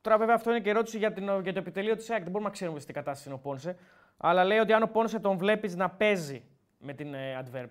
Τώρα, 0.00 0.18
βέβαια, 0.18 0.34
αυτό 0.34 0.50
είναι 0.50 0.60
και 0.60 0.70
ερώτηση 0.70 0.98
για, 0.98 1.12
την, 1.12 1.24
για 1.42 1.52
το 1.52 1.58
επιτελείο 1.58 1.96
της 1.96 2.10
ΑΕΚ. 2.10 2.22
Δεν 2.22 2.30
μπορούμε 2.30 2.48
να 2.48 2.54
ξέρουμε 2.54 2.80
σε 2.80 2.86
τι 2.86 2.92
κατάσταση 2.92 3.28
είναι 3.28 3.38
ο 3.38 3.40
Πόνσε. 3.42 3.76
Αλλά 4.16 4.44
λέει 4.44 4.58
ότι 4.58 4.72
αν 4.72 4.82
ο 4.82 4.86
Πόνσε 4.86 5.18
τον 5.18 5.36
βλέπεις 5.36 5.76
να 5.76 5.90
παίζει 5.90 6.42
με 6.78 6.92
την 6.92 7.14
ε, 7.14 7.44
Adverb. 7.44 7.68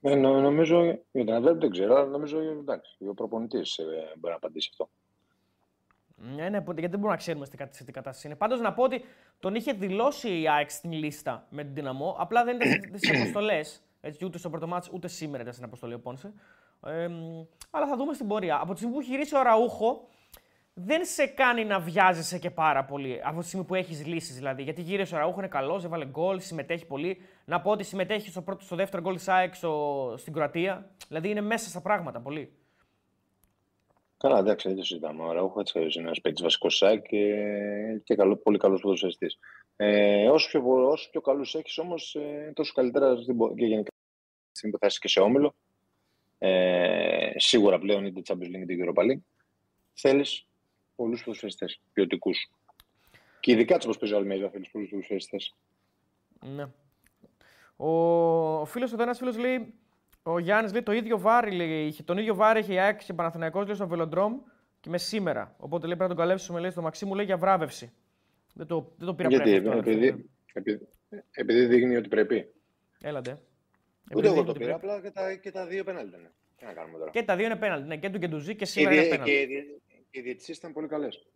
Ε, 0.00 0.14
νο- 0.14 0.40
νομίζω 0.40 0.84
για 0.84 1.24
την 1.24 1.28
Adverb 1.34 1.56
δεν 1.56 1.70
ξέρω, 1.70 1.94
αλλά 1.94 2.04
νομίζω 2.06 2.38
εντάξει, 2.40 2.96
ο 3.08 3.14
προπονητής 3.14 3.78
μπορεί 4.16 4.30
να 4.30 4.34
απαντήσει 4.34 4.68
αυτό. 4.72 4.88
Ναι, 6.16 6.48
ναι, 6.48 6.58
γιατί 6.58 6.80
δεν 6.80 6.88
μπορούμε 6.90 7.10
να 7.10 7.16
ξέρουμε 7.16 7.44
σε 7.44 7.50
τι 7.50 7.56
κα- 7.56 7.68
σε 7.72 7.84
τι 7.84 7.92
κατάσταση 7.92 8.26
είναι. 8.26 8.36
Πάντως 8.36 8.60
να 8.60 8.72
πω 8.72 8.82
ότι 8.82 9.04
τον 9.40 9.54
είχε 9.54 9.72
δηλώσει 9.72 10.40
η 10.40 10.48
ΑΕΚ 10.48 10.70
στην 10.70 10.92
λίστα 10.92 11.46
με 11.50 11.64
την 11.64 11.74
Δυναμό, 11.74 12.16
απλά 12.18 12.44
δεν 12.44 12.56
ήταν 12.60 12.98
στι 12.98 13.16
αποστολές. 13.16 13.82
Έτσι, 14.00 14.24
ούτε 14.24 14.38
στο 14.38 14.50
πρώτο 14.50 14.66
μάτς, 14.66 14.90
ούτε 14.92 15.08
σήμερα 15.08 15.40
ήταν 15.42 15.52
στην 15.54 15.64
αποστολή 15.64 15.94
ο 15.94 16.00
Πόνσε. 16.00 16.32
Ε, 16.86 17.08
μ, 17.08 17.44
αλλά 17.70 17.86
θα 17.86 17.96
δούμε 17.96 18.14
στην 18.14 18.26
πορεία. 18.26 18.58
Από 18.60 18.72
τη 18.72 18.78
στιγμή 18.78 18.94
που 18.94 19.00
έχει 19.00 19.10
γυρίσει 19.10 19.36
ο 19.36 19.42
Ραούχο, 19.42 20.08
δεν 20.74 21.04
σε 21.04 21.26
κάνει 21.26 21.64
να 21.64 21.80
βιάζεσαι 21.80 22.38
και 22.38 22.50
πάρα 22.50 22.84
πολύ. 22.84 23.20
Από 23.24 23.40
τη 23.40 23.46
στιγμή 23.46 23.66
που 23.66 23.74
έχεις 23.74 24.06
λύσεις 24.06 24.34
δηλαδή. 24.34 24.62
Γιατί 24.62 24.82
γύρισε 24.82 25.14
ο 25.14 25.18
Ραούχο, 25.18 25.38
είναι 25.38 25.48
καλός, 25.48 25.84
έβαλε 25.84 26.06
γκολ, 26.06 26.40
συμμετέχει 26.40 26.86
πολύ. 26.86 27.18
Να 27.44 27.60
πω 27.60 27.70
ότι 27.70 27.84
συμμετέχει 27.84 28.28
στο, 28.30 28.42
πρώτο, 28.42 28.64
στο 28.64 28.76
δεύτερο 28.76 29.02
γκολ 29.02 29.14
της 29.14 29.28
ΑΕΚ 29.28 29.54
στο, 29.54 30.14
στην 30.18 30.32
Κροατία. 30.32 30.90
Δηλαδή 31.08 31.28
είναι 31.30 31.40
μέσα 31.40 31.68
στα 31.68 31.80
πράγματα 31.80 32.20
πολύ. 32.20 32.52
Καλά, 34.16 34.38
εντάξει, 34.38 34.68
δεν 34.68 34.76
το 34.76 34.84
συζητάμε. 34.84 35.22
Ο 35.22 35.32
Ραούχο 35.32 35.60
έτσι 35.60 35.78
είναι 35.78 35.88
ένας 36.06 36.20
παίκτης 36.20 36.42
βασικός 36.42 36.76
ΣΑΚ 36.76 37.02
και, 37.02 37.34
και 38.04 38.14
καλός, 38.14 38.38
πολύ 38.42 38.58
καλός 38.58 38.80
ποδοσφαιριστής. 38.80 39.38
Ε, 39.76 40.28
όσο, 40.28 40.48
πιο, 40.48 40.88
όσο 40.90 41.10
πιο 41.10 41.20
καλούς 41.20 41.54
έχεις 41.54 41.78
όμως, 41.78 42.14
ε, 42.14 42.52
τόσο 42.54 42.72
καλύτερα 42.72 43.16
στην 43.16 43.36
πο- 43.36 43.54
και 43.54 43.66
γενικά 43.66 43.90
στη 44.42 44.56
στιγμή 44.56 44.74
που 44.74 44.80
θα 44.80 44.86
είσαι 44.86 44.98
και 44.98 45.08
σε 45.08 45.20
όμιλο. 45.20 45.54
Ε, 46.38 47.30
σίγουρα 47.36 47.78
πλέον 47.78 48.04
είτε 48.04 48.20
Champions 48.24 48.56
League 48.56 48.68
είτε 48.68 48.74
Europa 48.78 49.02
League. 49.02 49.20
Θέλεις 49.92 50.46
πολλούς 50.96 51.22
ποδοσφαιριστές 51.24 51.80
ποιοτικούς. 51.92 52.50
Και 53.40 53.52
ειδικά 53.52 53.74
τους 53.76 53.84
όπως 53.84 53.98
παίζει 53.98 54.14
ο 54.14 54.18
Αλμέιδα, 54.18 54.50
θέλει 54.50 54.68
πολλού 54.72 54.88
ποδοσφαιριστές. 54.88 55.54
Ναι. 56.40 56.66
Ο, 57.76 57.88
ο 58.60 58.64
φίλος 58.64 58.92
εδώ, 58.92 59.02
ένας 59.02 59.18
φίλος 59.18 59.36
λέει, 59.38 59.74
ο 60.22 60.38
Γιάννης 60.38 60.72
λέει 60.72 60.82
το 60.82 60.92
ίδιο 60.92 61.18
βάρη, 61.18 61.50
λέει, 61.52 61.86
είχε, 61.86 62.02
τον 62.02 62.18
ίδιο 62.18 62.34
βάρη 62.34 62.60
είχε 62.60 62.72
η 62.72 62.78
ΑΕΚ 62.78 62.98
και 63.04 63.12
ο 63.12 63.14
Παναθηναϊκός 63.14 63.66
λέει 63.66 63.74
στο 63.74 63.88
Βελοντρόμ 63.88 64.38
και 64.80 64.90
με 64.90 64.98
σήμερα. 64.98 65.54
Οπότε 65.58 65.86
λέει 65.86 65.96
πρέπει 65.96 66.10
να 66.10 66.16
τον 66.16 66.26
καλέψουμε 66.26 66.60
λέει, 66.60 66.70
στο 66.70 66.82
Μαξίμου 66.82 67.14
λέει 67.14 67.24
για 67.24 67.36
βράβευση. 67.36 67.92
Δεν 68.54 68.66
το, 68.66 68.92
δεν 68.96 69.06
το 69.06 69.14
πήρα 69.14 69.28
Γιατί, 69.28 69.44
πρέφος 69.50 69.64
τώρα, 69.64 69.78
επειδή, 69.78 70.00
φίλε. 70.10 70.24
επειδή, 70.52 70.88
επειδή 71.30 71.66
δείχνει 71.66 71.96
ότι 71.96 72.08
πρέπει. 72.08 72.52
Έλατε. 73.02 73.30
Ούτε 73.30 73.40
Επειδή 74.10 74.26
εγώ 74.26 74.34
δείχνει 74.34 74.44
το 74.44 74.50
ότι 74.50 74.58
πήρα, 74.58 74.78
πρέπει. 74.78 74.92
απλά 74.94 75.08
και 75.08 75.10
τα, 75.14 75.34
και 75.34 75.50
τα 75.50 75.66
δύο 75.66 75.84
πέναλτι 75.84 76.16
είναι. 76.18 76.32
Τι 76.56 76.64
να 76.64 76.72
κάνουμε 76.72 76.98
τώρα. 76.98 77.10
Και 77.10 77.22
τα 77.22 77.36
δύο 77.36 77.46
είναι 77.46 77.56
πέναλτι. 77.56 77.86
Ναι, 77.86 77.96
και 77.96 78.10
του 78.10 78.18
Κεντουζή 78.18 78.52
και 78.52 78.54
Και, 78.58 78.64
σήμερα 78.64 78.94
οι 78.94 78.96
είναι 78.96 79.04
διε- 79.06 79.18
πέναλτι. 79.18 79.46
και, 79.46 79.80
οι 80.18 80.20
διε- 80.20 80.20
και 80.20 80.20
οι 80.20 80.22
διαιτησίες 80.22 80.56
ήταν 80.56 80.72
πολύ 80.72 80.86
καλές. 80.88 81.26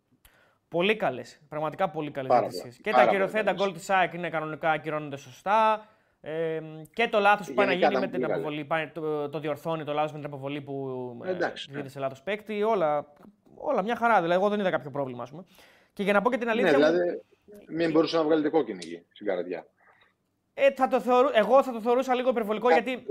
Πολύ 0.69 0.95
καλές. 0.95 1.39
Πραγματικά 1.49 1.89
πολύ 1.89 2.11
καλές 2.11 2.29
Πάρα 2.29 2.41
διαιτησίες. 2.41 2.65
πολύ. 2.73 2.81
Και 2.83 2.89
Πάρα 2.91 3.03
τα 3.03 3.09
πολύ 3.09 3.17
κυριοθέντα 3.19 3.51
καλές. 3.51 3.61
γκολ 3.61 3.73
της 3.73 3.89
ΑΕΚ 3.89 4.13
είναι 4.13 4.29
κανονικά 4.29 4.71
ακυρώνονται 4.71 5.17
σωστά. 5.17 5.87
Ε, 6.21 6.59
και 6.93 7.07
το 7.07 7.19
λάθος 7.19 7.47
που 7.47 7.53
πάει 7.53 7.65
να 7.65 7.71
Γενικά 7.73 7.89
γίνει 7.89 7.99
με 7.99 8.05
ήταν 8.07 8.19
την 8.19 8.27
πολύ 8.29 8.33
αποβολή. 8.39 8.65
Πάει, 8.65 8.87
το, 8.87 9.29
το 9.29 9.39
διορθώνει 9.39 9.83
το 9.83 9.93
λάθος 9.93 10.11
με 10.11 10.17
την 10.17 10.27
αποβολή 10.27 10.61
που 10.61 11.17
ε, 11.25 11.29
Εντάξει, 11.29 11.65
ναι. 11.67 11.71
γίνεται 11.73 11.89
σε 11.91 11.99
λάθος 11.99 12.21
παίκτη. 12.21 12.63
Όλα, 12.63 13.13
όλα 13.55 13.81
μια 13.83 13.95
χαρά. 13.95 14.21
Δηλαδή, 14.21 14.39
εγώ 14.39 14.49
δεν 14.49 14.59
είδα 14.59 14.69
κάποιο 14.69 14.91
πρόβλημα, 14.91 15.23
ας 15.23 15.29
πούμε. 15.29 15.45
Και 15.93 16.03
για 16.03 16.13
να 16.13 16.21
πω 16.21 16.29
και 16.29 16.37
την 16.37 16.49
αλήθεια. 16.49 16.77
Ναι, 16.77 16.85
μου, 16.85 16.91
δηλαδή 16.91 17.21
μην 17.67 17.91
μπορούσε 17.91 18.17
να 18.17 18.23
βγάλετε 18.23 18.49
κόκκινη 18.49 18.77
εκεί 18.83 19.05
στην 19.13 19.25
καρδιά. 19.25 19.67
ε, 20.53 20.71
θα 20.71 20.87
το 20.87 21.01
θεωρού, 21.01 21.27
εγώ 21.33 21.63
θα 21.63 21.71
το 21.71 21.81
θεωρούσα 21.81 22.15
λίγο 22.15 22.29
υπερβολικό 22.29 22.71
γιατί. 22.71 23.05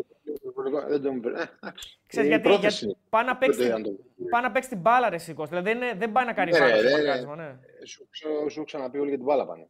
Δεν 0.88 1.02
τον 1.02 1.14
ε, 1.24 1.28
εντάξει. 1.60 2.00
Ξέρεις, 2.06 2.26
Η 2.28 2.32
γιατί, 2.32 2.42
πρόθεση. 2.48 2.84
γιατί 2.84 3.00
πάει 3.08 3.24
να 3.24 3.36
παίξει 3.36 3.58
Τότε 3.58 3.70
την, 3.74 3.76
αν 3.76 3.82
το- 3.82 4.04
πάει 4.30 4.42
να 4.42 4.50
παίξει 4.50 4.68
την 4.68 4.78
μπάλα, 4.78 5.08
ρε 5.10 5.18
Σίκος. 5.18 5.48
Δηλαδή 5.48 5.72
δεν, 5.72 5.82
είναι- 5.82 5.94
δεν 5.96 6.12
πάει 6.12 6.24
να 6.24 6.32
κάνει 6.32 6.50
Ναι, 6.50 6.58
πάνω 6.58 6.70
ρε, 6.70 6.78
στο 6.78 6.86
ρε, 6.88 6.92
μαρκάρισμα, 6.92 7.36
ναι. 7.36 7.58
Σου, 7.86 8.08
σου, 8.12 8.28
σου 8.28 8.54
έχω 8.56 8.64
ξαναπεί 8.64 8.98
όλοι 8.98 9.08
για 9.08 9.16
την 9.16 9.26
μπάλα 9.26 9.46
πάνε. 9.46 9.68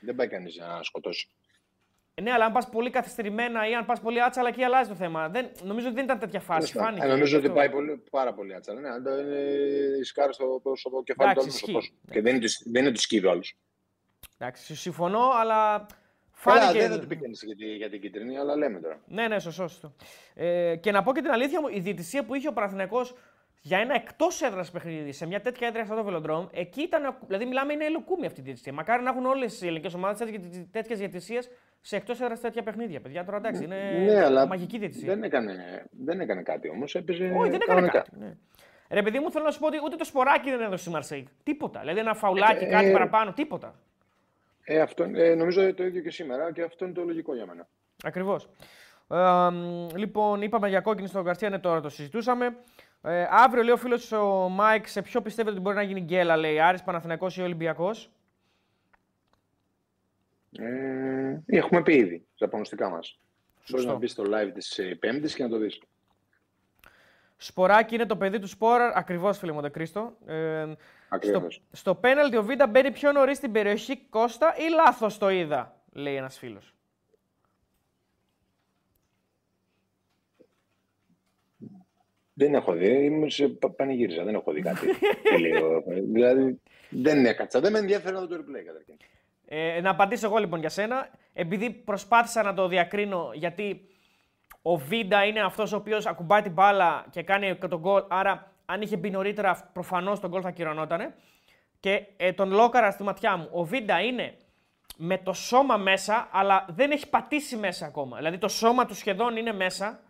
Δεν 0.00 0.14
πάει 0.14 0.28
κανείς 0.28 0.56
να 0.56 0.82
σκοτώσει. 0.82 1.28
Ε, 2.14 2.22
Ναι, 2.22 2.30
αλλά 2.32 2.44
αν 2.44 2.52
πας 2.52 2.68
πολύ 2.68 2.90
καθυστερημένα 2.90 3.68
ή 3.68 3.74
αν 3.74 3.84
πας 3.84 4.00
πολύ 4.00 4.22
άτσαλα, 4.22 4.48
εκεί 4.48 4.62
αλλάζει 4.62 4.88
το 4.88 4.94
θέμα. 4.94 5.28
Δεν, 5.28 5.50
νομίζω 5.62 5.86
ότι 5.86 5.94
δεν 5.94 6.04
ήταν 6.04 6.18
τέτοια 6.18 6.40
φάση. 6.40 6.72
Φάνηκε. 6.72 7.04
Ε, 7.04 7.08
νομίζω 7.08 7.36
ότι 7.38 7.46
Αυτό. 7.46 7.58
πάει 7.58 7.70
πολύ, 7.70 8.02
πάρα 8.10 8.34
πολύ 8.34 8.54
άτσα. 8.54 8.72
Ναι, 8.74 8.88
αν 8.88 9.02
το 9.02 9.18
είναι 9.18 9.38
ισκάρι 10.00 10.34
στο, 10.34 10.60
στο 10.74 11.02
κεφάλι 11.04 11.34
του 11.34 11.40
Εντάξει, 11.40 11.64
άλλου. 11.68 11.78
ισχύει. 11.78 11.94
Και 12.10 12.20
δεν 12.20 12.34
είναι, 12.36 12.44
του- 12.46 12.70
δεν 12.72 12.82
είναι 12.84 12.92
του 12.92 13.00
σκύβει 13.00 13.26
ο 13.26 13.30
άλλος. 13.30 13.56
Εντάξει, 14.38 14.74
συμφωνώ, 14.76 15.30
αλλά 15.34 15.54
Καλά, 15.54 15.86
φάνηκε. 16.42 16.78
δεν 16.78 16.90
θα 16.90 16.98
του 16.98 17.06
πει 17.06 17.16
κανείς 17.16 17.42
για, 17.46 17.56
τη- 17.56 17.76
για 17.76 17.90
την 17.90 18.00
κίτρινη, 18.00 18.38
αλλά 18.38 18.56
λέμε 18.56 18.80
τώρα. 18.80 19.00
Ναι, 19.06 19.28
ναι, 19.28 19.38
σωστό. 19.38 19.68
σωστό. 19.68 19.92
Ε, 20.34 20.76
και 20.76 20.90
να 20.90 21.02
πω 21.02 21.12
και 21.14 21.20
την 21.20 21.30
αλήθεια 21.30 21.60
μου, 21.60 21.68
η 21.68 21.80
διαιτησία 21.80 22.24
που 22.24 22.34
είχε 22.34 22.48
ο 22.48 22.52
Παναθηναϊκός 22.52 23.14
για 23.64 23.78
ένα 23.78 23.94
εκτός 23.94 24.42
έδρας 24.42 24.70
παιχνίδι 24.70 25.12
σε 25.12 25.26
μια 25.26 25.40
τέτοια 25.40 25.66
έδρα 25.68 25.84
σαν 25.84 25.96
το 25.96 26.04
Βελοντρόμ, 26.04 26.46
εκεί 26.52 26.82
ήταν. 26.82 27.16
Δηλαδή, 27.26 27.44
μιλάμε 27.44 27.72
είναι 27.72 27.84
ελοκούμη 27.84 28.26
αυτή 28.26 28.40
η 28.40 28.42
διαιτησία. 28.42 28.72
Μακάρι 28.72 29.02
να 29.02 29.10
έχουν 29.10 29.26
όλες 29.26 29.62
οι 29.62 29.66
ελληνικές 29.66 29.94
ομάδες 29.94 30.28
τέτοιες 30.70 30.98
διαιτησίες 30.98 31.50
σε 31.80 31.96
εκτός 31.96 32.20
έδρας 32.20 32.40
τέτοια 32.40 32.62
παιχνίδια. 32.62 33.00
Παιδιά, 33.00 33.24
τώρα 33.24 33.36
εντάξει, 33.36 33.64
είναι 33.64 34.04
ναι, 34.04 34.24
αλλά 34.24 34.46
μαγική 34.46 34.78
διαιτησία. 34.78 35.08
δεν 35.14 35.22
έκανε, 35.22 35.84
δεν 35.90 36.20
έκανε 36.20 36.42
κάτι 36.42 36.68
όμως. 36.68 36.94
Έπαιζε 36.94 37.24
Όχι, 37.24 37.32
δεν 37.32 37.44
έκανε 37.44 37.60
κανονικά. 37.66 37.98
κάτι. 37.98 38.10
Ναι. 38.18 38.34
Ρε, 38.90 39.02
παιδί 39.02 39.18
μου, 39.18 39.30
θέλω 39.30 39.44
να 39.44 39.50
σου 39.50 39.58
πω 39.58 39.66
ότι 39.66 39.78
ούτε 39.84 39.96
το 39.96 40.04
σποράκι 40.04 40.50
δεν 40.50 40.60
έδωσε 40.60 40.90
η 40.90 40.92
Μαρσέη. 40.92 41.28
Τίποτα. 41.42 41.80
Δηλαδή, 41.80 41.98
ένα 41.98 42.14
φαουλάκι, 42.14 42.64
Ε, 42.64 42.68
κάτι 42.68 42.88
ε, 42.88 42.92
παραπάνω, 42.92 43.32
τίποτα. 43.32 43.74
Ε, 44.64 44.80
αυτό, 44.80 45.04
ε, 45.14 45.34
νομίζω 45.34 45.74
το 45.74 45.84
ίδιο 45.84 46.02
και 46.02 46.10
σήμερα 46.10 46.52
και 46.52 46.62
αυτό 46.62 46.84
είναι 46.84 46.94
το 46.94 47.04
λογικό 47.04 47.34
για 47.34 47.46
μένα. 47.46 47.68
Ακριβώς. 48.04 48.48
Ε, 49.10 49.48
μ, 49.52 49.88
λοιπόν, 49.94 50.42
είπαμε 50.42 50.68
για 50.68 50.80
κόκκινη 50.80 51.08
στον 51.08 51.22
Γκαρσία, 51.22 51.50
ναι, 51.50 51.58
τώρα 51.58 51.80
το 51.80 51.88
συζητούσαμε. 51.88 52.56
Ε, 53.02 53.26
αύριο 53.30 53.62
λέει 53.62 53.72
ο 53.72 53.76
φίλος 53.76 54.12
ο 54.12 54.48
Μάικ, 54.48 54.86
σε 54.86 55.02
ποιο 55.02 55.22
πιστεύετε 55.22 55.54
ότι 55.54 55.60
μπορεί 55.60 55.76
να 55.76 55.82
γίνει 55.82 56.00
γκέλα, 56.00 56.36
λέει 56.36 56.60
Άρης, 56.60 56.82
Παναθηναϊκός 56.82 57.36
ή 57.36 57.42
Ολυμπιακός; 57.42 58.10
Ε, 60.58 61.40
έχουμε 61.46 61.82
πει 61.82 61.94
ήδη 61.94 62.26
στα 62.34 62.46
προγνωστικά 62.48 62.88
μας. 62.90 63.20
Μπορείς 63.54 63.68
Σωστό. 63.70 63.92
να 63.92 63.98
μπεις 63.98 64.10
στο 64.10 64.22
live 64.26 64.50
της 64.54 64.80
Πέμπτης 64.98 65.34
και 65.34 65.42
να 65.42 65.48
το 65.48 65.58
δεις. 65.58 65.80
Σποράκι 67.36 67.94
είναι 67.94 68.06
το 68.06 68.16
παιδί 68.16 68.38
του 68.38 68.46
Σπόρα, 68.46 68.92
ακριβώς 68.94 69.38
φίλε 69.38 69.52
Μοντεκρίστο. 69.52 70.16
Ε, 70.26 70.64
στο, 70.66 70.74
Ακριβώς. 71.14 71.62
στο 71.72 71.94
πέναλτι 71.94 72.36
ο 72.36 72.42
Βίντα 72.42 72.66
μπαίνει 72.66 72.90
πιο 72.90 73.12
νωρίς 73.12 73.36
στην 73.36 73.52
περιοχή 73.52 73.96
Κώστα 74.10 74.54
ή 74.56 74.70
λάθος 74.70 75.18
το 75.18 75.30
είδα, 75.30 75.80
λέει 75.92 76.14
ένας 76.16 76.38
φίλος. 76.38 76.74
Δεν 82.34 82.54
έχω 82.54 82.72
δει, 82.72 83.04
ήμουν 83.04 83.30
σε 83.30 83.48
πα- 83.48 83.70
πανηγύριζα, 83.70 84.24
δεν 84.24 84.34
έχω 84.34 84.52
δει 84.52 84.60
κάτι. 84.60 84.86
Λίγο. 85.38 85.82
δηλαδή 86.14 86.60
δεν 86.90 87.26
έκατσα, 87.26 87.60
δεν 87.60 87.72
με 87.72 87.78
ενδιαφέρει 87.78 88.14
να 88.14 88.20
δω 88.20 88.26
το 88.26 88.34
replay 88.34 88.62
καταρχήν. 88.66 88.96
Ε, 89.46 89.80
να 89.80 89.90
απαντήσω 89.90 90.26
εγώ 90.26 90.36
λοιπόν 90.36 90.60
για 90.60 90.68
σένα. 90.68 91.08
Επειδή 91.32 91.70
προσπάθησα 91.70 92.42
να 92.42 92.54
το 92.54 92.68
διακρίνω, 92.68 93.30
γιατί 93.34 93.86
ο 94.62 94.76
Βίντα 94.76 95.24
είναι 95.24 95.40
αυτός 95.40 95.72
ο 95.72 95.76
οποίος 95.76 96.06
ακουμπάει 96.06 96.42
την 96.42 96.52
μπάλα 96.52 97.06
και 97.10 97.22
κάνει 97.22 97.56
και 97.56 97.66
τον 97.68 97.78
γκολ. 97.80 98.02
Άρα, 98.08 98.51
αν 98.64 98.82
είχε 98.82 98.96
μπει 98.96 99.10
νωρίτερα, 99.10 99.70
προφανώς 99.72 100.20
τον 100.20 100.30
γκολ 100.30 100.40
θα 100.44 100.50
κυρωνότανε. 100.50 101.14
Και 101.80 102.06
ε, 102.16 102.32
τον 102.32 102.50
λόκαρα 102.52 102.90
στη 102.90 103.02
ματιά 103.02 103.36
μου. 103.36 103.48
Ο 103.52 103.64
Βίντα 103.64 104.00
είναι 104.00 104.36
με 104.96 105.18
το 105.18 105.32
σώμα 105.32 105.76
μέσα, 105.76 106.28
αλλά 106.32 106.66
δεν 106.68 106.90
έχει 106.90 107.08
πατήσει 107.08 107.56
μέσα 107.56 107.86
ακόμα. 107.86 108.16
Δηλαδή, 108.16 108.38
το 108.38 108.48
σώμα 108.48 108.86
του 108.86 108.94
σχεδόν 108.94 109.36
είναι 109.36 109.52
μέσα, 109.52 110.00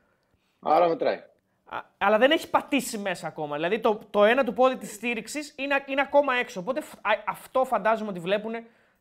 Άρα 0.60 0.88
μετράει. 0.88 1.22
α- 1.64 1.82
αλλά 1.98 2.18
δεν 2.18 2.30
έχει 2.30 2.50
πατήσει 2.50 2.98
μέσα 2.98 3.26
ακόμα. 3.26 3.54
Δηλαδή, 3.54 3.80
το, 3.80 4.00
το 4.10 4.24
ένα 4.24 4.44
του 4.44 4.52
πόδι 4.52 4.76
της 4.76 4.92
στήριξης 4.92 5.54
είναι, 5.58 5.84
είναι 5.86 6.00
ακόμα 6.00 6.34
έξω. 6.34 6.60
Οπότε 6.60 6.80
φ- 6.80 7.06
α- 7.06 7.22
αυτό 7.26 7.64
φαντάζομαι 7.64 8.10
ότι 8.10 8.20
βλέπουν 8.20 8.54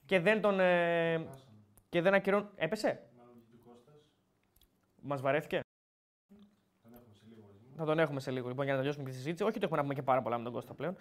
και 0.06 0.20
δεν 0.20 0.41
τον. 0.41 0.60
Ε, 0.60 1.28
και 1.89 2.02
δεν 2.02 2.14
ακυρώνουν. 2.14 2.49
Έπεσε; 2.56 2.99
Μας 5.02 5.22
βαρέθηκε; 5.22 5.60
Θα 7.82 7.88
τον 7.88 8.00
έχουμε 8.00 8.20
σε 8.20 8.32
λίγο 8.32 8.48
λοιπόν 8.48 8.64
για 8.64 8.74
να 8.74 8.80
τελειώσουμε 8.80 9.06
και 9.06 9.12
τη 9.12 9.18
συζήτηση. 9.18 9.44
Όχι 9.44 9.52
ότι 9.56 9.64
έχουμε 9.64 9.78
να 9.78 9.84
πούμε 9.84 9.94
και 9.94 10.02
πάρα 10.02 10.22
πολλά 10.22 10.38
με 10.38 10.44
τον 10.44 10.54
Κώστα 10.54 10.74
πλέον. 10.74 10.96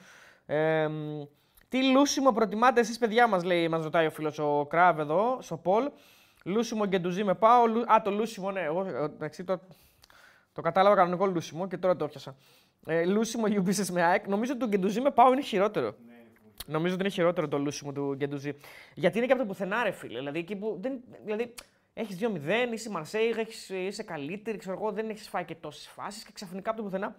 Ε, 0.46 0.88
μ, 0.88 1.22
τι 1.68 1.90
λούσιμο 1.90 2.32
προτιμάτε 2.32 2.80
εσείς, 2.80 2.98
παιδιά 2.98 3.26
μας, 3.26 3.44
λέει, 3.44 3.68
μας 3.68 3.82
ρωτάει 3.82 4.06
ο 4.06 4.10
φίλος 4.10 4.38
ο 4.38 4.66
Κράβ 4.70 4.98
εδώ, 4.98 5.38
στο 5.40 5.56
Πολ. 5.56 5.90
Λούσιμο 6.44 6.86
Γκεντουζί 6.86 7.24
με 7.24 7.34
πάω. 7.34 7.66
Λου... 7.66 7.80
Α, 7.80 8.02
το 8.02 8.10
λούσιμο, 8.10 8.50
ναι. 8.50 8.60
Εγώ, 8.60 8.84
ε, 8.84 9.04
εντάξει, 9.04 9.44
το, 9.44 9.60
το 10.52 10.60
κατάλαβα 10.60 10.96
κανονικό 10.96 11.26
λούσιμο 11.26 11.68
και 11.68 11.76
τώρα 11.76 11.96
το 11.96 12.04
έπιασα. 12.04 12.36
Ε, 12.86 13.04
λούσιμο 13.04 13.46
Ιουμπίσε 13.46 13.92
με 13.92 14.02
ΑΕΚ. 14.02 14.28
Νομίζω 14.28 14.52
ότι 14.52 14.60
το 14.60 14.68
Γκεντουζί 14.68 15.00
με 15.00 15.10
πάω 15.10 15.32
είναι 15.32 15.42
χειρότερο. 15.42 15.94
Νομίζω 16.66 16.94
ότι 16.94 17.02
είναι 17.02 17.12
χειρότερο 17.12 17.48
το 17.48 17.58
λούσιμο 17.58 17.92
του 17.92 18.14
Γκεντουζή. 18.14 18.56
Γιατί 18.94 19.18
είναι 19.18 19.26
και 19.26 19.32
από 19.32 19.42
το 19.42 19.48
πουθενά, 19.48 19.82
ρε 19.82 19.90
φίλε. 19.90 20.18
Δηλαδή, 20.18 20.38
εκεί 20.38 20.56
που 20.56 20.78
δεν, 20.80 21.00
δηλαδή 21.24 21.54
έχεις 21.92 22.18
2-0, 22.20 22.72
είσαι 22.72 22.88
η 22.88 22.92
Μαρσέη, 22.92 23.28
έχεις, 23.28 23.68
είσαι 23.68 24.02
καλύτερη, 24.02 24.58
ξέρω 24.58 24.76
εγώ, 24.80 24.92
δεν 24.92 25.10
έχεις 25.10 25.28
φάει 25.28 25.44
και 25.44 25.54
τόσες 25.54 25.88
φάσεις 25.88 26.24
και 26.24 26.30
ξαφνικά 26.32 26.70
από 26.70 26.78
το 26.78 26.84
πουθενά. 26.84 27.16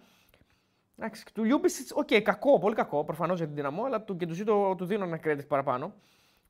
Εντάξει, 0.96 1.24
του 1.34 1.44
Λιούμπισιτς, 1.44 1.90
ok, 1.94 2.08
okay, 2.10 2.20
κακό, 2.20 2.58
πολύ 2.58 2.74
κακό 2.74 3.04
προφανώς 3.04 3.38
για 3.38 3.46
την 3.46 3.54
Ντιναμό, 3.54 3.84
αλλά 3.84 4.02
του 4.02 4.14
Γκεντουζή 4.14 4.44
το, 4.44 4.74
του 4.74 4.84
δίνω 4.84 5.04
ένα 5.04 5.20
credit 5.24 5.46
παραπάνω. 5.48 5.94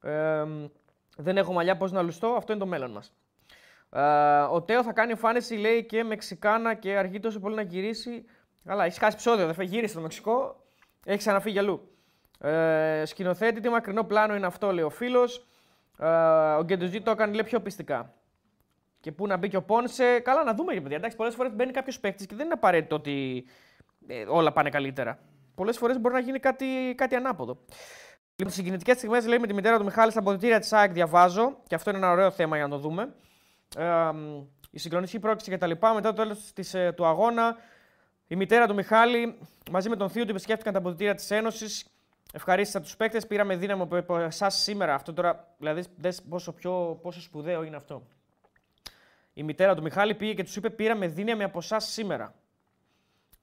Ε, 0.03 0.45
δεν 1.17 1.37
έχω 1.37 1.53
μαλλιά, 1.53 1.77
πώς 1.77 1.93
να 1.93 2.03
λουστώ, 2.03 2.27
αυτό 2.27 2.53
είναι 2.53 2.61
το 2.61 2.67
μέλλον 2.67 2.91
μας. 2.91 3.13
Ε, 3.91 4.03
ο 4.41 4.63
Τέο 4.63 4.83
θα 4.83 4.93
κάνει 4.93 5.11
εμφάνιση, 5.11 5.55
λέει, 5.55 5.85
και 5.85 6.05
Μεξικάνα 6.05 6.75
και 6.75 6.97
αργεί 6.97 7.21
τόσο 7.21 7.41
πολύ 7.41 7.55
να 7.55 7.63
γυρίσει. 7.63 8.25
Καλά, 8.65 8.85
έχεις 8.85 8.99
χάσει 8.99 9.13
επεισόδιο, 9.13 9.53
δεν 9.53 9.67
γύρισε 9.67 9.93
στο 9.93 10.01
Μεξικό, 10.01 10.65
έχεις 11.05 11.21
ξαναφύγει 11.21 11.59
αλλού. 11.59 11.89
Ε, 12.39 13.03
σκηνοθέτη, 13.07 13.61
τι 13.61 13.69
μακρινό 13.69 14.05
πλάνο 14.05 14.35
είναι 14.35 14.47
αυτό, 14.47 14.73
λέει 14.73 14.85
ο 14.85 14.91
φίλος. 14.91 15.47
Ε, 16.03 16.55
ο 16.59 16.63
Γκεντουζί 16.65 17.01
το 17.01 17.11
έκανε 17.11 17.33
λέει, 17.33 17.45
πιο 17.45 17.61
πιστικά. 17.61 18.15
Και 19.01 19.13
πού 19.13 19.27
να 19.27 19.37
μπει 19.37 19.49
και 19.49 19.57
ο 19.57 19.63
Πόνσε. 19.63 20.21
Καλά, 20.21 20.45
να 20.45 20.55
δούμε 20.55 20.73
για 20.73 20.83
παιδιά. 20.83 20.97
Εντάξει, 20.97 21.17
πολλές 21.17 21.35
φορές 21.35 21.53
μπαίνει 21.55 21.73
κάποιος 21.73 22.01
παίκτης 22.01 22.27
και 22.27 22.35
δεν 22.35 22.45
είναι 22.45 22.55
απαραίτητο 22.55 22.95
ότι 22.95 23.45
ε, 24.07 24.25
όλα 24.29 24.53
πάνε 24.53 24.71
καλύτερα. 24.71 25.19
Πολλές 25.55 25.79
φορές 25.79 26.01
μπορεί 26.01 26.15
να 26.15 26.21
γίνει 26.21 26.39
κάτι, 26.39 26.67
κάτι 26.97 27.15
ανάποδο. 27.15 27.59
Λοιπόν, 28.37 28.55
συγκινητικές 28.55 28.97
στιγμές 28.97 29.27
λέει 29.27 29.39
με 29.39 29.47
τη 29.47 29.55
μητέρα 29.55 29.79
του 29.79 29.85
Μιχάλης 29.85 30.13
στα 30.13 30.21
αποδητήρια 30.21 30.59
της 30.59 30.73
ΑΕΚ 30.73 30.93
διαβάζω 30.93 31.57
και 31.67 31.75
αυτό 31.75 31.91
είναι 31.91 31.99
ένα 31.99 32.11
ωραίο 32.11 32.31
θέμα 32.31 32.57
για 32.57 32.67
να 32.67 32.71
το 32.71 32.79
δούμε. 32.79 33.15
Ε, 33.77 34.11
η 34.71 34.79
συγκλονιστική 34.79 35.23
πρόκληση 35.23 35.51
και 35.51 35.59
τα 35.59 35.67
λοιπά. 35.67 35.95
Μετά 35.95 36.13
το 36.13 36.23
τέλος 36.23 36.53
ε, 36.73 36.93
του 36.93 37.07
αγώνα, 37.07 37.57
η 38.27 38.37
μητέρα 38.37 38.67
του 38.67 38.75
Μιχάλη 38.75 39.39
μαζί 39.71 39.89
με 39.89 39.97
τον 39.97 40.09
θείο 40.11 40.25
του 40.25 40.31
επισκέφτηκαν 40.31 40.73
τα 40.73 40.79
αποδητήρια 40.79 41.15
της 41.15 41.31
Ένωσης 41.31 41.87
Ευχαρίστησα 42.35 42.81
τους 42.81 42.97
παίκτες. 42.97 43.27
Πήραμε 43.27 43.57
δύναμη 43.57 43.83
από 43.83 44.19
εσάς 44.19 44.55
σήμερα. 44.55 44.95
Αυτό 44.95 45.13
τώρα, 45.13 45.55
δηλαδή, 45.59 45.85
δες 45.97 46.23
πόσο, 46.23 46.53
πιο, 46.53 46.99
πόσο 47.03 47.21
σπουδαίο 47.21 47.63
είναι 47.63 47.77
αυτό. 47.77 48.07
Η 49.33 49.43
μητέρα 49.43 49.75
του 49.75 49.83
Μιχάλη 49.83 50.15
πήγε 50.15 50.35
και 50.35 50.43
τους 50.43 50.57
είπε: 50.57 50.71
Πήραμε 50.71 51.07
δύναμη 51.07 51.43
από 51.43 51.59
εσάς 51.59 51.85
σήμερα. 51.85 52.35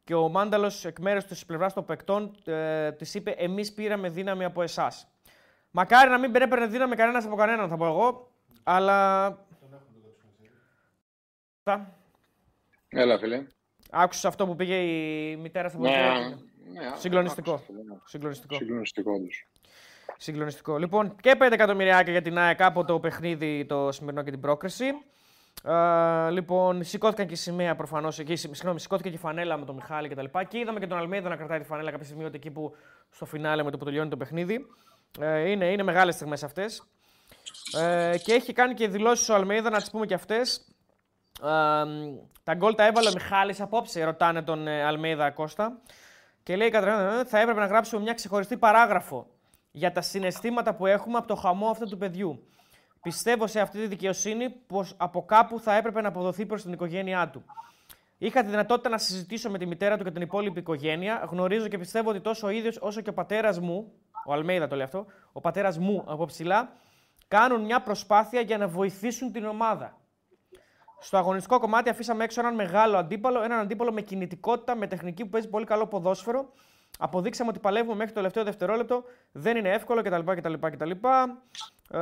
Και 0.03 0.13
ο 0.13 0.29
Μάνταλος, 0.29 0.85
εκ 0.85 0.99
μέρους 0.99 1.25
της 1.25 1.45
πλευράς 1.45 1.73
των 1.73 1.85
παικτών, 1.85 2.35
ε, 2.45 2.91
της 2.91 3.13
είπε: 3.13 3.31
Εμείς 3.31 3.73
πήραμε 3.73 4.09
δύναμη 4.09 4.43
από 4.43 4.61
εσάς. 4.61 5.07
Μακάρι 5.71 6.09
να 6.09 6.19
μην 6.19 6.35
έπαιρνε 6.35 6.65
δύναμη 6.65 6.95
κανένας 6.95 7.25
από 7.25 7.35
κανέναν, 7.35 7.69
θα 7.69 7.77
πω 7.77 7.85
εγώ. 7.85 8.31
Αλλά. 8.63 9.27
Έλα, 12.87 13.17
φίλε. 13.17 13.47
Άκουσες 13.91 14.25
αυτό 14.25 14.45
που 14.45 14.55
πήγε 14.55 14.75
η 14.75 15.35
μητέρα 15.35 15.69
στα 15.69 15.79
ναι, 15.79 16.37
ναι, 16.73 16.91
Συγκλονιστικό. 16.97 17.51
Ναι. 17.51 17.97
Συγκλονιστικό. 18.05 18.55
Συγκλονιστικό, 18.55 19.11
Συγκλονιστικό. 20.17 20.77
Λοιπόν, 20.77 21.15
και 21.21 21.35
5 21.39 21.51
εκατομμυριάκια 21.51 22.11
για 22.11 22.21
την 22.21 22.37
ΑΕΚ 22.37 22.61
από 22.61 22.85
το 22.85 22.99
παιχνίδι 22.99 23.65
το 23.65 23.91
σημερινό 23.91 24.23
και 24.23 24.31
την 24.31 24.39
πρόκριση. 24.39 24.85
Uh, 25.63 26.29
λοιπόν, 26.31 26.83
σηκώθηκαν 26.83 27.27
και 27.27 27.33
η 27.33 27.37
σημαία 27.37 27.75
προφανώς 27.75 28.19
εκεί. 28.19 28.35
Συγγνώμη, 28.35 28.79
σηκώθηκε 28.79 29.09
και 29.09 29.15
η 29.15 29.19
φανέλα 29.19 29.57
με 29.57 29.65
τον 29.65 29.75
Μιχάλη 29.75 30.07
κτλ. 30.07 30.23
Και, 30.23 30.45
και 30.49 30.57
είδαμε 30.57 30.79
και 30.79 30.87
τον 30.87 30.97
Αλμέδα 30.97 31.29
να 31.29 31.35
κρατάει 31.35 31.59
τη 31.59 31.65
φανέλα 31.65 31.91
κάποια 31.91 32.05
στιγμή 32.05 32.29
εκεί 32.33 32.51
που 32.51 32.75
στο 33.09 33.25
φινάλε 33.25 33.63
με 33.63 33.71
το 33.71 33.77
που 33.77 33.85
τελειώνει 33.85 34.09
το 34.09 34.17
παιχνίδι. 34.17 34.65
Uh, 35.19 35.45
είναι 35.47 35.71
είναι 35.71 35.83
μεγάλες 35.83 36.15
στιγμές 36.15 36.43
αυτές. 36.43 36.83
Uh, 37.77 38.15
και 38.23 38.33
έχει 38.33 38.53
κάνει 38.53 38.73
και 38.73 38.87
δηλώσεις 38.87 39.29
ο 39.29 39.35
Αλμέδα, 39.35 39.69
να 39.69 39.77
τις 39.77 39.89
πούμε 39.89 40.05
και 40.05 40.13
αυτές. 40.13 40.75
Uh, 41.41 41.85
τα 42.43 42.53
γκολ 42.53 42.75
τα 42.75 42.85
έβαλε 42.85 43.09
ο 43.09 43.13
Μιχάλης 43.13 43.61
απόψε, 43.61 44.03
ρωτάνε 44.03 44.41
τον 44.41 44.67
Αλμέδα 44.67 45.31
Κώστα. 45.31 45.81
Και 46.49 46.55
λέει 46.55 46.69
κατά 46.69 47.25
θα 47.25 47.39
έπρεπε 47.39 47.59
να 47.59 47.65
γράψουμε 47.65 48.01
μια 48.01 48.13
ξεχωριστή 48.13 48.57
παράγραφο 48.57 49.27
για 49.71 49.91
τα 49.91 50.01
συναισθήματα 50.01 50.75
που 50.75 50.85
έχουμε 50.85 51.17
από 51.17 51.27
το 51.27 51.35
χαμό 51.35 51.69
αυτού 51.69 51.85
του 51.85 51.97
παιδιού. 51.97 52.47
Πιστεύω 53.01 53.47
σε 53.47 53.59
αυτή 53.59 53.79
τη 53.79 53.87
δικαιοσύνη 53.87 54.49
πως 54.49 54.93
από 54.97 55.25
κάπου 55.25 55.59
θα 55.59 55.75
έπρεπε 55.75 56.01
να 56.01 56.07
αποδοθεί 56.07 56.45
προς 56.45 56.61
την 56.61 56.73
οικογένειά 56.73 57.29
του. 57.29 57.43
Είχα 58.17 58.41
τη 58.41 58.49
δυνατότητα 58.49 58.89
να 58.89 58.97
συζητήσω 58.97 59.49
με 59.49 59.57
τη 59.57 59.65
μητέρα 59.65 59.97
του 59.97 60.03
και 60.03 60.11
την 60.11 60.21
υπόλοιπη 60.21 60.59
οικογένεια. 60.59 61.27
Γνωρίζω 61.29 61.67
και 61.67 61.77
πιστεύω 61.77 62.09
ότι 62.09 62.19
τόσο 62.19 62.47
ο 62.47 62.49
ίδιος 62.49 62.77
όσο 62.81 63.01
και 63.01 63.09
ο 63.09 63.13
πατέρας 63.13 63.59
μου, 63.59 63.91
ο 64.25 64.33
Αλμέιδα 64.33 64.67
το 64.67 64.75
λέει 64.75 64.85
αυτό, 64.85 65.05
ο 65.31 65.41
πατέρας 65.41 65.77
μου 65.77 66.03
από 66.07 66.25
ψηλά, 66.25 66.71
κάνουν 67.27 67.61
μια 67.61 67.81
προσπάθεια 67.81 68.41
για 68.41 68.57
να 68.57 68.67
βοηθήσουν 68.67 69.31
την 69.31 69.45
ομάδα. 69.45 69.97
Στο 70.99 71.17
αγωνιστικό 71.17 71.59
κομμάτι 71.59 71.89
αφήσαμε 71.89 72.23
έξω 72.23 72.39
έναν 72.39 72.55
μεγάλο 72.55 72.97
αντίπαλο, 72.97 73.43
έναν 73.43 73.59
αντίπαλο 73.59 73.91
με 73.91 74.01
κινητικότητα, 74.01 74.75
με 74.75 74.87
τεχνική 74.87 75.23
που 75.23 75.29
παίζει 75.29 75.49
πολύ 75.49 75.65
καλό 75.65 75.87
ποδόσφαιρο. 75.87 76.53
Αποδείξαμε 76.99 77.49
ότι 77.49 77.59
παλεύουμε 77.59 77.95
μέχρι 77.95 78.09
το 78.09 78.15
τελευταίο 78.15 78.43
δευτερόλεπτο. 78.43 79.03
Δεν 79.31 79.57
είναι 79.57 79.69
εύκολο 79.69 80.01
κτλ. 80.01 80.31
κτλ, 80.33 80.53
κτλ. 80.53 80.91
Ε, 80.91 81.99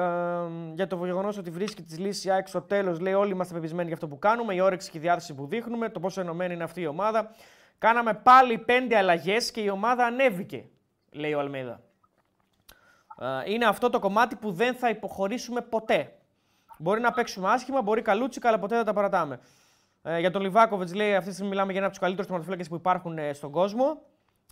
για 0.73 0.87
το 0.87 1.05
γεγονός 1.05 1.37
ότι 1.37 1.49
βρίσκει 1.49 1.81
τη 1.83 1.95
λύση 1.95 2.29
ΑΕΚ 2.29 2.47
στο 2.47 2.61
τέλος, 2.61 2.99
λέει: 2.99 3.13
Όλοι 3.13 3.31
είμαστε 3.31 3.53
πεπισμένοι 3.53 3.85
για 3.85 3.93
αυτό 3.93 4.07
που 4.07 4.19
κάνουμε. 4.19 4.53
Η 4.53 4.59
όρεξη 4.59 4.89
και 4.89 4.97
η 4.97 5.01
διάθεση 5.01 5.33
που 5.33 5.47
δείχνουμε, 5.47 5.89
το 5.89 5.99
πόσο 5.99 6.21
ενωμένη 6.21 6.53
είναι 6.53 6.63
αυτή 6.63 6.81
η 6.81 6.87
ομάδα. 6.87 7.31
Κάναμε 7.77 8.13
πάλι 8.13 8.57
πέντε 8.57 8.97
αλλαγές 8.97 9.51
και 9.51 9.61
η 9.61 9.69
ομάδα 9.69 10.05
ανέβηκε, 10.05 10.69
λέει 11.11 11.33
ο 11.33 11.39
Αλμίδα. 11.39 11.81
Ε, 13.19 13.51
είναι 13.51 13.65
αυτό 13.65 13.89
το 13.89 13.99
κομμάτι 13.99 14.35
που 14.35 14.51
δεν 14.51 14.75
θα 14.75 14.89
υποχωρήσουμε 14.89 15.61
ποτέ. 15.61 16.16
Μπορεί 16.77 17.01
να 17.01 17.11
παίξουμε 17.11 17.49
άσχημα, 17.49 17.81
μπορεί 17.81 18.01
καλούτσικα, 18.01 18.47
αλλά 18.47 18.59
ποτέ 18.59 18.75
δεν 18.75 18.85
τα 18.85 18.93
παρατάμε. 18.93 19.39
Ε, 20.01 20.19
για 20.19 20.31
τον 20.31 20.41
Λιβάκοβιτς 20.41 20.93
λέει: 20.93 21.15
Αυτή 21.15 21.27
τη 21.27 21.33
στιγμή 21.33 21.49
μιλάμε 21.49 21.71
για 21.71 21.79
ένα 21.79 21.87
από 21.87 21.95
τους 21.95 22.03
καλύτερους 22.03 22.27
τερματοφύλακες 22.29 22.69
που 22.69 22.75
υπάρχουν 22.75 23.17
ε, 23.17 23.33
στον 23.33 23.51
κόσμο. 23.51 24.01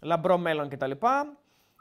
Λαμπρό 0.02 0.38
μέλλον 0.38 0.70
κτλ. 0.70 0.92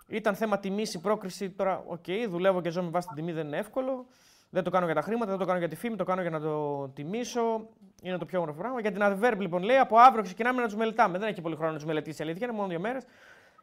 Ήταν 0.09 0.35
θέμα 0.35 0.59
τιμής 0.59 0.95
η 0.95 1.01
πρόκριση. 1.01 1.51
Τώρα, 1.51 1.85
ok, 1.87 2.05
okay, 2.07 2.27
δουλεύω 2.29 2.61
και 2.61 2.71
ζω 2.71 2.83
με 2.83 2.91
βάση 2.91 3.07
την 3.07 3.17
τιμή, 3.17 3.33
δεν 3.33 3.47
είναι 3.47 3.57
εύκολο. 3.57 4.07
Δεν 4.51 4.63
το 4.63 4.71
κάνω 4.71 4.85
για 4.85 4.95
τα 4.95 5.01
χρήματα, 5.01 5.31
δεν 5.31 5.39
το 5.39 5.45
κάνω 5.45 5.59
για 5.59 5.69
τη 5.69 5.77
φήμη, 5.77 5.97
το 5.97 6.05
κάνω 6.05 6.21
για 6.21 6.31
να 6.31 6.41
το 6.41 6.89
τιμήσω. 6.89 7.69
Είναι 8.03 8.19
το 8.19 8.25
πιο 8.25 8.39
όμορφο 8.39 8.61
πράγμα. 8.61 8.81
Για 8.81 8.93
την 8.93 9.01
Αντβέρπ, 9.03 9.39
λοιπόν, 9.39 9.63
λέει: 9.63 9.77
Από 9.77 9.99
αύριο 9.99 10.23
ξεκινάμε 10.23 10.61
να 10.61 10.67
τους 10.67 10.77
μελετάμε. 10.77 11.19
Δεν 11.19 11.29
έχει 11.29 11.41
πολύ 11.41 11.55
χρόνο 11.57 11.71
να 11.71 11.77
τους 11.77 11.87
μελετήσει 11.87 12.23
αλήθεια, 12.23 12.47
είναι 12.47 12.57
μόνο 12.57 12.69
δύο 12.69 12.81
μέρες. 12.81 13.05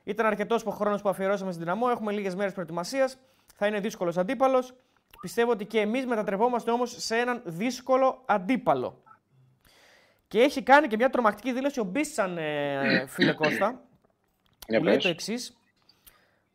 Ήταν 0.03 0.25
αρκετός 0.25 0.63
χρόνος 0.69 1.01
που 1.01 1.09
αφιερώσαμε 1.09 1.51
στην 1.51 1.63
Ντιναμό. 1.63 1.87
Έχουμε 1.91 2.11
λίγες 2.11 2.35
μέρες 2.35 2.53
προετοιμασίας. 2.53 3.17
Θα 3.55 3.67
είναι 3.67 3.79
δύσκολος 3.79 4.17
αντίπαλος. 4.17 4.73
Πιστεύω 5.21 5.51
ότι 5.51 5.65
και 5.65 5.79
εμείς 5.79 6.05
μετατρεπόμαστε 6.05 6.71
όμως 6.71 6.95
σε 6.97 7.17
έναν 7.17 7.41
δύσκολο 7.45 8.23
αντίπαλο. 8.25 9.03
Και 10.27 10.39
έχει 10.39 10.63
κάνει 10.63 10.87
και 10.87 10.95
μια 10.95 11.09
τρομακτική 11.09 11.53
δήλωση 11.53 11.79
ο 11.79 11.83
Μπίσαν, 11.83 12.37
ε, 12.37 13.05
φίλε 13.07 13.33
Κώστα, 13.33 13.83
που 14.67 14.83
λέει 14.83 14.97
το 14.97 15.07
εξής. 15.07 15.57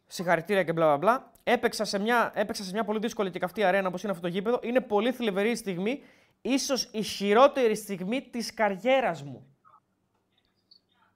Συγχαρητήρια 0.06 0.64
και 0.64 0.72
μπλα 0.72 0.96
μπλα. 0.96 1.32
Έπαιξα 1.42 1.84
σε, 1.84 1.98
μια, 1.98 2.32
έπαιξα 2.34 2.64
σε 2.64 2.72
μια 2.72 2.84
πολύ 2.84 2.98
δύσκολη 2.98 3.30
και 3.30 3.38
καυτή 3.38 3.64
αρένα 3.64 3.88
όπως 3.88 4.02
είναι 4.02 4.12
αυτό 4.12 4.24
το 4.24 4.28
γήπεδο. 4.32 4.60
Είναι 4.62 4.80
πολύ 4.80 5.12
θλιβερή 5.12 5.56
στιγμή. 5.56 6.02
Ίσως 6.42 6.88
η 6.92 7.02
χειρότερη 7.02 7.76
στιγμή 7.76 8.22
της 8.22 8.54
καριέρας 8.54 9.22
μου. 9.22 9.46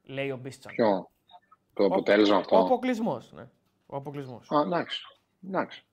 Λέει 0.03 0.31
ο 0.31 0.37
Μπίσαν. 0.37 0.73
Ποιο; 0.75 1.11
Το 1.75 1.85
αποτέλεσμα 1.85 2.37
αυτό; 2.37 2.57
Ο 2.57 2.61
αποκλεισμός. 2.61 3.33
Ναι. 3.33 3.49
Ο 3.87 3.97
αποκλεισμός. 3.97 4.51
Α, 4.51 4.61
εντάξει. 4.61 5.03
εντάξει. 5.47 5.85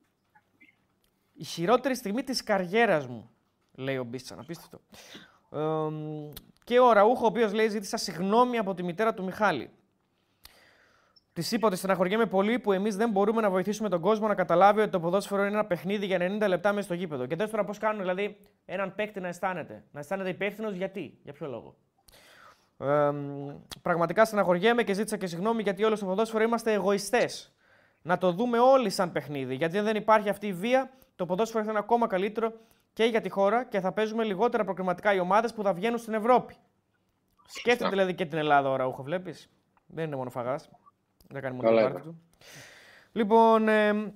Η 1.38 1.44
χειρότερη 1.44 1.96
στιγμή 1.96 2.24
της 2.24 2.44
καριέρας 2.44 3.08
μου, 3.08 3.30
λέει 3.72 3.98
ο 3.98 4.04
Μπίστσαν. 4.04 4.40
Απίστευτο. 4.40 4.80
Ε, 5.52 5.90
και 6.64 6.80
ο 6.80 6.92
Ραούχο, 6.92 7.24
ο 7.24 7.28
οποίος 7.28 7.54
λέει: 7.54 7.68
Ζήτησα 7.68 7.98
συγγνώμη 7.98 8.58
από 8.58 8.74
τη 8.74 8.84
μητέρα 8.84 9.14
του 9.14 9.24
Μιχάλη. 9.24 9.70
Της 11.34 11.52
είπα 11.52 11.68
ότι 11.68 11.76
στεναχωριέμαι 11.76 12.26
πολύ 12.26 12.60
που 12.60 12.72
εμείς 12.72 12.96
δεν 12.96 13.10
μπορούμε 13.10 13.42
να 13.42 13.50
βοηθήσουμε 13.50 13.90
τον 13.90 14.02
κόσμο 14.02 14.28
να 14.28 14.36
καταλάβει 14.36 14.80
ότι 14.82 14.90
το 14.90 15.00
ποδόσφαιρο 15.00 15.42
είναι 15.42 15.54
ένα 15.54 15.66
παιχνίδι 15.66 16.06
για 16.06 16.18
90 16.40 16.48
λεπτά 16.48 16.74
μέσα 16.74 16.86
στο 16.86 16.94
γήπεδο. 16.94 17.26
Και 17.26 17.36
τώρα 17.36 17.64
πώς 17.64 17.78
κάνουν 17.78 18.00
δηλαδή 18.00 18.38
έναν 18.66 18.96
παίκτη 18.96 19.20
να 19.20 19.28
αισθάνεται. 19.28 19.84
Να 19.92 20.00
αισθάνεται 20.00 20.30
υπεύθυνος 20.30 20.76
γιατί, 20.76 21.20
για 21.24 21.34
ποιο 21.34 21.48
λόγο. 21.48 21.76
Ε, 22.78 23.12
πραγματικά 23.82 24.26
στεναχωριέμαι 24.26 24.84
και 24.84 24.94
ζήτησα 24.94 25.18
και 25.18 25.28
συγγνώμη 25.28 25.62
γιατί 25.62 25.84
όλοι 25.84 25.96
στο 25.96 26.06
ποδόσφαιρο 26.06 26.44
είμαστε 26.44 26.74
εγωιστές. 26.74 27.57
Να 28.02 28.18
το 28.18 28.32
δούμε 28.32 28.60
όλοι 28.60 28.90
σαν 28.90 29.12
παιχνίδι. 29.12 29.56
Γιατί 29.56 29.80
δεν 29.80 29.96
υπάρχει 29.96 30.30
αυτή 30.30 30.48
η 30.48 30.54
βία, 30.54 30.90
το 31.16 31.26
ποδόσφαιρο 31.26 31.64
θα 31.64 31.70
είναι 31.70 31.80
ακόμα 31.80 32.08
καλύτερο 32.08 32.54
και 32.94 33.04
για 33.04 33.22
τη 33.22 33.30
χώρα 33.30 33.64
και 33.64 33.80
θα 33.80 33.92
παίζουμε 33.92 34.24
λιγότερα 34.24 34.64
προκριματικά 34.64 35.14
οι 35.14 35.20
ομάδες 35.20 35.54
που 35.54 35.64
θα 35.64 35.74
βγαίνουν 35.74 35.98
στην 35.98 36.14
Ευρώπη. 36.14 36.56
Σκέφτεται 37.48 37.90
δηλαδή 37.90 38.14
και 38.14 38.26
την 38.26 38.38
Ελλάδα 38.38 38.70
ώρα, 38.70 38.86
ούχο 38.86 39.04
βλέπεις; 39.04 39.50
Δεν 39.88 40.06
είναι 40.06 40.16
μόνο 40.16 40.30
φαγάς. 40.30 40.70
Δεν 41.28 41.42
κάνει 41.42 41.56
μόνο 41.56 41.90
το 41.90 42.00
του. 42.00 42.22
Λοιπόν. 43.12 43.68
Ε, 43.68 44.14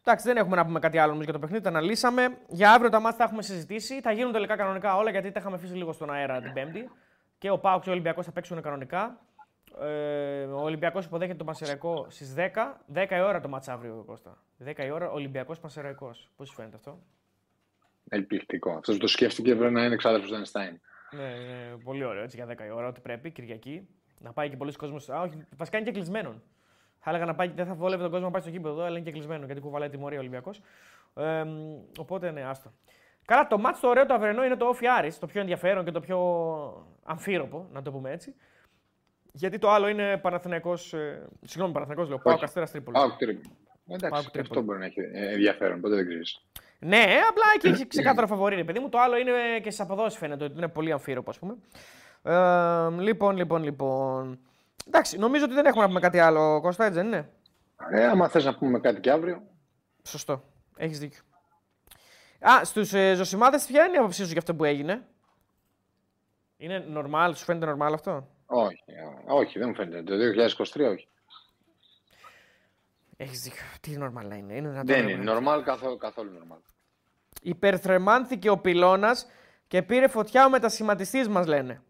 εντάξει, 0.00 0.26
δεν 0.26 0.36
έχουμε 0.36 0.56
να 0.56 0.64
πούμε 0.64 0.78
κάτι 0.78 0.98
άλλο 0.98 1.22
για 1.22 1.32
το 1.32 1.38
παιχνίδι. 1.38 1.62
Τα 1.62 1.68
αναλύσαμε. 1.68 2.38
Για 2.48 2.72
αύριο 2.72 2.90
τα 2.90 3.00
μάτια 3.00 3.18
θα 3.18 3.24
έχουμε 3.24 3.42
συζητήσει. 3.42 4.00
Θα 4.00 4.12
γίνουν 4.12 4.32
τελικά 4.32 4.56
κανονικά 4.56 4.96
όλα 4.96 5.10
γιατί 5.10 5.30
τα 5.30 5.40
είχαμε 5.40 5.56
αφήσει 5.56 5.74
λίγο 5.74 5.92
στον 5.92 6.10
αέρα 6.10 6.40
την 6.40 6.52
Πέμπτη. 6.52 6.90
Και 7.38 7.50
ο 7.50 7.58
Πάουκ 7.58 7.82
και 7.82 7.88
ο 7.88 7.92
Ολυμπιακός 7.92 8.24
θα 8.24 8.32
παίξουν 8.32 8.62
κανονικά. 8.62 9.20
Ε, 9.80 10.44
ο 10.44 10.62
Ολυμπιακός 10.62 11.04
υποδέχεται 11.04 11.36
τον 11.36 11.46
Πασεραϊκό 11.46 12.06
στις 12.08 12.34
10. 12.36 12.40
10 12.94 13.10
η 13.10 13.20
ώρα 13.20 13.40
το 13.40 13.48
μάτσα 13.48 13.72
αύριο, 13.72 14.02
Κώστα. 14.06 14.42
10 14.64 14.84
η 14.84 14.90
ώρα 14.90 15.10
Ολυμπιακός 15.10 15.60
Πασεραϊκό. 15.60 16.10
Πώς 16.36 16.48
σου 16.48 16.54
φαίνεται 16.54 16.76
αυτό; 16.76 16.98
Ελπικτικό. 18.08 18.70
Αυτός 18.70 18.98
το 18.98 19.06
σκέφτηκε 19.06 19.56
πρέπει 19.56 19.72
να 19.72 19.84
είναι 19.84 19.94
εξάδελφο 19.94 20.26
του 20.26 20.34
Einstein. 20.34 20.76
Ναι, 21.10 21.22
ναι, 21.22 21.76
πολύ 21.84 22.04
ωραίο 22.04 22.22
έτσι 22.22 22.36
για 22.36 22.46
10 22.46 22.66
η 22.66 22.70
ώρα, 22.70 22.86
ό,τι 22.86 23.00
πρέπει, 23.00 23.30
Κυριακή. 23.30 23.88
Να 24.18 24.32
πάει 24.32 24.48
και 24.48 24.56
πολλοί 24.56 24.72
κόσμο. 24.72 25.14
Α, 25.14 25.20
όχι, 25.20 25.46
βασικά 25.56 25.76
είναι 25.76 25.86
και 25.86 25.92
κλεισμένο. 25.92 26.42
Θα 26.98 27.10
έλεγα 27.10 27.24
να 27.24 27.34
πάει, 27.34 27.48
δεν 27.48 27.66
θα 27.66 27.74
βόλευε 27.74 28.02
τον 28.02 28.10
κόσμο 28.10 28.26
να 28.26 28.32
πάει 28.32 28.40
στο 28.40 28.50
γήπεδο, 28.50 28.82
αλλά 28.82 28.96
είναι 28.96 29.04
και 29.04 29.12
κλεισμένο 29.12 29.46
γιατί 29.46 29.60
κουβαλάει 29.60 29.88
τιμωρία 29.88 30.18
ο 30.18 30.20
Ολυμπιακός. 30.20 30.60
Ε, 31.14 31.44
οπότε 31.98 32.30
ναι, 32.30 32.42
άστο. 32.42 32.72
Καλά, 33.24 33.46
το 33.46 33.58
μάτι 33.58 33.80
το 33.80 33.88
ωραίο 33.88 34.06
το 34.06 34.14
αυρενό 34.14 34.44
είναι 34.44 34.56
το 34.56 34.66
Όφι 34.66 34.86
Άρης, 34.86 35.18
το 35.18 35.26
πιο 35.26 35.40
ενδιαφέρον 35.40 35.84
και 35.84 35.90
το 35.90 36.00
πιο 36.00 36.18
αμφίροπο, 37.04 37.68
να 37.72 37.82
το 37.82 37.90
πούμε 37.90 38.10
έτσι. 38.10 38.34
Γιατί 39.36 39.58
το 39.58 39.70
άλλο 39.70 39.88
είναι 39.88 40.18
Παναθηναϊκός, 40.18 40.92
ε, 40.92 41.26
συγγνώμη, 41.40 41.72
Παναθηναϊκός 41.72 42.08
λέω, 42.08 42.18
Πάο 42.18 42.38
Καστέρας 42.38 42.70
Τρίπολη. 42.70 42.96
Πάω 42.96 43.16
Τρίπολη. 43.16 43.50
Εντάξει, 43.86 44.08
Πάω 44.08 44.22
και 44.22 44.30
Τρίπολη. 44.30 44.48
αυτό 44.50 44.62
μπορεί 44.62 44.78
να 44.78 44.84
έχει 44.84 45.00
ε, 45.00 45.32
ενδιαφέρον, 45.32 45.80
ποτέ 45.80 45.94
δεν 45.94 46.06
ξέρεις. 46.06 46.44
Ναι, 46.78 47.04
απλά 47.28 47.44
εκεί 47.54 47.66
έχει 47.68 47.86
ξεκάθαρο 47.86 48.26
φαβορή, 48.26 48.56
ρε 48.56 48.64
παιδί 48.64 48.78
μου. 48.78 48.88
Το 48.88 48.98
άλλο 48.98 49.16
είναι 49.16 49.32
και 49.62 49.70
στι 49.70 49.82
αποδόσεις 49.82 50.18
φαίνεται 50.18 50.44
ότι 50.44 50.56
είναι 50.56 50.68
πολύ 50.68 50.92
αμφίροπο, 50.92 51.30
ας 51.30 51.38
πούμε. 51.38 51.56
Ε, 52.22 53.02
λοιπόν, 53.02 53.36
λοιπόν, 53.36 53.62
λοιπόν. 53.62 54.38
Εντάξει, 54.86 55.18
νομίζω 55.18 55.44
ότι 55.44 55.54
δεν 55.54 55.66
έχουμε 55.66 55.82
να 55.82 55.88
πούμε 55.88 56.00
κάτι 56.00 56.18
άλλο, 56.18 56.60
Κώστα, 56.60 56.84
έτσι 56.84 56.98
δεν 56.98 57.06
είναι. 57.06 57.28
Ε, 57.90 58.06
άμα 58.06 58.28
θες 58.28 58.44
να 58.44 58.54
πούμε 58.54 58.80
κάτι 58.80 59.00
και 59.00 59.10
αύριο, 59.10 59.42
Σωστό. 60.02 60.42
Έχεις 60.76 60.98
δίκιο. 60.98 61.20
Α, 62.40 62.64
στους 62.64 62.92
ε, 62.92 63.14
Ζωσιμάδες, 63.14 63.66
ποια 63.66 63.84
είναι 63.84 63.94
η 63.94 63.98
άποψή 63.98 64.22
σου 64.24 64.30
για 64.30 64.38
αυτό 64.38 64.54
που 64.54 64.64
έγινε; 64.64 65.06
Είναι 66.56 66.84
normal, 66.96 67.30
σου 67.34 67.44
φαίνεται 67.44 67.72
normal 67.72 67.90
αυτό; 67.92 68.28
Όχι, 68.46 68.82
ε, 68.86 69.32
όχι, 69.32 69.58
δεν 69.58 69.68
μου 69.68 69.74
φαίνεται. 69.74 70.02
Το 70.02 70.14
2023 70.16 70.90
όχι. 70.90 71.08
Έχεις 73.16 73.40
δίκιο. 73.42 73.62
Τι 73.80 73.96
normal 74.00 74.24
να 74.28 74.34
είναι. 74.36 74.54
είναι 74.54 74.68
δυνατόν, 74.68 74.86
Δεν 74.86 75.06
ρε, 75.06 75.12
είναι 75.12 75.24
παιδί. 75.32 75.46
normal, 75.48 75.62
καθόλου, 75.64 75.96
καθόλου 75.96 76.30
normal. 76.38 76.58
Υπερθρεμάνθηκε 77.42 78.48
ο 78.50 78.58
πυλώνας 78.58 79.26
και 79.68 79.82
πήρε 79.82 80.08
φωτιά 80.08 80.46
ο 80.46 80.50
μετασχηματιστής, 80.50 81.28
μας 81.28 81.46
λένε. 81.46 81.82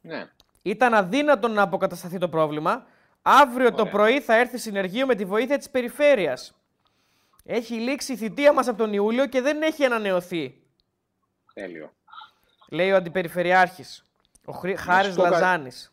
Ναι. 0.00 0.28
Ήταν 0.62 0.94
αδύνατο 0.94 1.48
να 1.48 1.62
αποκατασταθεί 1.62 2.18
το 2.18 2.28
πρόβλημα. 2.28 2.86
Αύριο 3.22 3.70
το 3.72 3.80
Ωραία. 3.80 3.92
πρωί 3.92 4.20
θα 4.20 4.34
έρθει 4.36 4.58
συνεργείο 4.58 5.06
με 5.06 5.14
τη 5.14 5.24
βοήθεια 5.24 5.58
της 5.58 5.70
περιφέρειας. 5.70 6.54
Έχει 7.44 7.74
λήξει 7.74 8.12
η 8.12 8.16
θητεία 8.16 8.52
μας 8.52 8.68
από 8.68 8.78
τον 8.78 8.92
Ιούλιο 8.92 9.26
και 9.26 9.40
δεν 9.40 9.62
έχει 9.62 9.84
ανανεωθεί, 9.84 10.62
Τέλειο. 11.54 11.92
λέει 12.70 12.90
ο 12.90 12.96
Αντιπεριφερειάρχης, 12.96 14.06
ο 14.44 14.52
Χρή... 14.52 14.76
Χάρης 14.76 15.14
πω 15.14 15.22
κάτι. 15.22 15.34
Λαζάνης. 15.34 15.92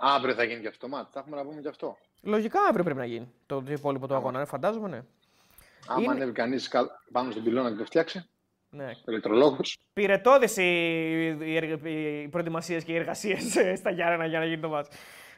Αύριο 0.00 0.34
θα 0.34 0.42
γίνει 0.44 0.60
και 0.60 0.68
αυτό 0.68 0.86
το 0.86 0.96
μάτι. 0.96 1.08
Θα 1.12 1.18
έχουμε 1.20 1.36
να 1.36 1.42
πούμε 1.42 1.60
και 1.60 1.68
αυτό. 1.68 1.96
Λογικά 2.22 2.60
αύριο 2.68 2.84
πρέπει 2.84 2.98
να 2.98 3.04
γίνει 3.04 3.32
το 3.46 3.64
υπόλοιπο 3.68 4.06
του 4.06 4.14
αγώνα, 4.14 4.40
ε, 4.40 4.44
φαντάζομαι, 4.44 4.88
ναι. 4.88 5.00
Άμα 5.86 6.02
Είναι- 6.02 6.12
ανέβει 6.12 6.32
κανείς 6.32 6.70
πάνω 7.12 7.30
στον 7.30 7.42
πυλώνα 7.42 7.70
και 7.70 7.76
το 7.76 7.84
φτιάξει, 7.84 8.28
ναι. 8.70 8.90
ηλεκτρολόγο. 9.06 9.56
Πυρετώδες 9.92 10.56
οι, 10.56 10.62
οι, 11.40 11.56
εργ- 11.56 11.86
οι 11.86 12.28
προετοιμασίες 12.30 12.84
και 12.84 12.92
οι 12.92 12.96
εργασίες 12.96 13.56
ε, 13.56 13.74
στα 13.74 13.90
Γιάννενα 13.90 14.26
για 14.26 14.38
να 14.38 14.44
γίνει 14.44 14.60
το 14.60 14.68
μάτς. 14.68 14.88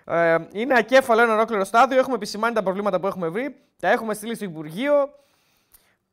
Ε, 0.07 0.37
είναι 0.53 0.79
ακέφαλο 0.79 1.21
ένα 1.23 1.35
ολόκληρο 1.35 1.65
στάδιο. 1.65 1.99
Έχουμε 1.99 2.15
επισημάνει 2.15 2.55
τα 2.55 2.63
προβλήματα 2.63 3.01
που 3.01 3.07
έχουμε 3.07 3.29
βρει. 3.29 3.57
Τα 3.81 3.89
έχουμε 3.91 4.15
στείλει 4.15 4.35
στο 4.35 4.45
Υπουργείο. 4.45 5.15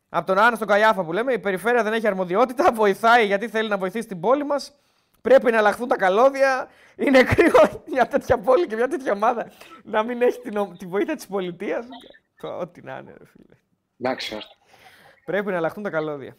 Από 0.10 0.26
τον 0.26 0.38
Άννα 0.40 0.56
στον 0.56 0.68
Καϊάφα 0.68 1.04
που 1.04 1.14
λέμε. 1.14 1.34
Η 1.34 1.40
περιφέρεια 1.40 1.84
δεν 1.84 1.94
έχει 1.94 2.08
αρμοδιότητα. 2.08 2.72
Βοηθάει 2.74 3.26
γιατί 3.26 3.48
θέλει 3.48 3.70
να 3.70 3.78
βοηθήσει 3.78 4.08
την 4.08 4.20
πόλη 4.20 4.46
μας. 4.46 4.74
Πρέπει 5.22 5.52
να 5.52 5.58
αλλάχθουν 5.58 5.88
τα 5.88 5.96
καλώδια. 5.96 6.70
Είναι 6.96 7.24
κρύο 7.34 7.84
μια 7.88 8.08
τέτοια 8.08 8.40
πόλη 8.40 8.68
και 8.68 8.76
μια 8.76 8.88
τέτοια 8.88 9.12
ομάδα 9.12 9.52
να 9.84 10.04
μην 10.04 10.22
έχει 10.22 10.40
την, 10.40 10.58
ο- 10.58 10.76
τη 10.78 10.86
βοήθεια 10.86 11.16
της 11.16 11.28
πολιτείας. 11.28 11.86
Ό,τι 12.42 12.82
να 12.82 12.98
είναι, 12.98 13.14
ρε 13.18 13.26
φίλε. 13.26 13.56
Εντάξει, 14.00 14.36
άστο. 14.36 14.56
Πρέπει 15.26 15.52
να 15.52 15.58
αλλάχθουν 15.58 15.84
τα 15.84 15.90
καλώδια. 15.90 16.38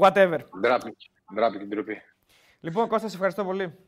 Whatever. 0.00 0.38
Ντράπη. 0.60 0.96
Ντράπη 1.34 1.58
και 1.58 1.64
ντροπή. 1.64 2.02
Λοιπόν, 2.60 2.88
Κώστα, 2.88 3.08
σε 3.08 3.14
ευχαριστώ 3.14 3.44
πολύ. 3.44 3.78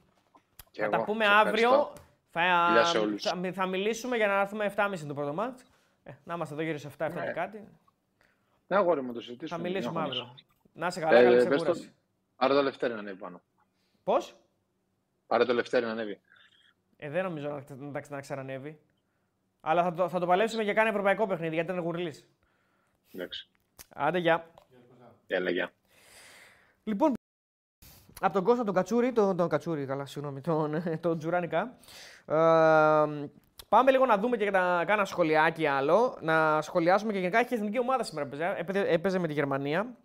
Και 0.71 0.83
Θα 0.83 0.89
τα 0.89 0.97
εγώ 0.97 1.05
πούμε 1.05 1.25
σε 1.25 1.31
αύριο. 1.31 1.69
ευχαριστώ. 1.71 1.93
Θα, 2.31 2.41
Φιλιά 2.69 2.85
σε 2.85 2.99
όλους. 2.99 3.23
θα, 3.23 3.41
θα 3.53 3.67
μιλήσουμε 3.67 4.17
για 4.17 4.27
να 4.27 4.41
έρθουμε 4.41 4.73
7.30 4.77 4.99
το 5.09 5.15
πρώτο 5.15 5.33
μάτς. 5.35 5.63
Ε, 6.03 6.11
να 6.25 6.35
είμαστε 6.35 6.55
εδώ 6.55 6.63
γύρω 6.63 6.79
σε 6.79 6.89
7, 6.99 7.07
7 7.07 7.11
Ναι. 7.15 7.25
και 7.27 7.31
κάτι. 7.33 7.69
Ναι, 8.67 8.77
αγόρι 8.77 9.01
μου, 9.03 9.13
το 9.13 9.19
Θα 9.19 9.25
συζητήσουμε. 9.25 9.61
μιλήσουμε 9.63 9.93
δεν 9.93 10.03
αύριο. 10.03 10.21
έχω 10.23 10.35
Να 10.73 10.87
είσαι 10.87 10.99
νύχτα. 11.01 11.15
καλά, 11.15 11.25
καλή 11.31 11.43
Ε, 11.43 11.49
πες 11.49 11.49
το, 11.49 11.55
ξεκούραση. 11.65 11.95
πάρε 12.37 12.55
το 12.55 12.63
Λευτέρι 12.63 12.93
να 12.93 12.99
ανέβει 12.99 13.17
πάνω. 13.19 13.41
Πώς; 14.03 14.37
Πάρε 15.27 15.45
το 15.45 15.55
Λευτέρι 15.55 15.85
να 15.85 15.91
ανέβει. 15.91 16.21
Ε, 16.97 17.11
δεν 17.11 17.25
νομίζω 17.25 17.49
να, 17.49 17.77
να, 17.91 18.03
να 18.09 18.21
ξανανεύει. 18.21 18.81
Αλλά 19.61 19.83
θα 19.83 19.95
το, 19.95 20.09
θα 20.09 20.19
το 20.19 20.27
παλέψουμε 20.27 20.63
για 20.63 20.73
κάνει 20.73 20.89
ευρωπαϊκό 20.89 21.27
παιχνίδι, 21.27 21.55
γιατί 21.55 21.73
είναι 21.73 21.81
γουρλής. 21.81 22.29
Εντάξει. 23.13 23.49
Άντε, 23.89 24.19
γεια. 24.19 24.51
Έλα, 25.27 25.51
γεια. 25.51 25.73
Λοιπόν, 26.85 27.13
από 28.21 28.33
τον 28.33 28.45
Κώστα 28.45 28.65
τον 28.65 28.75
Κατσούρη, 28.75 29.13
τον, 29.13 29.37
τον 29.37 29.49
Κατσούρη, 29.49 29.87
καλά, 29.87 30.07
συγγνώμη, 30.07 30.41
τον, 30.41 30.83
τον 31.01 31.19
Τζουράνικα. 31.19 31.77
Ε, 32.27 33.29
πάμε 33.69 33.91
λίγο 33.91 34.07
να 34.07 34.19
δούμε 34.19 34.37
και 34.37 34.51
να 34.51 34.61
κάνω 34.61 34.93
ένα 34.93 35.05
σχολιάκι 35.05 35.67
άλλο. 35.67 36.19
Να 36.21 36.63
σχολιάσουμε 36.63 37.13
και 37.13 37.19
γενικά 37.19 37.39
έχει 37.39 37.55
εθνική 37.55 37.79
ομάδα 37.79 38.03
σήμερα. 38.03 38.27
Έπαιζε, 38.27 38.55
έπαιζε, 38.57 38.89
έπαιζε 38.89 39.19
με 39.19 39.27
τη 39.27 39.33
Γερμανία. 39.33 39.97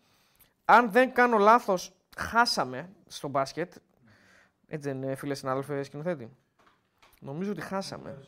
Αν 0.65 0.91
δεν 0.91 1.13
κάνω 1.13 1.37
λάθος, 1.37 1.91
χάσαμε 2.17 2.89
στο 3.07 3.27
μπάσκετ. 3.27 3.73
Έτσι 4.67 4.89
δεν 4.89 5.01
είναι, 5.01 5.15
φίλε 5.15 5.33
συνάδελφε 5.33 5.83
σκηνοθέτη. 5.83 6.29
Νομίζω 7.19 7.51
ότι 7.51 7.61
χάσαμε. 7.61 8.19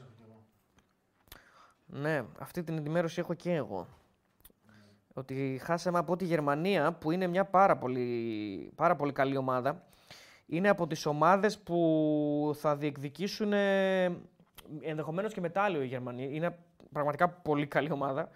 Ναι, 1.86 2.24
αυτή 2.40 2.64
την 2.64 2.78
ενημέρωση 2.78 3.20
έχω 3.20 3.34
και 3.34 3.54
εγώ 3.54 3.88
ότι 5.20 5.60
χάσαμε 5.64 5.98
από 5.98 6.16
τη 6.16 6.26
Γερμανία 6.26 6.94
που 6.94 7.12
είναι 7.12 7.28
μια 7.28 7.46
πάρα 7.46 7.78
πολύ, 7.78 8.72
πάρα 8.76 8.96
πολύ 8.96 9.12
καλή 9.12 9.38
ομάδα. 9.38 9.84
Είναι 10.46 10.70
από 10.70 10.88
τις 10.88 11.06
ομάδες 11.06 11.60
που 11.60 12.56
θα 12.60 12.76
διεκδικήσουν 12.76 13.54
ε, 13.54 14.04
ενδεχομένως 14.82 15.34
και 15.34 15.42
μετάλλιο 15.42 15.82
η 15.82 15.86
Γερμανία. 15.86 16.30
Είναι 16.30 16.58
πραγματικά 16.92 17.30
πολύ 17.30 17.68
καλή 17.68 17.92
ομάδα. 17.92 18.30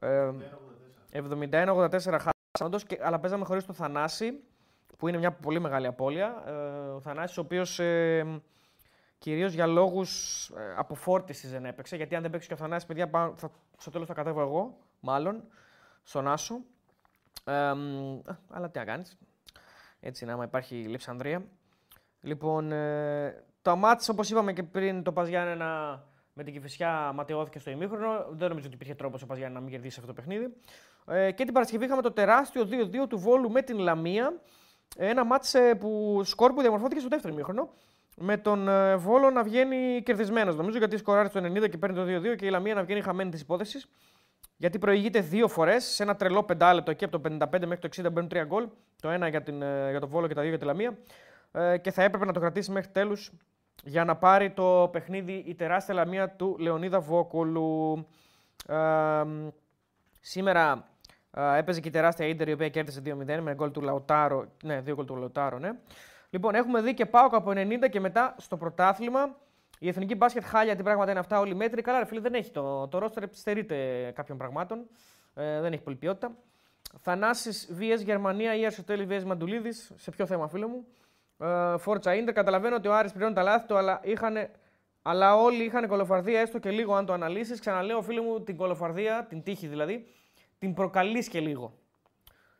Ε, 0.00 0.30
71-84 1.12 1.90
χάσαμε 1.90 2.32
όντως, 2.64 2.84
και, 2.84 2.98
αλλά 3.02 3.18
παίζαμε 3.18 3.44
χωρίς 3.44 3.64
το 3.64 3.72
Θανάση 3.72 4.40
που 4.96 5.08
είναι 5.08 5.18
μια 5.18 5.32
πολύ 5.32 5.60
μεγάλη 5.60 5.86
απώλεια. 5.86 6.42
Ε, 6.46 6.52
ο 6.88 7.00
Θανάσης 7.00 7.38
ο 7.38 7.40
οποίος 7.40 7.78
ε, 7.78 8.40
κυρίως 9.18 9.52
για 9.52 9.66
λόγους 9.66 10.48
ε, 10.48 10.74
αποφόρτισης 10.76 11.50
δεν 11.50 11.64
έπαιξε 11.64 11.96
γιατί 11.96 12.14
αν 12.14 12.22
δεν 12.22 12.30
παίξει 12.30 12.48
και 12.48 12.54
ο 12.54 12.56
Θανάσης 12.56 12.86
παιδιά 12.88 13.08
πάω- 13.08 13.32
θα, 13.36 13.50
στο 13.78 13.90
τέλος 13.90 14.06
θα 14.06 14.14
κατέβω 14.14 14.40
εγώ 14.40 14.78
μάλλον 15.00 15.44
στον 16.02 16.28
Άσο. 16.28 16.60
Ε, 17.44 17.72
μ, 17.72 18.18
α, 18.30 18.36
αλλά 18.50 18.70
τι 18.70 18.78
να 18.78 18.84
κάνεις. 18.84 19.18
Έτσι 20.00 20.24
είναι, 20.24 20.32
άμα 20.32 20.44
υπάρχει 20.44 20.74
λειψανδρία. 20.74 21.44
Λοιπόν, 22.20 22.72
ε, 22.72 23.44
το 23.62 23.76
μάτς, 23.76 24.08
όπως 24.08 24.30
είπαμε 24.30 24.52
και 24.52 24.62
πριν, 24.62 25.02
το 25.02 25.12
Πας 25.12 25.28
Γιάννενα 25.28 26.02
με 26.32 26.42
την 26.44 26.52
Κηφισιά 26.52 27.12
ματαιώθηκε 27.14 27.58
στο 27.58 27.70
ημίχρονο. 27.70 28.26
Δεν 28.30 28.48
νομίζω 28.48 28.66
ότι 28.66 28.74
υπήρχε 28.74 28.94
τρόπος 28.94 29.22
ο 29.22 29.26
Πας 29.26 29.36
Γιάννενα 29.38 29.60
να 29.60 29.66
μην 29.66 29.74
κερδίσει 29.74 30.00
αυτό 30.00 30.12
το 30.14 30.20
παιχνίδι. 30.20 30.54
Ε, 31.06 31.32
και 31.32 31.44
την 31.44 31.52
Παρασκευή 31.54 31.84
είχαμε 31.84 32.02
το 32.02 32.12
τεράστιο 32.12 32.68
2-2 32.70 33.06
του 33.08 33.18
Βόλου 33.18 33.50
με 33.50 33.62
την 33.62 33.78
Λαμία. 33.78 34.40
Ένα 34.96 35.24
μάτς 35.24 35.54
ε, 35.54 35.74
που 35.74 36.20
σκορ 36.24 36.52
που 36.52 36.60
διαμορφώθηκε 36.60 37.00
στο 37.00 37.08
δεύτερο 37.08 37.32
ημίχρονο. 37.32 37.68
Με 38.16 38.36
τον 38.36 38.68
ε, 38.68 38.96
Βόλο 38.96 39.30
να 39.30 39.42
βγαίνει 39.42 40.02
κερδισμένος, 40.02 40.56
νομίζω, 40.56 40.78
γιατί 40.78 40.96
σκοράρει 40.96 41.28
στο 41.28 41.40
90 41.40 41.70
και 41.70 41.78
παίρνει 41.78 41.96
το 41.96 42.30
2-2 42.30 42.36
και 42.36 42.46
η 42.46 42.50
Λαμία 42.50 42.74
να 42.74 42.82
βγαίνει 42.82 43.00
χαμένη 43.00 43.30
της 43.30 43.40
υπόθεσης. 43.40 43.88
Γιατί 44.56 44.78
προηγείται 44.78 45.20
δύο 45.20 45.48
φορές 45.48 45.84
σε 45.84 46.02
ένα 46.02 46.16
τρελό 46.16 46.42
πεντάλεπτο 46.42 46.90
εκεί 46.90 47.04
από 47.04 47.20
το 47.20 47.36
55 47.38 47.66
μέχρι 47.66 47.88
το 47.88 48.08
60 48.08 48.12
μπαίνουν 48.12 48.28
τρία 48.28 48.44
γκολ. 48.44 48.68
Το 49.00 49.08
ένα 49.08 49.28
για, 49.28 49.42
την, 49.42 49.62
ε, 49.62 49.90
για 49.90 50.00
το 50.00 50.08
Βόλο 50.08 50.26
και 50.26 50.34
τα 50.34 50.40
δύο 50.40 50.50
για 50.50 50.58
τη 50.58 50.64
Λαμία. 50.64 50.98
Ε, 51.52 51.78
και 51.78 51.90
θα 51.90 52.02
έπρεπε 52.02 52.24
να 52.24 52.32
το 52.32 52.40
κρατήσει 52.40 52.70
μέχρι 52.70 52.90
τέλους 52.90 53.32
για 53.84 54.04
να 54.04 54.16
πάρει 54.16 54.50
το 54.50 54.88
παιχνίδι 54.92 55.44
η 55.46 55.54
τεράστια 55.54 55.94
Λαμία 55.94 56.30
του 56.30 56.56
Λεωνίδα 56.58 57.00
Βόκολου. 57.00 58.06
Ε, 58.66 59.22
σήμερα 60.20 60.72
ε, 60.72 60.84
έπαιζε 61.56 61.80
και 61.80 61.88
η 61.88 61.90
τεράστια 61.90 62.26
Ίντερ 62.26 62.48
η 62.48 62.52
οποία 62.52 62.68
κέρδισε 62.68 63.02
2-0 63.04 63.38
με 63.40 63.54
γκολ 63.54 63.70
του 63.70 63.80
Λαουτάρο. 63.80 64.44
Ναι, 64.62 64.80
δύο 64.80 64.94
γκολ 64.94 65.04
του 65.04 65.16
Λαουτάρο, 65.16 65.58
ναι. 65.58 65.70
Λοιπόν, 66.30 66.54
έχουμε 66.54 66.80
δει 66.80 66.94
και 66.94 67.06
πάω 67.06 67.26
από 67.30 67.50
90 67.50 67.88
και 67.90 68.00
μετά 68.00 68.34
στο 68.38 68.56
πρωτάθλημα. 68.56 69.36
Η 69.78 69.88
εθνική 69.88 70.14
μπάσκετ 70.14 70.44
χάλια, 70.44 70.76
τι 70.76 70.82
πράγματα 70.82 71.10
είναι 71.10 71.20
αυτά, 71.20 71.38
όλοι 71.38 71.54
μέτρη. 71.54 71.82
Καλά, 71.82 71.98
ρε 71.98 72.04
φίλε, 72.04 72.20
δεν 72.20 72.34
έχει 72.34 72.50
το, 72.50 72.88
το 72.88 72.98
ρόστερ, 72.98 73.24
στερείται 73.32 74.10
κάποιων 74.14 74.38
πραγμάτων. 74.38 74.86
Ε, 75.34 75.60
δεν 75.60 75.72
έχει 75.72 75.82
πολλή 75.82 75.96
ποιότητα. 75.96 76.32
Θανάσης 77.00 77.68
VS 77.78 78.02
Γερμανία 78.04 78.56
ή 78.56 78.66
Αρσοτέλη 78.66 79.06
VS 79.10 79.22
Μαντουλίδης. 79.24 79.92
Σε 79.96 80.10
ποιο 80.10 80.26
θέμα, 80.26 80.48
φίλε 80.48 80.66
μου. 80.66 80.86
Ε, 81.38 81.78
Φόρτσα 81.78 82.14
Ίντερ. 82.14 82.34
Καταλαβαίνω 82.34 82.76
ότι 82.76 82.88
ο 82.88 82.94
Άρης 82.94 83.12
πληρώνει 83.12 83.34
τα 83.34 83.42
λάθη 83.42 83.66
του, 83.66 83.76
αλλά, 83.76 84.00
είχαν, 84.04 84.50
αλλά 85.02 85.36
όλοι 85.36 85.64
είχαν 85.64 85.88
κολοφαρδία 85.88 86.40
έστω 86.40 86.58
και 86.58 86.70
λίγο 86.70 86.94
αν 86.94 87.06
το 87.06 87.12
αναλύσεις. 87.12 87.60
Ξαναλέω, 87.60 88.02
φίλε 88.02 88.20
μου, 88.20 88.42
την 88.42 88.56
κολοφαρδία, 88.56 89.26
την 89.28 89.42
τύχη 89.42 89.66
δηλαδή, 89.66 90.06
την 90.58 90.74
προκαλείς 90.74 91.28
και 91.28 91.40
λίγο. 91.40 91.78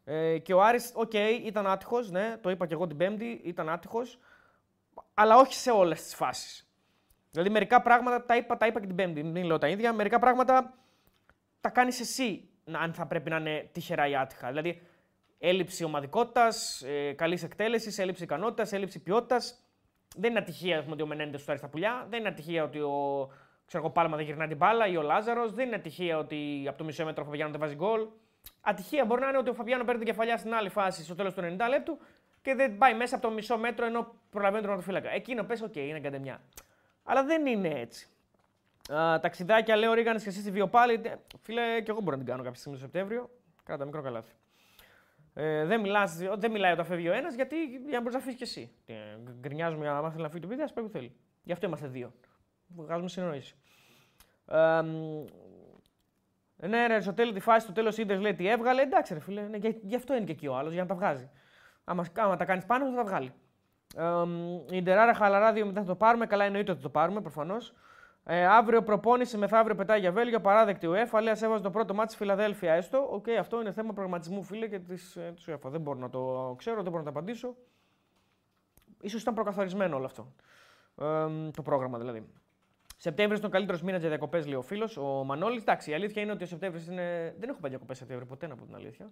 Ε, 0.05 0.39
και 0.39 0.55
ο 0.55 0.63
Άρης, 0.63 0.93
οκ, 0.95 1.13
ήταν 1.45 1.67
άτυχος, 1.67 2.11
ναι, 2.11 2.37
το 2.41 2.51
είπα 2.51 2.67
και 2.67 2.75
εγώ 2.75 2.87
την 2.87 2.97
Πέμπτη, 2.97 3.41
ήταν 3.45 3.69
άτυχος, 3.69 4.19
αλλά 5.15 5.37
όχι 5.37 5.55
σε 5.55 5.71
όλες 5.71 6.03
τις 6.03 6.15
φάσεις. 6.15 6.73
Δηλαδή, 7.31 7.51
μερικά 7.51 7.83
πράγματα 7.83 8.25
τα 8.25 8.37
είπα, 8.37 8.57
τα 8.57 8.67
είπα 8.67 8.81
και 8.81 8.87
την 8.87 8.97
Πέμπτη, 8.97 9.23
μην 9.23 9.45
λέω 9.45 9.59
τα 9.59 9.69
ίδια. 9.69 9.93
Μερικά 9.93 10.19
πράγματα 10.19 10.75
τα 11.61 11.69
κάνεις 11.71 12.01
εσύ 12.01 12.49
να- 12.65 12.79
αν 12.79 12.93
θα 12.93 13.07
πρέπει 13.07 13.31
να 13.31 13.37
είναι 13.37 13.69
τυχερά 13.73 14.09
ή 14.09 14.17
άτυχα. 14.17 14.49
Δηλαδή, 14.49 14.83
έλλειψη 15.39 15.85
ομαδικότητας, 15.85 16.83
ε, 16.83 17.13
καλής 17.13 17.43
εκτέλεσης, 17.43 17.99
έλλειψη 17.99 18.23
ικανότητας, 18.23 18.73
έλλειψη 18.73 19.03
ποιότητας. 19.03 19.63
Δεν 20.17 20.31
είναι 20.31 20.39
ατυχία 20.39 20.77
ας 20.77 20.83
πούμε, 20.83 20.95
ότι 20.95 21.03
ο 21.03 21.07
Μενέντες 21.07 21.45
του 21.45 21.57
στα 21.57 21.69
πουλιά. 21.69 22.07
Δεν 22.09 22.21
είναι 22.21 22.29
ατυχία 22.29 22.65
ότι 22.65 22.79
ο, 22.79 23.29
ξέρω 23.69 23.83
εγώ, 23.83 23.93
Πάλμα 23.93 24.17
δεν 24.17 24.25
γυρνάει 24.25 24.49
την 24.49 24.57
μπάλα 24.57 24.87
ή 24.87 24.97
ο 24.97 25.03
Λάζαρος. 25.03 25.53
Δεν 25.53 25.67
είναι 25.67 25.77
ατυχία 25.77 26.19
ότι 26.19 26.65
από 26.69 26.79
το 26.79 26.85
μισό 26.85 27.05
μέτρο 27.05 27.23
ο 27.23 27.27
Φαβιάνο 27.27 27.51
δεν 27.51 27.61
βάζει 27.61 27.75
γκολ. 27.75 28.07
Ατυχία 28.61 29.05
μπορεί 29.05 29.21
να 29.21 29.29
είναι 29.29 29.39
ότι 29.39 29.51
ο 29.51 29.55
Φαβιάνο 29.55 29.85
παίρνει 29.85 29.99
την 29.99 30.11
κεφαλιά 30.11 30.37
στην 30.37 30.55
άλλη 30.55 30.69
φάση 30.69 31.05
στο 31.05 31.15
τέλος 31.15 31.35
του 31.35 31.41
90 31.41 31.45
λεπτού 31.69 31.99
και 32.43 32.55
δεν 32.55 32.79
πάει 32.79 32.95
μέσα 32.95 33.17
από 33.17 33.29
το 33.29 33.33
μισό 33.33 33.59
μέτρο 33.59 33.87
ενώ 33.87 34.15
προλαβαίνει 34.31 34.63
τον 34.63 34.71
τερματοφύλακα. 34.71 35.11
Εκείνο 35.11 35.45
πες, 35.45 35.63
οκ, 35.63 35.77
είναι 35.77 36.01
καντεμιά. 36.01 36.41
Αλλά 37.03 37.25
δεν 37.25 37.47
είναι 37.47 37.69
έτσι. 37.69 38.09
Α, 38.93 39.21
ταξιδάκια, 39.21 39.77
λέω 39.77 39.93
Ρίγανες 39.93 40.23
και 40.23 40.29
εσύ 40.29 40.41
στη 40.41 40.51
βιοπάλη. 40.51 41.01
Ε, 41.05 41.15
Φίλε, 41.41 41.81
και 41.81 41.91
εγώ 41.91 42.01
μπορώ 42.01 42.17
να 42.17 42.23
την 42.23 42.27
κάνω 42.27 42.43
κάποια 42.43 42.59
στιγμή 42.59 42.79
το 42.79 42.85
Σεπτέμβριο. 42.85 43.31
Κράτα 43.65 43.85
μικρό 43.85 44.03
καλάθι. 44.03 44.33
Ε, 45.35 45.65
δεν, 45.65 45.81
μιλάς, 45.81 46.17
δεν 46.37 46.51
μιλάει 46.51 46.73
όταν 46.73 46.85
φεύγει 46.85 47.09
ο 47.09 47.13
ένας 47.13 47.35
γιατί 47.35 47.65
για 47.65 47.81
να 47.91 47.99
μπορείς 47.99 48.15
να 48.15 48.21
φύγεις 48.21 48.37
κι 48.37 48.43
εσύ. 48.43 48.71
Ε, 48.87 48.95
γκρινιάζουμε 49.41 49.83
για 49.83 49.93
να 49.93 50.03
μάθει 50.03 50.21
να 50.21 50.29
φύγει 50.29 50.43
το 50.43 50.49
παιδί, 50.49 50.63
ας 50.63 50.73
πρέπει 50.73 50.89
θέλει. 50.89 51.13
Γι' 51.43 51.53
αυτό 51.53 51.67
είμαστε 51.67 51.87
δύο. 51.87 52.13
Βγάζουμε 52.77 53.09
συνεννόηση. 53.09 53.57
Ε, 54.47 54.83
ναι, 56.67 56.87
ρε, 56.87 57.01
στο 57.01 57.15
τέλος 57.15 57.35
τη 57.35 57.41
φάση, 57.41 57.61
στο 57.61 57.73
τέλος 57.73 57.99
είδες 57.99 58.21
λέει 58.21 58.35
τι 58.35 58.49
έβγαλε. 58.49 58.83
Εντάξει, 58.83 59.15
ρε 59.15 59.21
φίλε, 59.21 59.43
ναι, 59.43 59.57
γι' 59.57 59.79
γι' 59.83 59.97
αυτό 59.97 60.15
είναι 60.15 60.25
και 60.25 60.33
εκεί 60.33 60.47
ο 60.47 60.57
άλλος, 60.57 60.73
για 60.73 60.83
να 60.83 60.89
τα 60.89 60.95
βγάζει. 60.95 61.31
Άμα, 61.85 62.05
άμα 62.17 62.37
τα 62.37 62.45
κάνεις 62.45 62.65
πάνω, 62.65 62.91
θα 62.91 62.95
τα 62.95 63.05
βγάλει. 63.05 63.33
Ε, 63.97 64.77
η 64.77 64.83
Ντεράρα 64.83 65.15
χαλαρά 65.15 65.53
2 65.53 65.65
μετά 65.65 65.81
θα 65.81 65.87
το 65.87 65.95
πάρουμε. 65.95 66.27
Καλά, 66.27 66.45
εννοείται 66.45 66.73
ότι 66.73 66.83
το 66.83 66.89
πάρουμε 66.89 67.21
προφανώς. 67.21 67.75
Ε, 68.25 68.47
αύριο 68.47 68.83
προπόνηση, 68.83 69.37
μεθαύριο 69.37 69.75
πετάει 69.75 70.01
για 70.01 70.13
Βέλγιο, 70.13 70.41
απαράδεκτη 70.41 70.87
UEFA. 70.91 71.21
Λέει 71.23 71.35
έβαζε 71.41 71.63
το 71.63 71.71
πρώτο 71.71 71.95
μάτι 71.95 72.09
στη 72.09 72.19
Φιλαδέλφια 72.19 72.73
έστω. 72.73 73.09
Ok, 73.11 73.25
okay, 73.27 73.31
αυτό 73.31 73.61
είναι 73.61 73.73
θέμα 73.73 73.93
προγραμματισμού, 73.93 74.43
φίλε, 74.43 74.69
και 74.69 74.79
της 74.79 75.17
ε, 75.17 75.33
της 75.35 75.49
UEFA. 75.49 75.71
Δεν 75.71 75.81
μπορώ 75.81 75.99
να 75.99 76.11
το 76.11 76.55
ξέρω, 76.59 76.83
δεν 76.83 76.91
μπορώ 76.91 76.99
να 77.05 77.13
το 77.13 77.19
απαντήσω. 77.19 77.57
Σω 79.07 79.19
ήταν 79.19 79.35
προκαθορισμένο 79.35 79.97
όλο 79.97 80.05
αυτό. 80.05 80.33
Ε, 81.01 81.51
το 81.51 81.63
πρόγραμμα 81.63 81.99
δηλαδή. 81.99 82.27
Σεπτέμβριος 83.01 83.39
είναι 83.39 83.49
ο 83.49 83.51
καλύτερος 83.51 83.83
μήνας 83.83 84.01
για 84.01 84.09
διακοπές, 84.09 84.47
λέει 84.47 84.55
ο 84.55 84.63
φίλος, 84.63 84.97
ο 84.97 85.25
Μανώλης. 85.25 85.63
Εντάξει, 85.63 85.91
η 85.91 85.95
αλήθεια 85.95 86.23
είναι 86.23 86.33
ότι 86.33 86.45
ο 86.45 86.47
Σεπτέμβριος 86.47 86.87
είναι. 86.87 87.35
Δεν 87.39 87.49
έχω 87.49 87.59
πάει 87.61 87.71
διακοπές 87.71 87.97
Σεπτέμβριο 87.97 88.29
ποτέ, 88.29 88.47
να 88.47 88.57
πω 88.57 88.65
την 88.65 88.75
αλήθεια. 88.75 89.11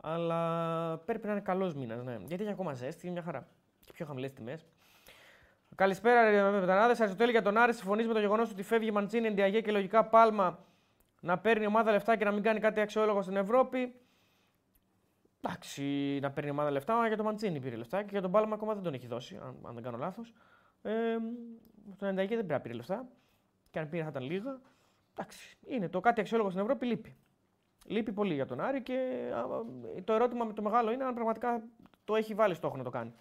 Αλλά 0.00 0.98
πρέπει 0.98 1.26
να 1.26 1.32
είναι 1.32 1.40
καλός 1.40 1.74
μήνας, 1.74 2.04
ναι. 2.04 2.16
Γιατί 2.26 2.42
έχει 2.42 2.52
ακόμα 2.52 2.72
ζέστη, 2.72 3.10
μια 3.10 3.22
χαρά. 3.22 3.46
Και 3.84 3.92
πιο 3.92 4.06
χαμηλές 4.06 4.32
τιμές. 4.32 4.66
Καλησπέρα, 5.74 6.30
ρε 6.30 6.50
Μετανάδε. 6.60 6.92
Αριστοτέλη 6.98 7.30
για 7.30 7.42
τον 7.42 7.56
Άρη. 7.56 7.72
Συμφωνείς 7.72 8.06
με 8.06 8.12
το 8.12 8.20
γεγονός 8.20 8.50
ότι 8.50 8.62
φεύγει 8.62 8.88
η 8.88 8.90
Μαντσίνη, 8.90 9.26
Εντιαγέ 9.26 9.60
και 9.60 9.70
λογικά 9.70 10.04
Πάλμα 10.04 10.58
να 11.20 11.38
παίρνει 11.38 11.66
ομάδα 11.66 11.90
λεφτά 11.90 12.16
και 12.16 12.24
να 12.24 12.30
μην 12.30 12.42
κάνει 12.42 12.60
κάτι 12.60 12.80
αξιόλογο 12.80 13.22
στην 13.22 13.36
Ευρώπη. 13.36 13.94
Εντάξει, 15.40 15.82
να 16.22 16.30
παίρνει 16.30 16.50
ομάδα 16.50 16.70
λεφτά, 16.70 17.06
για 17.06 17.16
τον 17.16 17.24
Μαντσίνη 17.24 17.60
πήρε 17.60 17.76
λεφτά 17.76 18.02
και 18.02 18.08
για 18.10 18.20
τον 18.20 18.30
Πάλμα 18.30 18.54
ακόμα 18.54 18.74
δεν 18.74 18.82
τον 18.82 18.94
έχει 18.94 19.06
δώσει, 19.06 19.38
αν, 19.42 19.56
αν 19.62 19.74
δεν 19.74 19.82
κάνω 19.82 19.96
λάθος. 19.96 20.34
Ε, 20.82 21.16
τον 21.98 22.08
Εντιαγέ 22.08 22.36
δεν 22.36 22.46
πρέπει 22.46 22.52
να 22.52 22.60
πήρε 22.60 22.74
λεφτά. 22.74 23.08
Και 23.78 23.84
αν 23.84 23.90
πήρε 23.90 24.02
θα 24.02 24.08
ήταν 24.08 24.22
λίγα. 24.22 24.60
Εντάξει, 25.14 25.56
είναι 25.66 25.88
το 25.88 26.00
κάτι 26.00 26.20
αξιόλογο 26.20 26.50
στην 26.50 26.62
Ευρώπη 26.62 26.86
λείπει. 26.86 27.16
Λείπει 27.84 28.12
πολύ 28.12 28.34
για 28.34 28.46
τον 28.46 28.60
Άρη 28.60 28.82
και 28.82 29.28
το 30.04 30.12
ερώτημα 30.12 30.44
με 30.44 30.52
το 30.52 30.62
μεγάλο 30.62 30.92
είναι 30.92 31.04
αν 31.04 31.14
πραγματικά 31.14 31.62
το 32.04 32.16
έχει 32.16 32.34
βάλει 32.34 32.54
στόχο 32.54 32.76
να 32.76 32.82
το 32.82 32.90
κάνει. 32.90 33.12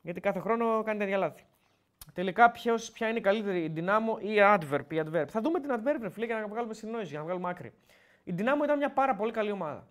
Γιατί 0.00 0.20
κάθε 0.20 0.38
χρόνο 0.38 0.82
κάνει 0.82 0.98
τέτοια 0.98 1.16
λάθη. 1.16 1.46
Τελικά, 2.12 2.50
ποιος, 2.50 2.90
ποια 2.90 3.08
είναι 3.08 3.18
η 3.18 3.20
καλύτερη, 3.20 3.64
η 3.64 3.68
Δυνάμω 3.68 4.18
ή 4.20 4.32
η 4.32 4.38
Adverb. 4.40 4.92
Η 4.92 5.00
Adverb. 5.04 5.24
Θα 5.28 5.40
δούμε 5.40 5.60
την 5.60 5.70
Adverb, 5.72 6.08
φίλε, 6.10 6.26
για 6.26 6.40
να 6.40 6.48
βγάλουμε 6.48 6.74
συνεννόηση, 6.74 7.08
για 7.08 7.18
να 7.18 7.24
βγάλουμε 7.24 7.48
άκρη. 7.48 7.72
Η 8.24 8.32
Δυνάμω 8.32 8.64
ήταν 8.64 8.76
μια 8.76 8.92
πάρα 8.92 9.14
πολύ 9.14 9.32
καλή 9.32 9.50
ομάδα. 9.50 9.88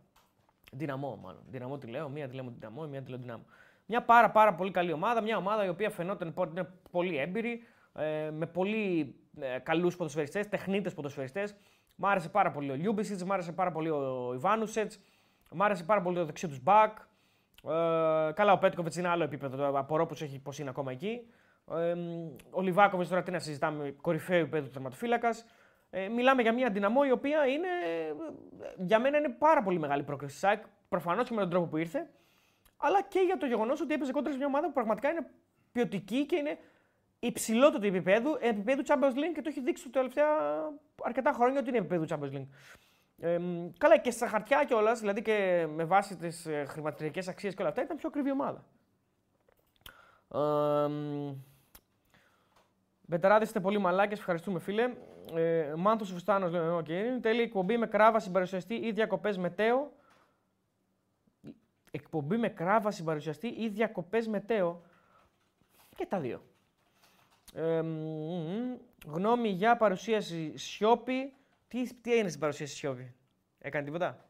Δυναμό, 0.71 1.19
μάλλον. 1.23 1.41
Δυναμό 1.47 1.77
τη 1.77 1.87
λέω, 1.87 2.09
μία 2.09 2.27
τη 2.27 2.35
λέμε 2.35 2.51
Δυναμό, 2.59 2.87
μία 2.87 3.01
τη 3.01 3.09
λέω 3.09 3.19
Δυνάμω. 3.19 3.45
Μια 3.85 4.03
πάρα, 4.03 4.31
πάρα 4.31 4.53
πολύ 4.53 4.71
καλή 4.71 4.91
ομάδα, 4.91 5.21
μια 5.21 5.37
ομάδα 5.37 5.65
η 5.65 5.69
οποία 5.69 5.89
φαινόταν 5.89 6.31
ότι 6.35 6.51
είναι 6.51 6.69
πολύ 6.91 7.17
έμπειρη, 7.17 7.63
ε, 7.97 8.31
με 8.31 8.45
πολύ 8.45 9.15
ε, 9.39 9.59
καλούς 9.59 9.95
ποδοσφαιριστές, 9.95 10.49
τεχνίτες 10.49 10.93
ποδοσφαιριστές. 10.93 11.55
Μ' 11.95 12.05
άρεσε 12.05 12.29
πάρα 12.29 12.51
πολύ 12.51 12.71
ο 12.71 12.75
Λιούμπισιτς, 12.75 13.23
μ' 13.23 13.31
άρεσε 13.31 13.51
πάρα 13.51 13.71
πολύ 13.71 13.89
ο 13.89 14.31
Ιβάνουσετς, 14.33 14.99
μ' 15.51 15.63
άρεσε 15.63 15.83
πάρα 15.83 16.01
πολύ 16.01 16.15
το 16.15 16.25
δεξί 16.25 16.47
τους 16.47 16.61
μπακ. 16.61 16.97
Ε, 16.97 18.31
καλά, 18.33 18.51
ο 18.51 18.57
Πέτκοβιτς 18.57 18.95
είναι 18.95 19.07
άλλο 19.07 19.23
επίπεδο. 19.23 19.57
Το 19.57 19.77
απορώ 19.77 20.05
πώ 20.43 20.51
είναι 20.59 20.69
ακόμα 20.69 20.91
εκεί. 20.91 21.27
Ε, 21.71 21.95
ο 22.49 22.61
Λιβάκοβιτς 22.61 23.09
τώρα 23.09 23.23
τι 23.23 23.31
να 23.31 23.39
συζητάμε, 23.39 23.95
κορυφαίο 24.01 24.39
επίπεδο 24.39 24.67
τερματοφύλακας. 24.67 25.45
Ε, 25.89 26.07
μιλάμε 26.07 26.41
για 26.41 26.53
μια 26.53 26.69
δυναμό 26.69 27.01
η 27.07 27.11
οποία 27.11 27.45
είναι, 27.45 27.67
για 28.77 28.99
μένα 28.99 29.17
είναι 29.17 29.29
πάρα 29.29 29.63
πολύ 29.63 29.79
μεγάλη 29.79 30.03
πρόκληση. 30.03 30.37
ΣΑΚ 30.37 30.63
προφανώς 30.89 31.27
και 31.27 31.33
με 31.33 31.41
τον 31.41 31.49
τρόπο 31.49 31.65
που 31.65 31.77
ήρθε, 31.77 32.09
αλλά 32.77 33.01
και 33.01 33.19
για 33.19 33.37
το 33.37 33.45
γεγονός 33.45 33.81
ότι 33.81 33.93
έπαιζε 33.93 34.11
κόντρα 34.11 34.31
σε 34.31 34.37
μια 34.37 34.47
ομάδα 34.47 34.67
που 34.67 34.73
πραγματικά 34.73 35.09
είναι 35.09 35.27
ποιοτική 35.71 36.25
και 36.25 36.35
είναι 36.35 36.57
υψηλότερο 37.19 37.79
του 37.79 37.87
επίπεδου, 37.87 38.37
επίπεδου 38.39 38.81
Champions 38.87 39.15
League 39.15 39.33
και 39.33 39.41
το 39.41 39.49
έχει 39.49 39.61
δείξει 39.61 39.83
τα 39.83 39.89
τελευταία 39.89 40.27
αρκετά 41.03 41.31
χρόνια 41.31 41.59
ότι 41.59 41.69
είναι 41.69 41.77
επίπεδου 41.77 42.05
Champions 42.09 42.35
League. 42.35 42.47
Ε, 43.19 43.39
καλά, 43.77 43.97
και 43.97 44.11
στα 44.11 44.27
χαρτιά 44.27 44.63
κιόλας, 44.63 44.99
δηλαδή 44.99 45.21
και 45.21 45.67
με 45.75 45.83
βάση 45.83 46.15
τις 46.15 46.45
ε, 46.45 46.65
χρηματιστηριακές 46.67 47.27
αξίες 47.27 47.53
και 47.53 47.61
όλα 47.61 47.69
αυτά, 47.69 47.81
ήταν 47.83 47.97
πιο 47.97 48.07
ακριβή 48.07 48.31
ομάδα. 48.31 48.63
Ε, 50.33 50.89
Μπεταράδε 53.09 53.43
είστε 53.43 53.59
πολύ 53.59 53.77
μαλάκες, 53.77 54.19
ευχαριστούμε 54.19 54.59
φίλε. 54.59 54.93
Ε, 55.33 55.73
Μάνθο 55.77 56.05
Φουστάνος 56.05 56.51
λέει: 56.51 56.61
okay. 56.81 57.21
Τέλει 57.21 57.41
εκπομπή 57.41 57.77
με 57.77 57.87
κράβαση 57.87 58.31
παρουσιαστή 58.31 58.75
ή 58.75 58.91
διακοπές 58.91 59.37
μετέο. 59.37 59.91
Εκπομπή 61.91 62.37
με 62.37 62.49
κράβαση 62.49 63.03
παρουσιαστή 63.03 63.47
ή 63.47 63.69
διακοπές 63.69 64.27
μετέο. 64.27 64.81
Και 65.95 66.05
τα 66.05 66.19
δύο. 66.19 66.41
Ε, 67.57 67.81
γνώμη 69.05 69.49
για 69.49 69.77
παρουσίαση 69.77 70.57
Σιώπη. 70.57 71.33
Τι, 71.67 71.93
τι 72.01 72.11
έγινε 72.11 72.27
στην 72.27 72.39
παρουσίαση 72.39 72.75
Σιώπη, 72.75 73.13
Έκανε 73.59 73.85
τίποτα; 73.85 74.25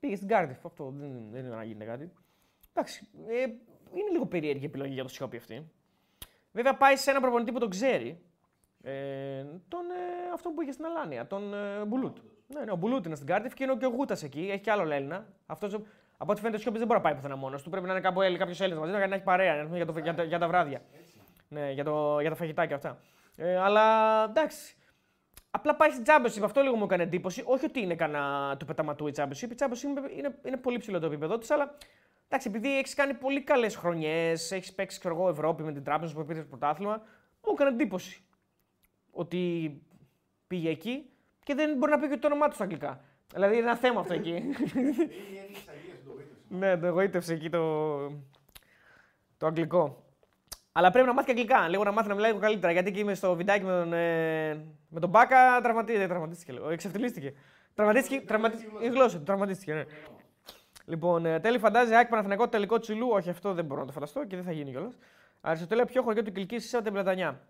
Πήγε 0.00 0.16
στην 0.16 0.28
Κάρδιφ. 0.28 0.64
Αυτό 0.64 0.94
δεν, 0.98 1.30
δεν 1.30 1.44
είναι 1.44 1.54
να 1.54 1.64
γίνει 1.64 1.84
κάτι. 1.84 2.12
Εντάξει. 2.72 3.08
Ε, 3.28 3.42
είναι 3.94 4.10
λίγο 4.12 4.26
περίεργη 4.26 4.64
επιλογή 4.64 4.92
για 4.92 5.02
το 5.02 5.08
Σιώπη 5.08 5.36
αυτή. 5.36 5.70
Βέβαια 6.52 6.76
πάει 6.76 6.96
σε 6.96 7.10
ένα 7.10 7.20
προπονητή 7.20 7.52
που 7.52 7.58
τον 7.58 7.70
ξέρει. 7.70 8.20
Ε, 8.82 9.44
τον, 9.68 9.80
ε, 9.90 10.32
αυτόν 10.34 10.54
που 10.54 10.62
είχε 10.62 10.72
στην 10.72 10.84
Αλάνια, 10.84 11.26
τον 11.26 11.54
ε, 11.54 11.84
Μπουλούτ. 11.84 12.16
Ναι, 12.46 12.64
ναι, 12.64 12.70
ο 12.70 12.76
Μπουλούτ 12.76 13.06
είναι 13.06 13.14
στην 13.14 13.26
Κάρντιφ 13.26 13.54
και 13.54 13.64
είναι 13.64 13.76
και 13.76 13.86
ο 13.86 13.88
Γούτας 13.88 14.22
εκεί. 14.22 14.48
Έχει 14.50 14.60
και 14.60 14.70
άλλο 14.70 14.90
Έλληνα. 14.90 15.26
Αυτός, 15.46 15.74
από 16.16 16.32
ό,τι 16.32 16.40
φαίνεται, 16.40 16.56
ο 16.56 16.60
Σιώπης 16.60 16.78
δεν 16.78 16.88
μπορεί 16.88 17.00
να 17.00 17.04
πάει 17.06 17.14
πουθενά 17.14 17.36
μόνος 17.36 17.62
του. 17.62 17.70
Πρέπει 17.70 17.86
να 17.86 17.92
είναι 17.92 18.36
κάποιος 18.36 18.60
Έλληνας 18.60 18.80
μαζί 18.80 19.08
να 19.08 19.14
έχει 19.14 19.22
παρέα 19.22 19.62
για, 19.62 19.86
το, 19.86 19.98
για, 19.98 20.24
για, 20.24 20.38
τα 20.38 20.48
βράδια. 20.48 20.82
Ναι, 21.52 21.70
για, 21.70 21.84
το, 21.84 22.20
για 22.20 22.30
τα 22.30 22.36
φαγητά 22.36 22.62
αυτά. 22.62 22.98
Ε, 23.36 23.56
αλλά 23.56 23.84
εντάξει. 24.24 24.74
Απλά 25.50 25.76
πάει 25.76 25.90
στην 25.90 26.04
Championship. 26.06 26.42
Αυτό 26.44 26.60
λίγο 26.60 26.76
μου 26.76 26.84
έκανε 26.84 27.02
εντύπωση. 27.02 27.42
Όχι 27.46 27.64
ότι 27.64 27.80
είναι 27.80 27.94
κανένα 27.94 28.56
του 28.58 28.64
πεταματού 28.64 29.06
η 29.06 29.12
Championship. 29.16 29.50
Η 29.50 29.54
Championship 29.58 29.84
είναι, 29.84 30.00
είναι, 30.16 30.38
είναι 30.44 30.56
πολύ 30.56 30.78
ψηλό 30.78 30.98
το 30.98 31.06
επίπεδο 31.06 31.38
της, 31.38 31.50
αλλά 31.50 31.74
Εντάξει, 32.32 32.50
επειδή 32.50 32.78
έχεις 32.78 32.94
κάνει 32.94 33.14
πολύ 33.14 33.42
καλές 33.42 33.76
χρονιές, 33.76 34.52
έχεις 34.52 34.72
παίξει 34.74 34.98
ξέρω 34.98 35.14
εγώ, 35.14 35.28
Ευρώπη 35.28 35.62
με 35.62 35.72
την 35.72 35.84
τράπεζα 35.84 36.14
που 36.14 36.24
πήρες 36.24 36.42
το 36.42 36.48
πρωτάθλημα, 36.48 37.02
μου 37.44 37.52
έκανε 37.52 37.70
εντύπωση 37.70 38.22
ότι 39.10 39.72
πήγε 40.46 40.70
εκεί 40.70 41.10
και 41.42 41.54
δεν 41.54 41.76
μπορεί 41.76 41.90
να 41.90 41.98
πει 41.98 42.08
και 42.08 42.16
το 42.16 42.26
όνομά 42.26 42.48
του 42.48 42.54
στα 42.54 42.64
αγγλικά. 42.64 43.00
Δηλαδή 43.32 43.56
είναι 43.56 43.62
ένα 43.64 43.76
θέμα 43.76 44.00
αυτό 44.00 44.14
εκεί. 44.14 44.42
ναι, 46.58 46.76
το 46.76 46.86
εγωίτευσε 46.86 47.32
εκεί 47.32 47.50
το, 47.50 47.96
το 49.36 49.46
αγγλικό. 49.46 50.04
Αλλά 50.72 50.90
πρέπει 50.90 51.06
να 51.06 51.12
μάθει 51.12 51.26
και 51.26 51.40
αγγλικά. 51.40 51.68
Λίγο 51.68 51.84
να 51.84 51.92
μάθει 51.92 52.08
να 52.08 52.14
μιλάει 52.14 52.30
λίγο 52.30 52.42
καλύτερα. 52.42 52.72
Γιατί 52.72 52.88
εκεί 52.88 53.00
είμαι 53.00 53.14
στο 53.14 53.34
βιντεάκι 53.34 53.64
με 53.64 53.70
τον, 53.70 53.92
ε, 53.92 54.64
με 54.88 55.00
τον 55.00 55.10
Μπάκα 55.10 55.60
τραυματίστηκε. 55.62 56.06
Τραυματίστηκε, 56.06 56.52
λίγο. 56.52 56.70
Εξευτελίστηκε. 56.70 57.32
Τραυματίστηκε. 57.74 58.20
Τραυματίστηκε. 58.20 58.70
Η 58.80 58.88
γλώσσα 58.88 59.16
του 59.16 59.22
τραυματίστηκε. 59.22 59.72
Ναι. 59.72 59.84
Λοιπόν, 60.84 61.26
ε, 61.26 61.40
τέλει 61.40 61.58
φαντάζει 61.58 61.94
Άκη 61.94 62.10
Παναθηναϊκό 62.10 62.48
τελικό 62.48 62.78
τσιλού. 62.78 63.08
Όχι, 63.10 63.30
αυτό 63.30 63.52
δεν 63.52 63.64
μπορώ 63.64 63.80
να 63.80 63.86
το 63.86 63.92
φανταστώ 63.92 64.24
και 64.24 64.36
δεν 64.36 64.44
θα 64.44 64.52
γίνει 64.52 64.70
κιόλας. 64.70 64.98
Αριστοτέλεια, 65.40 65.84
πιο 65.84 66.02
χωριό 66.02 66.22
του 66.22 66.32
Κυλκής 66.32 66.64
είσαι 66.64 66.82
την 66.82 66.92
Πλατανιά; 66.92 67.40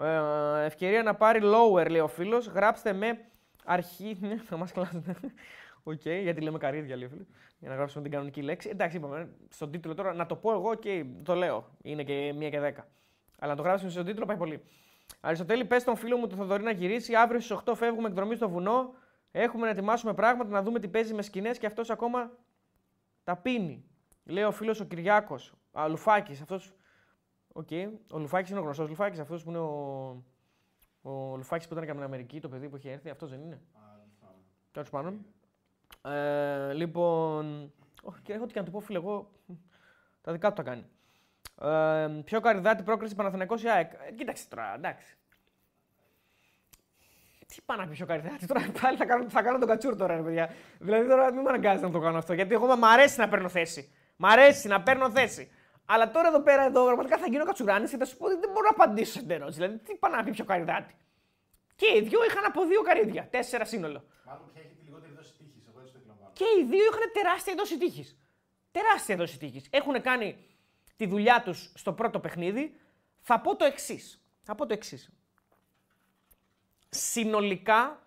Ε, 0.00 0.64
ευκαιρία 0.64 1.02
να 1.02 1.14
πάρει 1.14 1.40
lower, 1.42 1.90
λέει 1.90 2.00
ο 2.00 2.08
φίλος. 2.08 2.46
Γράψτε 2.46 2.92
με 2.92 3.18
αρχή. 3.64 4.16
Ναι, 4.20 4.36
θα 4.48 4.56
μας 4.56 4.72
κλάσουν. 4.72 5.04
Οκ, 5.82 6.00
okay, 6.04 6.20
γιατί 6.22 6.40
λέμε 6.40 6.58
καρύδια, 6.58 6.96
λέει 6.96 7.06
ο 7.06 7.08
φίλο. 7.08 7.26
Για 7.58 7.68
να 7.68 7.74
γράψουμε 7.74 8.02
την 8.02 8.12
κανονική 8.12 8.42
λέξη. 8.42 8.68
Εντάξει, 8.68 8.96
είπαμε 8.96 9.28
στον 9.48 9.70
τίτλο 9.70 9.94
τώρα 9.94 10.14
να 10.14 10.26
το 10.26 10.36
πω 10.36 10.52
εγώ 10.52 10.74
και 10.74 11.04
το 11.22 11.34
λέω. 11.34 11.68
Είναι 11.82 12.02
και 12.04 12.32
μία 12.36 12.50
και 12.50 12.60
δέκα. 12.60 12.88
Αλλά 13.38 13.50
να 13.50 13.56
το 13.56 13.62
γράψουμε 13.62 13.90
στον 13.90 14.04
τίτλο 14.04 14.24
πάει 14.24 14.36
πολύ. 14.36 14.62
Αριστοτέλη, 15.20 15.64
πες 15.64 15.84
τον 15.84 15.96
φίλο 15.96 16.16
μου 16.16 16.26
το 16.26 16.36
Θοδωρή 16.36 16.62
να 16.62 16.70
γυρίσει. 16.70 17.14
Αύριο 17.14 17.40
στις 17.40 17.56
8 17.64 17.74
φεύγουμε 17.74 18.08
εκδρομή 18.08 18.34
στο 18.34 18.48
βουνό. 18.48 18.94
Έχουμε 19.30 19.64
να 19.64 19.70
ετοιμάσουμε 19.70 20.14
πράγματα, 20.14 20.50
να 20.50 20.62
δούμε 20.62 20.78
τι 20.78 20.88
παίζει 20.88 21.14
με 21.14 21.22
σκηνές 21.22 21.58
και 21.58 21.66
αυτός 21.66 21.90
ακόμα 21.90 22.30
τα 23.24 23.36
πίνει. 23.36 23.84
Λέει 24.24 24.44
ο 24.44 24.50
φίλος 24.50 24.80
ο 24.80 24.84
Κυριάκος. 24.84 25.54
Ο 25.70 25.88
Λουφάκης. 25.88 26.40
Αυτός. 26.40 26.72
Ok. 27.52 27.66
Okay. 27.70 27.90
Ο 28.10 28.18
Λουφάκης 28.18 28.50
είναι 28.50 28.58
ο 28.58 28.62
γνωστός 28.62 28.88
Λουφάκης. 28.88 29.18
Αυτός 29.18 29.42
που 29.42 29.50
είναι 29.50 29.58
ο. 29.58 30.24
Ο 31.02 31.36
Λουφάκης 31.36 31.66
που 31.66 31.72
ήταν 31.72 31.84
και 31.84 31.90
από 31.90 32.00
την 32.00 32.08
Αμερική, 32.08 32.40
το 32.40 32.48
παιδί 32.48 32.68
που 32.68 32.76
έχει 32.76 32.88
έρθει. 32.88 33.10
Αυτός 33.10 33.30
δεν 33.30 33.40
είναι; 33.40 33.60
Τέλος 34.72 34.90
πάντων. 34.90 35.26
Ε, 36.02 36.72
λοιπόν. 36.72 37.72
Όχι, 38.02 38.20
και 38.22 38.32
έχω 38.32 38.46
και 38.46 38.58
να 38.58 38.64
του 38.64 38.70
πω, 38.70 38.80
φίλε, 38.80 38.98
εγώ. 38.98 39.30
Τα 40.20 40.32
δικά 40.32 40.48
του 40.48 40.54
τα 40.54 40.62
κάνει. 40.62 40.84
Ε, 41.62 42.20
πιο 42.24 42.40
καριδάτη 42.40 42.82
πρόκριση 42.82 43.14
Παναθηναϊκός 43.14 43.62
ή 43.62 43.68
ΑΕΚ. 43.68 43.92
Ε, 43.92 44.12
κοίταξε 44.12 44.48
τώρα, 44.48 44.74
εντάξει. 44.74 45.16
Τι 47.46 47.60
πάει 47.64 47.78
να 47.78 47.86
πει 47.86 47.92
πιο 47.92 48.06
καριδάτη. 48.06 48.46
Τώρα 48.46 48.60
πάλι 48.80 48.96
θα 48.96 49.04
κάνω, 49.04 49.28
θα 49.28 49.42
κάνω 49.42 49.58
τον 49.58 49.68
κατσούρ 49.68 49.96
τώρα, 49.96 50.16
ρε 50.16 50.22
παιδιά. 50.22 50.54
Δηλαδή 50.78 51.08
τώρα 51.08 51.32
μην 51.32 51.42
με 51.42 51.48
αναγκάζει 51.48 51.82
να 51.82 51.90
το 51.90 52.00
κάνω 52.00 52.18
αυτό. 52.18 52.32
Γιατί 52.32 52.54
εγώ 52.54 52.76
μου 52.76 52.86
αρέσει 52.86 53.20
να 53.20 53.28
παίρνω 53.28 53.48
θέση. 53.48 53.92
Μ' 54.16 54.26
αρέσει 54.26 54.68
να 54.68 54.82
παίρνω 54.82 55.10
θέση. 55.10 55.50
Αλλά 55.84 56.10
τώρα 56.10 56.28
εδώ 56.28 56.40
πέρα, 56.40 56.64
εδώ, 56.64 56.84
πραγματικά 56.84 57.18
θα 57.18 57.26
γίνω 57.26 57.44
κατσουράνης 57.44 57.90
και 57.90 57.96
θα 57.96 58.04
σου 58.04 58.16
πω 58.16 58.24
ότι 58.26 58.34
δεν 58.34 58.50
μπορώ 58.52 58.68
να 58.70 58.84
απαντήσω 58.84 59.20
σε 59.20 59.34
ερώτηση. 59.34 59.58
Δηλαδή, 59.58 59.78
τι 59.78 59.94
πάει 59.94 60.12
να 60.12 60.22
πει 60.22 60.30
πιο 60.30 60.44
καριδάτη. 60.44 60.94
Και 61.76 61.86
οι 61.96 62.00
δύο 62.00 62.24
είχαν 62.24 62.44
από 62.44 62.64
δύο 62.64 62.82
καρύδια. 62.82 63.28
Τέσσερα 63.30 63.64
σύνολο. 63.64 64.04
Μάλλον 64.26 64.44
ποια 64.52 64.62
έχει 64.64 64.74
τη 64.74 64.84
λιγότερη 64.84 65.12
δόση 65.16 65.32
τύχη. 65.38 65.62
Εγώ 65.68 65.80
έτσι 65.80 65.92
το 65.92 65.98
εκλαμβάνω. 66.02 66.20
Και 66.32 66.44
οι 66.58 66.64
δύο 66.64 66.84
είχαν 66.84 67.12
τεράστια 67.12 67.54
δόση 67.54 67.78
τύχη. 67.78 68.16
Τεράστια 68.70 69.16
δόση 69.16 69.38
τύχη. 69.38 69.62
Έχουν 69.70 70.02
κάνει 70.02 70.36
τη 70.96 71.06
δουλειά 71.06 71.42
τους 71.42 71.72
στο 71.74 71.92
πρώτο 71.92 72.18
παιχνίδι. 72.18 72.76
Θα 73.20 73.40
πω 73.40 73.56
το 73.56 73.64
εξής. 73.64 74.24
Θα 74.42 74.54
πω 74.54 74.66
το 74.66 74.72
εξής. 74.72 75.10
Συνολικά, 76.88 78.06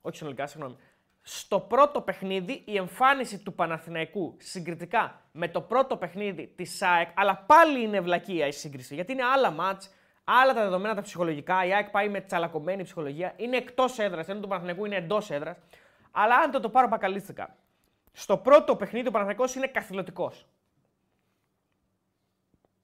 όχι 0.00 0.16
συνολικά, 0.16 0.46
συγγνώμη, 0.46 0.76
στο 1.22 1.60
πρώτο 1.60 2.00
παιχνίδι 2.00 2.62
η 2.66 2.76
εμφάνιση 2.76 3.38
του 3.38 3.54
Παναθηναϊκού 3.54 4.36
συγκριτικά 4.38 5.22
με 5.32 5.48
το 5.48 5.60
πρώτο 5.60 5.96
παιχνίδι 5.96 6.46
της 6.56 6.82
ΑΕΚ, 6.82 7.08
αλλά 7.14 7.36
πάλι 7.36 7.82
είναι 7.82 8.00
βλακεία 8.00 8.46
η 8.46 8.52
σύγκριση, 8.52 8.94
γιατί 8.94 9.12
είναι 9.12 9.24
άλλα 9.24 9.50
μάτς, 9.50 9.90
άλλα 10.24 10.54
τα 10.54 10.62
δεδομένα 10.62 10.94
τα 10.94 11.02
ψυχολογικά. 11.02 11.64
Η 11.64 11.74
ΑΕΚ 11.74 11.90
πάει 11.90 12.08
με 12.08 12.20
τσαλακωμένη 12.20 12.82
ψυχολογία, 12.82 13.34
είναι 13.36 13.56
εκτός 13.56 13.98
έδρας, 13.98 14.28
ενώ 14.28 14.40
του 14.40 14.48
Παναθηναϊκού 14.48 14.84
είναι 14.84 14.96
εντός 14.96 15.30
έδρας. 15.30 15.56
Αλλά 16.10 16.36
αν 16.36 16.50
το, 16.50 16.60
το 16.60 16.68
πάρω 16.70 16.88
μπακαλίστικα, 16.88 17.56
στο 18.12 18.36
πρώτο 18.36 18.76
παιχνίδι 18.76 19.08
ο 19.08 19.10
Παναθηναϊκός 19.10 19.54
είναι 19.54 19.66
καθηλωτικός. 19.66 20.46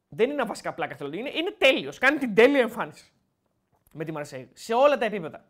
Δεν 0.09 0.31
είναι 0.31 0.44
βασικά 0.44 0.69
απλά 0.69 0.86
καθηλωτικός, 0.86 1.27
είναι, 1.28 1.39
είναι 1.39 1.51
τέλειος. 1.51 1.98
Κάνει 1.98 2.19
την 2.19 2.35
τέλεια 2.35 2.61
εμφάνιση 2.61 3.12
με 3.93 4.05
τη 4.05 4.12
Μαρσέη. 4.12 4.51
Σε 4.53 4.74
όλα 4.74 4.98
τα 4.98 5.05
επίπεδα. 5.05 5.44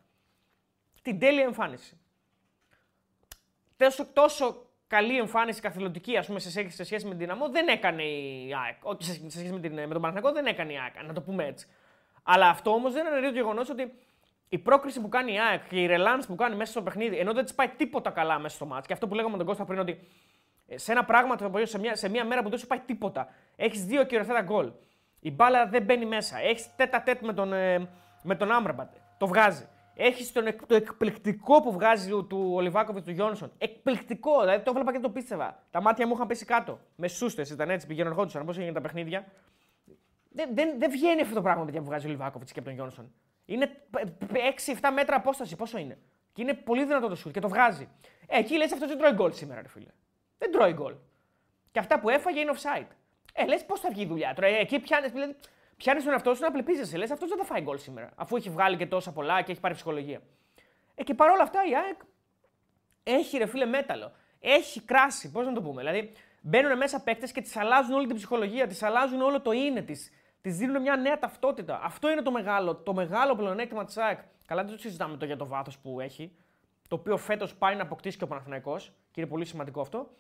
Την 1.03 1.19
τέλεια 1.19 1.45
εμφάνιση. 1.45 1.99
Τόσο, 3.77 4.07
τόσο 4.07 4.67
καλή 4.87 5.19
εμφάνιση 5.19 5.61
καθηλωτική 5.61 6.17
ας 6.17 6.27
πούμε, 6.27 6.39
σε, 6.39 6.51
σχέση- 6.51 6.77
σε 6.77 6.85
σχέση 6.85 7.05
με 7.05 7.11
την 7.11 7.19
Δυναμό 7.19 7.49
δεν 7.49 7.69
έκανε 7.69 8.03
η 8.03 8.55
ΑΕΚ. 8.65 8.77
Όχι 8.85 9.05
σε, 9.05 9.13
σε 9.13 9.39
σχέση 9.39 9.53
με, 9.53 9.61
την, 9.61 9.73
με 9.73 9.81
τον 9.93 10.03
Παναθηναϊκό 10.03 10.33
δεν 10.33 10.47
έκανε 10.47 10.73
η 10.73 10.79
ΑΕΚ, 10.79 11.07
να 11.07 11.13
το 11.13 11.23
πούμε 11.23 11.45
έτσι. 11.45 11.67
Αλλά 12.23 12.49
αυτό 12.49 12.71
όμως 12.71 12.93
δεν 12.93 13.07
αναιρεί 13.07 13.27
το 13.27 13.33
γεγονός 13.33 13.71
ότι 13.71 13.99
η 14.49 14.59
πρόκριση 14.59 15.01
που 15.01 15.09
κάνει 15.09 15.33
η 15.33 15.41
ΑΕΚ 15.41 15.69
και 15.69 15.83
η 15.83 15.87
ρελάνς 15.87 16.27
που 16.27 16.35
κάνει 16.35 16.57
μέσα 16.57 16.71
στο 16.71 16.83
παιχνίδι, 16.83 17.19
ενώ 17.19 17.33
δεν 17.33 17.45
της 17.45 17.55
πάει 17.55 17.69
τίποτα 17.69 18.11
καλά 18.11 18.39
μέσα 18.39 18.57
στο 18.57 18.67
μάτς, 18.67 18.87
και 18.87 18.93
αυτό 18.93 19.09
που 19.09 19.15
λέγαμε 19.15 19.33
με 19.33 19.39
τον 19.39 19.47
Κώστα 19.47 19.65
πριν, 19.65 19.79
ότι 19.79 19.99
ε, 20.67 20.79
σε 20.79 20.93
ένα 20.93 21.05
πράγμα 21.05 21.37
το 21.37 21.45
οποίο 21.45 21.67
σε 21.67 21.79
μια, 21.79 21.97
σε 21.97 22.09
μια 22.09 22.25
μέρα 22.25 22.43
που 22.43 22.49
δεν 22.49 22.59
σου 22.59 22.67
πάει 22.67 22.81
τίποτα, 22.81 23.29
έχεις 23.57 23.85
δύο 23.85 24.05
κυριοθέτα 24.05 24.43
γκολ. 24.43 24.73
Η 25.21 25.31
μπάλα 25.31 25.67
δεν 25.67 25.83
μπαίνει 25.83 26.07
μέσα. 26.07 26.39
Έχεις 26.39 26.75
τέτα 26.77 27.03
τέτ 27.03 27.21
με 27.21 27.33
τον, 27.33 27.53
ε, 27.53 27.89
με 28.23 28.35
τον 28.35 28.53
Άμραμπατ. 28.53 28.95
Το 29.19 29.27
βγάζει. 29.27 29.69
Έχεις 29.95 30.33
το 30.33 30.75
εκπληκτικό 30.75 31.63
που 31.63 31.73
βγάζει 31.73 32.11
του, 32.11 32.27
του 32.27 32.51
Ολιβάκοβιτ 32.55 33.05
του 33.05 33.11
Γιόνσον. 33.11 33.53
Εκπληκτικό, 33.59 34.41
δηλαδή 34.41 34.65
το 34.65 34.71
έβλεπα 34.71 34.93
και 34.93 34.99
το 34.99 35.11
πίστευα. 35.11 35.63
Τα 35.71 35.81
μάτια 35.81 36.07
μου 36.07 36.15
είχαν 36.15 36.27
πέσει 36.27 36.45
κάτω. 36.45 36.79
Με 36.97 37.09
σούστες 37.09 37.51
ήταν 37.51 37.71
έτσι, 37.71 37.87
πηγαίνουν 37.87 38.11
ερχόντουσαν. 38.11 38.45
Πώ 38.45 38.51
έγιναν 38.51 38.75
τα 38.75 38.81
παιχνίδια. 38.81 39.27
Δεν, 40.31 40.51
δεν, 40.55 40.79
δεν 40.79 40.91
βγαίνει 40.91 41.21
αυτό 41.21 41.35
το 41.35 41.43
πράγμα 41.43 41.65
παιδιά, 41.65 41.81
που 41.81 41.87
βγάζει 41.87 42.07
ο 42.07 42.11
Λιβάκοβιτ 42.11 42.49
και 42.53 42.59
από 42.59 42.69
τον 42.69 42.75
Γιόνσον. 42.75 43.13
Είναι 43.47 43.83
6-7 44.81 44.91
μέτρα 44.93 45.17
απόσταση. 45.17 45.57
Πόσο 45.57 45.79
είναι; 45.79 45.99
Και 46.33 46.43
είναι 46.43 46.55
πολύ 46.55 46.85
δυνατό 46.85 47.09
το 47.09 47.15
σουτ 47.15 47.33
και 47.33 47.41
το 47.41 47.49
βγάζει. 47.49 47.89
Ε, 48.27 48.39
εκεί 48.39 48.57
λες 48.57 48.73
αυτός 48.73 48.89
δεν 48.89 48.99
τρώει 48.99 49.13
γκολ 49.13 49.33
σήμερα, 49.33 49.63
ρε 49.63 49.69
φίλε. 49.69 49.91
Δεν 50.39 50.53
τρώει 50.53 50.73
γκολ. 50.73 50.95
Και 51.71 51.79
αυτά 51.79 52.01
που 52.01 52.09
έφαγε 52.09 52.41
είναι 52.41 52.53
offside. 52.55 52.87
Ε, 53.33 53.47
λες 53.47 53.65
πώς 53.65 53.81
θα 53.81 53.91
βγει 53.91 54.03
η 54.03 54.07
δουλειά; 54.07 54.35
Τώρα. 54.35 54.49
Ε, 54.49 54.59
εκεί 54.59 54.79
πιάνεις 54.79 55.13
δηλαδή, 55.13 55.37
πιάνεις 55.77 56.05
τον 56.05 56.13
εαυτό 56.13 56.35
σου 56.35 56.43
να 56.43 56.51
πλεπίζεσαι. 56.51 56.97
Λες 56.97 57.11
αυτός 57.11 57.29
δεν 57.29 57.39
θα 57.39 57.45
φάει 57.45 57.61
γκολ 57.61 57.79
σήμερα. 57.79 58.11
Αφού 58.17 58.37
έχει 58.37 58.51
βγάλει 58.51 58.77
και 58.77 58.87
τόσα 58.87 59.13
πολλά 59.13 59.43
και 59.43 59.53
έχει 59.53 59.61
πάρει 59.61 59.75
ψυχολογία. 59.75 60.21
Ε, 60.95 61.03
και 61.03 61.15
παρόλα 61.15 61.43
αυτά 61.43 61.61
η 61.65 61.77
ΑΕΚ 61.77 62.01
έχει 63.03 63.39
ρε 63.39 63.47
φίλε 63.47 63.65
μέταλλο. 63.65 64.13
Έχει 64.41 64.81
κράση, 64.81 65.31
πώς 65.31 65.47
να 65.47 65.53
το 65.53 65.63
πούμε. 65.63 65.83
Δηλαδή 65.83 66.13
μπαίνουν 66.41 66.77
μέσα 66.77 67.03
παίκτες 67.03 67.33
και 67.33 67.41
τη 67.41 67.51
αλλάζουν 67.55 67.95
όλη 67.95 68.07
την 68.07 68.17
ψυχολογία, 68.17 68.67
τη 68.67 68.79
αλλάζουν 68.81 69.21
όλο 69.21 69.41
το 69.41 69.53
είναι 69.53 69.83
της. 69.83 70.11
Της 70.47 70.57
δίνουν 70.57 70.83
μια 70.83 70.97
νέα 70.97 71.19
ταυτότητα. 71.19 71.81
Αυτό 71.83 72.11
είναι 72.11 72.23
το 72.23 72.31
μεγάλο, 72.31 72.75
το 72.75 72.95
μεγάλο 72.95 73.35
πλεονέκτημα 73.37 73.85
της 73.85 73.97
ΑΕΚ. 73.97 74.19
Καλά, 74.47 74.65
δεν 74.65 74.73
το 74.73 74.79
συζητάμε 74.79 75.17
το 75.17 75.25
για 75.25 75.37
το 75.37 75.47
βάθος 75.47 75.79
που 75.79 76.01
έχει. 76.01 76.33
Το 76.89 76.97
οποίο 76.97 77.17
φέτος 77.17 77.55
πάει 77.55 77.77
να 77.77 77.83
αποκτήσει 77.83 78.19
και 78.19 78.25
ο 78.25 78.27
Παναθηναϊκός 78.27 78.93
και 79.11 79.21
είναι 79.21 79.31
πολύ 79.31 79.45
σημαντικό 79.45 79.81
αυτό. 79.81 80.11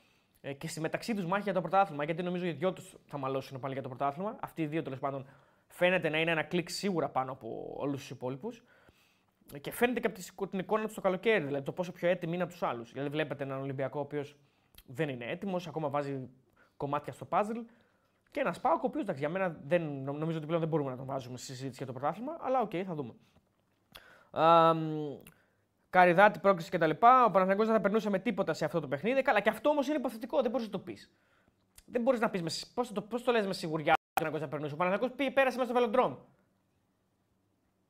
Ε, 0.40 0.52
και 0.52 0.68
στη 0.68 0.80
μεταξύ 0.80 1.14
τους 1.14 1.26
μάχη 1.26 1.42
για 1.42 1.52
το 1.52 1.60
πρωτάθλημα. 1.60 2.04
Γιατί 2.04 2.22
νομίζω 2.22 2.46
οι 2.46 2.52
δυο 2.52 2.72
τους 2.72 2.94
θα 3.06 3.18
μαλώσουν 3.18 3.60
πάλι 3.60 3.72
για 3.72 3.82
το 3.82 3.88
πρωτάθλημα. 3.88 4.36
Αυτοί 4.40 4.62
οι 4.62 4.66
δύο 4.66 4.82
τέλος 4.82 4.98
πάντων 4.98 5.26
φαίνεται 5.68 6.08
να 6.08 6.18
είναι 6.20 6.30
ένα 6.30 6.42
κλικ 6.42 6.68
σίγουρα 6.68 7.08
πάνω 7.08 7.32
από 7.32 7.74
όλους 7.76 8.00
τους 8.00 8.10
υπόλοιπους. 8.10 8.62
Και 9.60 9.72
φαίνεται 9.72 10.00
και 10.00 10.06
από 10.06 10.16
τη- 10.16 10.46
την 10.50 10.58
εικόνα 10.58 10.84
τους 10.84 10.94
το 10.94 11.00
καλοκαίρι, 11.00 11.44
δηλαδή 11.44 11.64
το 11.64 11.72
πόσο 11.72 11.92
πιο 11.92 12.08
έτοιμοι 12.08 12.34
είναι 12.34 12.42
από 12.42 12.52
τους 12.52 12.62
άλλους. 12.62 12.92
Δηλαδή, 12.92 13.08
βλέπετε 13.08 13.44
έναν 13.44 13.60
Ολυμπιακό 13.60 13.98
ο 13.98 14.02
οποίος 14.02 14.36
δεν 14.86 15.08
είναι 15.08 15.24
έτοιμος, 15.24 15.66
ακόμα 15.66 15.88
βάζει 15.88 16.28
κομμάτια 16.76 17.12
στο 17.12 17.26
puzzle. 17.30 17.64
Και 18.36 18.42
ένας 18.42 18.60
Πάοκ, 18.60 18.82
ο 18.82 18.86
οποίος 18.86 19.02
εντάξει, 19.02 19.20
για 19.20 19.28
μένα 19.28 19.56
δεν, 19.66 19.82
νο- 19.82 20.12
νομίζω 20.12 20.36
ότι 20.36 20.46
πλέον 20.46 20.60
δεν 20.60 20.70
μπορούμε 20.70 20.90
να 20.90 20.96
τον 20.96 21.06
βάζουμε 21.06 21.36
στη 21.36 21.46
συζήτηση 21.46 21.76
για 21.76 21.86
το 21.86 21.92
πρωτάθλημα, 21.92 22.36
αλλά 22.40 22.60
οκ, 22.60 22.70
θα 22.86 22.94
δούμε. 22.94 23.14
Αμ, 24.30 25.18
Καρυδάτη 25.90 26.38
πρόκριση 26.38 26.70
κτλ. 26.70 26.90
Ο 26.90 26.96
Παναθηναϊκός 26.98 27.66
δεν 27.66 27.74
θα 27.74 27.80
περνούσε 27.80 28.10
με 28.10 28.18
τίποτα 28.18 28.52
σε 28.52 28.64
αυτό 28.64 28.80
το 28.80 28.88
παιχνίδι. 28.88 29.22
Καλά, 29.22 29.40
και 29.40 29.48
αυτό 29.48 29.68
όμως 29.68 29.86
είναι 29.86 29.96
υποθετικό, 29.96 30.42
δεν 30.42 30.50
μπορείς 30.50 30.66
να 30.66 30.72
το 30.72 30.78
πεις. 30.78 31.12
Δεν 31.84 32.02
μπορείς 32.02 32.20
να 32.20 32.30
πεις. 32.30 32.72
Πώς 32.74 32.92
το, 32.92 33.02
πώς 33.02 33.22
το 33.22 33.32
λες 33.32 33.46
με 33.46 33.52
σιγουριά 33.52 33.92
ότι 33.92 34.02
ο 34.02 34.12
Παναθηναϊκός 34.12 34.40
θα 34.40 34.48
περνούσε. 34.48 34.74
Ο 34.74 34.76
Παναθηναϊκός 34.76 35.16
πήγε, 35.16 35.30
πέρασε 35.30 35.58
μέσα 35.58 35.70
στο 35.70 35.80
Βελοντρόμ. 35.80 36.16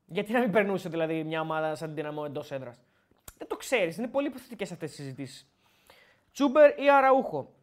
Γιατί 0.05 0.31
να 0.31 0.39
μην 0.39 0.51
περνούσε 0.51 0.89
δηλαδή 0.89 1.23
μια 1.23 1.41
ομάδα 1.41 1.75
σαν 1.75 1.87
την 1.87 1.95
Ντιναμό 1.95 2.23
εντός 2.25 2.51
έδρας. 2.51 2.79
Δεν 3.37 3.47
το 3.47 3.55
ξέρεις. 3.55 3.97
Είναι 3.97 4.07
πολύ 4.07 4.27
υποθετικές 4.27 4.71
αυτές 4.71 4.91
οι 4.91 4.95
συζητήσεις. 4.95 5.47
Τσούμπερ 6.31 6.79
ή 6.79 6.91
Αραούχο; 6.91 7.53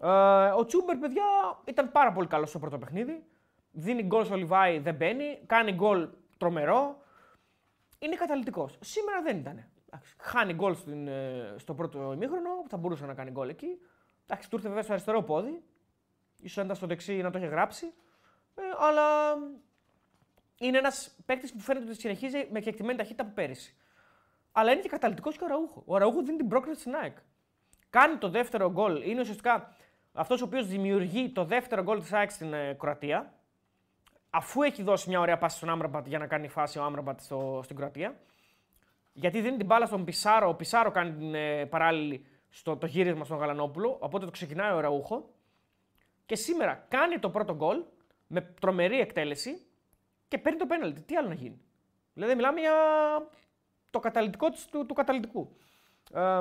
Ε, 0.00 0.08
ο 0.48 0.64
Τσούμπερ, 0.64 0.96
παιδιά, 0.96 1.24
ήταν 1.64 1.90
πάρα 1.90 2.12
πολύ 2.12 2.26
καλός 2.26 2.48
στο 2.48 2.58
πρώτο 2.58 2.78
παιχνίδι. 2.78 3.24
Δίνει 3.70 4.02
γκολ 4.02 4.24
στο 4.24 4.34
Λιβάη, 4.34 4.78
δεν 4.78 4.94
μπαίνει. 4.94 5.40
Κάνει 5.46 5.72
γκολ 5.72 6.08
τρομερό. 6.38 7.02
Είναι 7.98 8.16
καταλητικός. 8.16 8.78
Σήμερα 8.80 9.22
δεν 9.22 9.36
ήταν. 9.36 9.64
Εντάξει, 9.86 10.14
Χάνει 10.18 10.52
γκολ 10.54 10.74
στην, 10.74 11.08
ε, 11.08 11.54
στο 11.56 11.74
πρώτο 11.74 12.12
ημίχρονο, 12.12 12.50
θα 12.68 12.76
μπορούσε 12.76 13.06
να 13.06 13.14
κάνει 13.14 13.30
γκολ 13.30 13.48
εκεί. 13.48 13.78
Εντάξει, 14.26 14.50
του 14.50 14.56
ήρθε 14.56 14.68
βέβαια 14.68 14.82
στο 14.82 14.92
αριστερό 14.92 15.22
πόδι. 15.22 15.62
σω 16.48 16.60
αν 16.60 16.64
ήταν 16.64 16.76
στο 16.76 16.86
δεξί 16.86 17.16
να 17.16 17.30
το 17.30 17.38
είχε 17.38 17.46
γράψει. 17.46 17.86
Ε, 18.54 18.62
αλλά 18.78 19.34
είναι 20.58 20.78
ένας 20.78 21.16
παίκτης 21.26 21.52
που 21.52 21.60
φαίνεται 21.60 21.86
ότι 21.86 22.00
συνεχίζει 22.00 22.48
με 22.50 22.60
κεκτημένη 22.60 22.98
ταχύτητα 22.98 23.22
από 23.22 23.32
πέρυσι. 23.32 23.76
Αλλά 24.52 24.72
είναι 24.72 24.80
και 24.80 24.88
καταλητικός 24.88 25.36
και 25.36 25.44
ο 25.44 25.46
Ραούχο. 25.46 25.82
Ο 25.86 25.98
Ραούχο 25.98 26.22
δίνει 26.22 26.36
την 26.36 26.48
πρόκληση 26.48 26.80
στην 26.80 26.94
ΑΕΚ. 26.94 27.16
Κάνει 27.90 28.16
το 28.16 28.28
δεύτερο 28.28 28.70
γκολ. 28.70 29.02
Είναι 29.02 29.20
ουσιαστικά 29.20 29.76
αυτός 30.14 30.42
ο 30.42 30.44
οποίος 30.44 30.66
δημιουργεί 30.66 31.30
το 31.30 31.44
δεύτερο 31.44 31.82
γκολ 31.82 32.00
της 32.00 32.12
ΑΕΚ 32.12 32.30
στην 32.30 32.52
ε, 32.52 32.74
Κροατία. 32.78 33.32
Αφού 34.30 34.62
έχει 34.62 34.82
δώσει 34.82 35.08
μια 35.08 35.20
ωραία 35.20 35.38
πάση 35.38 35.56
στον 35.56 35.68
Άμραμπατ 35.68 36.06
για 36.06 36.18
να 36.18 36.26
κάνει 36.26 36.48
φάση 36.48 36.78
ο 36.78 36.84
Άμραμπατ 36.84 37.20
στο, 37.20 37.60
στην 37.64 37.76
Κροατία. 37.76 38.16
Γιατί 39.12 39.40
δίνει 39.40 39.56
την 39.56 39.66
μπάλα 39.66 39.86
στον 39.86 40.04
Πισάρο. 40.04 40.48
Ο 40.48 40.54
Πισάρο 40.54 40.90
κάνει 40.90 41.12
την 41.12 41.34
ε, 41.34 41.66
παράλληλη 41.66 42.26
στο 42.50 42.76
το 42.76 42.86
γύρισμα 42.86 43.24
στον 43.24 43.38
Γαλανόπουλο. 43.38 43.96
Οπότε 44.00 44.24
το 44.24 44.30
ξεκινάει 44.30 44.72
ο 44.72 44.80
Ραούχο. 44.80 45.30
Και 46.26 46.36
σήμερα 46.36 46.86
κάνει 46.88 47.18
το 47.18 47.30
πρώτο 47.30 47.54
γκολ 47.54 47.82
με 48.26 48.40
τρομερή 48.40 49.00
εκτέλεση 49.00 49.66
και 50.28 50.38
παίρνει 50.38 50.58
το 50.58 50.66
πέναλτι. 50.66 51.00
Τι 51.00 51.16
άλλο 51.16 51.28
να 51.28 51.34
γίνει; 51.34 51.60
Δηλαδή 52.14 52.34
μιλάμε 52.34 52.60
για 52.60 52.72
το 53.90 54.00
καταλητικό 54.00 54.50
της, 54.50 54.66
του, 54.66 54.86
του 54.86 54.94
καταλητικού. 54.94 55.56
Ε, 56.12 56.40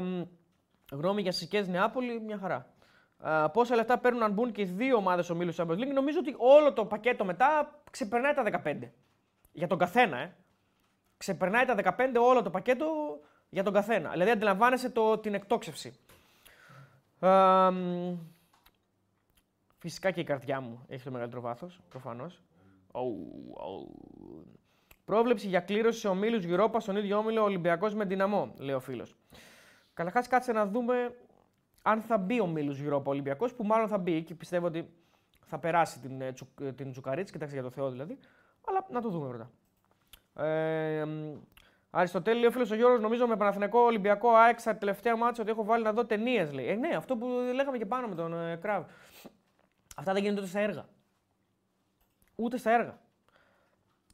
γνώμη 0.92 1.22
για 1.22 1.32
Σικές 1.32 1.68
Νεάπολη, 1.68 2.20
μια 2.20 2.38
χαρά. 2.38 2.73
Ε, 3.26 3.46
πόσα 3.54 3.76
λεφτά 3.76 3.98
παίρνουν 3.98 4.24
αν 4.24 4.32
μπουν 4.32 4.52
και 4.52 4.62
οι 4.62 4.66
δύο 4.66 4.96
ομάδες 4.96 5.30
ομίλους 5.30 5.56
Champions 5.60 5.78
League, 5.78 5.94
νομίζω 5.94 6.20
ότι 6.20 6.36
όλο 6.38 6.74
το 6.74 6.86
πακέτο 6.86 7.26
μετά 7.26 7.82
ξεπερνάει 7.92 8.34
τα 8.34 8.62
15. 8.64 8.92
Για 9.52 9.68
τον 9.68 9.78
καθένα, 9.78 10.18
ε. 10.18 10.36
Ξεπερνάει 11.18 11.66
τα 11.66 11.76
15 11.98 12.16
όλο 12.20 12.42
το 12.42 12.50
πακέτο 12.50 12.86
για 13.50 13.64
τον 13.64 13.74
καθένα. 13.74 14.10
Δηλαδή 14.10 14.32
αντιλαμβάνεσαι 14.32 14.90
το, 14.90 15.18
την 15.18 15.34
εκτόξευση. 15.34 16.00
Ε, 17.20 17.70
μ, 17.70 18.18
φυσικά 19.78 20.12
και 20.12 20.20
η 20.20 20.24
καρδιά 20.24 20.62
μου 20.62 20.86
έχει 20.88 21.04
το 21.04 21.12
μεγαλύτερο 21.12 21.42
βάθος, 21.42 21.80
προφανώς. 21.90 22.42
Πρόβλεψη 25.06 25.48
για 25.48 25.60
κλήρωση 25.60 26.00
σε 26.00 26.08
ομίλους 26.08 26.46
Europa 26.48 26.76
στον 26.78 26.96
ίδιο 26.96 27.18
όμιλο 27.18 27.44
Ολυμπιακός 27.44 27.94
με 27.94 28.06
δυναμό, 28.06 28.54
λέει 28.58 28.76
ο 28.76 28.80
φίλος. 28.80 29.16
Καταρχάς, 29.94 30.28
κάτσε 30.28 30.52
να 30.52 30.66
δούμε 30.66 31.16
αν 31.86 32.02
θα 32.02 32.18
μπει 32.18 32.40
ο 32.42 32.48
Μίλους 32.48 32.80
Europa 32.84 33.04
Ολυμπιακός, 33.04 33.54
που 33.54 33.64
μάλλον 33.64 33.88
θα 33.88 33.98
μπει 33.98 34.24
και 34.24 34.36
πιστεύω 34.36 34.66
ότι 34.66 34.90
θα 35.46 35.60
περάσει 35.60 36.00
την, 36.00 36.22
ε, 36.22 36.32
τσου, 36.32 36.48
ε, 36.62 36.72
την 36.72 36.92
Τζουκαρίτση, 36.92 37.34
κοιτάξτε 37.34 37.56
για 37.56 37.66
το 37.66 37.70
Θεό 37.70 37.90
δηλαδή. 37.90 38.18
Αλλά 38.68 38.86
να 38.90 39.02
το 39.02 39.10
δούμε 39.10 39.28
πρώτα. 39.28 39.52
Ε, 40.48 41.06
μ, 41.06 41.36
Αριστοτέλη, 41.96 42.40
λέει 42.40 42.48
ο 42.48 42.52
φίλος 42.52 42.72
ο 42.72 42.76
Γιώργος, 42.76 43.00
νομίζω 43.00 43.28
με 43.28 43.38
Παναθηναϊκό 43.38 43.80
Ολυμπιακό 43.80 44.30
ΑΕΚ 44.36 44.60
στα 44.60 44.76
τελευταία 44.78 45.16
μάτια 45.16 45.44
ότι 45.44 45.52
έχω 45.52 45.64
βάλει 45.64 45.84
να 45.84 45.94
δω 45.94 46.06
ταινίες. 46.06 46.52
Λέει. 46.52 46.68
Ε, 46.68 46.76
ναι, 46.76 46.96
αυτό 46.96 47.18
που 47.18 47.28
λέγαμε 47.54 47.78
και 47.78 47.86
πάνω 47.86 48.08
με 48.08 48.16
τον 48.16 48.34
ε, 48.34 48.56
Κράβ. 48.56 48.84
Αυτά 49.96 50.14
δεν 50.14 50.22
γίνονται 50.22 50.40
ούτε 50.42 50.50
στα 50.50 50.60
έργα. 50.60 50.86
Ούτε 52.36 52.58
στα 52.58 52.72
έργα. 52.72 53.00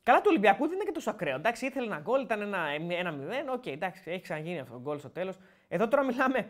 Καλά, 0.03 0.21
του 0.21 0.27
Ολυμπιακού 0.29 0.67
δεν 0.67 0.75
είναι 0.75 0.83
και 0.83 0.91
τόσο 0.91 1.09
ακραίο. 1.09 1.35
Εντάξει, 1.35 1.65
ήθελε 1.65 1.85
ένα 1.85 1.99
γκολ, 1.99 2.21
ήταν 2.21 2.41
ένα, 2.41 2.59
ένα 2.89 3.13
0. 3.49 3.53
Οκ, 3.53 3.65
εντάξει, 3.65 4.11
έχει 4.11 4.21
ξαναγίνει 4.21 4.59
αυτό 4.59 4.73
το 4.73 4.79
γκολ 4.79 4.99
στο 4.99 5.09
τέλος. 5.09 5.37
Εδώ 5.67 5.87
τώρα 5.87 6.03
μιλάμε. 6.03 6.49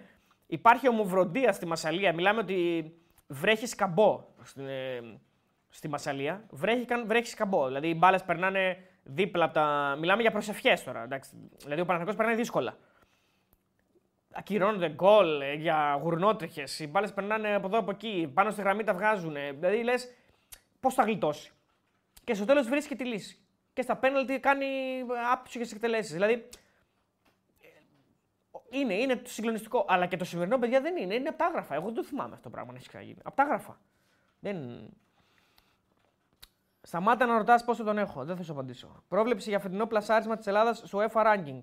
Υπάρχει 0.51 0.87
ομοβροντία 0.89 1.51
στη 1.51 1.65
Μασαλία. 1.65 2.13
Μιλάμε 2.13 2.39
ότι 2.39 2.91
βρέχει 3.27 3.69
σκαμπό 3.69 4.25
στην, 4.43 4.67
ε, 4.67 5.19
στη 5.69 5.87
Μασαλία. 5.87 6.45
Βρέχει, 6.49 6.85
καν- 6.85 7.07
βρέχει 7.07 7.29
σκαμπό. 7.31 7.67
Δηλαδή 7.67 7.87
οι 7.89 7.95
μπάλες 7.97 8.23
περνάνε 8.23 8.77
δίπλα 9.03 9.45
από 9.45 9.53
τα. 9.53 9.95
Μιλάμε 9.99 10.21
για 10.21 10.31
προσευχές 10.31 10.83
τώρα. 10.83 11.03
Εντάξει. 11.03 11.49
Δηλαδή 11.63 11.81
ο 11.81 11.85
Παναγιώτο 11.85 12.17
περνάει 12.17 12.35
δύσκολα. 12.35 12.77
Ακυρώνονται 14.33 14.89
γκολ 14.89 15.41
ε, 15.41 15.53
για 15.53 15.99
γουρνότριχες. 16.01 16.79
Οι 16.79 16.87
μπάλες 16.87 17.13
περνάνε 17.13 17.53
από 17.55 17.67
εδώ 17.67 17.77
από 17.77 17.91
εκεί. 17.91 18.31
Πάνω 18.33 18.49
στη 18.51 18.61
γραμμή 18.61 18.83
τα 18.83 18.93
βγάζουν. 18.93 19.33
Δηλαδή 19.33 19.83
λες 19.83 20.13
πώς 20.79 20.93
θα 20.93 21.03
γλιτώσει. 21.03 21.51
Και 22.23 22.33
στο 22.33 22.45
τέλος 22.45 22.67
βρίσκει 22.67 22.95
τη 22.95 23.05
λύση. 23.05 23.39
Και 23.73 23.81
στα 23.81 23.95
πέναλτι 23.95 24.39
κάνει 24.39 24.65
άψογες 25.31 25.71
εκτελέσεις. 25.71 26.13
Δηλαδή 26.13 26.33
ε, 26.33 26.39
είναι, 28.71 28.93
είναι 28.93 29.21
συγκλονιστικό. 29.25 29.85
Αλλά 29.87 30.05
και 30.05 30.17
το 30.17 30.25
σημερινό 30.25 30.57
παιδιά 30.57 30.81
δεν 30.81 30.97
είναι. 30.97 31.15
Είναι 31.15 31.29
απτάγραφα. 31.29 31.75
Εγώ 31.75 31.85
δεν 31.85 31.93
το 31.93 32.03
θυμάμαι 32.03 32.29
αυτό 32.31 32.43
το 32.43 32.49
πράγμα 32.49 32.71
να 32.71 32.77
έχει 32.77 32.87
ξαναγίνει. 32.87 33.19
Απτάγραφα. 33.23 33.79
Δεν. 34.39 34.89
Σταμάτα 36.81 37.25
να 37.25 37.37
ρωτάς 37.37 37.63
πόσο 37.63 37.83
τον 37.83 37.97
έχω. 37.97 38.25
Δεν 38.25 38.35
θα 38.37 38.43
σου 38.43 38.51
απαντήσω. 38.51 39.03
Πρόβλεψη 39.07 39.49
για 39.49 39.59
φετινό 39.59 39.85
πλασάρισμα 39.85 40.37
της 40.37 40.47
Ελλάδας 40.47 40.81
στο 40.85 40.99
UEFA 40.99 41.25
ranking. 41.25 41.61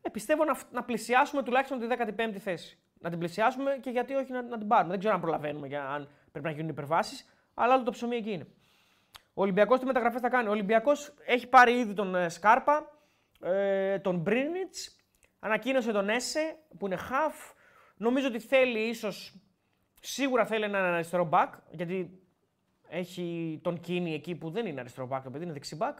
Ε, 0.00 0.08
πιστεύω 0.08 0.44
να, 0.44 0.58
να 0.72 0.84
πλησιάσουμε 0.84 1.42
τουλάχιστον 1.42 1.78
τη 1.78 1.86
15η 2.16 2.36
θέση. 2.38 2.78
Να 2.98 3.10
την 3.10 3.18
πλησιάσουμε 3.18 3.78
και 3.80 3.90
γιατί 3.90 4.14
όχι 4.14 4.32
να, 4.32 4.42
να 4.42 4.58
την 4.58 4.68
πάρουμε. 4.68 4.90
Δεν 4.90 4.98
ξέρω 4.98 5.14
αν 5.14 5.20
προλαβαίνουμε 5.20 5.66
για 5.66 5.88
αν 5.88 6.08
πρέπει 6.32 6.46
να 6.46 6.52
γίνουν 6.52 6.68
υπερβάσεις, 6.68 7.28
αλλά 7.54 7.74
άλλο 7.74 7.82
το 7.82 7.90
ψωμί 7.90 8.16
εκεί 8.16 8.32
είναι. 8.32 8.46
Ο 9.34 9.42
Ολυμπιακός 9.42 9.78
τι 9.78 9.86
μεταγραφές 9.86 10.20
θα 10.20 10.28
κάνει. 10.28 10.48
Ο 10.48 10.50
Ολυμπιακός 10.50 11.14
έχει 11.26 11.46
πάρει 11.46 11.78
ήδη 11.78 11.94
τον 11.94 12.14
ε, 12.14 12.28
Σκάρπα, 12.28 12.90
ε, 13.40 13.98
τον 13.98 14.18
Μπρίνιτς, 14.18 14.96
ανακοίνωσε 15.38 15.92
τον 15.92 16.08
Έσε 16.08 16.58
που 16.78 16.86
είναι 16.86 16.98
half. 17.10 17.54
Νομίζω 17.96 18.26
ότι 18.26 18.38
θέλει 18.38 18.78
ίσως. 18.78 19.34
Σίγουρα 20.00 20.46
θέλει 20.46 20.64
έναν 20.64 20.84
αριστερό 20.84 21.28
back, 21.32 21.48
γιατί 21.70 22.22
έχει 22.88 23.60
τον 23.62 23.80
Κίνη 23.80 24.14
εκεί 24.14 24.34
που 24.34 24.50
δεν 24.50 24.66
είναι 24.66 24.80
αριστερό 24.80 25.08
back, 25.10 25.20
το 25.24 25.30
παιδί 25.30 25.44
είναι 25.44 25.52
δεξί 25.52 25.76
back. 25.80 25.94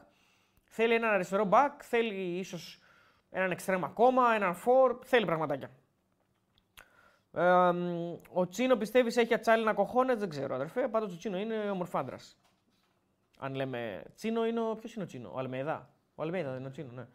Θέλει 0.63 0.93
έναν 0.93 1.13
αριστερό 1.13 1.49
back, 1.51 1.71
θέλει 1.79 2.37
ίσως 2.37 2.79
έναν 3.29 3.51
εξτρέμ 3.51 3.85
ακόμα, 3.85 4.33
έναν 4.33 4.55
φορ, 4.55 4.99
θέλει 5.03 5.25
πραγματάκια. 5.25 5.71
Ε, 7.33 7.71
ο 8.29 8.47
Τσίνο 8.47 8.75
πιστεύεις 8.75 9.17
έχει 9.17 9.33
ατσάλινα 9.33 9.73
κοχώνε, 9.73 10.15
δεν 10.15 10.29
ξέρω 10.29 10.55
αδερφέ. 10.55 10.87
Πάντως 10.87 11.13
ο 11.13 11.17
Τσίνο 11.17 11.37
είναι 11.37 11.69
ομορφάντρα. 11.69 12.17
Αν 13.39 13.55
λέμε 13.55 14.03
Τσίνο, 14.15 14.45
είναι 14.45 14.59
ο... 14.59 14.75
ποιος 14.75 14.93
είναι 14.93 15.03
ο 15.03 15.07
Τσίνο, 15.07 15.31
ο 15.33 15.39
Αλμέιδα. 15.39 15.89
Ο 16.15 16.21
Αλμέιδα 16.21 16.49
δεν 16.49 16.59
είναι 16.59 16.67
ο 16.67 16.71
Τσίνο, 16.71 16.91
ναι. 16.91 17.07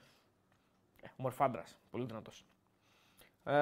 Ε, 1.04 1.08
ομορφάντρα, 1.16 1.64
πολύ 1.90 2.04
δυνατός. 2.04 2.44
Ε, 3.44 3.54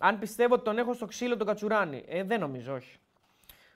αν 0.00 0.18
πιστεύω 0.18 0.54
ότι 0.54 0.64
τον 0.64 0.78
έχω 0.78 0.92
στο 0.92 1.06
ξύλο 1.06 1.36
τον 1.36 1.46
Κατσουράνη. 1.46 2.04
Ε, 2.08 2.22
δεν 2.22 2.40
νομίζω, 2.40 2.74
όχι. 2.74 2.98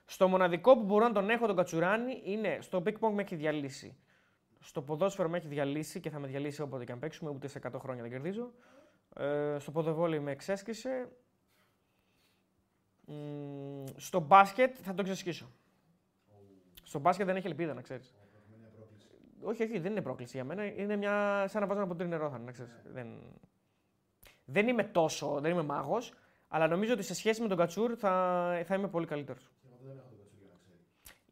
Στο 0.05 0.29
μοναδικό 0.29 0.75
που 0.77 0.85
μπορώ 0.85 1.07
να 1.07 1.13
τον 1.13 1.31
έχω 1.31 1.47
τον 1.47 1.57
Κατσουράνη 1.57 2.21
είναι 2.25 2.59
στο 2.61 2.83
ping 2.87 2.99
pong 3.01 3.13
με 3.13 3.23
έχει 3.23 3.37
διαλύσει. 3.37 3.97
Στο 4.61 4.83
ποδόσφαιρο 4.83 5.29
με 5.29 5.37
έχει 5.37 5.47
διαλύσει 5.47 6.01
και 6.01 6.11
θα 6.11 6.19
με 6.19 6.27
διαλύσει 6.27 6.63
όποτε 6.63 6.85
και 6.85 6.93
αν 6.93 6.99
παίξουμε, 6.99 7.31
ούτε 7.31 7.49
σε 7.49 7.61
100 7.63 7.71
χρόνια 7.79 8.03
δεν 8.03 8.11
κερδίζω. 8.11 8.53
Ε, 9.17 9.57
στο 9.59 9.71
ποδοβόλι 9.71 10.21
με 10.21 10.31
εξέσκησε. 10.31 11.09
Μ, 13.07 13.85
στο 13.97 14.21
μπάσκετ 14.21 14.77
θα 14.83 14.95
τον 14.95 15.05
ξεσκίσω. 15.05 15.51
Στο 16.83 16.99
μπάσκετ 16.99 17.27
δεν 17.27 17.37
έχει 17.37 17.47
ελπίδα, 17.47 17.75
να 17.75 17.83
ξέρεις. 17.83 18.15
Όχι, 19.43 19.63
όχι, 19.63 19.79
δεν 19.79 19.91
είναι 19.91 20.03
πρόκληση 20.03 20.37
για 20.37 20.45
μένα. 20.45 20.65
Είναι 20.65 20.97
μια. 20.97 21.45
σαν 21.49 21.61
να 21.61 21.67
βάζω 21.67 21.81
ένα 21.81 21.89
ποτήρι 21.89 22.09
νερό, 22.09 22.31
θα 22.31 22.37
είναι, 22.37 22.45
να 22.45 22.53
ξέρεις. 22.53 22.73
Δεν... 22.85 23.07
δεν 24.45 24.69
είμαι 24.69 24.85
τόσο. 24.85 25.41
δεν 25.41 25.51
είμαι 25.53 25.63
μάγος, 25.63 26.15
αλλά 26.49 26.69
νομίζω 26.69 26.93
ότι 26.93 27.03
σε 27.03 27.15
σχέση 27.15 27.43
με 27.43 27.49
τον 27.49 27.57
Κατσούρ 27.57 27.95
θα, 27.99 28.63
θα 28.65 28.75
είμαι 28.75 28.89
πολύ 28.89 29.07
καλύτερος. 29.07 29.51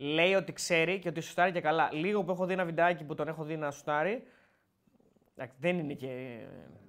Λέει 0.01 0.35
ότι 0.35 0.53
ξέρει 0.53 0.99
και 0.99 1.09
ότι 1.09 1.21
σουτάρει 1.21 1.53
και 1.53 1.61
καλά. 1.61 1.89
Λίγο 1.93 2.25
που 2.25 2.31
έχω 2.31 2.47
δει 2.47 2.53
ένα 2.53 2.65
βιντεάκι 2.65 3.05
που 3.05 3.15
τον 3.15 3.29
έχω 3.29 3.45
δει 3.45 3.57
να 3.57 3.71
σουτάρει. 3.71 4.23
εντάξει, 5.35 5.57
Δεν 5.61 5.79
είναι 5.79 5.95
και 5.95 6.41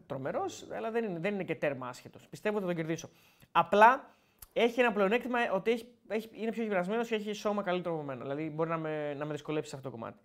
τρομερός, 0.06 0.68
αλλά 0.72 0.92
δεν 0.92 1.04
είναι, 1.04 1.20
δεν 1.20 1.34
είναι 1.34 1.44
και 1.44 1.56
τέρμα 1.56 1.88
άσχετος. 1.88 2.28
Πιστεύω 2.28 2.56
ότι 2.58 2.66
θα 2.66 2.74
τον 2.74 2.82
κερδίσω. 2.82 3.10
Απλά 3.52 4.16
έχει 4.54 4.80
ένα 4.80 4.92
πλεονέκτημα 4.92 5.40
ότι 5.54 5.72
έχει, 5.72 5.88
έχει, 6.08 6.30
είναι 6.34 6.52
πιο 6.52 6.64
γυμνασμένος 6.64 7.08
και 7.08 7.16
έχει 7.16 7.34
σώμα 7.34 7.64
καλύτερο 7.64 7.96
από 7.96 8.04
μένα. 8.04 8.22
Δηλαδή 8.22 8.50
μπορεί 8.50 8.70
να 8.70 8.78
με, 8.78 9.14
να 9.14 9.26
με 9.26 9.32
δυσκολέψει 9.32 9.70
σε 9.70 9.76
αυτό 9.76 9.90
το 9.90 9.96
κομμάτι. 9.96 10.18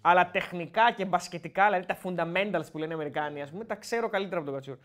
Αλλά 0.00 0.30
τεχνικά 0.30 0.92
και 0.92 1.04
μπασκετικά, 1.04 1.64
δηλαδή 1.64 1.86
τα 1.86 1.98
fundamentals 2.02 2.70
που 2.72 2.78
λένε 2.78 2.90
οι 2.90 2.94
Αμερικάνοι, 2.94 3.42
ας 3.42 3.50
πούμε, 3.50 3.64
τα 3.64 3.74
ξέρω 3.74 4.08
καλύτερα 4.08 4.36
από 4.40 4.50
τον 4.50 4.54
Κατσούρ. 4.54 4.76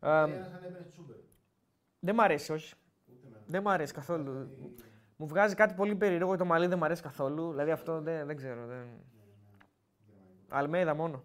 Ε, 0.00 0.08
Ένα 0.08 0.44
σαν 0.44 0.62
έμπαινε 0.64 0.86
τσούμπερ. 0.90 1.16
δεν 1.98 2.14
μ' 2.14 2.20
αρέσει, 2.20 2.52
όχι. 2.52 2.74
Δεν 3.46 3.62
μ' 3.62 3.68
αρέσει 3.68 3.92
καθόλου. 3.92 4.50
Μου 5.16 5.26
βγάζει 5.26 5.54
κάτι 5.54 5.74
πολύ 5.74 5.94
περίεργο 5.94 6.36
το 6.36 6.44
μαλλί 6.44 6.66
δεν 6.66 6.78
μ' 6.78 6.84
αρέσει 6.84 7.02
καθόλου. 7.02 7.50
Δηλαδή 7.50 7.70
αυτό 7.70 8.00
δεν, 8.00 8.26
δεν 8.26 8.36
ξέρω. 8.36 8.66
Δεν... 8.66 8.86
Αλμέιδα 10.48 10.94
μόνο. 10.94 11.24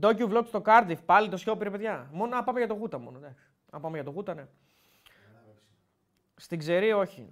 Docu 0.00 0.30
vlog 0.30 0.42
στο 0.46 0.62
Cardiff, 0.64 1.04
πάλι 1.04 1.28
το 1.28 1.36
σιόπι 1.36 1.64
ρε 1.64 1.70
παιδιά. 1.70 2.08
Μόνο 2.12 2.34
να 2.34 2.44
πάμε 2.44 2.58
για 2.58 2.68
το 2.68 2.74
Γούτα 2.74 2.98
μόνο. 2.98 3.18
Εντάξει. 3.18 3.50
Να 3.72 3.80
πάμε 3.80 3.94
για 3.96 4.04
το 4.04 4.10
Γούτα, 4.10 4.34
ναι. 4.34 4.46
Στην 6.36 6.58
Ξερή, 6.58 6.92
όχι. 6.92 7.28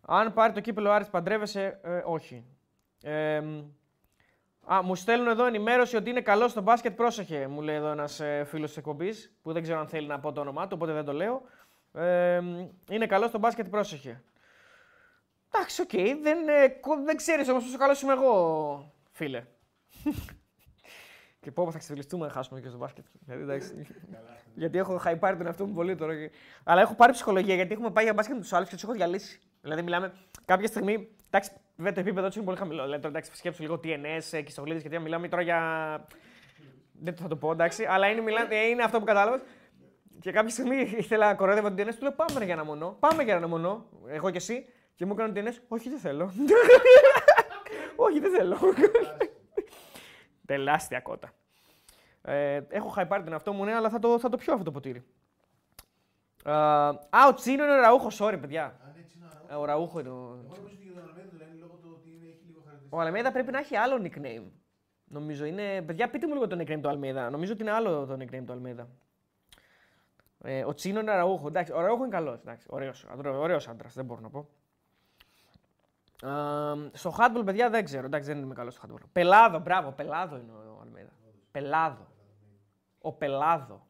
Αν 0.00 0.32
πάρει 0.32 0.52
το 0.52 0.60
κύπελο 0.60 0.90
Άρης, 0.90 1.08
παντρεύεσαι, 1.08 1.80
ε, 1.82 2.02
όχι. 2.04 2.44
Ε, 3.02 3.42
α, 4.72 4.82
μου 4.82 4.94
στέλνουν 4.94 5.28
εδώ 5.28 5.46
ενημέρωση 5.46 5.96
ότι 5.96 6.10
είναι 6.10 6.20
καλό 6.20 6.48
στο 6.48 6.60
μπάσκετ. 6.60 6.96
Πρόσεχε, 6.96 7.46
μου 7.46 7.60
λέει 7.62 7.76
εδώ 7.76 7.88
ένας 7.90 8.20
ε, 8.20 8.44
φίλος 8.44 8.68
της 8.68 8.76
εκπομπής, 8.76 9.36
που 9.42 9.52
δεν 9.52 9.62
ξέρω 9.62 9.78
αν 9.78 9.88
θέλει 9.88 10.06
να 10.06 10.20
πω 10.20 10.32
το 10.32 10.40
όνομά 10.40 10.62
του, 10.62 10.72
οπότε 10.74 10.92
δεν 10.92 11.04
το 11.04 11.12
λέω. 11.12 11.42
Ε, 11.92 12.40
είναι 12.90 13.06
καλό 13.06 13.26
στο 13.28 13.38
μπάσκετ, 13.38 13.68
πρόσεχε. 13.68 14.22
Εντάξει, 15.54 15.82
οκ, 15.82 15.90
δεν, 16.22 16.48
ε, 16.48 16.68
κο- 16.68 17.02
δεν 17.04 17.16
ξέρεις 17.16 17.48
όμως 17.48 17.64
πόσο 17.64 17.76
καλός 17.78 18.02
είμαι 18.02 18.12
εγώ, 18.12 18.92
φίλε. 19.10 19.44
και 21.40 21.50
πω, 21.50 21.64
πω, 21.64 21.70
θα 21.70 21.78
ξεφτιλιστούμε 21.78 22.26
να 22.26 22.32
χάσουμε 22.32 22.60
και 22.60 22.68
στο 22.68 22.78
μπάσκετ. 22.78 23.04
Δηλαδή, 23.20 23.42
εντάξει. 23.42 23.86
γιατί 24.54 24.78
έχω 24.78 24.96
χαϊπάρει 24.98 25.36
τον 25.36 25.46
εαυτό 25.46 25.66
μου 25.66 25.74
πολύ 25.74 25.96
τώρα. 25.96 26.14
και- 26.16 26.30
Αλλά 26.64 26.80
έχω 26.80 26.94
πάρει 26.94 27.12
ψυχολογία 27.12 27.54
γιατί 27.54 27.72
έχουμε 27.72 27.90
πάει 27.90 28.04
για 28.04 28.12
μπάσκετ 28.14 28.34
με 28.34 28.40
τους 28.40 28.52
άλλους 28.52 28.64
και 28.66 28.74
τους 28.74 28.82
έχω 28.82 28.92
διαλύσει. 28.92 29.40
Δηλαδή, 29.62 29.82
μιλάμε 29.82 30.12
κάποια 30.44 30.66
στιγμή. 30.66 31.08
Εντάξει, 31.26 31.50
βέβαια 31.76 31.92
το 31.92 32.00
επίπεδο 32.00 32.26
τους 32.26 32.36
είναι 32.36 32.44
πολύ 32.44 32.56
χαμηλό. 32.56 32.82
Δηλαδή, 32.82 33.02
τώρα, 33.02 33.18
εντάξει, 33.18 33.36
σκέψου 33.36 33.62
λίγο 33.62 33.74
TNS 33.74 34.24
και 34.30 34.44
ιστογλίδε 34.46 34.78
γιατί 34.78 34.98
μιλάμε 34.98 35.28
τώρα 35.28 35.42
για. 35.42 35.60
Δεν 36.92 37.14
θα 37.14 37.28
το 37.28 37.36
πω, 37.36 37.52
εντάξει, 37.52 37.84
αλλά 37.84 38.08
είναι, 38.08 38.20
μιλά... 38.20 38.52
ε, 38.52 38.66
είναι 38.66 38.82
αυτό 38.82 38.98
που 38.98 39.04
κατάλαβες. 39.04 39.40
Και 40.20 40.32
κάποια 40.32 40.50
στιγμή 40.50 40.76
ήθελα 40.76 41.26
να 41.26 41.34
κοροϊδεύω 41.34 41.72
την 41.72 41.86
TNS, 41.86 41.94
του 41.94 42.02
λέω 42.02 42.12
πάμε 42.12 42.44
για 42.44 42.54
ένα 42.54 42.64
μονό. 42.64 42.96
Πάμε 43.00 43.22
για 43.22 43.34
ένα 43.34 43.48
μονό, 43.48 43.86
εγώ 44.06 44.30
και 44.30 44.36
εσύ. 44.36 44.66
Και 44.94 45.06
μου 45.06 45.12
έκανε 45.18 45.32
TNS, 45.40 45.56
όχι 45.68 45.88
δεν 45.88 45.98
θέλω. 45.98 46.32
όχι 48.06 48.18
δεν 48.20 48.30
θέλω. 48.30 48.58
Τεράστια 50.46 51.00
κότα. 51.00 51.30
Ε, 52.22 52.60
έχω 52.68 52.88
χαϊπάρει 52.88 53.22
τον 53.22 53.32
εαυτό 53.32 53.52
μου, 53.52 53.64
ναι, 53.64 53.74
αλλά 53.74 53.90
θα 53.90 53.98
το, 53.98 54.18
θα 54.18 54.28
το 54.28 54.36
πιω 54.36 54.52
αυτό 54.52 54.64
το 54.64 54.70
ποτήρι. 54.70 55.04
Ε, 56.44 56.52
α, 56.52 57.26
ο 57.28 57.34
Τσίνο 57.34 57.64
είναι 57.64 57.72
ο 57.72 57.80
Ραούχος, 57.80 58.18
sorry, 58.20 58.36
παιδιά. 58.40 58.80
Ο 59.58 59.64
Ραούχο 59.64 60.00
είναι 60.00 60.08
ο. 60.08 60.12
Εγώ 60.12 60.54
νομίζω 60.56 60.74
ότι 60.74 60.84
για 60.84 60.92
τον 60.92 61.02
Αλμέδα 61.08 61.28
το 61.30 61.36
λένε 61.36 61.54
λόγω 61.60 61.74
του 61.74 61.96
ότι 61.98 62.08
είναι, 62.08 62.26
έχει 62.26 62.44
λίγο 62.46 62.60
χαρακτηριστικά. 62.64 62.96
Ο 62.96 63.00
Αλμέδα 63.00 63.32
πρέπει 63.32 63.52
να 63.52 63.58
έχει 63.58 63.76
άλλο 63.76 63.96
nickname. 64.02 64.50
Νομίζω 65.04 65.44
είναι. 65.44 65.82
Παιδιά, 65.82 66.10
πείτε 66.10 66.26
μου 66.26 66.32
λίγο 66.32 66.46
το 66.46 66.56
nickname 66.60 66.80
του 66.82 66.88
Αλμέδα. 66.88 67.30
Νομίζω 67.30 67.52
ότι 67.52 67.62
είναι 67.62 67.70
άλλο 67.70 68.06
το 68.06 68.14
nickname 68.14 68.44
του 68.46 68.52
Αλμέδα. 68.52 68.88
Ε, 70.44 70.64
ο 70.64 70.74
Τσίνο 70.74 71.00
είναι 71.00 71.14
Ραούχο. 71.14 71.46
Εντάξει, 71.46 71.72
ο 71.72 71.80
Ραούχο 71.80 72.04
είναι 72.04 72.14
καλός. 72.14 72.40
Ωραίος 73.24 73.68
άντρας, 73.68 73.94
δεν 73.94 74.04
μπορώ 74.04 74.20
να 74.20 74.30
πω. 74.30 74.48
Ε, 76.22 76.96
στο 76.96 77.14
handball, 77.18 77.42
παιδιά, 77.44 77.70
δεν 77.70 77.84
ξέρω. 77.84 78.06
Εντάξει, 78.06 78.32
δεν 78.32 78.42
είμαι 78.42 78.54
καλός 78.54 78.74
στο 78.74 78.88
handball. 78.88 79.06
Πελάδο, 79.12 79.58
μπράβο, 79.58 79.92
πελάδο 79.92 80.36
είναι 80.36 80.52
ο 80.52 80.80
Αλμέδα. 80.82 81.10
Πελάδο. 81.50 82.06
Ο 83.00 83.12
πελάδο. 83.12 83.86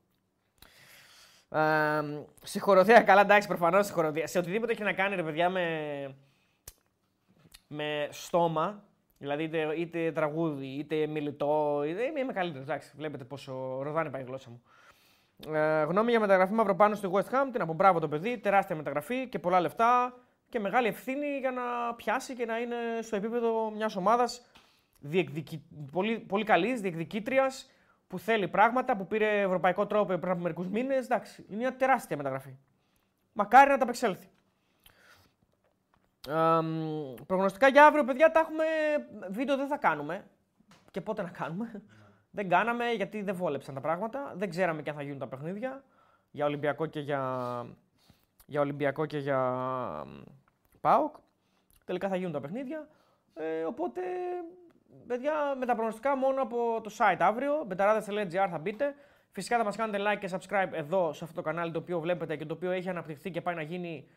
Ε, 1.52 2.24
συγχωροθέα, 2.42 3.02
καλά, 3.02 3.20
εντάξει, 3.20 3.48
προφανώς 3.48 3.86
συγχωροθέα. 3.86 4.26
Σε 4.26 4.38
οτιδήποτε 4.38 4.72
έχει 4.72 4.82
να 4.82 4.92
κάνει, 4.92 5.14
ρε 5.14 5.22
παιδιά, 5.22 5.50
με, 5.50 5.66
με 7.66 8.08
στόμα, 8.10 8.84
δηλαδή 9.18 9.42
είτε, 9.42 9.74
είτε 9.76 10.12
τραγούδι, 10.12 10.66
είτε 10.66 11.06
μιλητό, 11.06 11.82
είτε, 11.86 12.02
είμαι, 12.02 12.20
είμαι 12.20 12.32
καλύτερος. 12.32 12.66
Εντάξει, 12.66 12.92
βλέπετε 12.96 13.24
πόσο 13.24 13.80
ροδάνει 13.82 14.10
πάει 14.10 14.22
η 14.22 14.24
γλώσσα 14.24 14.50
μου. 14.50 14.62
Ε, 15.54 15.82
γνώμη 15.82 16.10
για 16.10 16.20
μεταγραφή 16.20 16.52
Μαυροπάνου 16.52 16.94
στη 16.94 17.08
West 17.12 17.30
Ham. 17.30 17.48
Την 17.52 17.62
από 17.62 17.72
μπράβο 17.72 17.98
το 17.98 18.08
παιδί, 18.08 18.38
τεράστια 18.38 18.76
μεταγραφή 18.76 19.28
και 19.28 19.38
πολλά 19.38 19.60
λεφτά 19.60 20.14
και 20.48 20.60
μεγάλη 20.60 20.88
ευθύνη 20.88 21.26
για 21.38 21.50
να 21.50 21.94
πιάσει 21.96 22.34
και 22.34 22.44
να 22.44 22.58
είναι 22.58 22.76
στο 23.02 23.16
επίπεδο 23.16 23.70
μιας 23.70 23.96
ομάδας 23.96 24.46
διεκδικη... 24.98 25.62
πολύ, 25.92 26.18
πολύ 26.18 26.44
καλής, 26.44 26.80
διεκδικήτριας, 26.80 27.70
που 28.12 28.18
θέλει 28.18 28.48
πράγματα, 28.48 28.96
που 28.96 29.06
πήρε 29.06 29.40
ευρωπαϊκό 29.40 29.86
τρόπο 29.86 30.18
πριν 30.18 30.32
από 30.32 30.40
μερικούς 30.40 30.68
μήνες. 30.68 31.04
Εντάξει, 31.04 31.44
είναι 31.48 31.56
μια 31.56 31.76
τεράστια 31.76 32.16
μεταγραφή. 32.16 32.56
Μακάρι 33.32 33.70
να 33.70 33.76
τα 33.76 33.82
απεξέλθει. 33.82 34.30
Αμ, 36.28 37.14
προγνωστικά 37.26 37.68
για 37.68 37.86
αύριο, 37.86 38.04
παιδιά, 38.04 38.30
τα 38.30 38.40
έχουμε. 38.40 38.64
Βίντεο 39.30 39.56
δεν 39.56 39.66
θα 39.66 39.76
κάνουμε. 39.76 40.24
Και 40.90 41.00
πότε 41.00 41.22
να 41.22 41.28
κάνουμε. 41.28 41.82
δεν 42.30 42.48
κάναμε 42.48 42.90
γιατί 42.90 43.22
δεν 43.22 43.34
βόλεψαν 43.34 43.74
τα 43.74 43.80
πράγματα. 43.80 44.32
Δεν 44.36 44.50
ξέραμε 44.50 44.82
και 44.82 44.90
αν 44.90 44.96
θα 44.96 45.02
γίνουν 45.02 45.18
τα 45.18 45.28
παιχνίδια. 45.28 45.84
Για 46.30 46.44
Ολυμπιακό 46.46 46.86
και 46.86 47.00
για, 47.00 47.22
για 48.46 48.60
Ολυμπιακό 48.60 49.06
και 49.06 49.18
για 49.18 49.40
μ, 50.06 50.22
ΠΑΟΚ. 50.80 51.14
Τελικά 51.84 52.08
θα 52.08 52.16
γίνουν 52.16 52.32
τα 52.32 52.40
παιχνίδια. 52.40 52.88
Ε, 53.34 53.62
οπότε, 53.62 54.00
παιδιά, 55.06 55.32
με 55.58 55.66
τα 55.66 55.74
προγνωστικά 55.74 56.16
μόνο 56.16 56.42
από 56.42 56.80
το 56.82 56.90
site 56.98 57.16
αύριο. 57.18 57.64
Μπεταράδε.gr 57.66 58.46
θα 58.50 58.58
μπείτε. 58.58 58.94
Φυσικά 59.30 59.56
θα 59.58 59.64
μας 59.64 59.76
κάνετε 59.76 60.04
like 60.12 60.18
και 60.18 60.30
subscribe 60.32 60.72
εδώ 60.72 61.12
σε 61.12 61.24
αυτό 61.24 61.36
το 61.36 61.42
κανάλι 61.42 61.72
το 61.72 61.78
οποίο 61.78 62.00
βλέπετε 62.00 62.36
και 62.36 62.46
το 62.46 62.54
οποίο 62.54 62.70
έχει 62.70 62.88
αναπτυχθεί 62.88 63.30
και 63.30 63.40
πάει 63.40 63.54
να 63.54 63.62
γίνει 63.62 64.08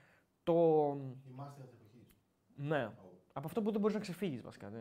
το, 0.43 0.53
Η 1.27 1.31
μάστερα 1.35 1.67
της 1.67 1.79
εποχής. 1.79 2.07
ναι. 2.55 2.89
Από 3.33 3.47
αυτό 3.47 3.61
που 3.61 3.71
δεν 3.71 3.79
μπορείς 3.79 3.95
να 3.95 4.01
ξεφύγεις, 4.01 4.41
βασικά. 4.41 4.69
Ναι. 4.69 4.79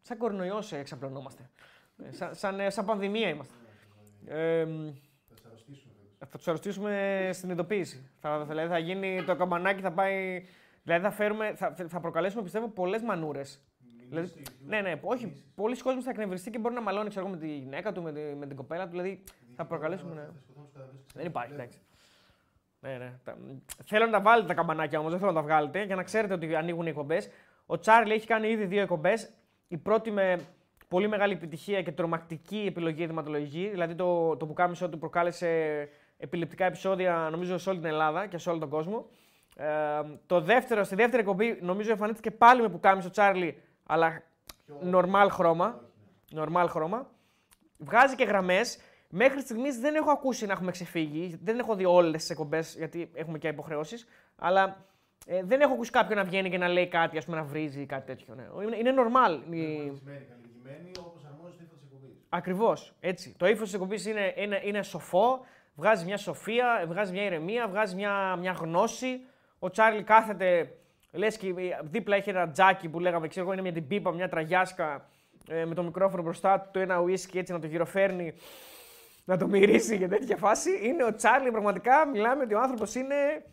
Σαν 0.00 0.16
κορονοϊός 0.18 0.72
εξαπλωνόμαστε. 0.72 1.50
Ε, 2.04 2.10
σαν, 2.12 2.34
σαν, 2.34 2.60
ε, 2.60 2.70
σαν 2.70 2.84
πανδημία 2.84 3.28
είμαστε. 3.28 3.54
Ε, 4.26 4.64
μ, 4.64 4.90
Θα 5.28 5.36
σα 5.36 5.48
αρρωστήσουμε 5.48 5.92
φέτο. 6.18 6.26
θα 6.26 6.36
τους 6.36 6.48
αρρωστήσουμε 6.48 7.30
στην 7.32 7.50
ειδοποίηση. 7.50 8.10
Θα, 8.20 8.44
δηλαδή 8.44 8.68
θα 8.68 8.78
γίνει 8.78 9.24
το 9.24 9.36
καμπανάκι, 9.36 9.80
θα 9.80 9.92
πάει. 9.92 10.44
Δηλαδή 10.82 11.04
θα, 11.04 11.10
φέρουμε, 11.10 11.52
θα, 11.54 11.74
θα 11.88 12.00
προκαλέσουμε 12.00 12.42
πιστεύω 12.42 12.68
πολλές 12.68 13.02
μανούρες. 13.02 13.64
Δηλαδή, 14.10 14.26
στο 14.26 14.40
YouTube. 14.40 14.66
ναι, 14.66 14.80
ναι, 14.80 15.00
όχι. 15.02 15.24
Μιλήσεις. 15.24 15.44
Πολλοί 15.54 15.76
κόσμοι 15.82 16.02
θα 16.02 16.10
εκνευριστεί 16.10 16.50
και 16.50 16.58
μπορεί 16.58 16.74
να 16.74 16.80
μαλώνει 16.80 17.08
ξέρω, 17.08 17.26
εγώ, 17.26 17.34
με 17.34 17.40
τη 17.40 17.56
γυναίκα 17.56 17.92
του, 17.92 18.02
με, 18.02 18.12
τη, 18.12 18.20
με 18.20 18.46
την 18.46 18.56
κοπέλα 18.56 18.84
του. 18.84 18.90
Δηλαδή 18.90 19.22
θα 19.56 19.64
προκαλέσουμε. 19.66 20.14
Ναι. 20.14 20.20
Θα 20.20 20.32
σκοτώσουμε 20.40 20.64
στους 20.66 20.74
καταδρέσεις. 20.74 21.06
Δεν 21.14 21.26
υπάρχει, 21.26 21.48
Βλέπω. 21.52 21.62
εντάξει. 21.62 21.80
Ναι, 22.80 22.96
ναι. 23.04 23.12
Τα- 23.24 23.36
Θέλω 23.84 24.04
να 24.06 24.10
τα 24.12 24.20
βάλετε 24.20 24.46
τα 24.48 24.54
καμπανάκια 24.54 24.98
όμως, 24.98 25.10
δεν 25.10 25.20
θέλω 25.20 25.32
να 25.32 25.36
τα 25.40 25.44
βγάλετε 25.46 25.82
για 25.84 25.96
να 25.96 26.02
ξέρετε 26.02 26.34
ότι 26.34 26.54
ανοίγουν 26.54 26.86
οι 26.86 26.88
εκπομπές. 26.88 27.28
Ο 27.66 27.78
Τσάρλι 27.78 28.12
έχει 28.12 28.26
κάνει 28.26 28.48
ήδη 28.48 28.64
δύο 28.64 28.82
εκπομπές. 28.82 29.30
Η 29.68 29.76
πρώτη 29.76 30.10
με 30.10 30.38
πολύ 30.88 31.08
μεγάλη 31.08 31.32
επιτυχία 31.32 31.82
και 31.82 31.92
τρομακτική 31.92 32.64
επιλογή 32.68 33.02
ειδηματολογική. 33.02 33.68
Δηλαδή 33.70 33.94
το, 33.94 34.36
το 34.36 34.46
πουκάμισό 34.46 34.88
του 34.88 34.98
προκάλεσε 34.98 35.48
επιληπτικά 36.16 36.64
επεισόδια 36.64 37.28
νομίζω 37.30 37.58
σε 37.58 37.70
όλη 37.70 37.78
την 37.78 37.88
Ελλάδα 37.88 38.26
και 38.26 38.38
σε 38.38 38.50
όλο 38.50 38.58
τον 38.58 38.68
κόσμο. 38.68 39.06
Ε, 39.56 39.66
το 40.26 40.40
δεύτερο, 40.40 40.84
στη 40.84 40.94
δεύτερη 40.94 41.22
εκπομπή 41.22 41.58
νομίζω 41.62 41.90
εμφανίστηκε 41.90 42.30
πάλι 42.30 42.62
με 42.62 42.68
πουκάμισο 42.68 43.08
ο 43.08 43.10
Τσάρλι, 43.10 43.62
αλλά 43.92 44.22
normal 44.92 45.26
χρώμα. 45.30 45.80
Normal 46.34 46.66
χρώμα. 46.68 47.10
Βγάζει 47.78 48.14
και 48.16 48.24
γραμμές. 48.24 48.78
Μέχρι 49.08 49.40
στιγμής 49.40 49.78
δεν 49.80 49.94
έχω 49.94 50.10
ακούσει 50.10 50.46
να 50.46 50.52
έχουμε 50.52 50.70
ξεφύγει. 50.70 51.38
Δεν 51.42 51.58
έχω 51.58 51.74
δει 51.74 51.84
όλες 51.84 52.20
τις 52.20 52.30
εκπομπές 52.30 52.74
γιατί 52.76 53.10
έχουμε 53.14 53.38
και 53.38 53.48
υποχρεώσεις. 53.48 54.06
Αλλά 54.36 54.84
ε, 55.26 55.42
δεν 55.44 55.60
έχω 55.60 55.72
ακούσει 55.72 55.90
κάποιον 55.90 56.18
να 56.18 56.24
βγαίνει 56.24 56.50
και 56.50 56.58
να 56.58 56.68
λέει 56.68 56.88
κάτι, 56.88 57.18
ας 57.18 57.24
πούμε, 57.24 57.36
να 57.36 57.42
βρίζει 57.44 57.80
ή 57.80 57.86
κάτι 57.86 58.06
τέτοιο. 58.06 58.34
Ναι. 58.34 58.42
Είναι, 58.64 58.76
είναι 58.76 58.94
normal. 58.96 59.30
η- 59.50 59.76
Πολιτισμένη, 59.76 60.24
καλλιεργημένη, 60.28 60.90
όπως 60.98 61.24
αρμόζει 61.24 61.54
στο 61.54 61.62
ύφος 61.64 61.78
της 61.78 61.84
εκπομπής. 61.86 62.16
Ακριβώς. 62.28 62.94
Έτσι. 63.00 63.34
Το 63.38 63.46
ύφος 63.46 63.64
της 63.64 63.72
εκπομπής 63.74 64.06
είναι, 64.06 64.34
είναι, 64.36 64.60
είναι 64.64 64.82
σοφό, 64.82 65.40
βγάζει 65.74 66.04
μια 66.04 66.16
σοφία, 66.16 66.84
βγάζει 66.88 67.12
μια 67.12 67.24
ηρεμία, 67.24 67.68
βγάζει 67.68 67.94
μια, 67.94 68.36
μια 68.36 68.52
γνώση. 68.52 69.20
Ο 69.58 69.70
Τσάρλι 69.70 70.02
κάθεται, 70.02 70.76
λες 71.10 71.36
και 71.36 71.54
δίπλα 71.82 72.16
έχει 72.16 72.30
ένα 72.30 72.50
τζάκι 72.50 72.88
που 72.88 73.00
λέγαμε, 73.00 73.28
ξέρω 73.28 73.44
εγώ, 73.44 73.52
είναι 73.52 73.62
μια 73.62 73.72
την 73.72 73.86
πίπα, 73.86 74.12
μια 74.12 74.28
τραγιάσκα 74.28 75.08
ε, 75.48 75.64
με 75.64 75.74
το 75.74 75.82
μικρόφωνο 75.82 76.22
μπροστά 76.22 76.60
του, 76.60 76.68
το 76.72 76.78
ένα 76.80 77.00
ουίσκι 77.00 77.38
έτσι 77.38 77.52
να 77.52 77.60
το 77.60 77.66
γυροφέρνει, 77.66 78.32
να 79.24 79.36
το 79.36 79.48
μυρίσει 79.48 79.98
και 79.98 80.08
τέτοια 80.08 80.36
φάση. 80.36 80.70
Είναι 80.82 81.04
ο 81.04 81.14
Τσάρλι, 81.14 81.50
πραγματικά 81.50 82.06
μιλάμε 82.06 82.42
ότι 82.42 82.54
ο 82.54 82.60
άνθρωπος 82.60 82.94
είναι 82.94 83.44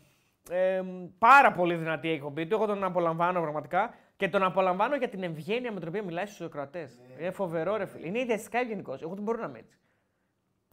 ε, 0.50 0.82
πάρα 1.18 1.52
πολύ 1.52 1.76
δυνατή 1.76 2.08
η 2.08 2.12
εκπομπή 2.12 2.48
του. 2.48 2.56
Εγώ 2.56 2.66
τον 2.66 2.84
απολαμβάνω 2.84 3.42
πραγματικά 3.42 3.94
και 4.18 4.30
τον 4.30 4.44
απολαμβάνω 4.44 4.96
για 4.96 5.10
την 5.10 5.24
ευγένεια 5.24 5.72
με 5.72 5.80
την 5.80 5.88
οποία 5.88 6.04
μιλάει 6.04 6.26
στους 6.26 6.46
ακροατέ. 6.46 6.90
Είναι 7.20 7.32
φοβερό, 7.32 7.76
ρε 7.76 7.86
φίλε. 7.86 8.08
Είναι 8.08 8.20
ιδιαστικά 8.20 8.60
ευγενικός. 8.60 9.02
Εγώ 9.02 9.14
δεν 9.14 9.24
μπορώ 9.24 9.40
να 9.40 9.48
είμαι 9.48 9.60
έτσι. 9.60 9.78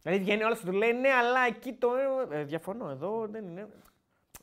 Δηλαδή 0.01 0.23
βγαίνει 0.23 0.43
όλος 0.43 0.59
και 0.59 0.65
του 0.65 0.71
λέει 0.71 0.93
ναι, 0.93 1.09
αλλά 1.09 1.39
εκεί 1.47 1.73
το. 1.73 1.89
Ε, 2.31 2.43
διαφωνώ, 2.43 2.89
εδώ 2.89 3.27
δεν 3.27 3.47
είναι. 3.47 3.67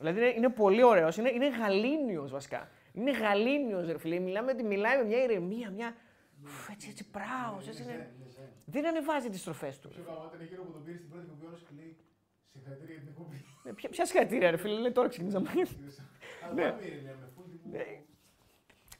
Δηλαδή 0.03 0.19
είναι, 0.19 0.33
είναι 0.37 0.49
πολύ 0.49 0.83
ωραίος. 0.83 1.17
Είναι, 1.17 1.29
είναι 1.29 1.49
γαλήνιος 1.49 2.31
βασικά. 2.31 2.69
Είναι 2.93 3.11
γαλήνιος, 3.11 3.85
ρε 3.87 3.97
φίλε. 3.97 4.19
Μιλάμε 4.19 4.51
ότι 4.51 4.63
μιλάει 4.63 4.97
με 4.97 5.03
μια 5.03 5.23
ηρεμία, 5.23 5.69
μια. 5.71 5.95
Ουφ, 6.43 6.69
έτσι, 6.69 6.87
έτσι, 6.89 7.09
πράω. 7.09 7.55
Έτσι, 7.67 7.83
είναι... 7.83 8.13
Δεν 8.65 8.87
ανεβάζει 8.87 9.29
τις 9.29 9.39
στροφές 9.39 9.79
του. 9.79 9.89
Πιο 9.89 10.03
γαμάτι 10.07 10.35
είναι 10.35 10.43
εκείνο 10.43 10.61
που 10.63 10.71
τον 10.71 10.83
πήρε 10.83 10.97
στην 10.97 11.09
πρώτη 11.09 11.25
εκπομπή 11.25 11.45
όλος 11.45 11.59
και 11.61 11.73
λέει 11.75 11.97
Συγχαρητήρια 12.53 12.93
για 12.93 13.03
την 13.03 13.09
εκπομπή. 13.13 13.37
Ε, 13.65 13.71
Ποια, 13.71 13.89
ποια 13.89 14.05
συγχαρητήρια, 14.05 14.51
ρε 14.51 14.57
φίλε. 14.57 14.79
Λέει 14.79 14.91
τώρα 14.91 15.07
ξεκινήσαμε. 15.07 15.49
Αλλά 16.43 16.53
Ναι. 16.53 16.69
πάμε 16.71 16.85
ήρεμη, 16.85 17.01
με 17.03 17.27
full 17.37 17.45
τύπου. 17.51 17.69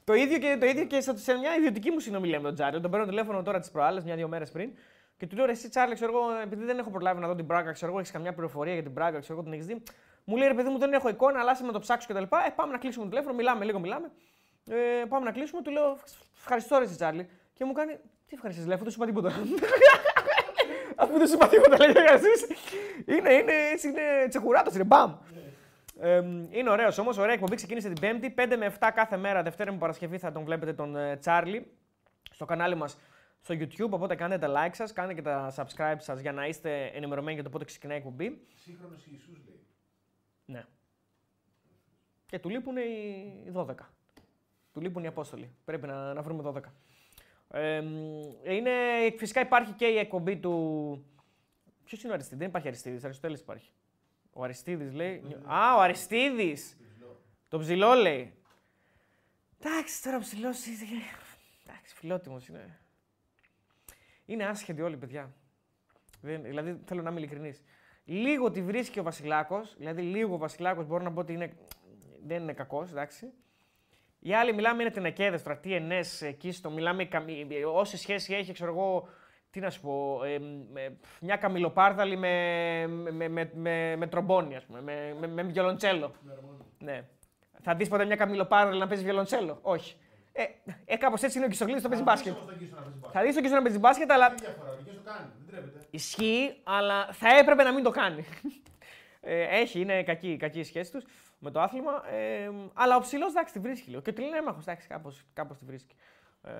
Το 0.04 0.14
ίδιο 0.14 0.38
και, 0.40 0.58
το 0.60 0.66
ίδιο 0.66 0.86
και 0.86 1.00
σε- 1.02 1.18
σε 1.18 1.34
μια 1.34 1.56
ιδιωτική 1.56 1.92
μου 1.92 2.00
συνομιλία 2.00 2.38
με 2.40 2.46
τον 2.46 2.54
Τζάρι. 2.56 2.82
Τον 2.82 2.92
παίρνω 2.92 3.06
τηλέφωνο 3.06 3.42
τώρα 3.42 3.60
τις 3.60 3.72
προάλλες, 3.72 4.04
μια-δύο 4.04 4.28
μέρες 4.28 4.52
πριν. 4.52 4.72
Και 5.18 5.28
του 5.28 5.36
λέω: 5.36 5.46
«Ρε, 5.46 5.52
Εσύ, 5.52 5.70
Τσάρλι, 5.70 5.94
ξέρω 5.96 6.12
εγώ, 6.18 6.40
επειδή 6.44 6.64
δεν 6.66 6.78
έχω 6.78 6.90
προλάβει 6.90 7.20
να 7.22 7.28
δω 7.28 7.36
την 7.36 7.48
πράγκα, 7.48 7.72
ξέρω 7.72 7.92
εγώ, 7.92 8.00
έχεις 8.00 8.12
καμιά 8.12 8.34
πληροφορία 8.34 8.74
για 8.74 8.84
την 8.84 8.94
πράγκα, 8.94 9.20
ξέρω 9.20 9.34
εγώ, 9.34 9.44
την 9.44 9.54
έχεις 9.54 9.66
δει. 9.66 9.84
Μου 10.24 10.36
λέει: 10.36 10.48
Ρε, 10.48 10.54
παιδί 10.54 10.70
μου, 10.70 10.78
δεν 10.78 10.94
έχω 10.94 11.10
εικόνα, 11.10 11.40
αλλά 11.40 11.52
άσε 11.52 11.64
με 11.64 11.72
το 11.72 11.80
ψάξω 11.80 12.08
κτλ. 12.14 12.24
Ε, 12.24 12.50
πάμε 12.56 12.72
να 12.72 12.78
κλείσουμε 12.78 13.04
το 13.04 13.10
τηλέφωνο, 13.10 13.36
μιλάμε 13.36 13.66
λίγο, 13.66 13.80
μιλάμε. 13.80 14.12
Ε, 14.70 15.06
πάμε 15.10 15.26
να 15.26 15.32
κλείσουμε, 15.32 15.62
του 15.62 15.72
λέω: 15.72 15.98
Ευχαριστώ, 16.38 16.78
ρε, 16.78 16.84
εσύ, 16.84 16.96
Τσάρλι. 16.96 17.30
Και 17.54 17.66
μου 17.66 17.74
κάνει: 17.74 17.94
Τι 18.28 18.36
ευχαριστώ, 18.36 18.66
λέει, 18.66 18.74
αφού 18.74 18.84
δεν 18.84 18.92
σου 18.92 18.98
είπα 18.98 19.06
τίποτα. 19.06 19.30
αφού 21.04 21.18
δεν 21.18 21.28
σου 21.28 21.34
είπα 21.34 21.48
τίποτα, 21.48 21.78
λέει 21.78 21.90
ο 21.90 22.06
Γαζής. 22.10 22.48
Είναι, 23.06 23.34
είναι, 23.34 23.54
έτσι, 23.72 23.88
είναι 23.88 24.02
τσεχουράτο, 24.30 24.72
είναι 24.74 24.84
μπαμ. 24.84 25.14
Ε, 26.00 26.18
είναι 26.50 26.70
ωραίος 26.70 26.98
όμως. 26.98 27.18
Ωραία 27.18 27.34
εκπομπή 27.34 27.56
ξεκίνησε 27.56 27.90
την 27.90 28.00
Πέμπτη. 28.00 28.34
5 28.38 28.56
με 28.58 28.74
7 28.80 28.90
κάθε 28.96 29.18
μέρα, 29.18 29.44
Δευτέρα 29.44 29.72
με 29.72 29.78
Παρασκευή 29.78 30.18
θα 30.18 30.32
τον 30.32 30.44
βλέπετε 30.44 30.74
τον 30.74 30.96
ε, 30.96 31.18
Τσάρλι 31.18 31.72
στο 32.32 32.46
κανάλι 32.46 32.76
μας 32.76 32.98
στο 33.42 33.56
YouTube. 33.60 33.90
Οπότε 33.90 34.16
κάντε 34.16 34.38
τα 34.38 34.48
like 34.48 34.74
σας, 34.74 34.94
κάντε 34.94 35.14
και 35.14 35.22
τα 35.22 35.54
subscribe 35.56 35.98
σας 35.98 36.20
για 36.20 36.32
να 36.32 36.48
είστε 36.48 36.92
ενημερωμένοι 36.94 37.34
για 37.34 37.44
το 37.44 37.50
πότε 37.50 37.66
ξεκινάει 37.66 37.98
η 37.98 38.00
εκπομπή. 38.00 38.42
Σύγχρονος 38.56 39.06
Ιησούς 39.06 39.38
λέει. 39.48 39.63
Ναι. 40.46 40.66
Και 42.26 42.40
του 42.40 42.50
λείπουν 42.50 42.78
οι 42.78 43.52
12. 43.54 43.76
Του 44.74 44.82
λείπουν 44.82 45.04
οι 45.04 45.08
Απόστολοι. 45.08 45.52
Πρέπει 45.66 45.88
να, 45.88 46.14
να 46.14 46.22
βρούμε 46.22 46.52
12. 46.56 46.62
Ε, 47.50 47.84
είναι, 48.44 48.72
φυσικά 49.18 49.42
υπάρχει 49.42 49.74
και 49.74 49.86
η 49.86 49.98
εκπομπή 49.98 50.38
του. 50.38 51.06
Ποιος 51.84 52.02
είναι 52.04 52.12
ο 52.12 52.14
Αριστίδης, 52.14 52.40
δεν 52.40 52.50
υπάρχει 52.50 52.68
Αριστίδης, 52.68 53.04
Αριστοτέλης 53.04 53.40
υπάρχει. 53.40 53.72
Ο 54.34 54.44
Αριστίδης 54.44 54.94
λέει. 54.94 55.24
Α, 55.46 55.76
ο 55.76 55.80
Αριστίδης! 55.80 56.78
Το 57.48 57.60
ψηλό 57.60 57.94
λέει. 57.94 58.34
Εντάξει, 59.60 60.04
τώρα 60.04 60.18
ο 60.18 60.20
ψηλός 60.20 60.66
είναι. 60.66 61.02
Εντάξει, 61.66 61.96
φιλότιμος 61.96 62.48
είναι. 62.48 62.80
Είναι 64.26 64.46
άσχετοι 64.46 64.82
όλοι, 64.82 64.98
παιδιά. 64.98 65.34
Δεν, 66.22 66.44
δηλαδή 66.44 66.80
θέλω 66.86 67.02
να 67.02 67.10
είμαι 67.10 67.20
ειλικρινής. 67.20 67.64
Λίγο 68.06 68.52
τη 68.52 68.62
βρίσκει 68.62 69.00
ο 69.00 69.04
Βασιλάκος, 69.04 69.76
δηλαδή 69.78 70.02
λίγο 70.02 70.34
ο 70.34 70.38
Βασιλάκος 70.38 70.86
μπορώ 70.86 71.04
να 71.04 71.12
πω 71.12 71.20
ότι 71.20 71.34
είναι, 71.34 71.54
δεν 72.26 72.42
είναι 72.42 72.54
κακός, 72.54 72.92
εντάξει. 72.92 73.34
Οι 74.20 74.34
άλλοι 74.34 74.54
μιλάμε 74.54 74.82
είναι 74.82 74.92
τενεκέδες 74.92 75.44
τώρα, 75.44 75.58
τι 75.58 75.74
ενέ 75.74 76.00
εκεί 76.20 76.52
στο 76.52 76.70
μιλάμε, 76.70 77.06
καμι- 77.06 77.66
όση 77.74 77.98
σχέση 77.98 78.34
έχει, 78.34 78.54
ξέρω 78.54 78.72
εγώ, 78.72 79.08
τι 79.50 79.60
να 79.60 79.70
σου 79.70 79.82
πω, 79.82 80.24
ε, 80.24 80.40
με- 80.72 80.98
μια 81.22 81.36
καμιλοπάρδαλη 81.36 82.18
με, 82.18 82.88
με, 82.88 83.28
με, 83.28 83.52
με, 83.54 83.96
με 83.96 84.08
τρομπόνι, 84.08 84.56
ας 84.56 84.66
πούμε, 84.66 84.82
με, 84.82 85.16
με, 85.20 85.28
με 85.28 85.44
βιολοντσέλο. 85.44 86.12
Ναι. 86.80 87.08
Θα 87.62 87.76
δεις 87.76 87.88
ποτέ 87.88 88.06
μια 88.06 88.16
καμιλοπάρδαλη 88.16 88.80
να 88.80 88.88
παίζει 88.88 89.04
βιολοντσέλο; 89.04 89.60
Όχι. 89.62 89.98
Ε, 90.32 90.44
ε 90.86 90.98
κάπως 90.98 91.22
έτσι 91.22 91.38
είναι 91.38 91.46
ο 91.46 91.50
Κιστογλίδη 91.50 91.82
το 91.82 91.90
παίζει 91.90 92.04
μπάσκετ. 92.04 92.34
Όμως 92.34 92.46
τον 92.46 92.58
κύριο 92.58 92.76
να 92.76 92.82
παίζει 92.82 92.98
μπάσκετ. 93.00 93.12
Θα 93.14 93.22
δεις 93.22 93.34
τον 93.34 93.44
Κιστογλίδη 93.44 93.54
να 93.54 93.62
παίζει 93.62 93.80
μπάσκετ, 93.80 94.12
αλλά 94.12 94.34
Ισχύει, 95.94 96.62
αλλά 96.64 97.10
θα 97.12 97.38
έπρεπε 97.38 97.64
να 97.64 97.74
μην 97.74 97.84
το 97.84 97.90
κάνει. 97.90 98.26
Ε, 99.26 99.60
έχει, 99.60 99.80
είναι 99.80 100.04
κακή, 100.04 100.38
κακή 100.38 100.60
η 100.60 100.64
σχέση 100.64 100.92
τους 100.92 101.04
με 101.40 101.52
το 101.52 101.62
άθλημα. 101.62 102.10
Ε, 102.10 102.52
αλλά 102.74 102.96
ο 102.96 103.00
ψηλός 103.00 103.30
εντάξει 103.30 103.54
τη 103.54 103.60
βρίσκει 103.60 103.90
λίγο. 103.90 104.02
Και 104.02 104.10
ο 104.10 104.14
τηλέμαχο 104.14 104.60
εντάξει 104.62 104.88
κάπως, 104.88 105.24
κάπως 105.34 105.58
τη 105.58 105.66
βρίσκει. 105.66 105.96
Ε, 106.44 106.52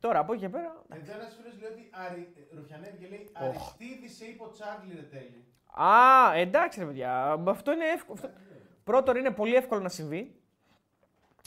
τώρα 0.00 0.18
από 0.18 0.32
εκεί 0.32 0.42
και 0.42 0.48
πέρα. 0.48 0.82
Εδώ 0.88 1.12
ένας 1.12 1.36
φίλος 1.36 1.60
λέει 1.60 1.70
ότι 1.70 1.90
Αρι... 1.92 2.32
ε, 2.52 2.56
Ρουφιανεύει 2.56 2.96
και 2.96 3.06
λέει 3.08 3.28
Αριστίδη 3.32 4.08
σε 4.08 4.24
είπε 4.24 4.42
ο 4.42 4.50
Τσάρλι 4.50 4.94
ρε 4.94 5.02
τέλει. 5.02 5.44
Α, 5.66 6.34
εντάξει 6.34 6.80
ρε 6.80 6.86
παιδιά. 6.86 7.38
Αυτό 7.46 7.72
είναι 7.72 7.84
εύκολο. 7.84 8.18
Αυτό... 8.22 8.30
Πρώτον, 8.84 9.16
είναι 9.16 9.30
πολύ 9.30 9.54
εύκολο 9.54 9.80
να 9.80 9.88
συμβεί. 9.88 10.34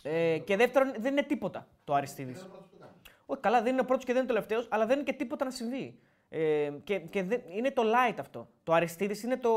Ε, 0.03 0.37
και 0.37 0.55
δεύτερον, 0.55 0.93
δεν 0.97 1.11
είναι 1.11 1.23
τίποτα 1.23 1.67
το 1.83 1.93
Αριστίδη. 1.93 2.31
Είναι 2.31 2.41
ο 2.41 2.47
πρώτος 2.47 2.67
που 2.69 2.77
το 2.77 2.83
κάνει. 2.83 2.93
Όχι, 3.25 3.41
καλά, 3.41 3.61
δεν 3.61 3.71
είναι 3.71 3.81
ο 3.81 3.85
πρώτος 3.85 4.05
και 4.05 4.13
δεν 4.13 4.23
είναι 4.23 4.31
ο 4.31 4.33
τελευταίος, 4.35 4.67
αλλά 4.71 4.85
δεν 4.85 4.95
είναι 4.95 5.05
και 5.05 5.13
τίποτα 5.13 5.45
να 5.45 5.51
συμβεί. 5.51 5.99
Ε, 6.35 6.71
και 6.83 6.99
και 6.99 7.23
δεν, 7.23 7.41
είναι 7.49 7.71
το 7.71 7.81
light 7.81 8.15
αυτό. 8.19 8.47
Το 8.63 8.73
Αριστίδη 8.73 9.25
είναι 9.25 9.37
το. 9.37 9.51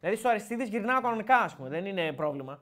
Δηλαδή, 0.00 0.18
στο 0.18 0.28
Αριστίδη 0.28 0.64
γυρνάω 0.64 1.00
κανονικά, 1.00 1.36
ας 1.36 1.54
πούμε, 1.54 1.68
δεν 1.68 1.86
είναι 1.86 2.12
πρόβλημα. 2.12 2.58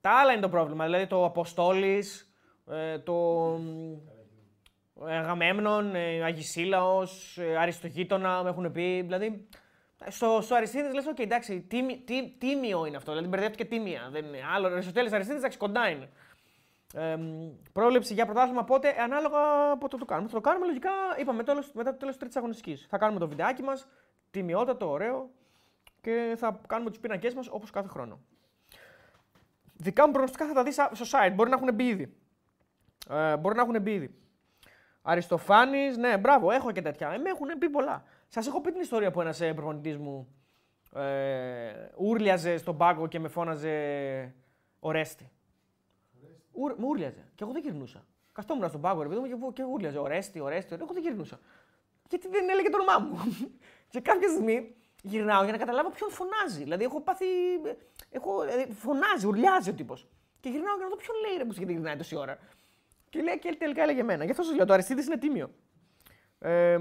Τα 0.00 0.10
άλλα 0.10 0.32
είναι 0.32 0.40
το 0.40 0.48
πρόβλημα. 0.48 0.84
Δηλαδή, 0.84 1.06
το 1.06 1.24
Αποστόλης, 1.24 2.32
ε, 2.70 2.98
το. 2.98 3.14
ε, 5.06 5.16
Αγαμέμνον, 5.16 5.94
ε, 5.94 6.22
Αγισίλαος, 6.22 7.38
ε, 7.38 7.56
Αριστογείτονα, 7.56 8.42
μου 8.42 8.48
έχουν 8.48 8.72
πει. 8.72 9.02
Δηλαδή, 9.02 9.48
Στο, 10.06 10.38
στο 10.42 10.54
Αριστίδη 10.54 10.94
λες: 10.94 11.04
OK, 11.14 11.20
εντάξει, 11.20 11.60
τίμη, 11.60 11.98
τι, 11.98 12.30
τίμιο 12.38 12.86
είναι 12.86 12.96
αυτό. 12.96 13.10
Δηλαδή 13.12 13.28
μπερδεύτηκε 13.28 13.64
τίμια. 13.64 14.08
Δεν 14.12 14.24
είναι. 14.24 14.38
Άλλο 14.54 14.66
Αριστοτέλης 14.66 15.12
Αριστίδη, 15.12 15.38
εντάξει, 15.38 15.58
κοντά 15.58 15.88
είναι. 15.88 16.08
Ε, 16.94 17.16
πρόληψη 17.72 18.14
για 18.14 18.24
πρωτάθλημα 18.24 18.64
πότε, 18.64 19.00
ανάλογα 19.02 19.38
πότε 19.78 19.96
το 19.96 20.04
κάνουμε. 20.04 20.28
Θα 20.28 20.34
το 20.34 20.40
κάνουμε 20.40 20.66
λογικά, 20.66 20.90
είπαμε, 21.18 21.42
τέλος, 21.42 21.72
μετά 21.72 21.90
το 21.90 21.96
τέλος 21.96 22.12
της 22.12 22.20
τρίτης 22.20 22.36
αγωνιστικής. 22.36 22.86
Θα 22.88 22.98
κάνουμε 22.98 23.20
το 23.20 23.28
βιντεάκι 23.28 23.62
μας, 23.62 23.88
τιμιότατο, 24.30 24.90
ωραίο 24.90 25.30
και 26.00 26.34
θα 26.38 26.60
κάνουμε 26.66 26.90
τους 26.90 26.98
πίνακές 26.98 27.34
μας 27.34 27.48
όπως 27.50 27.70
κάθε 27.70 27.88
χρόνο. 27.88 28.20
Δικά 29.76 30.06
μου 30.06 30.12
προγνωστικά 30.12 30.46
θα 30.46 30.52
τα 30.52 30.62
δεις 30.62 30.74
στο 30.74 31.18
site. 31.18 31.32
Μπορεί 31.34 31.50
να 31.50 31.56
έχουν 31.56 31.74
μπει 31.74 31.86
ήδη. 31.86 32.16
Ε, 33.10 33.36
μπορεί 33.36 33.54
να 33.54 33.62
έχουν 33.62 33.82
μπει 33.82 33.92
ήδη. 33.92 34.14
Αριστοφάνης, 35.02 35.96
ναι, 35.96 36.18
μπράβο, 36.18 36.50
έχω 36.50 36.72
και 36.72 36.82
τέτοια. 36.82 37.10
Ε, 37.10 37.18
με 37.18 37.30
έχουν 37.30 37.48
πει 37.58 37.70
πολλά. 37.70 38.04
Σας 38.28 38.46
έχω 38.46 38.60
πει 38.60 38.72
την 38.72 38.80
ιστορία 38.80 39.10
που 39.10 39.20
ένας 39.20 39.40
ε, 39.40 39.54
προπονητής 39.54 39.96
μου 39.96 40.28
ε, 40.94 41.72
ούρλιαζε 41.96 42.56
στον 42.56 42.76
πάγκο 42.76 43.06
και 43.06 43.18
με 43.18 43.28
φώναζε 43.28 44.34
Ορέστη. 44.80 45.30
Ούρ, 46.58 46.74
μου 46.78 46.88
ούρλιαζε. 46.88 47.24
Και 47.34 47.44
εγώ 47.44 47.52
δεν 47.52 47.62
γυρνούσα. 47.62 48.04
Καστόμουν 48.32 48.68
στον 48.68 48.80
πάγκο, 48.80 49.02
ρε 49.02 49.08
παιδί 49.08 49.20
μου, 49.20 49.26
και, 49.26 49.62
και 49.62 49.68
ούρλιαζε. 49.72 49.98
Ορέστη, 49.98 50.40
Ορέστη. 50.40 50.74
Εγώ 50.74 50.92
δεν 50.92 51.02
γυρνούσα. 51.02 51.38
Γιατί 52.08 52.28
δεν 52.28 52.48
έλεγε 52.48 52.68
το 52.70 52.78
όνομά 52.80 52.98
μου. 52.98 53.18
και 53.92 54.00
κάποια 54.00 54.28
στιγμή 54.28 54.76
γυρνάω 55.02 55.42
για 55.42 55.52
να 55.52 55.58
καταλάβω 55.58 55.90
ποιον 55.90 56.10
φωνάζει. 56.10 56.62
Δηλαδή 56.62 56.84
έχω 56.84 57.00
πάθει. 57.00 57.26
Έχω, 58.10 58.40
δηλαδή, 58.40 58.72
φωνάζει, 58.72 59.26
ουρλιάζει 59.26 59.70
ο 59.70 59.74
τύπος. 59.74 60.08
Και 60.40 60.48
γυρνάω 60.48 60.74
για 60.74 60.84
να 60.84 60.90
δω 60.90 60.96
ποιον 60.96 61.16
λέει 61.20 61.36
ρε 61.36 61.44
που 61.44 61.52
γιατί 61.52 61.72
γυρνάει 61.72 61.96
τόση 61.96 62.16
ώρα. 62.16 62.38
Και 63.08 63.22
λέει 63.22 63.38
και 63.38 63.56
τελικά 63.58 63.82
έλεγε 63.82 64.00
εμένα. 64.00 64.24
Γι' 64.24 64.30
αυτό 64.30 64.42
σας 64.42 64.54
λέω: 64.56 64.66
Το 64.66 64.72
Αριστίδης 64.72 65.06
είναι 65.06 65.16
τίμιο. 65.16 65.50
Ε, 66.38 66.78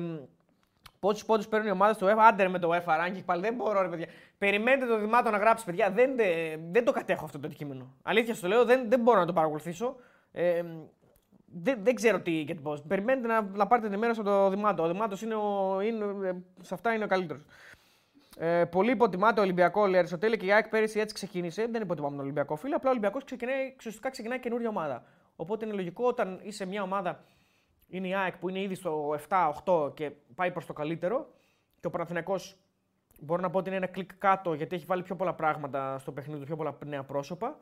Πόσους 0.99 1.25
πόντους 1.25 1.47
παίρνουν 1.47 1.67
οι 1.67 1.71
ομάδες 1.71 1.95
στο 1.95 2.07
UEFA, 2.07 2.25
άντε 2.27 2.47
με 2.47 2.59
το 2.59 2.69
UEFA 2.73 3.05
ranking 3.05 3.23
πάλι 3.25 3.41
δεν 3.41 3.53
μπορώ, 3.53 3.81
ρε 3.81 3.87
παιδιά. 3.87 4.07
Περιμένετε 4.37 4.85
το 4.85 4.99
δημάτο 4.99 5.29
να 5.29 5.37
γράψει, 5.37 5.65
παιδιά. 5.65 5.91
Δεν, 5.91 6.11
δεν, 6.71 6.85
το 6.85 6.91
κατέχω 6.91 7.25
αυτό 7.25 7.39
το 7.39 7.47
αντικείμενο. 7.47 7.93
Αλήθεια 8.03 8.33
στο 8.33 8.47
λέω, 8.47 8.65
δεν, 8.65 8.89
δεν 8.89 8.99
μπορώ 8.99 9.19
να 9.19 9.25
το 9.25 9.33
παρακολουθήσω. 9.33 9.95
Ε, 10.31 10.63
δεν, 11.45 11.79
δεν 11.83 11.95
ξέρω 11.95 12.19
τι 12.19 12.43
και 12.43 12.55
πώ. 12.55 12.77
Περιμένετε 12.87 13.27
να, 13.27 13.41
να 13.41 13.67
πάρετε 13.67 13.87
ενημέρωση 13.87 14.19
από 14.19 14.29
το 14.29 14.49
Δημάτο. 14.49 14.83
Ο 14.83 14.87
Δημάτος 14.87 15.21
είναι, 15.21 15.35
ο, 15.35 15.81
είναι, 15.81 16.05
σε 16.61 16.73
αυτά 16.73 16.93
είναι 16.93 17.03
ο 17.03 17.07
καλύτερος. 17.07 17.45
Ε, 18.39 18.65
πολύ 18.65 18.91
υποτιμάται 18.91 19.39
ο 19.39 19.43
Ολυμπιακό, 19.43 19.87
λέει 19.87 19.99
Αριστοτέλη 19.99 20.37
και 20.37 20.45
η 20.45 20.51
ΑΕΚ 20.51 20.67
πέρυσι 20.67 20.99
έτσι 20.99 21.13
ξεκίνησε. 21.13 21.67
Δεν 21.71 21.81
υποτιμάμε 21.81 22.15
τον 22.15 22.23
Ολυμπιακό 22.23 22.55
φίλο, 22.55 22.75
απλά 22.75 22.87
ο 22.87 22.91
Ολυμπιακός 22.91 23.23
ξεκινάει, 23.23 23.75
ξεστικά 23.75 24.09
ξεκινάει 24.09 24.39
καινούργια 24.39 24.69
ομάδα. 24.69 25.03
Οπότε 25.35 25.65
είναι 25.65 25.73
λογικό 25.73 26.07
όταν 26.07 26.39
είσαι 26.43 26.65
μια 26.65 26.81
ομάδα, 26.81 27.23
είναι 27.87 28.07
η 28.07 28.15
ΑΕΚ 28.15 28.37
που 28.37 28.49
είναι 28.49 28.61
ήδη 28.61 28.75
στο 28.75 29.19
7-8 29.65 29.91
και 29.93 30.11
πάει 30.35 30.51
προς 30.51 30.65
το 30.65 30.73
καλύτερο, 30.73 31.27
και 31.79 31.87
ο 31.87 31.89
Παναθηναϊκός 31.89 32.57
μπορώ 33.21 33.41
να 33.41 33.49
πω 33.49 33.57
ότι 33.57 33.67
είναι 33.67 33.77
ένα 33.77 33.87
κλικ 33.87 34.13
κάτω 34.17 34.53
γιατί 34.53 34.75
έχει 34.75 34.85
βάλει 34.85 35.03
πιο 35.03 35.15
πολλά 35.15 35.33
πράγματα 35.33 35.99
στο 35.99 36.11
παιχνίδι 36.11 36.39
του, 36.39 36.45
πιο 36.45 36.55
πολλά 36.55 36.77
νέα 36.85 37.03
πρόσωπα. 37.03 37.57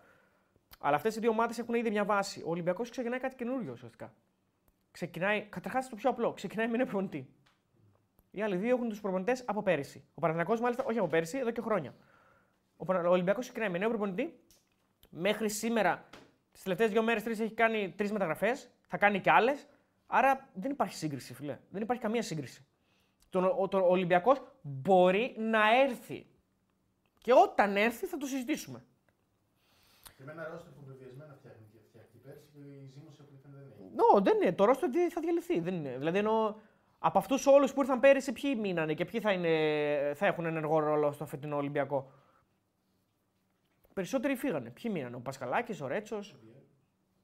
Αλλά 0.79 0.95
αυτές 0.95 1.15
οι 1.15 1.19
δύο 1.19 1.29
ομάδες 1.29 1.57
έχουν 1.57 1.75
ήδη 1.75 1.89
μια 1.89 2.05
βάση. 2.05 2.41
Ο 2.45 2.49
Ολυμπιακός 2.49 2.89
ξεκινάει 2.89 3.19
κάτι 3.19 3.35
καινούριο 3.35 3.71
ουσιαστικά. 3.71 4.13
Ξεκινάει, 4.91 5.41
καταρχάς 5.41 5.89
το 5.89 5.95
πιο 5.95 6.09
απλό, 6.09 6.33
ξεκινάει 6.33 6.67
με 6.67 6.73
ένα 6.73 6.83
προπονητή. 6.83 7.29
Οι 8.31 8.41
άλλοι 8.41 8.55
δύο 8.55 8.75
έχουν 8.75 8.89
τους 8.89 9.01
προπονητές 9.01 9.43
από 9.45 9.63
πέρυσι. 9.63 10.03
Ο 10.13 10.19
Παναθηναϊκός 10.19 10.59
μάλιστα 10.59 10.83
όχι 10.83 10.97
από 10.97 11.07
πέρυσι, 11.07 11.37
εδώ 11.37 11.51
και 11.51 11.61
χρόνια. 11.61 11.93
Ο, 12.77 12.93
ο 12.93 13.09
Ολυμπιακός 13.09 13.45
ξεκινάει 13.45 13.69
με 13.69 13.77
νέο 13.77 13.89
προπονητή. 13.89 14.39
Μέχρι 15.09 15.49
σήμερα, 15.49 16.05
τι 16.51 16.61
τελευταίες 16.63 16.91
δύο 16.91 17.03
μέρες, 17.03 17.23
τρεις 17.23 17.39
έχει 17.39 17.53
κάνει 17.53 17.93
τρεις 17.97 18.11
μεταγραφές. 18.11 18.69
Θα 18.87 18.97
κάνει 18.97 19.19
και 19.19 19.31
άλλες. 19.31 19.67
Άρα 20.07 20.49
δεν 20.53 20.71
υπάρχει 20.71 20.95
σύγκριση, 20.95 21.33
φιλέ. 21.33 21.59
Δεν 21.69 21.81
υπάρχει 21.81 22.01
καμία 22.01 22.21
σύγκριση. 22.21 22.65
Ο, 23.33 23.39
ο, 23.39 23.67
ο 23.71 23.87
Ολυμπιακός 23.87 24.41
μπορεί 24.61 25.35
να 25.37 25.79
έρθει. 25.81 26.27
Και 27.17 27.33
όταν 27.33 27.77
έρθει 27.77 28.05
θα 28.05 28.17
το 28.17 28.25
συζητήσουμε. 28.25 28.83
Και 30.17 30.23
με 30.23 30.31
ένα 30.31 30.47
ρόστο 30.51 30.71
που 30.71 30.83
βεβαιασμένα 30.85 31.33
φτιάχνει 31.33 31.65
και 31.71 31.77
φτιάχνει. 31.87 32.19
Πέρσι 32.23 32.57
η 32.57 32.87
ζήμωση 32.87 33.21
από 33.21 33.31
δεν 33.43 33.51
είναι. 33.51 33.95
No, 33.95 34.23
δεν 34.23 34.41
είναι. 34.41 34.51
Το 34.51 34.65
ρόστο 34.65 34.87
θα 35.09 35.21
διαλυθεί. 35.21 35.59
Δεν 35.59 35.73
είναι. 35.73 35.97
Δηλαδή 35.97 36.17
εννοώ, 36.17 36.55
από 36.99 37.17
αυτούς 37.17 37.45
όλους 37.47 37.73
που 37.73 37.81
ήρθαν 37.81 37.99
πέρυσι, 37.99 38.31
ποιοι 38.31 38.57
μείνανε 38.59 38.93
και 38.93 39.05
ποιοι 39.05 39.19
θα, 39.19 39.31
είναι, 39.31 40.13
θα 40.15 40.25
έχουν 40.25 40.45
ενεργό 40.45 40.79
ρόλο 40.79 41.11
στο 41.11 41.25
φετινό 41.25 41.55
Ολυμπιακό; 41.55 42.11
Περισσότεροι 43.93 44.35
φύγανε. 44.35 44.69
Ποιοι 44.69 44.91
μείνανε, 44.93 45.15
ο 45.15 45.19
Πασχαλάκης, 45.19 45.81
ο 45.81 45.87
Ρέτσος, 45.87 46.35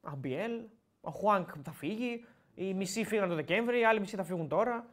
ο 0.01 0.09
Αμπιέλ, 0.09 0.61
ο 1.01 1.11
Χουάνκ 1.11 1.49
θα 1.63 1.71
φύγει. 1.71 2.25
Οι 2.55 2.73
μισοί 2.73 3.03
φύγαν 3.03 3.29
το 3.29 3.35
Δεκέμβρη, 3.35 3.79
οι 3.79 3.85
άλλοι 3.85 3.99
μισοί 3.99 4.15
θα 4.15 4.23
φύγουν 4.23 4.47
τώρα. 4.47 4.85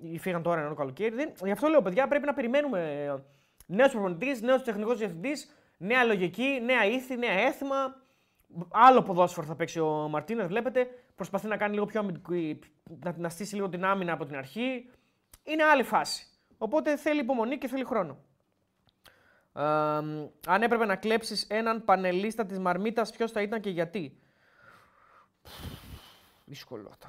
Ή 0.00 0.18
φύγαν 0.18 0.42
τώρα 0.42 0.60
ενώ 0.60 0.68
το 0.68 0.74
καλοκαίρι. 0.74 1.14
Δεν... 1.14 1.32
Γι' 1.44 1.50
αυτό 1.50 1.68
λέω, 1.68 1.82
παιδιά, 1.82 2.08
πρέπει 2.08 2.26
να 2.26 2.34
περιμένουμε 2.34 3.06
νέος 3.66 3.92
προπονητής, 3.92 4.40
νέος 4.40 4.62
τεχνικός 4.62 4.98
διευθυντής, 4.98 5.54
νέα 5.76 6.04
λογική, 6.04 6.60
νέα 6.64 6.84
ήθη, 6.84 7.16
νέα 7.16 7.32
έθιμα. 7.32 8.02
Άλλο 8.70 9.02
ποδόσφαιρο 9.02 9.46
θα 9.46 9.54
παίξει 9.54 9.80
ο 9.80 10.08
Μαρτίνες, 10.10 10.46
βλέπετε. 10.46 10.88
Προσπαθεί 11.14 11.46
να 11.46 11.56
κάνει 11.56 11.74
λίγο 11.74 11.86
πιο 11.86 12.00
αμυντική, 12.00 12.58
να, 13.04 13.14
να 13.16 13.28
στήσει 13.28 13.54
λίγο 13.54 13.68
την 13.68 13.84
άμυνα 13.84 14.12
από 14.12 14.24
την 14.24 14.36
αρχή. 14.36 14.90
Είναι 15.42 15.64
άλλη 15.64 15.82
φάση. 15.82 16.26
Οπότε 16.58 16.96
θέλει 16.96 17.20
υπομονή 17.20 17.58
και 17.58 17.68
θέλει 17.68 17.84
χρόνο. 17.84 18.18
Ε, 19.52 19.62
αν 20.46 20.62
έπρεπε 20.62 20.84
να 20.84 20.96
κλέψεις 20.96 21.46
έναν 21.50 21.84
πανελίστα 21.84 22.46
της 22.46 22.58
Μαρμίτας, 22.58 23.10
ποιος 23.10 23.32
θα 23.32 23.42
ήταν 23.42 23.60
και 23.60 23.70
γιατί; 23.70 24.18
Δύσκολο 26.48 26.88
αυτό. 26.88 27.08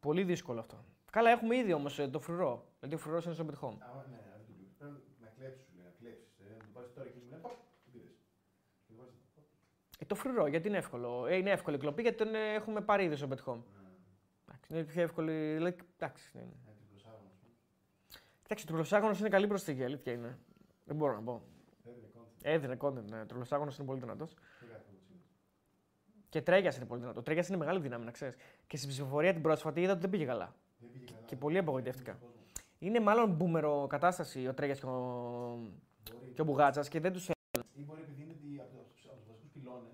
Πολύ 0.00 0.24
δύσκολο 0.24 0.60
αυτό. 0.60 0.84
Καλά, 1.10 1.30
έχουμε 1.30 1.56
ήδη 1.56 1.72
όμως 1.72 2.08
το 2.10 2.20
φρουρό. 2.20 2.66
Δηλαδή, 2.80 2.96
ο 2.96 2.98
φρουρός 2.98 3.24
είναι 3.24 3.34
στο 3.34 3.46
Bet 3.46 3.64
Home. 3.64 3.76
Α, 3.80 4.06
ναι, 4.10 4.16
να 5.20 5.28
κλέψεις, 5.36 5.66
να 5.84 5.90
κλέψεις. 5.98 6.28
Να 6.38 6.56
το 6.56 6.66
πάρεις 6.72 6.92
τώρα 6.94 7.08
και 7.08 7.18
μου 7.18 7.28
λέει, 7.28 7.40
ε, 9.98 10.04
το 10.04 10.14
φρουρό, 10.14 10.46
γιατί 10.46 10.68
είναι 10.68 10.76
εύκολο. 10.76 11.26
Ε, 11.26 11.36
είναι 11.36 11.50
εύκολη 11.50 11.78
κλοπή 11.78 12.02
γιατί 12.02 12.16
τον 12.16 12.34
ε, 12.34 12.54
έχουμε 12.54 12.80
πάρει 12.80 13.04
ήδη 13.04 13.16
στο 13.16 13.28
Bet 13.30 13.44
Home. 13.44 13.56
Mm. 13.56 14.54
Είναι 14.68 14.84
πιο 14.84 15.02
εύκολη. 15.02 15.54
Δηλαδή, 15.54 15.76
εντάξει. 15.98 16.38
Είναι. 16.38 16.56
Εντάξει, 18.44 18.66
το 18.66 18.72
τρολοσάγωνο 18.72 19.16
είναι 19.18 19.28
καλή 19.28 19.46
προσθήκη, 19.46 19.84
αλήθεια 19.84 20.12
είναι. 20.12 20.38
Δεν 20.84 20.96
μπορώ 20.96 21.14
να 21.14 21.22
πω. 21.22 21.42
Έδινε 22.42 22.76
content, 22.80 23.04
ναι. 23.04 23.26
Το 23.26 23.44
είναι 23.58 23.86
πολύ 23.86 24.00
δυνατός. 24.00 24.34
Και 26.32 26.42
τρέγια 26.42 26.72
είναι 26.76 26.84
πολύ 26.84 27.00
δυνατό. 27.00 27.20
Ο 27.20 27.22
τρέγια 27.22 27.44
είναι 27.48 27.56
μεγάλη 27.56 27.80
δύναμη, 27.80 28.04
να 28.04 28.10
ξέρεις. 28.10 28.34
Και 28.66 28.76
στην 28.76 28.88
ψηφοφορία 28.88 29.32
την 29.32 29.42
πρόσφατη 29.42 29.80
είδα 29.80 29.92
ότι 29.92 30.00
δεν 30.00 30.10
πήγε 30.10 30.24
καλά. 30.24 30.54
Και, 31.04 31.12
και 31.26 31.36
πολύ 31.36 31.58
απογοητεύτηκα. 31.58 32.18
Είναι 32.78 33.00
μάλλον 33.00 33.30
μπούμερο 33.30 33.86
κατάσταση 33.88 34.48
ο 34.48 34.54
τρέγιας 34.54 34.78
και 34.78 34.86
ο, 34.86 35.58
και 36.34 36.40
ο 36.40 36.44
Μπουγάτσας 36.44 36.88
και 36.88 37.00
δεν 37.00 37.12
τους 37.12 37.28
Ή 37.28 37.82
μπορεί 37.84 38.00
επειδή 38.00 38.22
είναι 38.22 38.62
από 38.62 38.76
του 38.76 39.08
βασικούς 39.28 39.50
πυλώνες. 39.52 39.92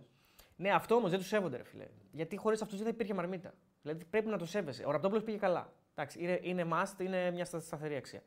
Ναι, 0.57 0.71
αυτό 0.71 0.95
όμως 0.95 1.11
δεν 1.11 1.19
τους 1.19 1.29
σέβονται, 1.29 1.57
ρε 1.57 1.65
φιλέ. 1.65 1.87
Γιατί 2.13 2.37
χωρίς 2.37 2.63
αυτούς 2.63 2.77
δεν 2.77 2.87
θα 2.87 2.93
υπήρχε 2.93 3.15
μαρμίτα. 3.15 3.55
Δηλαδή 3.83 4.05
πρέπει 4.05 4.29
να 4.29 4.39
το 4.39 4.47
σέβεσαι. 4.47 4.85
Ο 4.87 4.91
Ραπτόπουλος 4.91 5.25
πήγε 5.25 5.37
καλά. 5.37 5.73
Εντάξει, 5.95 6.23
είναι, 6.23 6.39
είναι 6.43 6.67
must, 6.73 7.01
είναι 7.01 7.31
μια 7.31 7.45
σταθερή 7.45 7.97
αξία. 7.97 8.23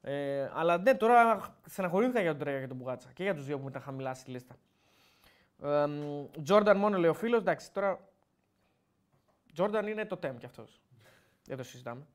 Ε, 0.00 0.50
αλλά 0.54 0.78
ναι, 0.78 0.94
τώρα 0.94 1.40
στεναχωρήθηκα 1.66 2.20
για 2.20 2.30
τον 2.30 2.38
Τρέγια 2.38 2.60
και 2.60 2.66
τον 2.66 2.76
Μπουγάτσα 2.76 3.12
και 3.12 3.22
για 3.22 3.34
τους 3.34 3.44
δύο 3.44 3.58
που 3.58 3.68
ήταν 3.68 3.82
χαμηλά 3.82 4.14
στη 4.14 4.30
λίστα. 4.30 4.56
Τζόρνταν 6.42 6.76
μόνο 6.78 6.98
λέει 6.98 7.10
ο 7.10 7.14
φίλος. 7.14 7.40
Εντάξει, 7.40 7.72
τώρα. 7.72 8.08
Τζόρνταν 9.52 9.86
είναι 9.86 10.06
το 10.06 10.16
τέμ 10.16 10.36
κι 10.36 10.46
αυτός. 10.46 10.80
Δεν 11.44 11.56
το 11.56 11.62
συζητάμε. 11.62 12.06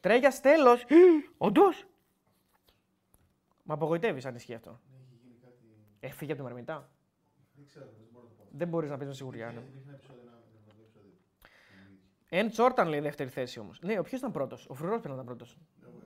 Τρέγια 0.00 0.30
τέλο. 0.42 0.70
Όντως. 1.38 1.86
Μα 3.62 3.74
απογοητεύεις 3.74 4.24
αν 4.26 4.34
ισχύει 4.34 4.54
αυτό. 4.54 4.80
Έφυγε 6.00 6.32
από 6.32 6.40
τη 6.40 6.46
Μαρμητά. 6.46 6.90
Δεν 7.54 7.66
ξέρω, 7.66 7.84
δεν 7.84 8.06
μπορώ 8.12 8.24
να 8.24 8.30
το 8.30 8.42
πω. 8.42 8.48
Δεν 8.52 8.68
μπορείς 8.68 8.90
να 8.90 8.96
πεις 8.98 9.06
με 9.06 9.12
σιγουριά. 9.14 9.46
Είχε- 9.50 9.58
Ναι. 9.60 9.66
είχε 9.74 9.82
ένα 9.88 9.92
επεισόδιο, 9.94 10.22
ένα- 10.22 10.32
ένα 10.66 10.80
επεισόδιο. 10.82 11.12
Εν 12.28 12.48
Τσόρταν 12.50 12.88
λέει 12.88 13.00
δεύτερη 13.00 13.30
θέση 13.30 13.58
όμως. 13.58 13.80
Ναι, 13.82 13.98
ο 13.98 14.02
ποιος 14.02 14.20
ήταν 14.20 14.32
πρώτος; 14.32 14.66
Ο 14.68 14.74
Φρουρός 14.74 15.00
πρέπει 15.00 15.08
να 15.08 15.14
ήταν 15.14 15.26
πρώτος. 15.26 15.56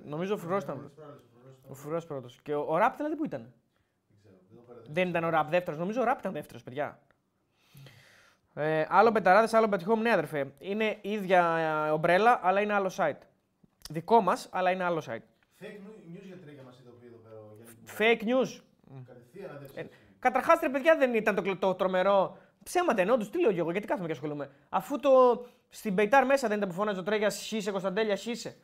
Νομίζω 0.04 0.34
ο 0.34 0.36
Φρουρός 0.36 0.62
ήταν 0.62 0.74
Τις 0.78 0.84
πρώτος. 0.94 1.04
προάλλες, 1.04 1.22
ο 1.24 1.28
Φρουρός 1.34 1.56
ήταν- 1.58 1.70
Ο 1.70 1.74
Φρουρός 1.74 2.06
πρώτος. 2.06 2.40
Και 2.42 2.54
ο, 2.54 2.64
ο 2.68 2.76
Ραπ 2.76 2.96
δηλαδή 2.96 3.16
που 3.16 3.24
ήταν; 3.24 3.52
Δεν 4.92 4.94
ξέρω, 4.94 4.94
δεν 4.94 4.94
το 4.94 4.94
παρατηρώ. 4.94 4.94
Δεν 4.94 5.08
ήταν 5.08 5.24
ο 5.24 5.28
Ραπ 5.30 5.50
δεύτερος. 5.50 5.78
Νομίζω 5.80 6.00
ο 6.00 6.04
Ραπ 6.04 6.18
ήταν 6.18 6.32
δεύτερος, 6.32 6.62
παιδιά. 6.62 6.98
Ε, 8.54 8.84
άλλο 8.88 9.10
Betarades, 9.10 9.56
άλλο 9.56 9.68
bet 9.70 9.92
home, 9.92 9.98
ναι, 10.02 10.12
αδερφέ. 10.12 10.52
Είναι 10.58 10.98
ίδια 11.00 11.56
ε, 11.86 11.90
ομπρέλα, 11.90 12.40
αλλά 12.42 12.60
είναι 12.60 12.72
άλλο 12.72 12.90
site. 12.96 13.18
Δικό 13.90 14.20
μας, 14.20 14.48
αλλά 14.52 14.70
είναι 14.70 14.84
άλλο 14.84 15.02
site. 15.06 15.22
Fake 15.60 15.64
news 15.64 16.22
για 16.26 16.36
τρίγια 16.36 16.62
μας 16.62 16.78
είδε 16.80 16.88
εδώ 17.06 17.16
πέρα 17.16 17.34
ο 17.36 17.54
Γιάννης 17.56 17.74
Μπουκάς. 17.80 17.96
Fake 17.98 18.22
news. 18.24 18.62
Κατευθείαν 19.06 19.50
Ε, 19.50 19.56
αδέψει. 19.56 19.88
Καταρχάς, 20.18 20.60
ρε 20.60 20.68
παιδιά, 20.68 20.96
δεν 20.96 21.14
ήταν 21.14 21.34
το, 21.34 21.42
κλ- 21.42 21.58
το 21.58 21.74
τρομερό. 21.74 22.38
Ψέματα 22.62 23.00
ενώ 23.02 23.16
τους, 23.16 23.30
τι 23.30 23.40
λέω 23.40 23.52
και 23.52 23.58
εγώ, 23.58 23.70
γιατί 23.70 23.86
κάθομαι 23.86 24.06
και 24.06 24.12
ασχολούμαι. 24.12 24.50
Αφού 24.68 24.98
το 25.00 25.10
στην 25.68 25.94
Πεϊτάρ 25.94 26.26
μέσα 26.26 26.48
δεν 26.48 26.56
ήταν 26.56 26.68
που 26.68 26.74
φώναζε 26.74 27.00
ο 27.00 27.02
Τρέγιας 27.02 27.34
Σίσε 27.34 27.70
Κωνσταντέλια 27.70 28.16
Σίσε. 28.16 28.56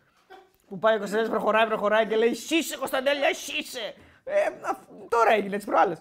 Που 0.66 0.78
πάει 0.78 0.94
ο 0.94 0.98
Κωνσταντέλιας, 0.98 1.32
προχωράει, 1.34 1.66
προχωράει 1.66 2.06
και 2.06 2.16
λέει 2.16 2.34
Σίσε 2.34 2.76
Κωνσταντέλια 2.76 3.34
Σίσε. 3.34 3.94
Ε, 4.24 4.40
αφ- 4.64 4.88
τώρα 5.08 5.32
έγινε 5.32 5.56
τις 5.56 5.64
προάλλες. 5.66 5.98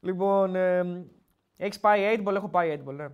Λοιπόν, 0.00 0.54
ε, 0.56 1.04
έχεις 1.56 1.80
πάει 1.80 2.18
8 2.24 2.28
ball, 2.28 2.34
έχω 2.34 2.48
πάει 2.48 2.70
8 2.86 2.88
ball, 2.90 2.94
ναι. 2.94 3.06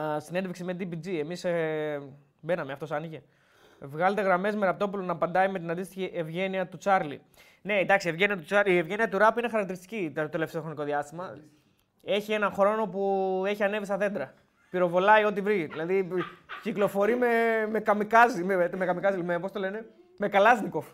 Α, 0.00 0.20
συνέντευξη 0.20 0.64
με 0.64 0.76
DPG. 0.80 1.06
Εμείς 1.18 1.44
ε, 1.44 2.00
μπαίναμε, 2.40 2.72
αυτός 2.72 2.90
άνοιγε. 2.90 3.22
Βγάλετε 3.80 4.22
γραμμές 4.22 4.56
με 4.56 4.66
ραπτόπουλο 4.66 5.02
να 5.04 5.12
απαντάει 5.12 5.48
με 5.48 5.58
την 5.58 5.70
αντίστοιχη 5.70 6.10
ευγένεια 6.14 6.66
του 6.68 6.76
Τσάρλι. 6.76 7.20
Ναι, 7.62 7.78
εντάξει, 7.78 8.08
η 8.08 8.10
ευγένεια 8.10 8.36
του, 8.36 8.42
Τσάρλι, 8.44 8.74
η 8.74 8.78
ευγένεια 8.78 9.08
του 9.08 9.18
ραπ 9.18 9.38
είναι 9.38 9.48
χαρακτηριστική 9.48 10.12
το 10.14 10.28
τελευταίο 10.28 10.60
χρονικό 10.60 10.82
διάστημα. 10.84 11.38
Έχει 12.04 12.32
έναν 12.32 12.52
χρόνο 12.52 12.86
που 12.86 13.42
έχει 13.46 13.62
ανέβει 13.62 13.84
στα 13.84 13.96
δέντρα. 13.96 14.34
Πυροβολάει 14.70 15.24
ό,τι 15.24 15.40
βρει. 15.40 15.64
Δηλαδή 15.66 16.08
κυκλοφορεί 16.62 17.16
με, 17.16 17.26
με 17.70 17.80
καμικάζι. 17.80 18.44
Με, 18.44 18.56
με 18.76 18.84
καμικάζι, 18.86 19.22
με, 19.22 19.38
πώς 19.38 19.52
το 19.52 19.58
λένε, 19.58 19.86
με 20.18 20.28
καλάσνικοφ. 20.28 20.86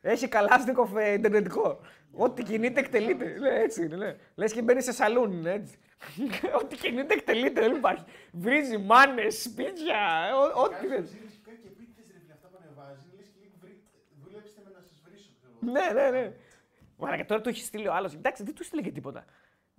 Έχει 0.00 0.28
καλάσνικοφ 0.28 0.96
ε, 0.96 1.12
ιντερνετικό. 1.12 1.80
Ό,τι 2.12 2.42
κινείται 2.42 2.80
εκτελείται. 2.80 3.36
Λέει, 3.38 3.58
έτσι 3.62 3.84
είναι. 3.84 3.96
Λέει. 3.96 4.16
Λες 4.34 4.52
και 4.52 4.62
μπαίνει 4.62 4.82
σε 4.82 4.92
σαλούν. 4.92 5.32
είναι 5.32 5.52
Έτσι. 5.52 5.78
Ό,τι 6.62 6.76
κινείται 6.76 7.14
εκτελείται. 7.14 7.60
Δεν 7.60 7.76
υπάρχει. 7.76 8.04
Βρίζει 8.32 8.78
μάνες, 8.78 9.42
σπίτια. 9.42 10.30
ό- 10.36 10.60
Ό,τι 10.62 10.74
Κάνεις 10.74 10.90
δεν. 10.90 11.02
ψήφιση 11.04 11.38
και 11.44 11.50
και 11.62 11.68
επίτηδες 11.68 12.06
ρε 12.12 12.18
φίλε 12.22 12.32
αυτά 12.32 12.48
που 12.48 12.58
ανεβάζει, 12.62 13.00
λες 13.16 13.26
και 13.32 13.38
λέει, 13.40 13.52
«Βρει- 13.60 13.82
δουλέψτε 14.24 14.60
με 14.64 14.70
να 14.76 14.80
σας 14.88 15.00
βρίσω. 15.04 15.30
ξέρω 15.38 15.52
εγώ». 15.62 15.72
Ναι, 15.72 16.00
ναι, 16.00 16.20
ναι. 16.20 16.32
Μα 16.96 17.16
και 17.16 17.24
τώρα 17.24 17.40
του 17.40 17.48
έχει 17.48 17.62
στείλει 17.64 17.88
ο 17.88 17.92
άλλος. 17.94 18.14
Εντάξει, 18.14 18.42
δεν 18.44 18.54
του 18.54 18.64
στείλει 18.64 18.82
και 18.82 18.90
τίποτα. 18.92 19.24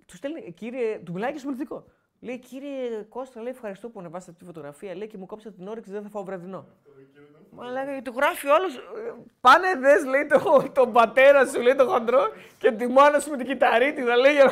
Του 0.05 0.15
στέλνει, 0.15 0.51
κύριε, 0.53 0.99
του 1.05 1.11
μιλάει 1.13 1.31
και 1.31 1.37
στο 1.37 1.47
πολιτικό. 1.47 1.85
Λέει, 2.21 2.37
κύριε 2.39 3.03
Κώστα, 3.09 3.41
λέει, 3.41 3.51
ευχαριστώ 3.51 3.89
που 3.89 3.99
ανεβάσατε 3.99 4.35
τη 4.39 4.45
φωτογραφία. 4.45 4.95
Λέει 4.95 5.07
και 5.07 5.17
μου 5.17 5.25
κόψατε 5.25 5.55
την 5.55 5.67
όρεξη, 5.67 5.91
δεν 5.91 6.01
θα 6.03 6.09
φάω 6.09 6.23
βραδινό. 6.23 6.65
Μα 7.51 7.63
λέει, 7.71 8.01
του 8.01 8.13
γράφει 8.17 8.47
ο 8.47 8.53
άλλο. 8.55 8.67
Πάνε 9.41 9.69
δες, 9.83 10.01
λέει, 10.05 10.25
το, 10.25 10.39
τον 10.79 10.91
πατέρα 10.97 11.45
σου, 11.47 11.59
λέει, 11.61 11.75
το 11.75 11.85
χοντρό 11.87 12.23
και 12.57 12.71
τη 12.71 12.87
μάνα 12.87 13.19
σου 13.19 13.29
με 13.29 13.37
την 13.37 13.45
κυταρίτιδα, 13.45 14.15
λέει. 14.23 14.33
για 14.33 14.43
να- 14.43 14.51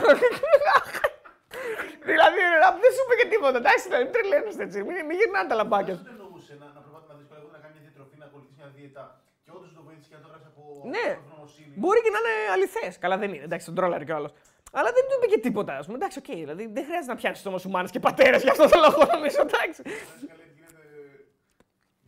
δηλαδή, 2.10 2.38
ρε, 2.52 2.58
δεν 2.84 2.92
σου 2.96 3.02
είπε 3.06 3.16
και 3.22 3.28
τίποτα. 3.34 3.58
Εντάξει, 3.64 3.84
δηλαδή, 3.88 4.04
μην 4.08 4.14
τρελαίνεστε 4.16 4.64
έτσι. 4.68 4.78
Μην, 4.88 4.96
μην 5.08 5.16
γυρνάνε 5.20 5.48
τα 5.52 5.56
λαμπάκια 5.62 5.94
Δεν 5.94 5.98
σου. 5.98 6.04
σου 6.08 6.12
εννοούσε 6.16 6.54
να, 6.62 6.66
να 6.78 6.82
προβάλλει 6.86 7.06
να 7.12 7.16
δυσκολεύεται 7.22 7.56
να 7.58 7.62
κάνει 7.64 7.74
μια 7.78 7.84
διατροφή, 7.88 8.16
να 8.22 8.26
ακολουθήσει 8.30 8.56
μια 8.62 8.70
δίαιτα 8.76 9.04
και 9.44 9.52
όντως 9.58 9.70
το 9.78 9.82
βοήθησε 9.88 10.08
και 10.12 10.16
να 10.20 10.22
το 10.24 10.28
έγραψε 10.30 10.50
από 10.54 10.62
Ναι. 10.94 11.08
από 11.14 11.22
ευγνωμοσύνη. 11.22 11.74
Μπορεί 11.82 12.00
και 12.06 12.12
να 12.16 12.20
είναι 12.24 12.34
αληθές. 12.56 12.94
Καλά, 13.04 13.16
δεν 13.22 13.30
είναι. 13.34 13.44
Εντάξει, 13.50 13.66
τον 13.70 13.76
τρόλαρε 13.78 14.04
κι 14.10 14.16
άλλο. 14.20 14.30
Αλλά 14.72 14.92
δεν 14.92 15.04
του 15.04 15.10
είπε 15.18 15.36
και 15.36 15.40
τίποτα. 15.40 15.78
Ας 15.78 15.86
πούμε. 15.86 15.98
Εντάξει, 15.98 16.18
οκ. 16.20 16.26
Δηλαδή 16.36 16.68
δεν 16.74 16.84
χρειάζεται 16.86 17.12
να 17.14 17.16
πιάσει 17.16 17.48
όμως 17.48 17.66
μάνα 17.66 17.88
και 17.92 18.00
πατέρα 18.00 18.38
για 18.38 18.52
αυτό 18.52 18.64
το 18.70 18.78
λόγο 18.86 19.12
νομίζω. 19.14 19.42
Εντάξει. 19.42 19.82
Λες 19.86 19.94
και 20.22 20.34
λέει, 20.38 20.52
γίνεται 20.56 20.82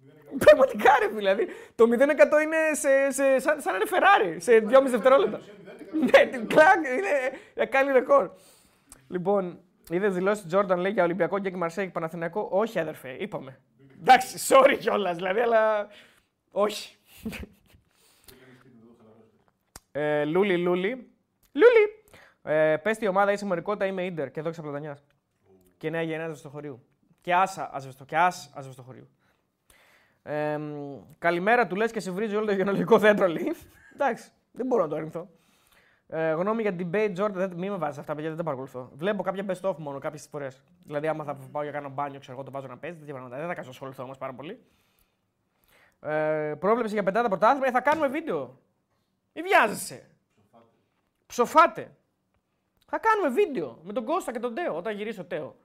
μηδέν 0.01 0.17
εκατό. 0.21 0.37
Πραγματικά 0.45 0.91
ρε 0.99 1.07
φίλε, 1.07 1.17
δηλαδή. 1.17 1.47
Το 1.75 1.83
0% 1.83 2.43
είναι 2.43 2.57
σε, 2.71 3.11
σε, 3.11 3.39
σαν, 3.39 3.61
σαν 3.61 3.73
να 3.73 3.79
είναι 3.79 3.89
Ferrari 3.93 4.35
σε 4.39 4.51
2,5 4.83 4.89
δευτερόλεπτα. 4.89 5.39
ναι, 5.99 6.25
την 6.25 6.47
κλακ 6.47 6.75
είναι. 6.97 7.39
ε, 7.53 7.65
Κάνει 7.65 7.91
ρεκόρ. 7.91 8.29
Λοιπόν, 9.07 9.59
είδες 9.89 10.13
δηλώσεις 10.13 10.45
Τζόρνταν 10.45 10.79
λέει 10.79 10.91
για 10.91 11.03
Ολυμπιακό 11.03 11.39
και 11.39 11.51
Μαρσέη 11.51 11.85
και 11.85 11.91
Παναθηναϊκό; 11.91 12.47
Όχι, 12.51 12.79
αδερφέ, 12.79 13.09
είπαμε. 13.19 13.59
Εντάξει, 14.01 14.37
sorry 14.49 14.75
κιόλας 14.79 15.15
δηλαδή, 15.15 15.39
αλλά. 15.39 15.87
Όχι. 16.51 16.95
ε, 19.91 20.25
λούλι, 20.25 20.57
λούλι. 20.57 20.89
Λούλι! 21.51 21.98
Ε, 22.51 22.77
Πες 22.77 22.97
τη 22.97 23.07
ομάδα 23.07 23.31
είσαι 23.31 23.45
μερικότητα, 23.45 23.85
είμαι 23.85 24.05
ίντερ 24.05 24.31
και 24.31 24.41
δόξα 24.41 24.61
πλατανιάς. 24.61 25.03
Και 25.77 25.89
νέα 25.89 26.01
γενναία 26.01 26.33
στο 26.33 26.49
χωρίου. 26.49 26.85
Και 27.21 27.33
άσα 27.35 27.69
ασβεστο, 27.73 28.05
και 28.05 28.17
άσ 28.17 28.51
ασβεστο 28.53 28.81
χωρίου. 28.81 29.09
Ε, 30.23 30.57
μ, 30.57 30.99
καλημέρα 31.17 31.67
του 31.67 31.75
λες 31.75 31.91
και 31.91 31.99
σε 31.99 32.11
βρίζει 32.11 32.35
όλο 32.35 32.45
το 32.45 32.51
γενολογικό 32.51 32.97
δέντρο, 32.97 33.27
λέει. 33.27 33.55
Εντάξει, 33.93 34.31
δεν 34.51 34.65
μπορώ 34.65 34.83
να 34.83 34.89
το 34.89 34.95
αρνηθώ. 34.95 35.29
Ε, 36.07 36.31
γνώμη 36.31 36.61
για 36.61 36.75
debate, 36.79 37.15
Jordan, 37.17 37.31
δεν, 37.31 37.53
μην 37.55 37.71
με 37.71 37.77
βάζεις 37.77 37.99
αυτά, 37.99 38.15
παιδιά, 38.15 38.29
δεν 38.29 38.37
τα 38.37 38.43
παρακολουθώ. 38.43 38.91
Βλέπω 38.95 39.23
κάποια 39.23 39.45
best 39.47 39.69
of 39.69 39.75
μόνο 39.77 39.99
κάποιες 39.99 40.27
φορές. 40.27 40.63
Δηλαδή, 40.85 41.07
άμα 41.07 41.23
θα 41.23 41.37
πάω 41.51 41.63
για 41.63 41.71
κάνω 41.71 41.89
μπάνιο, 41.89 42.19
ξέρω 42.19 42.33
εγώ, 42.33 42.43
το 42.43 42.51
βάζω 42.51 42.67
να 42.67 42.77
παίζει, 42.77 42.97
τέτοια 42.97 43.13
πράγματα. 43.13 43.37
Δεν 43.37 43.47
θα 43.47 43.53
κάνω 43.53 43.69
ασχοληθώ 43.69 44.03
όμως 44.03 44.17
πάρα 44.17 44.33
πολύ. 44.33 44.65
Ε, 46.01 46.53
πρόβλεψη 46.59 46.93
για 46.93 47.03
πεντάδα 47.03 47.27
πρωτάθλημα, 47.27 47.67
ε, 47.67 47.71
θα 47.71 47.81
κάνουμε 47.81 48.07
βίντεο. 48.07 48.59
Μη 49.33 49.41
βιάζεσαι. 49.41 50.09
Ψοφάτε. 51.25 51.91
Θα 52.89 52.99
κάνουμε 52.99 53.29
βίντεο 53.29 53.79
με 53.83 53.93
τον 53.93 54.05
Κώστα 54.05 54.31
και 54.31 54.39
τον 54.39 54.55
Τέο 54.55 54.75
όταν 54.75 54.95
γυρίσει 54.95 55.19
ο 55.19 55.25
Τέο. 55.25 55.55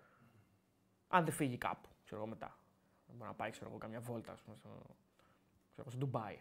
Αν 1.08 1.24
δεν 1.24 1.32
φύγει 1.32 1.58
κάπου, 1.58 1.88
ξέρω 2.04 2.20
εγώ 2.20 2.30
μετά. 2.30 2.58
Μπορεί 3.06 3.28
να 3.28 3.34
πάει, 3.34 3.50
ξέρω 3.50 3.66
εγώ, 3.70 3.78
καμιά 3.78 4.00
βόλτα, 4.00 4.32
ας 4.32 4.40
πούμε, 4.40 4.56
στο, 4.56 4.68
ξέρω, 4.68 4.86
εγώ, 5.76 5.90
στο 5.90 5.98
Ντουμπάι. 5.98 6.40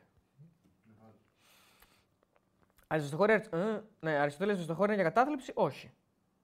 Αριστοχώρη, 2.87 3.33
ε, 3.33 3.79
ναι, 3.99 4.17
Αριστοτέλες 4.17 4.55
Αριστοχώρη 4.55 4.93
είναι 4.93 5.01
για 5.01 5.11
κατάθλιψη; 5.11 5.51
Όχι. 5.55 5.91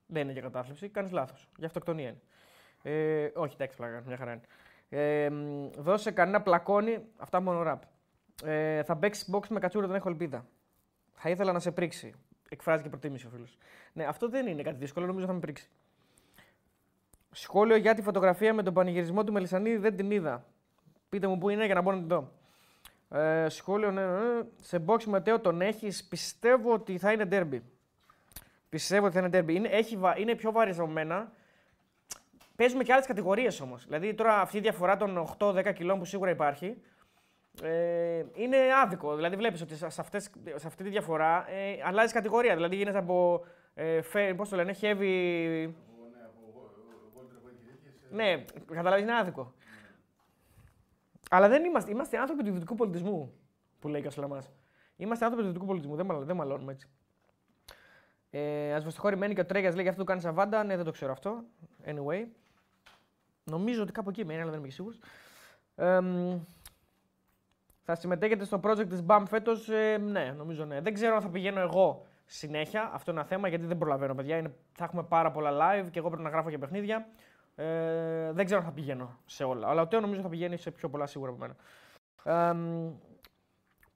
Δεν 0.05 0.21
είναι 0.21 0.31
για 0.31 0.41
κατάθλιψη, 0.41 0.89
κάνεις 0.89 1.11
λάθος. 1.11 1.49
Για 1.57 1.67
αυτοκτονία 1.67 2.07
είναι. 2.09 2.21
Ε, 2.81 3.31
όχι, 3.35 3.53
εντάξει, 3.53 3.77
πλάκα, 3.77 4.03
μια 4.05 4.17
χαρά 4.17 4.31
είναι. 4.31 4.41
Ε, 4.89 5.29
μ, 5.29 5.69
δώσε 5.77 6.11
κανένα 6.11 6.41
πλακόνι, 6.41 7.05
αυτά 7.17 7.41
μόνο 7.41 7.63
ραπ. 7.63 7.83
Ε, 8.43 8.83
θα 8.83 8.97
παίξεις 8.97 9.29
box 9.33 9.47
με 9.47 9.59
κατσούρα, 9.59 9.87
δεν 9.87 9.95
έχω 9.95 10.09
ελπίδα. 10.09 10.45
Θα 11.13 11.29
ήθελα 11.29 11.51
να 11.51 11.59
σε 11.59 11.71
πρίξει. 11.71 12.13
Εκφράζει 12.49 12.83
και 12.83 12.89
προτίμηση 12.89 13.25
ο 13.25 13.29
φίλος. 13.29 13.57
Ναι, 13.93 14.03
αυτό 14.05 14.29
δεν 14.29 14.47
είναι 14.47 14.61
κάτι 14.61 14.77
δύσκολο, 14.77 15.05
νομίζω 15.05 15.25
θα 15.25 15.33
με 15.33 15.39
πρίξει. 15.39 15.69
Σχόλιο 17.31 17.75
για 17.75 17.93
τη 17.95 18.01
φωτογραφία 18.01 18.53
με 18.53 18.63
τον 18.63 18.73
πανηγυρισμό 18.73 19.23
του 19.23 19.31
Μελισανίδη 19.31 19.77
δεν 19.77 19.95
την 19.95 20.11
είδα. 20.11 20.45
Πείτε 21.09 21.27
μου 21.27 21.37
πού 21.37 21.49
είναι 21.49 21.65
για 21.65 21.73
να 21.75 21.81
μπορώ 21.81 21.95
να 21.95 22.01
την 22.01 22.09
δω. 22.09 22.31
Ε, 23.19 23.49
σχόλιο, 23.49 23.91
ναι, 23.91 24.05
ναι. 24.05 24.41
Σε 24.61 24.83
box 24.85 25.03
Ματέο 25.03 25.39
τον 25.39 25.61
έχεις. 25.61 26.03
Πιστεύω 26.03 26.73
ότι 26.73 26.97
θα 26.97 27.11
είναι 27.11 27.27
derby. 27.31 27.59
Πιστεύω 28.69 29.05
ότι 29.05 29.19
θα 29.19 29.25
είναι 29.25 29.39
derby. 29.39 29.49
Είναι, 29.53 29.67
έχει, 29.67 29.97
βα- 29.97 30.17
είναι 30.19 30.35
πιο 30.35 30.51
βαριζωμένα. 30.51 31.31
Παίζουμε 32.55 32.83
και 32.83 32.93
άλλες 32.93 33.05
κατηγορίες 33.05 33.59
όμως. 33.61 33.83
Δηλαδή 33.85 34.13
τώρα 34.13 34.41
αυτή 34.41 34.57
η 34.57 34.61
διαφορά 34.61 34.97
των 34.97 35.17
8-10 35.39 35.73
κιλών 35.73 35.97
που 35.99 36.05
σίγουρα 36.05 36.29
υπάρχει 36.29 36.81
ε, 37.63 38.23
είναι 38.33 38.57
άδικο. 38.83 39.15
Δηλαδή 39.15 39.35
βλέπεις 39.35 39.61
ότι 39.61 39.75
σε, 39.75 39.89
σε, 39.89 40.01
αυτές, 40.01 40.29
σε 40.55 40.67
αυτή 40.67 40.83
τη 40.83 40.89
διαφορά 40.89 41.49
ε, 41.49 41.81
αλλάζει 41.83 42.13
κατηγορία. 42.13 42.55
Δηλαδή 42.55 42.75
γίνεται 42.75 42.97
από. 42.97 43.45
Ε, 43.73 44.01
φε, 44.01 44.33
πώς 44.33 44.49
το 44.49 44.55
λένε, 44.55 44.75
heavy. 44.81 44.81
Ναι, 44.81 46.25
από 46.25 46.71
Walter 47.15 47.47
White 47.47 47.57
και 47.59 47.71
τέτοιες, 47.71 48.11
ε, 48.11 48.15
Ναι, 48.15 48.45
καταλάβεις, 48.73 49.03
είναι 49.03 49.17
άδικο. 49.17 49.53
Αλλά 51.29 51.47
δεν 51.47 51.63
είμαστε. 51.63 51.91
Είμαστε 51.91 52.17
άνθρωποι 52.17 52.43
του 52.43 52.51
δυτικού 52.51 52.75
πολιτισμού, 52.75 53.33
που 53.79 53.87
λέει 53.87 54.01
και 54.01 54.07
ο 54.07 54.11
Σλαμάς. 54.11 54.51
Είμαστε 54.95 55.25
άνθρωποι 55.25 55.43
του 55.43 55.51
δυτικού 55.51 55.67
πολιτισμού. 55.67 55.95
Δεν, 55.95 56.05
μαλ, 56.05 56.25
δεν 56.25 56.35
μαλώνουμε 56.35 56.71
έτσι. 56.71 56.89
Ε, 58.29 58.73
Ασβεστοχώρη 58.73 59.17
μένει 59.17 59.33
και 59.33 59.41
ο 59.41 59.45
Τρέγια 59.45 59.69
λέει 59.69 59.81
για 59.81 59.89
αυτό 59.89 60.01
του 60.01 60.07
κάνεις 60.07 60.23
σαβάντα. 60.23 60.63
Ναι, 60.63 60.75
δεν 60.75 60.85
το 60.85 60.91
ξέρω 60.91 61.11
αυτό. 61.11 61.43
Anyway. 61.85 62.25
Νομίζω 63.43 63.81
ότι 63.81 63.91
κάπου 63.91 64.09
εκεί 64.09 64.25
μένει, 64.25 64.41
αλλά 64.41 64.49
δεν 64.49 64.59
είμαι 64.59 64.67
και 64.67 64.73
σίγουρος. 64.73 64.99
Ε, 65.75 65.99
μ, 65.99 66.39
θα 67.89 67.95
συμμετέχετε 67.95 68.45
στο 68.45 68.59
project 68.63 68.87
της 68.87 69.03
BAM 69.07 69.23
φέτος, 69.27 69.69
ε, 69.69 69.97
ναι, 69.97 70.33
νομίζω 70.37 70.65
ναι. 70.65 70.81
Δεν 70.81 70.93
ξέρω 70.93 71.15
αν 71.15 71.21
θα 71.21 71.29
πηγαίνω 71.29 71.59
εγώ 71.59 72.05
συνέχεια, 72.25 72.89
αυτό 72.93 73.11
είναι 73.11 73.19
ένα 73.19 73.29
θέμα, 73.29 73.47
γιατί 73.47 73.65
δεν 73.65 73.77
προλαβαίνω, 73.77 74.15
παιδιά. 74.15 74.37
Είναι, 74.37 74.53
θα 74.71 74.83
έχουμε 74.83 75.03
πάρα 75.03 75.31
πολλά 75.31 75.51
live 75.51 75.87
και 75.91 75.99
εγώ 75.99 76.07
πρέπει 76.07 76.23
να 76.23 76.29
γράφω 76.29 76.49
και 76.49 76.57
παιχνίδια. 76.57 77.07
Ε, 77.55 78.31
δεν 78.31 78.45
ξέρω 78.45 78.59
αν 78.59 78.65
θα 78.65 78.71
πηγαίνω 78.71 79.19
σε 79.25 79.43
όλα, 79.43 79.69
αλλά 79.69 79.81
ο 79.81 79.87
Τέο 79.87 79.99
νομίζω 79.99 80.21
θα 80.21 80.29
πηγαίνει 80.29 80.57
σε 80.57 80.71
πιο 80.71 80.89
πολλά 80.89 81.05
σίγουρα 81.05 81.31
από 81.31 81.39
μένα. 81.39 81.55
Ε, 82.23 82.53
μ, 82.53 82.91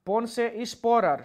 Πόνσε 0.04 0.44
ή 0.44 0.66
Σπόραρ. 0.66 1.20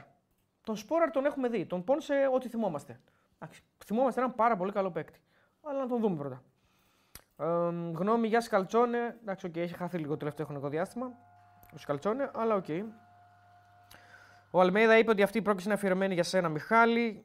Τον 0.63 0.77
Σπόραρ 0.77 1.11
τον 1.11 1.25
έχουμε 1.25 1.49
δει. 1.49 1.67
Τον 1.67 1.85
Πόνσε 1.85 2.31
ό,τι 2.35 2.49
θυμόμαστε. 2.49 3.01
Εντάξει, 3.39 3.63
θυμόμαστε 3.85 4.21
έναν 4.21 4.35
πάρα 4.35 4.57
πολύ 4.57 4.73
καλό 4.73 4.91
παίκτη. 4.91 5.21
Αλλά 5.63 5.79
να 5.79 5.87
τον 5.87 6.01
δούμε 6.01 6.17
πρώτα. 6.17 6.43
Ε, 7.37 7.45
γνώμη 7.95 8.29
για 8.29 8.41
Σκαλτσόνε. 8.41 9.17
Εντάξει, 9.21 9.47
οκ, 9.47 9.57
έχει 9.57 9.75
χαθεί 9.75 9.99
λίγο 9.99 10.11
το 10.11 10.17
τελευταίο 10.17 10.47
χρονικό 10.47 10.69
διάστημα. 10.69 11.13
Ο 11.75 11.79
Σκαλτσόνε, 11.79 12.31
αλλά 12.35 12.55
οκ. 12.55 12.67
Ο 14.51 14.61
Αλμέιδα 14.61 14.99
είπε 14.99 15.11
ότι 15.11 15.23
αυτή 15.23 15.39
η 15.39 15.43
πρόκριση 15.43 15.67
είναι 15.67 15.77
αφιερωμένη 15.77 16.15
για 16.15 16.23
σένα, 16.23 16.49
Μιχάλη. 16.49 17.25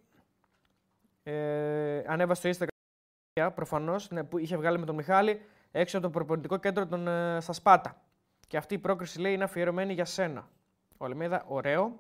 Ε, 1.24 2.04
ανέβασε 2.08 2.52
στο 2.52 2.66
Instagram 2.66 3.50
προφανώς 3.56 4.12
ναι, 4.12 4.24
που 4.24 4.38
είχε 4.38 4.58
βγάλει 4.58 4.80
με 4.80 4.86
τον 4.86 4.96
Μιχάλη 4.96 5.42
έξω 5.72 5.98
από 5.98 6.06
το 6.06 6.12
προπονητικό 6.12 6.58
κέντρο 6.58 6.88
των, 6.88 7.08
ε, 7.08 7.38
στα 7.42 7.54
Σπάτα. 7.54 8.02
Και 8.48 8.58
αυτή 8.58 8.74
η 8.74 8.78
πρόκριση 8.78 9.20
λέει 9.20 9.34
είναι 9.34 9.44
αφιερωμένη 9.44 9.94
για 9.94 10.06
σένα. 10.06 10.50
Ο 10.98 11.06
Αλμέιδα, 11.06 11.44
ωραίο. 11.48 12.00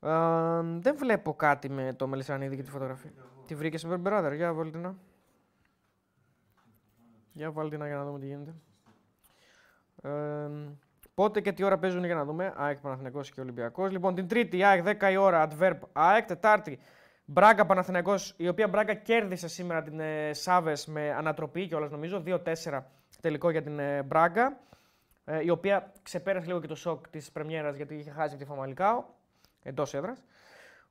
Ε, 0.00 0.60
δεν 0.62 0.96
βλέπω 0.96 1.34
κάτι 1.34 1.68
με 1.68 1.92
το 1.92 2.06
Μελισανίδη 2.06 2.56
και 2.56 2.62
τη 2.62 2.70
φωτογραφία. 2.70 3.12
Τη 3.46 3.54
βρήκες 3.54 3.80
σε 3.80 4.00
Brother, 4.04 4.32
για 4.34 4.52
βάλτε 4.52 4.78
την. 4.78 4.96
Για 7.32 7.50
βάλτε 7.50 7.76
την 7.76 7.86
για 7.86 7.96
να 7.96 8.04
δούμε 8.04 8.18
τι 8.18 8.26
γίνεται. 8.26 8.54
Ε, 10.02 10.50
πότε 11.16 11.40
και 11.40 11.52
τι 11.52 11.62
ώρα 11.62 11.78
παίζουν 11.78 12.04
για 12.04 12.14
να 12.14 12.24
δούμε. 12.24 12.52
ΑΕΚ 12.56 12.78
Παναθηναϊκός 12.78 13.30
και 13.30 13.40
Ολυμπιακός. 13.40 13.90
Λοιπόν, 13.90 14.14
την 14.14 14.28
Τρίτη, 14.28 14.62
ΑΕΚ 14.62 14.84
10 14.86 15.10
η 15.10 15.16
ώρα, 15.16 15.48
Adverb 15.48 15.78
ΑΕΚ. 15.92 16.26
Τετάρτη, 16.26 16.78
Μπράγκα 17.24 17.66
Παναθηναϊκός, 17.66 18.34
η 18.36 18.48
οποία 18.48 18.68
Μπράγκα 18.68 18.94
κέρδισε 18.94 19.48
σήμερα 19.48 19.82
την 19.82 20.00
ε, 20.00 20.32
Σάβες 20.32 20.86
με 20.86 21.12
ανατροπή 21.12 21.66
κιόλας 21.66 21.90
νομίζω. 21.90 22.22
2-4 22.26 22.82
τελικό 23.20 23.50
για 23.50 23.62
την 23.62 23.78
ε, 23.78 24.02
Μπράγκα. 24.02 24.60
Ε, 25.24 25.44
η 25.44 25.50
οποία 25.50 25.92
ξεπέρασε 26.02 26.46
λίγο 26.46 26.60
και 26.60 26.66
το 26.66 26.74
σοκ 26.74 27.08
της 27.08 27.32
πρεμιέρας 27.32 27.76
γιατί 27.76 27.94
είχε 27.94 28.10
χάσει 28.10 28.34
από 28.34 28.42
τη 28.44 28.48
Φαμαλικάο 28.48 29.04
εντός 29.62 29.94
έδρας. 29.94 30.24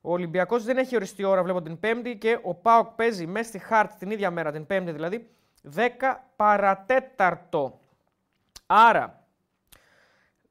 Ο 0.02 0.12
Ολυμπιακός 0.12 0.64
δεν 0.64 0.78
έχει 0.78 0.96
οριστεί 0.96 1.24
ώρα, 1.24 1.44
βλέπω 1.44 1.62
την 1.62 1.80
Πέμπτη 1.80 2.18
και 2.18 2.40
ο 2.42 2.54
Πάοκ 2.54 2.88
παίζει 2.88 3.28
μέσα 3.28 3.48
στη 3.48 3.60
Χάρτ 3.60 3.92
την 4.00 4.12
ίδια 4.12 4.32
μέρα, 4.32 4.52
την 4.52 4.66
Πέμπτη 4.66 4.92
δηλαδή, 4.92 5.30
10 5.76 5.80
παρατέταρτο. 6.36 7.80
Άρα, 8.66 9.25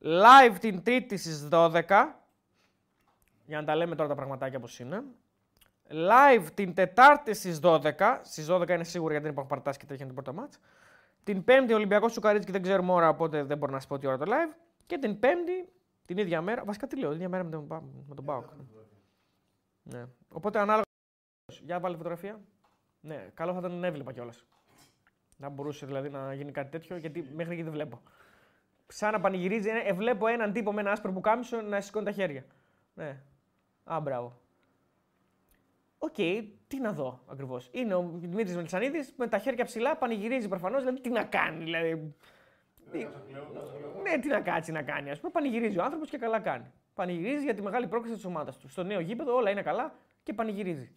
Live 0.06 0.56
την 0.60 0.82
Τρίτη 0.82 1.16
στις 1.16 1.48
12. 1.52 1.82
Για 3.47 3.60
να 3.60 3.64
τα 3.64 3.74
λέμε 3.76 3.94
τώρα 3.94 4.09
τα 4.09 4.14
πραγματάκια 4.14 4.59
όπως 4.59 4.78
είναι. 4.78 5.02
Live 5.89 6.47
την 6.55 6.74
Τετάρτη 6.74 7.35
στις 7.35 7.60
12. 7.62 8.20
Στις 8.22 8.47
12 8.51 8.68
είναι 8.68 8.85
σίγουρα 8.85 9.10
γιατί 9.10 9.24
δεν 9.24 9.32
υπάρχουν 9.32 9.47
παρτάσεις 9.55 9.81
και 9.81 9.86
τέτοια 9.86 10.05
είναι 10.05 10.14
την 10.14 10.22
πρώτα 10.22 10.40
μάτς. 10.40 10.59
Την 11.24 11.44
Πέμπτη 11.44 11.72
Ολυμπιακός 11.72 12.12
Σουκαρίτσκι 12.12 12.52
δεν 12.52 12.62
ξέρουμε 12.62 12.93
ώρα, 12.93 13.09
οπότε 13.09 13.43
δεν 13.43 13.59
μπορώ 13.59 13.72
να 13.72 13.78
σας 13.78 13.89
πω 13.89 13.98
τι 13.98 14.06
ώρα 14.06 14.18
το 14.18 14.24
live. 14.28 14.56
Και 14.86 14.98
την 14.98 15.18
Πέμπτη, 15.18 15.68
την 16.06 16.18
ίδια 16.18 16.40
μέρα. 16.43 16.64
Βασικά 16.64 16.86
τι 16.86 16.97
λέω, 16.98 17.09
την 17.09 17.16
ίδια 17.16 17.28
μέρα 17.28 17.44
με 17.44 17.51
τον, 17.51 17.66
Πα- 17.66 17.82
με 18.09 18.14
τον 18.14 18.24
Πάοκ. 18.24 18.44
Ναι. 19.82 20.05
Οπότε 20.28 20.59
ανάλογα. 20.59 20.82
Για 21.62 21.81
βάλει 21.81 21.97
φωτογραφία. 21.97 22.40
Ναι, 23.01 23.31
καλό 23.35 23.52
θα 23.52 23.59
ήταν 23.59 23.72
να 23.72 23.86
έβλεπα 23.86 24.12
κιόλας. 24.12 24.44
Να 25.36 25.48
μπορούσε 25.48 25.86
δηλαδή 25.86 26.09
να 26.09 26.35
γίνει 26.35 26.52
κάτι 26.52 26.70
τέτοιο, 26.70 26.97
γιατί 26.97 27.31
μέχρι 27.35 27.52
εκεί 27.52 27.62
δεν 27.62 27.72
βλέπω. 27.72 28.02
Σαν 28.96 29.12
να 29.12 29.20
πανηγυρίζει, 29.20 29.68
ε, 29.84 29.92
βλέπω 29.92 30.26
έναν 30.26 30.52
τύπο 30.52 30.72
με 30.72 30.80
ένα 30.80 30.90
άσπρο 30.90 31.12
μπουκάμισο 31.12 31.60
να 31.60 31.80
σηκώνει 31.80 32.04
τα 32.04 32.10
χέρια. 32.12 32.44
Ναι. 32.94 33.22
Α, 33.84 34.00
μπράβο. 34.00 34.40
Οκ, 35.98 36.14
τι 36.66 36.80
να 36.80 36.92
δω 36.92 37.20
ακριβώς. 37.26 37.68
Είναι 37.72 37.94
ο 37.94 38.10
Δημήτρη 38.14 38.54
Μελισανίδης 38.54 39.14
με 39.16 39.26
τα 39.28 39.38
χέρια 39.38 39.64
ψηλά, 39.64 39.96
πανηγυρίζει 39.96 40.48
προφανώς. 40.48 40.80
Δηλαδή, 40.82 41.00
τι 41.00 41.10
να 41.10 41.24
κάνει, 41.24 41.64
δηλαδή. 41.64 42.14
Τι- 42.92 42.98
Ναι, 44.02 44.18
τι 44.18 44.28
να 44.28 44.40
κάτσει 44.40 44.72
να 44.72 44.82
κάνει. 44.82 45.10
Ας 45.10 45.16
πούμε, 45.20 45.30
πανηγυρίζει 45.32 45.78
ο 45.78 45.82
άνθρωπος 45.84 46.08
και 46.10 46.18
καλά 46.18 46.40
κάνει. 46.40 46.72
Πανηγυρίζει 46.94 47.44
για 47.44 47.54
τη 47.54 47.62
μεγάλη 47.62 47.86
πρόκριση 47.86 48.14
της 48.14 48.24
ομάδας 48.24 48.58
του. 48.58 48.68
Στο 48.68 48.82
νέο 48.82 49.00
γήπεδο 49.00 49.34
όλα 49.34 49.50
είναι 49.50 49.62
καλά 49.62 49.94
και 50.22 50.32
πανηγυρίζει. 50.32 50.90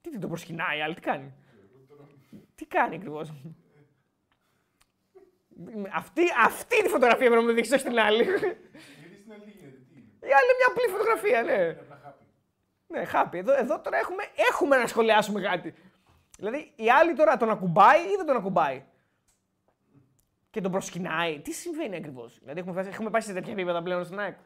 Τι 0.00 0.10
δεν 0.10 0.20
το 0.20 0.28
προσκυνάει, 0.28 0.80
άλλη, 0.80 0.94
τι 0.94 1.00
κάνει; 1.00 1.32
Τι 2.54 2.66
κάνει 2.66 2.94
ακριβώς; 2.94 3.32
Αυτή, 5.94 6.22
αυτή 6.44 6.76
είναι 6.76 6.86
η 6.86 6.90
φωτογραφία 6.90 7.26
πρέπει 7.30 7.42
να 7.42 7.48
μου 7.48 7.54
δείξεις, 7.54 7.74
όχι 7.74 7.84
την 7.84 7.98
άλλη. 7.98 8.22
Γιατί 8.22 9.16
στην 9.18 9.32
άλλη 9.32 9.42
τι 9.44 9.50
γίνεται, 9.50 9.76
τι 9.88 9.94
είναι; 9.94 10.30
Η 10.30 10.32
άλλη 10.36 10.46
είναι 10.48 10.58
μια 10.60 10.68
απλή 10.70 10.86
φωτογραφία, 10.94 11.42
ναι. 11.42 11.62
Είναι 11.62 11.80
απλά 11.80 11.98
χάπι. 12.02 12.24
Ναι, 12.86 13.04
χάπη. 13.04 13.38
Εδώ, 13.38 13.52
εδώ 13.52 13.80
τώρα 13.80 13.96
έχουμε, 13.98 14.22
έχουμε 14.50 14.76
να 14.76 14.86
σχολιάσουμε 14.86 15.40
κάτι. 15.40 15.74
Δηλαδή, 16.38 16.72
η 16.76 16.90
άλλη 16.90 17.14
τώρα 17.14 17.36
τον 17.36 17.50
ακουμπάει 17.50 18.00
ή 18.02 18.16
δεν 18.16 18.26
τον 18.26 18.36
ακουμπάει; 18.36 18.84
Και 20.50 20.60
τον 20.60 20.70
προσκυνάει. 20.70 21.40
Τι 21.40 21.52
συμβαίνει 21.52 21.96
ακριβώς; 21.96 22.38
Δηλαδή, 22.38 22.58
έχουμε, 22.58 22.74
φτάσει- 22.74 22.92
έχουμε 22.92 23.10
πάει 23.10 23.20
σε 23.22 23.32
τέτοια 23.32 23.52
επίπεδα 23.52 23.82
πλέον 23.82 24.04
στην 24.04 24.18
ΑΕΚ. 24.18 24.36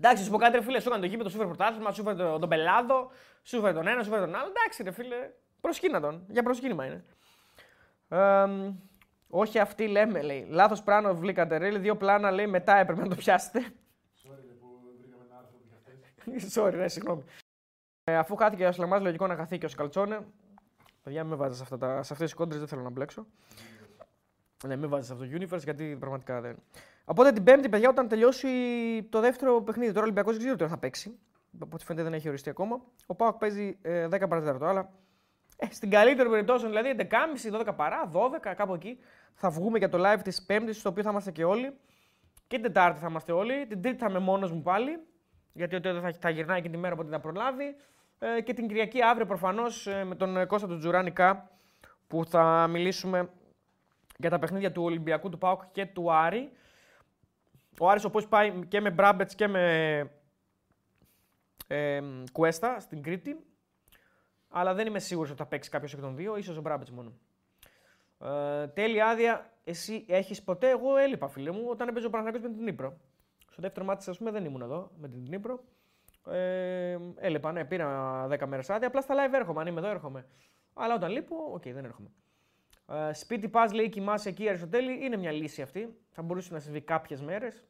Εντάξει, 0.00 0.24
σου 0.24 0.30
πω 0.30 0.38
κάτι, 0.38 0.56
ρε 0.56 0.62
φίλε, 0.62 0.80
σου 0.80 0.88
έκανε 0.88 1.02
το 1.02 1.08
γήπεδο, 1.08 1.28
σου 1.28 1.36
φέρε 1.36 1.48
πρωτάθλημα, 1.48 1.92
σου 1.92 2.02
φέρε 2.02 2.16
τον, 2.16 2.40
τον 2.40 2.48
πελάδο, 2.48 3.10
σου 3.42 3.60
φέρε 3.60 3.72
τον 3.72 3.86
ένα, 3.86 4.02
σου 4.02 4.10
φέρε 4.10 4.20
τον 4.20 4.34
άλλο. 4.34 4.48
Εντάξει, 4.56 4.82
ρε 4.82 4.90
φίλε, 4.90 5.30
προσκύνα 5.60 6.00
τον. 6.00 6.24
Για 6.28 6.42
προσκύνημα 6.42 6.84
είναι. 6.86 7.04
Εμ, 8.08 8.74
όχι 9.30 9.58
αυτή 9.58 9.86
λέμε, 9.86 10.22
λέει. 10.22 10.46
Λάθος 10.48 10.82
πλάνο 10.82 11.14
βρήκατε, 11.14 11.56
ρε. 11.56 11.70
Λέει, 11.70 11.80
Δύο 11.80 11.96
πλάνα 11.96 12.30
λέει 12.30 12.46
μετά 12.46 12.76
έπρεπε 12.76 13.00
να 13.02 13.08
το 13.08 13.14
πιάσετε. 13.14 13.60
Sorry, 13.60 14.38
ρε, 14.46 14.52
που 14.52 14.80
βρήκαμε 15.00 15.24
ένα 15.28 15.38
άρθρο 15.38 15.56
που 15.58 15.64
είχε 15.66 15.74
αυτές. 15.76 16.54
Sorry, 16.62 16.74
ναι, 16.74 16.88
συγγνώμη. 16.88 17.22
Ε, 18.04 18.16
αφού 18.16 18.36
χάθηκε 18.36 18.66
ο 18.66 18.72
Σλεμά, 18.72 18.98
λογικό 18.98 19.26
να 19.26 19.36
χαθεί 19.36 19.58
και 19.58 19.66
ο 19.66 19.68
Σκαλτσόνε. 19.68 20.18
Παιδιά, 21.02 21.20
μην 21.22 21.30
με 21.30 21.36
βάζεις 21.36 21.56
σε, 21.56 21.62
αυτά 21.62 21.78
τα- 21.78 22.02
σε 22.02 22.12
αυτές 22.12 22.28
τις 22.28 22.34
κόντρες, 22.34 22.58
δεν 22.58 22.68
θέλω 22.68 22.82
να 22.82 22.90
μπλέξω. 22.90 23.26
Ναι, 24.66 24.76
μην 24.76 24.88
βάζεις 24.88 25.06
σε 25.06 25.12
αυτό 25.12 25.24
το 25.26 25.30
universe 25.40 25.62
γιατί 25.64 25.96
πραγματικά 26.00 26.40
δεν. 26.40 26.56
Οπότε 27.04 27.32
την 27.32 27.44
Πέμπτη, 27.44 27.68
παιδιά, 27.68 27.88
όταν 27.88 28.08
τελειώσει 28.08 28.48
το 29.10 29.20
δεύτερο 29.20 29.62
παιχνίδι, 29.62 29.88
τώρα 29.88 30.00
ο 30.00 30.04
Ολυμπιακός 30.04 30.32
δεν 30.32 30.40
ξέρω 30.40 30.56
τι 30.56 30.62
ώρα 30.62 30.72
θα 30.72 30.78
παίξει. 30.78 31.18
Από 31.60 31.70
ό,τι 31.74 31.84
φαίνεται 31.84 32.04
δεν 32.04 32.14
έχει 32.14 32.28
οριστεί 32.28 32.50
ακόμα. 32.50 32.80
Ο 33.06 33.14
Πάοκ 33.14 33.36
παίζει 33.38 33.78
ε, 33.82 34.06
10 34.06 34.10
παρατέταρτο, 34.10 34.64
αλλά 34.66 34.90
ε, 35.56 35.66
στην 35.70 35.90
καλύτερη 35.90 36.28
περιπτώσει, 36.28 36.66
δηλαδή 36.66 36.94
11.30, 37.52 37.68
12 37.68 37.76
παρά, 37.76 38.10
12, 38.12 38.54
κάπου 38.56 38.74
εκεί, 38.74 38.98
θα 39.40 39.50
βγούμε 39.50 39.78
για 39.78 39.88
το 39.88 39.98
live 40.00 40.20
της 40.22 40.42
Πέμπτης, 40.42 40.78
στο 40.78 40.88
οποίο 40.88 41.02
θα 41.02 41.10
είμαστε 41.10 41.30
και 41.30 41.44
όλοι. 41.44 41.76
Και 42.46 42.56
την 42.56 42.62
Τετάρτη 42.62 42.98
θα 42.98 43.06
είμαστε 43.08 43.32
όλοι. 43.32 43.66
Την 43.66 43.82
Τρίτη 43.82 43.98
θα 43.98 44.06
είμαι 44.10 44.18
μόνος 44.18 44.52
μου 44.52 44.62
πάλι. 44.62 44.98
Γιατί 45.52 45.76
ο 45.76 45.80
Τέο 45.80 46.00
θα, 46.00 46.12
θα 46.20 46.30
γυρνάει 46.30 46.62
και 46.62 46.68
τη 46.68 46.76
μέρα, 46.76 46.94
οπότε 46.94 47.10
θα 47.10 47.20
προλάβει. 47.20 47.76
Ε, 48.18 48.40
και 48.40 48.54
την 48.54 48.68
Κυριακή 48.68 49.02
αύριο 49.02 49.26
προφανώς 49.26 49.88
με 50.04 50.14
τον 50.14 50.36
ε, 50.36 50.44
Κώστα 50.44 50.66
του 50.66 50.78
Τζουράνικα 50.78 51.50
που 52.06 52.24
θα 52.26 52.66
μιλήσουμε 52.70 53.30
για 54.18 54.30
τα 54.30 54.38
παιχνίδια 54.38 54.72
του 54.72 54.82
Ολυμπιακού, 54.82 55.28
του 55.28 55.38
ΠΑΟΚ 55.38 55.62
και 55.72 55.86
του 55.86 56.12
Άρη. 56.12 56.50
Ο 57.80 57.88
Άρης 57.88 58.04
όπως 58.04 58.28
πάει 58.28 58.66
και 58.66 58.80
με 58.80 58.90
Μπράμπετς 58.90 59.34
και 59.34 59.46
με 59.46 59.98
ε, 61.66 62.00
Κουέστα 62.32 62.80
στην 62.80 63.02
Κρήτη. 63.02 63.36
Αλλά 64.48 64.74
δεν 64.74 64.86
είμαι 64.86 64.98
σίγουρος 64.98 65.30
ότι 65.30 65.38
θα 65.38 65.46
παίξει 65.46 65.70
κάποιος 65.70 65.92
εκ 65.92 66.00
των 66.00 66.16
δύο, 66.16 66.36
ίσως 66.36 66.56
ο 66.56 66.60
Μπράμπετς 66.60 66.90
μόνο. 66.90 67.12
Ε, 68.20 68.66
τέλεια 68.66 69.06
άδεια, 69.06 69.52
εσύ 69.64 70.04
έχεις 70.08 70.42
ποτέ, 70.42 70.68
εγώ 70.68 70.96
έλειπα 70.96 71.28
φίλε 71.28 71.50
μου, 71.50 71.64
όταν 71.68 71.88
έπαιζε 71.88 72.06
ο 72.06 72.10
Παναγιώτης 72.10 72.42
με 72.42 72.54
την 72.54 72.62
Νύπρο. 72.62 72.96
Στο 73.50 73.62
δεύτερο 73.62 73.86
μάτι, 73.86 74.10
ας 74.10 74.18
πούμε, 74.18 74.30
δεν 74.30 74.44
ήμουν 74.44 74.62
εδώ 74.62 74.90
με 74.96 75.08
την 75.08 75.22
Νύπρο. 75.28 75.64
Ε, 76.30 76.98
έλειπα, 77.16 77.52
ναι, 77.52 77.64
πήρα 77.64 78.26
10 78.26 78.46
μέρες 78.46 78.70
άδεια. 78.70 78.86
Απλά 78.88 79.00
στα 79.00 79.14
live 79.14 79.34
έρχομαι. 79.34 79.60
Αν 79.60 79.66
είμαι 79.66 79.80
εδώ, 79.80 79.88
έρχομαι. 79.88 80.26
Αλλά 80.74 80.94
όταν 80.94 81.10
λείπω, 81.10 81.36
οκ, 81.52 81.62
δεν 81.62 81.84
έρχομαι. 81.84 82.10
Ε, 82.88 83.12
σπίτι 83.12 83.48
πας, 83.48 83.74
λέει, 83.74 83.88
κοιμάσαι 83.88 84.28
εκεί, 84.28 84.48
Αριστοτέλη. 84.48 85.04
Είναι 85.04 85.16
μια 85.16 85.32
λύση 85.32 85.62
αυτή. 85.62 85.98
Θα 86.10 86.22
μπορούσε 86.22 86.52
να 86.52 86.60
συμβεί 86.60 86.80
κάποιες 86.80 87.20
μέρες. 87.20 87.64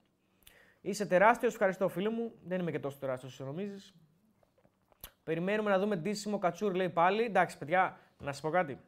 Είσαι 0.80 1.06
τεράστιος, 1.06 1.52
ευχαριστώ 1.52 1.88
φίλο 1.88 2.10
μου. 2.10 2.32
Δεν 2.44 2.60
είμαι 2.60 2.70
και 2.70 2.78
τόσο 2.78 2.98
τεράστιος 2.98 3.32
όσο 3.32 3.44
νομίζεις. 3.44 3.94
Περιμένουμε 5.22 5.70
να 5.70 5.78
δούμε 5.78 5.96
ντύσιμο 5.96 6.38
κατσούρ, 6.38 6.74
λέει 6.74 6.88
πάλι. 6.88 7.22
Εντάξει, 7.22 7.58
παιδιά, 7.58 7.98
να 8.18 8.32
σας 8.32 8.40
πω 8.40 8.50
κάτι. 8.50 8.78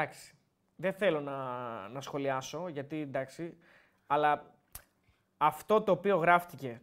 Εντάξει. 0.00 0.32
Δεν 0.76 0.92
θέλω 0.92 1.20
να, 1.20 1.38
να 1.88 2.00
σχολιάσω, 2.00 2.68
γιατί 2.68 3.00
εντάξει, 3.00 3.56
αλλά 4.06 4.54
αυτό 5.36 5.82
το 5.82 5.92
οποίο 5.92 6.16
γράφτηκε 6.16 6.80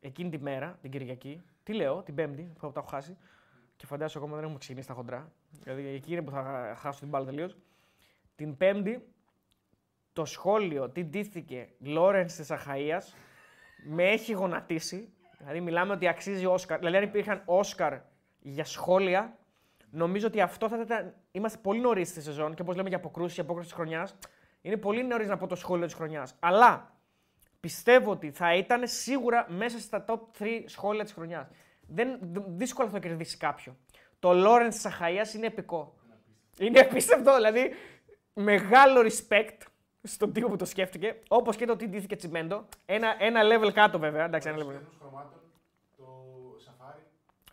εκείνη 0.00 0.30
τη 0.30 0.38
μέρα, 0.38 0.78
την 0.80 0.90
Κυριακή, 0.90 1.42
τι 1.62 1.72
λέω, 1.72 2.02
την 2.02 2.14
Πέμπτη, 2.14 2.42
που 2.42 2.72
τα 2.72 2.80
έχω 2.80 2.88
χάσει, 2.88 3.16
και 3.76 3.86
φαντάζομαι 3.86 4.18
ακόμα 4.18 4.34
δεν 4.34 4.44
έχουμε 4.44 4.58
ξεκινήσει 4.58 4.88
τα 4.88 4.94
χοντρά, 4.94 5.32
δηλαδή 5.50 5.86
εκεί 5.86 6.12
είναι 6.12 6.22
που 6.22 6.30
θα 6.30 6.74
χάσω 6.78 6.98
την 6.98 7.08
μπάλα 7.08 7.24
τελείως. 7.24 7.56
Την 8.34 8.56
Πέμπτη, 8.56 9.08
το 10.12 10.24
σχόλιο 10.24 10.90
τι 10.90 11.04
ντύθηκε 11.04 11.68
Λόρενς 11.78 12.34
της 12.34 12.50
Αχαία 12.50 13.02
με 13.84 14.04
έχει 14.04 14.32
γονατίσει. 14.32 15.12
Δηλαδή, 15.38 15.60
μιλάμε 15.60 15.92
ότι 15.92 16.08
αξίζει 16.08 16.46
Όσκαρ. 16.46 16.78
Δηλαδή, 16.78 16.96
αν 16.96 17.02
υπήρχαν 17.02 17.42
Όσκαρ 17.44 18.00
για 18.40 18.64
σχόλια, 18.64 19.38
νομίζω 19.94 20.26
ότι 20.26 20.40
αυτό 20.40 20.68
θα 20.68 20.80
ήταν. 20.80 21.14
Είμαστε 21.30 21.58
πολύ 21.62 21.80
νωρίς 21.80 22.08
στη 22.08 22.22
σεζόν 22.22 22.54
και 22.54 22.62
όπως 22.62 22.76
λέμε 22.76 22.88
για 22.88 22.98
αποκρούσεις, 22.98 23.34
για 23.34 23.42
απόκριση 23.42 23.68
της 23.68 23.76
χρονιάς, 23.76 24.14
είναι 24.60 24.76
πολύ 24.76 25.04
νωρίς 25.04 25.28
να 25.28 25.36
πω 25.36 25.46
το 25.46 25.54
σχόλιο 25.54 25.84
της 25.86 25.94
χρονιάς. 25.94 26.34
Αλλά 26.40 26.92
πιστεύω 27.60 28.10
ότι 28.10 28.30
θα 28.30 28.54
ήταν 28.54 28.86
σίγουρα 28.86 29.46
μέσα 29.48 29.78
στα 29.78 30.04
top 30.08 30.18
3 30.38 30.62
σχόλια 30.66 31.04
της 31.04 31.12
χρονιάς. 31.12 31.46
Δεν, 31.86 32.18
δ- 32.22 32.44
δύσκολα 32.48 32.88
θα 32.88 33.00
το 33.00 33.08
κερδίσει 33.08 33.36
κάποιο. 33.36 33.76
Το 34.18 34.32
Λόρενς 34.34 34.76
τη 34.78 34.88
Αχαία 34.88 35.26
είναι 35.34 35.46
επικό. 35.46 35.94
Είναι 36.58 36.80
απίστευτο, 36.80 37.34
δηλαδή 37.34 37.70
μεγάλο 38.32 39.00
respect 39.00 39.56
στον 40.02 40.32
τύπο 40.32 40.48
που 40.48 40.56
το 40.56 40.64
σκέφτηκε. 40.64 41.20
Όπως 41.28 41.56
και 41.56 41.66
το 41.66 41.76
τι 41.76 41.86
ντύθηκε 41.88 42.16
Τσιμέντο. 42.16 42.68
Ένα, 42.86 43.16
ένα 43.18 43.40
level 43.44 43.72
κάτω 43.72 43.98
βέβαια. 43.98 44.24
Εντάξει, 44.24 44.48
ένα 44.48 44.58
level. 44.58 44.80
Στους 44.82 44.96
χρωμάτων, 45.00 45.40
το 45.96 46.04
σαφάρι. 46.58 47.02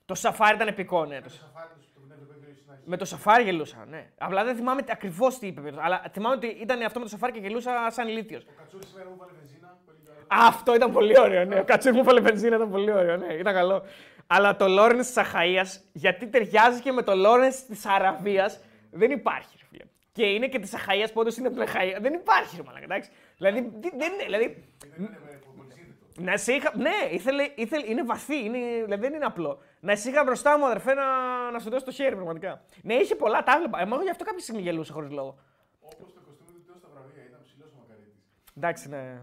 Το 0.05 0.15
σαφάρι 0.15 0.55
ήταν 0.55 0.67
επικό, 0.67 1.05
ναι. 1.05 1.15
Το 1.17 1.23
Το, 1.23 1.29
σαφάρι 1.29 1.69
του 1.73 1.87
το 1.93 1.99
πνεύμα 1.99 2.25
που 2.25 2.31
στην 2.33 2.43
αρχή. 2.43 2.57
Με 2.85 2.97
το 2.97 3.05
σαφάρι 3.05 3.43
γελούσα, 3.43 3.85
ναι. 3.89 4.09
Απλά 4.17 4.43
δεν 4.43 4.55
θυμάμαι 4.55 4.81
ακριβώς 4.89 5.37
τι 5.39 5.47
είπε. 5.47 5.73
Αλλά 5.77 6.01
θυμάμαι 6.11 6.35
ότι 6.35 6.47
ήταν 6.47 6.81
αυτό 6.81 6.99
με 6.99 7.05
το 7.05 7.11
σαφάρι 7.11 7.31
και 7.33 7.39
γελούσα 7.39 7.71
σαν 7.89 8.07
ηλίθιος. 8.07 8.43
Ο 8.43 8.51
Κατσούρης 8.57 8.87
σήμερα 8.87 9.09
μου 9.09 9.15
βάλε 9.19 9.31
βενζίνα. 9.39 9.77
Πολύ 9.85 9.97
καλό. 10.05 10.47
Αυτό 10.49 10.75
ήταν 10.75 10.91
πολύ 10.91 11.19
ωραίο, 11.19 11.45
ναι. 11.45 11.59
Ο 11.59 11.63
Κατσούρ 11.63 11.93
μου 11.93 12.03
βάλε 12.03 12.19
βενζίνα, 12.19 12.55
ήταν 12.55 12.71
πολύ 12.71 12.91
ωραίο, 12.91 13.17
ναι. 13.17 13.33
Ήταν 13.33 13.53
καλό. 13.53 13.83
Αλλά 14.27 14.55
το 14.55 14.67
Λόρενς 14.67 15.07
της 15.07 15.17
Αχαία, 15.17 15.65
γιατί 15.93 16.27
ταιριάζει 16.27 16.81
και 16.81 16.91
με 16.91 17.01
το 17.01 17.15
Λόρενς 17.15 17.65
της 17.65 17.85
Αραβίας, 17.85 18.59
δεν 18.91 19.11
υπάρχει, 19.11 19.55
ρε 19.59 19.65
φίλε. 19.69 19.83
Και 20.11 20.25
είναι 20.25 20.47
και 20.47 20.59
της 20.59 20.73
Αχαία 20.73 21.05
που 21.05 21.13
όντως 21.15 21.37
είναι 21.37 21.47
από 21.47 21.55
την 21.55 21.65
Αχαία. 21.67 21.99
Δεν 22.01 22.13
υπάρχει, 22.13 22.55
ρε 22.55 22.63
μαλάκα, 22.65 22.83
εντάξει. 22.83 23.09
Δηλαδή, 23.37 23.61
τι- 23.81 23.95
δεν 23.97 24.13
είναι, 24.13 24.23
δηλαδή, 24.23 24.63
Δεν 24.79 24.89
είναι 24.97 25.19
με 25.25 25.39
πολύ 25.57 25.71
σύνθετο. 25.73 26.21
να 26.31 26.37
σε 26.37 26.53
είχα. 26.53 26.71
Ναι, 26.77 26.89
ήθελε, 27.11 27.47
ήθελε, 27.55 27.85
είναι 27.87 28.03
βαθύ, 28.03 28.43
είναι, 28.45 28.57
δηλαδή 28.83 29.01
δεν 29.01 29.13
είναι 29.13 29.25
απλό. 29.25 29.61
Να 29.83 29.95
σε 29.95 30.09
είχα 30.09 30.23
μπροστά 30.23 30.57
μου, 30.57 30.65
αδερφέ, 30.65 30.93
να, 30.93 31.05
να 31.51 31.59
σου 31.59 31.69
δώσω 31.69 31.85
το 31.85 31.91
χέρι, 31.91 32.15
πραγματικά. 32.15 32.61
Ναι, 32.83 32.93
είχε 32.93 33.15
πολλά, 33.15 33.43
τα 33.43 33.51
έβλεπα. 33.55 33.81
Εγώ 33.81 34.01
γι' 34.01 34.09
αυτό 34.09 34.23
κάποια 34.23 34.39
στιγμή 34.39 34.61
γελούσα 34.61 34.93
χωρίς 34.93 35.11
λόγο. 35.11 35.37
Όπως 35.79 36.13
το 36.13 36.19
κοστούμι 36.21 36.51
του 36.59 36.63
Τέο 36.65 36.75
στα 36.77 36.87
βραβεία 36.93 37.23
ήταν 37.27 37.39
ψηλός 37.43 37.67
ο 37.71 37.75
Μακαρίτης. 37.81 38.23
Εντάξει, 38.57 38.89
ναι. 38.89 39.21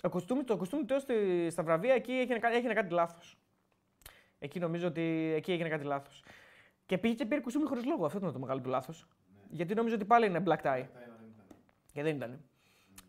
Το 0.00 0.08
κοστούμι, 0.08 0.44
το 0.44 0.56
κοστούμι 0.56 0.84
του 0.84 1.00
στη- 1.00 1.50
στα 1.50 1.62
βραβεία 1.62 1.94
εκεί 1.94 2.12
έγινε, 2.12 2.38
κα- 2.38 2.52
έγινε 2.54 2.72
κάτι 2.72 2.92
λάθος. 2.94 3.38
Εκεί 4.38 4.58
νομίζω 4.58 4.86
ότι 4.86 5.32
εκεί 5.36 5.52
έγινε 5.52 5.68
κάτι 5.68 5.84
λάθος. 5.84 6.24
Και 6.86 6.98
πήγε 6.98 7.14
και 7.14 7.26
πήρε 7.26 7.40
κοστούμι 7.40 7.66
χωρίς 7.66 7.84
λόγο. 7.84 8.04
Αυτό 8.06 8.18
ήταν 8.18 8.32
το 8.32 8.38
μεγάλο 8.38 8.60
του 8.60 8.68
λάθος. 8.68 9.06
Γιατί 9.48 9.74
νομίζω 9.74 9.94
ότι 9.94 10.04
πάλι 10.04 10.26
είναι 10.26 10.42
black 10.46 10.50
tie. 10.52 10.60
Τα 10.62 10.72
ένα 10.72 10.86
δεν 11.20 11.28
ήταν. 11.34 11.46
Και 11.92 12.02
δεν 12.02 12.16
ήταν. 12.16 12.40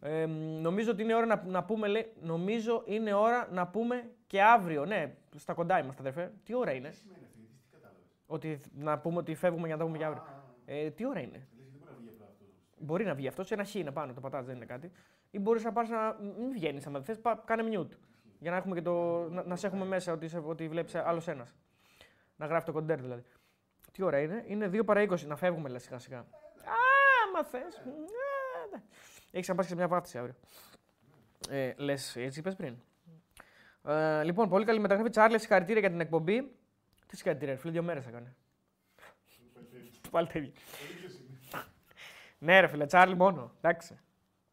Ε, 0.02 0.26
νομίζω 0.62 0.92
ότι 0.92 1.04
είναι 1.04 1.16
ώρα 1.16 1.26
να, 1.26 1.44
να 1.46 1.64
πούμε, 1.64 1.88
λέει, 1.88 2.12
νομίζω 2.22 2.84
είναι 2.86 3.14
ώρα 3.14 3.48
να 3.52 3.68
πούμε 3.68 4.10
και 4.28 4.44
αύριο. 4.44 4.86
Ναι, 4.86 5.16
στα 5.36 5.54
κοντά 5.54 5.80
είμαστε, 5.80 6.02
αδερφέ. 6.02 6.32
Τι 6.44 6.54
ώρα 6.56 6.72
είναι; 6.72 6.90
Τι 6.90 6.96
σημαίνει 6.96 7.26
αυτή, 7.26 7.40
τι 7.40 7.68
κατάλαβες; 7.72 8.04
Ότι 8.26 8.60
να 8.74 9.00
πούμε 9.00 9.18
ότι 9.18 9.36
φεύγουμε 9.36 9.68
για 9.68 9.76
να 9.76 9.82
τα 9.82 9.88
πούμε 9.88 9.98
και 9.98 10.06
αύριο. 10.06 10.24
Ε, 10.66 10.90
τι 10.92 11.06
ώρα 11.06 11.20
είναι; 11.20 11.48
Λες 11.58 11.68
γιατί 11.68 11.72
δεν 11.72 11.80
μπορεί 11.80 11.94
να 11.94 11.94
βγει 12.00 12.10
απλά 12.10 12.26
αυτός. 12.26 12.48
Μπορεί 12.80 13.06
να 13.06 13.14
βγει 13.14 13.28
αυτός, 13.28 13.48
σε 13.48 13.54
ένα 13.54 13.64
χ 13.64 13.76
είναι 13.76 13.92
πάνω, 13.92 14.14
το 14.14 14.22
πατάς, 14.22 14.46
δεν 14.46 14.56
είναι 14.56 14.66
κάτι. 14.66 14.92
Ή 15.32 15.40
μπορείς 15.40 15.64
να 15.64 15.72
πας 15.72 15.90
να. 15.90 16.14
Μην 16.40 16.52
βγαίνεις, 16.52 16.86
αν 16.88 16.94
δεν 16.94 17.04
θες, 17.04 17.20
κάνε 17.46 17.64
mute. 17.80 17.96
Για 18.40 18.52
να, 18.52 18.58
έχουμε 18.58 18.76
και 18.76 18.82
το, 18.82 19.28
να, 19.30 19.44
να 19.44 19.56
σε 19.56 19.68
έχουμε 19.68 19.86
μέσα 19.86 20.14
ότι, 20.14 20.28
σε- 20.28 20.38
ότι 20.46 20.68
βλέπεις 20.68 20.96
άλλος 20.96 21.28
ένας. 21.28 21.56
Να 22.36 22.46
γράφει 22.46 22.66
το 22.66 22.72
κοντέρ 22.72 23.02
δηλαδή. 23.02 23.24
Τι 23.92 24.04
ώρα 24.04 24.20
είναι, 24.20 24.44
είναι 24.48 24.70
2 24.74 24.86
παρα 24.86 25.02
20. 25.02 25.26
Να 25.26 25.36
φεύγουμε 25.36 25.70
λες 25.70 25.84
σιγά 25.84 26.00
σιγά. 26.00 26.20
Α, 26.20 26.26
μα 27.34 27.44
θες. 27.44 27.82
Έχεις 29.32 29.48
να 29.48 29.56
πας 29.56 29.66
και 29.66 29.72
σε 29.72 29.78
μια 29.78 29.88
βάφτιση 29.88 30.18
αύριο. 30.18 30.36
Ε, 31.50 31.74
Λες, 31.78 32.16
έτσι 32.16 32.40
είπες 32.40 32.56
πριν; 32.56 32.78
Ε, 33.88 34.24
λοιπόν, 34.24 34.50
πολύ 34.50 34.66
καλή 34.66 34.80
μεταγραφή. 34.80 35.10
Τσάρλες, 35.10 35.42
συγχαρητήρια 35.42 35.80
για 35.80 35.90
την 35.90 36.00
εκπομπή. 36.00 36.42
Τι 37.08 37.16
συγχαρητήρια, 37.16 37.54
ρε 37.54 37.60
φίλε, 37.60 37.72
δύο 37.72 37.84
μέρες 37.84 38.08
έκανε. 38.08 38.36
Πάλι 40.12 40.28
τέτοιο. 40.28 40.52
ναι, 42.38 42.60
ρε 42.60 42.68
φίλε, 42.68 42.86
Τσάρλι 42.86 43.16
μόνο. 43.16 43.52
Εντάξει. 43.62 44.00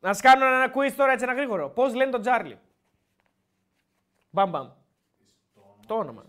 Να 0.01 0.12
σα 0.15 0.20
κάνω 0.20 0.47
ένα 0.47 0.73
quiz 0.74 0.93
τώρα 0.97 1.12
έτσι 1.12 1.24
ένα 1.24 1.35
γρήγορο. 1.35 1.69
Πώς 1.70 1.94
λένε 1.94 2.11
τον 2.11 2.20
Τσάρλι. 2.20 2.59
Μπαμ 4.31 4.51
μπαμ. 4.51 4.70
Το 5.86 5.94
όνομα. 5.94 6.24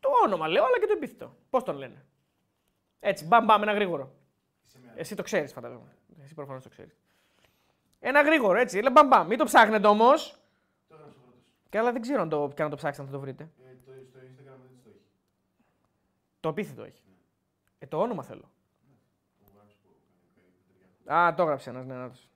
Το 0.00 0.08
όνομα 0.24 0.48
λέω, 0.48 0.64
αλλά 0.64 0.78
και 0.78 0.86
το 0.86 0.92
επίθετο. 0.92 1.36
Πώς 1.50 1.62
τον 1.62 1.76
λένε; 1.76 2.04
Έτσι, 3.00 3.24
μπαμ 3.24 3.44
μπαμ, 3.44 3.62
ένα 3.62 3.72
γρήγορο. 3.72 4.12
Εσύ 4.94 5.14
το 5.14 5.22
ξέρεις, 5.22 5.52
φαντάζομαι. 5.52 5.96
Εσύ 6.22 6.34
προφανώς 6.34 6.62
το 6.62 6.68
ξέρεις. 6.68 6.98
Ένα 8.00 8.22
γρήγορο, 8.22 8.58
έτσι. 8.58 8.80
Λέει 8.80 8.92
μπαμ 8.92 9.06
μπαμ. 9.06 9.26
Μην 9.26 9.38
το 9.38 9.44
ψάχνετε 9.44 9.86
όμως. 9.86 10.43
Το 11.74 11.78
έγραψε 11.78 11.78
πρώτο. 11.78 11.78
Και 11.78 11.78
αλλά 11.78 11.92
δεν 11.92 12.00
ξέρω 12.02 12.20
αν 12.20 12.28
το, 12.28 12.52
και 12.54 12.62
αν 12.62 12.70
το 12.70 12.76
ψάξετε 12.76 13.06
θα 13.06 13.12
το 13.12 13.20
βρείτε. 13.20 13.42
Ε, 13.42 13.74
το, 13.84 13.92
στο 14.04 14.18
Instagram 14.18 14.58
δεν 14.62 14.80
το 14.82 14.88
έχει. 14.88 15.04
Το 16.40 16.48
επίθετο 16.48 16.82
έχει. 16.82 17.02
Ε, 17.78 17.86
το 17.86 18.00
όνομα 18.00 18.22
θέλω. 18.22 18.50
Το 19.38 19.50
γράψει 19.54 19.76
που 19.82 19.88
κάνει 21.06 21.20
Α, 21.20 21.34
το 21.34 21.42
έγραψε 21.42 21.70
ένας, 21.70 21.86
ναι, 21.86 21.94
νάτος. 21.94 22.28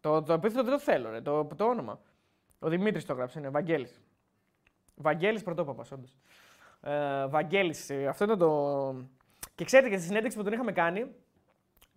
Το, 0.00 0.22
το 0.22 0.32
επίθετο 0.32 0.62
δεν 0.62 0.72
το 0.72 0.80
θέλω, 0.80 1.10
ρε, 1.10 1.20
το, 1.20 1.44
το 1.44 1.64
όνομα. 1.64 2.00
Ο 2.58 2.68
Δημήτρης 2.68 3.04
το 3.04 3.12
έγραψε, 3.12 3.38
είναι 3.38 3.48
Βαγγέλης. 3.48 4.00
Βαγγέλης 4.94 5.42
πρωτόπαπας, 5.42 5.92
όντως. 5.92 6.16
Ε, 6.80 7.26
Βαγγέλης, 7.26 7.90
αυτό 7.90 8.24
είναι 8.24 8.36
το. 8.36 8.94
Και 9.54 9.64
ξέρετε 9.64 9.88
και 9.88 9.96
στη 9.96 10.06
συνέντευξη 10.06 10.38
που 10.38 10.44
τον 10.44 10.52
είχαμε 10.52 10.72
κάνει. 10.72 11.14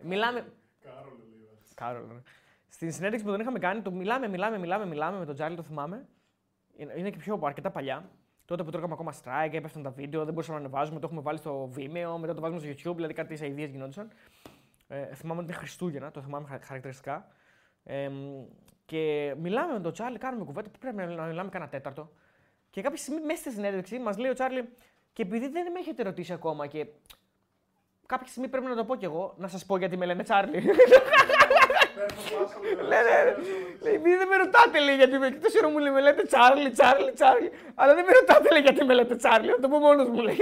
Μιλάμε. 0.02 0.52
Κάρολο 0.80 1.24
λέει. 1.30 1.58
Κάρολ, 1.74 2.06
ναι. 2.06 2.20
Στην 2.74 2.92
συνέντευξη 2.92 3.24
που 3.24 3.30
τον 3.30 3.40
είχαμε 3.40 3.58
κάνει, 3.58 3.80
το 3.80 3.90
μιλάμε, 3.90 4.28
μιλάμε, 4.28 4.58
μιλάμε, 4.58 4.86
μιλάμε 4.86 5.18
με 5.18 5.24
τον 5.24 5.34
Τζάρλι, 5.34 5.56
το 5.56 5.62
θυμάμαι. 5.62 6.08
Είναι 6.76 6.92
είναι 6.96 7.10
και 7.10 7.16
πιο 7.16 7.40
αρκετά 7.42 7.70
παλιά. 7.70 8.10
Τότε 8.44 8.62
που 8.64 8.70
τρώγαμε 8.70 8.92
ακόμα 8.92 9.12
strike, 9.22 9.52
έπεφταν 9.52 9.82
τα 9.82 9.90
βίντεο, 9.90 10.24
δεν 10.24 10.32
μπορούσαμε 10.34 10.58
να 10.58 10.64
ανεβάζουμε, 10.64 11.00
το 11.00 11.06
έχουμε 11.06 11.20
βάλει 11.20 11.38
στο 11.38 11.70
Vimeo, 11.76 12.16
μετά 12.18 12.34
το 12.34 12.40
βάζουμε 12.40 12.60
στο 12.60 12.90
YouTube, 12.90 12.94
δηλαδή 12.94 13.14
κάτι 13.14 13.36
σε 13.36 13.46
ιδέες 13.46 13.70
γινόντουσαν. 13.70 14.10
Ε, 14.88 15.14
θυμάμαι 15.14 15.40
ότι 15.40 15.50
είναι 15.50 15.58
Χριστούγεννα, 15.60 16.10
το 16.10 16.20
θυμάμαι 16.22 16.46
χαρα- 16.48 16.64
χαρακτηριστικά. 16.64 17.26
Ε, 17.84 18.10
και 18.84 19.34
μιλάμε 19.38 19.72
με 19.72 19.80
τον 19.80 19.92
Τσάρλι, 19.92 20.18
κάνουμε 20.18 20.44
κουβέντα, 20.44 20.68
πρέπει 20.78 20.96
να 20.96 21.06
να 21.06 21.24
μιλάμε 21.24 21.50
κανένα 21.50 21.70
τέταρτο. 21.70 22.12
Και 22.70 22.82
κάποια 22.82 22.98
στιγμή 22.98 23.20
μέσα 23.20 23.38
στη 23.40 23.50
συνέντευξη 23.50 23.98
μας 23.98 24.18
λέει 24.18 24.30
ο 24.30 24.34
Τσάρλι, 24.34 24.68
και 25.12 25.22
επειδή 25.22 25.48
δεν 25.48 25.72
με 25.72 25.78
έχετε 25.78 26.02
ρωτήσει 26.02 26.32
ακόμα 26.32 26.66
και 26.66 26.86
κάποια 28.06 28.26
στιγμή 28.26 28.48
πρέπει 28.48 28.66
να 28.66 28.74
το 28.76 28.84
πω 28.84 28.96
κι 28.96 29.04
εγώ, 29.04 29.34
να 29.38 29.48
σας 29.48 29.66
πω 29.66 29.76
γιατί 29.76 29.96
με 29.96 30.06
λένε 30.06 30.22
Τσάρλι. 30.22 30.62
Ναι, 32.88 32.98
ναι, 33.06 33.16
ναι. 33.24 33.34
Λέει, 33.82 33.94
επειδή 33.94 34.16
δεν 34.16 34.28
με 34.28 34.36
ρωτάτε, 34.36 34.80
λέει, 34.80 34.96
γιατί 34.96 35.18
με 35.18 35.26
εκτός 35.26 35.54
ώρα 35.54 35.68
μου 35.68 35.78
λέει, 35.78 35.92
με 35.92 36.00
λέτε 36.00 36.22
Τσάρλι, 36.22 36.70
Τσάρλι, 36.70 37.12
Τσάρλι. 37.12 37.50
Αλλά 37.74 37.94
δεν 37.94 38.04
με 38.04 38.12
ρωτάτε, 38.12 38.50
λέει, 38.52 38.60
γιατί 38.60 38.84
με 38.84 38.94
λέτε 38.94 39.16
Τσάρλι. 39.16 39.50
Θα 39.50 39.60
το 39.60 39.68
πω 39.68 39.78
μόνος 39.78 40.08
μου, 40.08 40.20
λέει. 40.20 40.36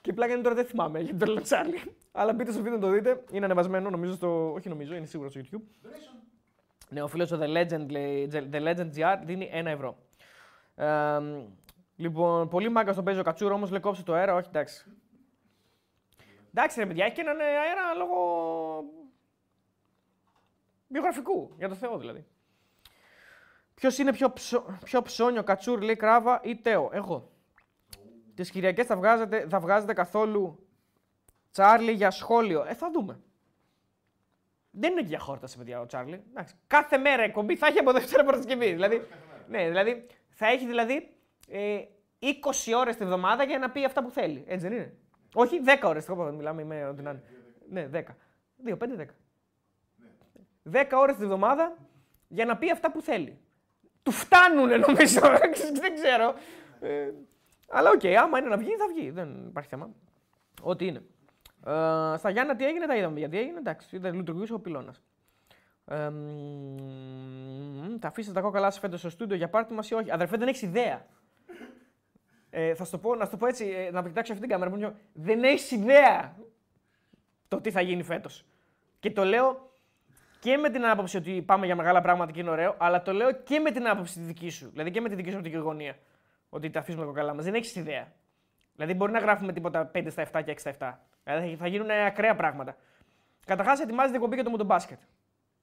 Και 0.00 0.12
πλάκα 0.12 0.32
είναι 0.32 0.42
τώρα 0.42 0.54
δεν 0.54 0.64
θυμάμαι 0.64 1.00
γιατί 1.00 1.18
το 1.18 1.32
λέω 1.32 1.42
Τσάρλι. 1.42 1.80
Αλλά 2.12 2.32
μπείτε 2.32 2.52
στο 2.52 2.62
βίντεο 2.62 2.78
να 2.78 2.86
το 2.86 2.92
δείτε. 2.92 3.24
Είναι 3.30 3.44
ανεβασμένο, 3.44 3.90
νομίζω 3.90 4.14
στο. 4.14 4.52
Όχι 4.52 4.68
νομίζω, 4.68 4.94
είναι 4.94 5.06
σίγουρα 5.06 5.28
στο 5.28 5.40
YouTube. 5.40 5.62
Ναι, 6.88 7.02
ο 7.02 7.08
φίλος 7.08 7.32
ο 7.32 7.38
The 7.40 7.56
Legend, 7.56 7.88
λέει, 7.90 8.30
The 8.32 8.62
Legend 8.62 8.90
GR 8.96 9.18
δίνει 9.24 9.50
1 9.54 9.66
ευρώ. 9.66 9.96
Ε, 10.74 11.18
λοιπόν, 11.96 12.48
πολύ 12.48 12.68
μάγκα 12.68 12.94
τον 12.94 13.04
παίζει 13.04 13.20
ο 13.20 13.22
Κατσούρο, 13.22 13.54
όμως 13.54 13.70
λέει 13.70 13.80
κόψε 13.80 14.02
το 14.02 14.12
αέρα, 14.12 14.34
όχι 14.34 14.48
εντάξει. 14.48 14.84
Εντάξει, 16.54 16.80
ρε 16.80 16.86
παιδιά, 16.86 17.04
έχει 17.04 17.14
και 17.14 17.20
έναν 17.20 17.40
ε, 17.40 17.44
αέρα 17.44 17.94
λόγω 17.96 18.16
βιογραφικού, 20.94 21.54
για 21.58 21.68
το 21.68 21.74
Θεό 21.74 21.98
δηλαδή. 21.98 22.26
Ποιος 23.74 23.98
είναι 23.98 24.12
πιο, 24.12 24.32
ψω... 24.32 24.78
πιο 24.84 25.02
ψώνιο, 25.02 25.42
Κατσούρ, 25.42 25.82
λέει 25.82 25.96
Κράβα 25.96 26.40
ή 26.44 26.56
Τέο; 26.56 26.90
Εγώ. 26.92 27.32
Τις 28.34 28.50
Κυριακές 28.50 28.86
θα 28.86 28.96
βγάζετε, 28.96 29.46
θα 29.48 29.60
βγάζετε 29.60 29.92
καθόλου 29.92 30.66
Τσάρλι 31.50 31.92
για 31.92 32.10
σχόλιο; 32.10 32.64
Ε, 32.64 32.74
θα 32.74 32.90
δούμε. 32.90 33.20
Δεν 34.70 34.90
είναι 34.90 35.00
και 35.00 35.06
για 35.06 35.18
χόρταση, 35.18 35.58
παιδιά, 35.58 35.80
ο 35.80 35.86
Τσάρλι. 35.86 36.22
Εντάξει, 36.30 36.54
κάθε 36.66 36.98
μέρα 36.98 37.22
εκπομπή 37.22 37.56
θα 37.56 37.66
έχει 37.66 37.78
από 37.78 37.92
Δευτέρα 37.92 38.24
Παρασκευή. 38.24 38.72
Δηλαδή, 38.72 39.06
ναι, 39.48 39.68
δηλαδή 39.68 40.06
θα 40.28 40.46
έχει 40.46 40.66
δηλαδή 40.66 41.16
ε, 41.48 41.78
20 42.20 42.28
ώρες 42.76 42.96
τη 42.96 43.04
βδομάδα 43.04 43.44
για 43.44 43.58
να 43.58 43.70
πει 43.70 43.84
αυτά 43.84 44.02
που 44.02 44.10
θέλει. 44.10 44.44
Έτσι 44.46 44.68
δεν 44.68 44.76
είναι; 44.76 44.94
Όχι 45.34 45.60
10 45.64 45.88
ώρες. 45.88 46.08
Μιλάμε 46.08 46.64
με 46.64 46.86
ό,τι 46.86 47.02
να 47.02 47.10
είναι. 47.10 47.22
Ναι, 47.68 47.88
10. 47.92 48.02
2, 48.66 48.76
5, 48.78 48.96
10. 49.00 49.04
10 50.72 50.84
ώρες 50.92 51.16
τη 51.16 51.24
βδομάδα 51.24 51.76
για 52.28 52.44
να 52.44 52.56
πει 52.56 52.70
αυτά 52.70 52.90
που 52.92 53.00
θέλει. 53.02 53.38
Του 54.02 54.10
φτάνουν 54.10 54.68
νομίζω. 54.68 55.20
δεν 55.80 55.94
ξέρω. 55.94 56.34
Ε, 56.80 57.10
αλλά 57.68 57.90
οκ, 57.90 58.04
άμα 58.04 58.38
είναι 58.38 58.48
να 58.48 58.56
βγει, 58.56 58.70
θα 58.76 58.86
βγει. 58.96 59.10
Δεν 59.10 59.44
υπάρχει 59.46 59.68
θέμα. 59.68 59.90
Ό,τι 60.62 60.86
είναι. 60.86 61.02
Ε, 61.66 62.16
στα 62.16 62.30
Γιάννα 62.30 62.56
τι 62.56 62.64
έγινε, 62.66 62.86
τα 62.86 62.96
είδαμε. 62.96 63.18
Γιατί 63.18 63.38
έγινε, 63.38 63.58
εντάξει, 63.58 63.98
δεν 63.98 64.14
λειτουργούσε 64.14 64.54
ο 64.54 64.58
πυλώνας. 64.60 65.02
Ε, 65.86 66.08
μ, 66.08 67.96
θα 68.00 68.08
αφήσετε 68.08 68.34
τα 68.34 68.40
κόκαλά 68.40 68.70
σας 68.70 68.80
φέτος 68.80 68.98
στο 69.00 69.10
στούντιο 69.10 69.36
για 69.36 69.48
πάρτι 69.48 69.74
μας 69.74 69.90
ή 69.90 69.94
όχι; 69.94 70.10
Αδερφέ, 70.10 70.36
δεν 70.36 70.48
έχεις 70.48 70.62
ιδέα. 70.62 71.06
Ε, 72.50 72.74
θα 72.74 72.84
σου 72.84 72.90
το 72.90 72.98
πω, 72.98 73.14
να 73.14 73.24
σου 73.24 73.30
το 73.30 73.36
πω 73.36 73.46
έτσι, 73.46 73.64
ε, 73.68 73.90
να 73.90 74.02
κοιτάξω 74.02 74.32
αυτή 74.32 74.44
την 74.46 74.52
κάμερα. 74.54 74.70
που 74.70 74.76
είναι- 74.76 74.94
Δεν 75.12 75.44
έχεις 75.44 75.70
ιδέα 75.70 76.36
το 77.48 77.60
τι 77.60 77.70
θα 77.70 77.80
γίνει 77.80 78.02
φέτος. 78.02 78.44
Και 78.98 79.10
το 79.10 79.24
λέω 79.24 79.72
και 80.44 80.56
με 80.56 80.70
την 80.70 80.86
άποψη 80.86 81.16
ότι 81.16 81.42
πάμε 81.42 81.66
για 81.66 81.76
μεγάλα 81.76 82.00
πράγματα 82.00 82.32
και 82.32 82.40
είναι 82.40 82.50
ωραίο, 82.50 82.74
αλλά 82.78 83.02
το 83.02 83.12
λέω 83.12 83.32
και 83.32 83.58
με 83.58 83.70
την 83.70 83.88
άποψη 83.88 84.14
τη 84.14 84.20
δική 84.20 84.50
σου. 84.50 84.70
Δηλαδή 84.70 84.90
και 84.90 85.00
με 85.00 85.08
τη 85.08 85.14
δική 85.14 85.30
σου 85.30 85.36
οπτική 85.36 85.56
γωνία. 85.56 85.96
Ότι 86.48 86.70
τα 86.70 86.78
αφήσουμε 86.78 87.02
τα 87.02 87.08
κοκαλά 87.08 87.34
μας. 87.34 87.44
Δεν 87.44 87.54
έχεις 87.54 87.76
ιδέα. 87.76 88.12
Δηλαδή 88.74 88.94
μπορεί 88.94 89.12
να 89.12 89.18
γράφουμε 89.18 89.52
τίποτα 89.52 89.90
5 89.94 90.06
στα 90.10 90.26
7 90.32 90.42
και 90.44 90.52
6 90.52 90.58
στα 90.58 90.72
7. 90.78 90.94
Δηλαδή 91.24 91.56
θα 91.56 91.66
γίνουν 91.66 91.90
ακραία 91.90 92.34
πράγματα. 92.34 92.76
Καταρχάς 93.46 93.80
ετοιμάζεται 93.80 94.12
η 94.12 94.16
εκπομπή 94.16 94.34
για 94.34 94.44
το 94.44 94.50
μοτομπάσκετ. 94.50 94.98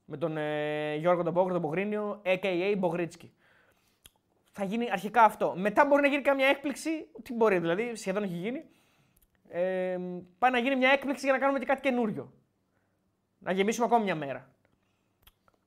Με 0.06 0.18
τον 0.18 0.38
ε, 0.38 0.96
Γιώργο 0.96 1.24
τον 1.24 1.34
Μπόγκρο, 1.34 1.52
τον 1.52 1.62
Μπογρίνιο, 1.62 2.22
a.k.a. 2.26 2.76
Μπογρίτσκι. 2.78 3.34
Θα 4.52 4.64
γίνει 4.64 4.92
αρχικά 4.92 5.24
αυτό. 5.24 5.54
Μετά 5.58 5.86
μπορεί 5.86 6.02
να 6.02 6.08
γίνει 6.08 6.22
καμιά 6.22 6.48
έκπληξη. 6.48 7.08
Τι 7.24 7.34
μπορεί 7.34 7.60
δηλαδή, 7.60 7.96
σχεδόν 7.96 8.24
έχει 8.24 8.36
γίνει. 8.36 8.64
Ε, 9.50 9.98
πάει 10.38 10.52
να 10.52 10.58
γίνει 10.58 10.76
μια 10.76 10.92
έκπληξη 10.92 11.24
για 11.24 11.34
να 11.34 11.40
κάνουμε 11.40 11.60
και 11.60 11.66
κάτι 11.66 11.82
καινούριο. 11.82 12.34
Να 13.38 13.52
γεμίσουμε 13.52 13.86
ακόμη 13.86 14.04
μια 14.04 14.16
μέρα. 14.16 14.50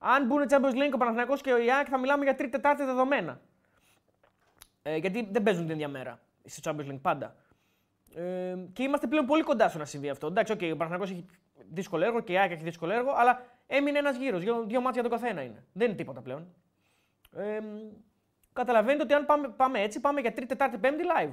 Αν 0.06 0.26
μπουν 0.26 0.46
Champions 0.48 0.74
League 0.74 0.94
ο 0.94 0.96
Παναθηναϊκός 0.96 1.40
και 1.40 1.52
ο 1.52 1.58
Ιάκ 1.58 1.86
θα 1.90 1.98
μιλάμε 1.98 2.24
για 2.24 2.34
τρίτη 2.34 2.50
τετάρτη 2.50 2.84
δεδομένα. 2.84 3.40
Ε, 4.82 4.96
γιατί 4.96 5.28
δεν 5.30 5.42
παίζουν 5.42 5.64
την 5.66 5.74
ίδια 5.74 5.88
μέρα 5.88 6.20
στο 6.44 6.70
Champions 6.70 6.90
League 6.90 7.00
πάντα. 7.02 7.36
Ε, 8.14 8.56
και 8.72 8.82
είμαστε 8.82 9.06
πλέον 9.06 9.26
πολύ 9.26 9.42
κοντά 9.42 9.68
στο 9.68 9.78
να 9.78 9.84
συμβεί 9.84 10.08
αυτό. 10.08 10.26
Εντάξει, 10.26 10.52
okay, 10.56 10.70
ο 10.72 10.76
Παναθηναϊκός 10.76 11.10
έχει 11.10 11.26
δύσκολο 11.70 12.04
έργο 12.04 12.20
και 12.20 12.32
η 12.32 12.38
ΑΕΚ 12.38 12.50
έχει 12.50 12.62
δύσκολο 12.62 12.92
έργο, 12.92 13.12
αλλά 13.16 13.42
έμεινε 13.66 13.98
ένας 13.98 14.16
γύρος. 14.16 14.40
Δύο, 14.42 14.64
δύο 14.64 14.80
μάτια 14.80 15.00
για 15.00 15.10
τον 15.10 15.20
καθένα 15.20 15.42
είναι. 15.42 15.64
Δεν 15.72 15.86
είναι 15.86 15.96
τίποτα 15.96 16.20
πλέον. 16.20 16.54
Ε, 17.36 17.60
καταλαβαίνετε 18.52 19.02
ότι 19.02 19.14
αν 19.14 19.26
πάμε, 19.26 19.48
πάμε 19.48 19.80
έτσι, 19.80 20.00
πάμε 20.00 20.20
για 20.20 20.32
Τρίτη, 20.32 20.48
Τετάρτη, 20.48 20.78
Πέμπτη 20.78 21.02
live. 21.16 21.32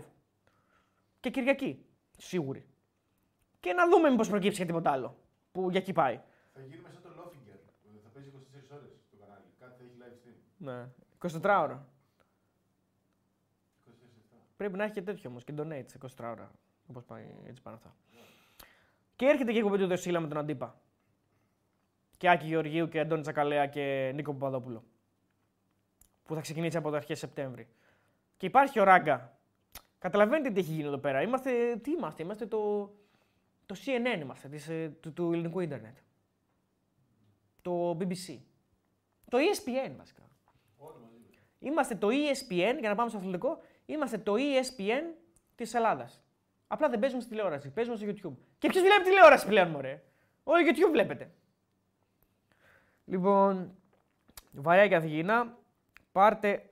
Και 1.19 1.29
Κυριακή. 1.29 1.85
Σίγουρη. 2.17 2.65
Και 3.59 3.73
να 3.73 3.87
δούμε 3.89 4.09
μήπως 4.09 4.29
προκύψει 4.29 4.59
και 4.59 4.65
τίποτα 4.65 4.91
άλλο. 4.91 5.17
Που 5.51 5.69
για 5.69 5.79
εκεί 5.79 5.93
πάει. 5.93 6.19
Θα 6.53 6.61
γίνουμε 6.61 6.89
σαν 6.93 7.01
το 7.01 7.09
Lofinger. 7.17 7.59
Θα 8.03 8.09
παίζει 8.13 8.29
24 8.29 8.75
ώρε 8.75 8.87
το 9.11 9.17
κανάλι. 9.21 9.45
Κάτι 9.59 9.73
θα 9.77 9.83
έχει 9.83 9.95
live 10.01 10.15
stream. 10.21 10.37
Ναι. 10.61 10.87
24 11.19 11.41
ώρα. 11.43 11.87
24 13.85 13.91
Πρέπει 14.57 14.77
να 14.77 14.83
έχει 14.83 14.93
και 14.93 15.01
τέτοιο 15.01 15.29
όμως 15.29 15.43
και 15.43 15.53
donate 15.57 15.85
24 15.99 16.07
ώρα. 16.19 16.51
Όπως 16.87 17.03
πάει, 17.03 17.35
έτσι 17.45 17.61
πάνε 17.61 17.75
αυτά. 17.75 17.95
Και 19.15 19.25
έρχεται 19.25 19.51
και 19.51 19.57
η 19.57 19.59
εκπομπή 19.59 19.77
του 19.77 19.87
Δεσίλα 19.87 20.19
με 20.19 20.27
τον 20.27 20.37
Αντίπα. 20.37 20.81
Και 22.17 22.29
Άκη 22.29 22.45
Γεωργίου 22.45 22.87
και 22.87 22.99
Αντώνη 22.99 23.21
Τσακαλέα 23.21 23.67
και 23.67 24.11
Νίκο 24.15 24.33
Παπαδόπουλο. 24.33 24.83
Που 26.23 26.35
θα 26.35 26.41
ξεκινήσει 26.41 26.77
από 26.77 26.89
τα 26.89 26.97
αρχές 26.97 27.19
Σεπτέμβρη. 27.19 27.67
Και 28.37 28.45
υπάρχει 28.45 28.79
ο 28.79 28.83
Ράγκα. 28.83 29.37
Καταλαβαίνετε 29.99 30.49
τι 30.53 30.59
έχει 30.59 30.71
γίνει 30.71 30.87
εδώ 30.87 30.97
πέρα. 30.97 31.21
Είμαστε, 31.21 31.75
τι 31.75 31.91
είμαστε, 31.91 32.23
είμαστε 32.23 32.45
το, 32.45 32.91
το 33.65 33.75
CNN 33.85 34.21
είμαστε, 34.21 34.47
της, 34.47 34.69
ε, 34.69 34.97
του, 34.99 35.13
του 35.13 35.33
ελληνικού 35.33 35.59
ίντερνετ. 35.59 35.97
Το 37.61 37.97
BBC. 37.99 38.39
Το 39.29 39.37
E 39.37 39.41
ESPN 39.41 39.93
βασικά. 39.97 40.30
Είμαστε 41.63 41.95
το 41.95 42.07
E 42.11 42.11
ESPN, 42.11 42.77
για 42.79 42.89
να 42.89 42.95
πάμε 42.95 43.09
στο 43.09 43.17
αθλητικό, 43.17 43.61
είμαστε 43.85 44.17
το 44.17 44.33
E 44.37 44.61
ESPN 44.61 45.03
της 45.55 45.73
Ελλάδας. 45.73 46.21
Απλά 46.67 46.89
δεν 46.89 46.99
παίζουμε 46.99 47.21
στη 47.21 47.29
τηλεόραση, 47.29 47.69
παίζουμε 47.69 47.95
στο 47.95 48.05
YouTube. 48.07 48.35
Και 48.57 48.67
ποιος 48.67 48.83
βλέπει 48.83 49.03
τηλεόραση 49.03 49.47
πλέον, 49.47 49.67
μωρέ; 49.69 50.03
Όλοι 50.43 50.63
YouTube 50.69 50.91
βλέπετε. 50.91 51.31
Λοιπόν, 53.05 53.75
βαριά 54.51 54.87
και 54.87 54.95
Αθηγήνα. 54.95 55.57
Πάρτε 56.11 56.69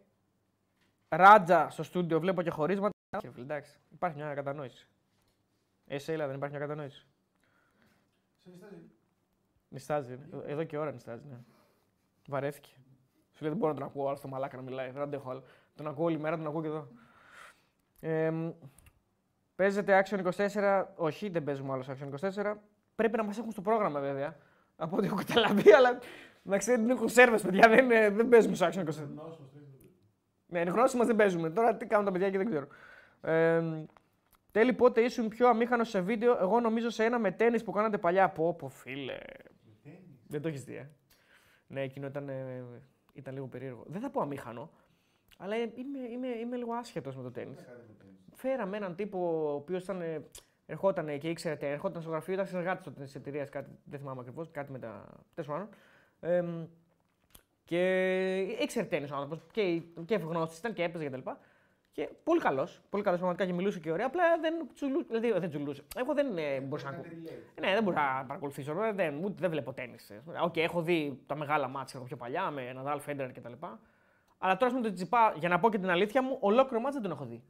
ράτζα 1.09 1.69
στο 1.69 1.83
στούντιο, 1.83 2.19
βλέπω 2.19 2.41
και 2.41 2.49
χωρίσματα. 2.49 2.93
Όχι, 3.17 3.29
φίλε, 3.29 3.43
Εντάξει, 3.43 3.79
υπάρχει 3.89 4.17
μια 4.17 4.33
κατανόηση. 4.33 4.87
Εσύ, 5.87 6.15
δεν 6.15 6.33
υπάρχει 6.35 6.55
μια 6.57 6.65
κατανόηση. 6.65 7.07
Σε 8.37 8.49
νιστάζει. 8.49 8.89
Νιστάζει. 9.69 10.13
ε. 10.13 10.51
Εδώ 10.51 10.63
και 10.63 10.77
ώρα 10.77 10.91
νιστάζει, 10.91 11.23
ναι. 11.29 11.37
Βαρέθηκε. 12.27 12.69
Σου 13.39 13.45
λέει 13.45 13.53
δεν 13.53 13.61
μπορώ 13.61 13.73
να 13.73 13.79
τον 13.79 13.87
ακούω 13.87 14.07
άλλο 14.07 14.15
στο 14.15 14.27
μαλάκα 14.27 14.55
να 14.55 14.63
μιλάει. 14.63 14.91
Δεν 14.91 15.01
αντέχω 15.01 15.29
άλλο. 15.29 15.43
Τον 15.75 15.87
ακούω 15.87 16.05
όλη 16.05 16.19
μέρα, 16.19 16.37
τον 16.37 16.47
ακούω 16.47 16.61
και 16.61 16.67
εδώ. 16.67 16.87
Ε, 17.99 18.29
μ, 18.31 18.49
παίζεται 19.55 20.03
Action 20.03 20.31
24. 20.37 20.83
Όχι, 20.95 21.29
δεν 21.29 21.43
παίζουμε 21.43 21.73
άλλο 21.73 21.83
Action 21.87 22.29
24. 22.43 22.53
Πρέπει 22.95 23.17
να 23.17 23.23
μας 23.23 23.37
έχουν 23.37 23.51
στο 23.51 23.61
πρόγραμμα 23.61 23.99
βέβαια. 23.99 24.37
Από 24.75 24.97
ό,τι 24.97 25.05
έχω 25.05 25.15
καταλαβεί, 25.15 25.71
αλλά 25.77 25.99
να 26.41 26.57
ξέρετε 26.57 26.83
δεν 26.83 26.91
έχουν 26.95 27.09
σερβες, 27.09 27.41
παιδιά. 27.41 27.69
Δεν, 27.69 27.91
ε, 27.91 28.09
δεν 28.09 28.29
παίζουμε 28.29 28.55
στο 28.55 28.65
Action 28.65 28.79
24. 28.79 28.83
Νόσο, 29.15 29.49
τρεις, 29.53 29.67
Ναι, 30.45 30.59
είναι 30.59 30.71
γνώση 30.71 30.97
μας 30.97 31.07
δεν 31.07 31.15
παίζουμε. 31.15 31.49
Τώρα 31.49 31.77
τι 31.77 31.85
κάνουν 31.85 32.05
τα 32.05 32.11
παιδιά 32.11 32.29
και 32.29 32.37
δεν 32.37 32.47
ξέρω. 32.47 32.67
Ε, 33.21 33.63
τέλει 34.51 34.73
πότε 34.73 35.01
ήσουν 35.01 35.27
πιο 35.27 35.47
αμήχανος 35.47 35.89
σε 35.89 36.01
βίντεο. 36.01 36.37
Εγώ 36.39 36.59
νομίζω 36.59 36.89
σε 36.89 37.03
ένα 37.03 37.19
με 37.19 37.31
τέννη 37.31 37.63
που 37.63 37.71
κάνατε 37.71 37.97
παλιά. 37.97 38.23
Από 38.23 38.53
πω, 38.53 38.69
φίλε. 38.69 39.17
Δεν 40.27 40.41
το 40.41 40.47
έχεις 40.47 40.63
δει, 40.63 40.75
ε. 40.75 40.89
Ναι, 41.67 41.81
εκείνο 41.81 42.07
ήταν, 42.07 42.29
ε, 42.29 42.63
ήταν 43.13 43.33
λίγο 43.33 43.47
περίεργο. 43.47 43.83
Δεν 43.87 44.01
θα 44.01 44.09
πω 44.09 44.21
αμήχανο, 44.21 44.69
αλλά 45.37 45.55
ε, 45.55 45.59
είμαι, 45.75 45.99
είμαι, 46.11 46.27
είμαι 46.27 46.55
λίγο 46.55 46.73
άσχετος 46.73 47.15
με 47.15 47.23
το 47.23 47.31
τέννη. 47.31 47.55
Φέραμε 48.35 48.77
έναν 48.77 48.95
τύπο 48.95 49.49
ο 49.51 49.53
οποίος 49.53 49.83
ήταν. 49.83 50.01
ε, 50.01 50.23
Ερχόταν 50.71 51.19
και 51.19 51.29
ήξερε, 51.29 51.55
τε- 51.55 51.71
ερχόταν 51.71 52.01
στο 52.01 52.11
γραφείο, 52.11 52.33
ήταν 52.33 52.45
συνεργάτη 52.47 52.91
της 52.91 53.15
εταιρείας, 53.15 53.49
κάτι 53.49 53.69
δεν 53.83 53.99
θυμάμαι 53.99 54.19
ακριβώς, 54.19 54.51
κάτι 54.51 54.71
με 54.71 54.79
τα. 54.79 55.05
Τέλος 55.33 55.49
πάντων. 55.49 55.69
Εμ, 56.19 56.65
και 57.63 58.37
ήξερε 58.39 58.85
τέννη 58.85 59.11
ο 59.11 59.15
άνθρωπος 59.15 59.41
και, 59.51 59.81
και 60.05 60.15
γνώστη 60.15 60.57
ήταν 60.57 60.73
και 60.73 60.83
έπαιζε 60.83 61.05
κτλ. 61.09 61.17
Και 61.17 61.29
πολύ 62.23 62.39
καλός. 62.39 62.81
Πολύ 62.89 63.03
καλός, 63.03 63.19
πραγματικά 63.19 63.49
και 63.49 63.55
μιλούσε 63.55 63.79
και 63.79 63.91
ωραία. 63.91 64.05
Απλά 64.05 64.23
δεν 64.41 64.53
τσουλούσε. 64.73 65.05
Δηλαδή 65.07 65.39
δεν 65.39 65.49
τσουλούσε. 65.49 65.83
Εγώ 65.95 66.13
δεν 66.13 66.37
ε, 66.37 66.59
μπορούσα 66.59 66.91
να 66.91 66.97
ακούω. 66.97 67.05
Ναι, 67.61 67.73
δεν 67.73 67.83
μπορούσα 67.83 68.01
να 68.19 68.25
παρακολουθήσω. 68.25 68.83
ε, 68.83 68.91
Δεν, 68.91 69.23
ούτε 69.23 69.33
δεν 69.37 69.49
βλέπω 69.49 69.73
τέννη. 69.73 69.95
Οκ, 70.43 70.57
έχω 70.57 70.81
δει 70.81 71.23
τα 71.25 71.35
μεγάλα 71.35 71.67
ματς 71.67 71.93
έχω 71.95 72.05
πιο 72.05 72.17
παλιά 72.17 72.49
με 72.51 72.73
Ναδάλ, 72.73 72.99
Φέντερ 72.99 73.31
κτλ. 73.31 73.53
Αλλά 74.37 74.57
τώρα 74.57 74.73
με 74.73 74.81
το 74.81 74.93
Τσιτσιπά, 74.93 75.33
για 75.37 75.49
να 75.49 75.59
πω 75.59 75.69
και 75.69 75.77
την 75.77 75.89
αλήθεια 75.89 76.23
μου, 76.23 76.37
ολόκληρο 76.39 76.81
ματς 76.81 76.93
δεν 76.93 77.03
τον 77.03 77.11
έχω 77.11 77.25
δει. 77.25 77.43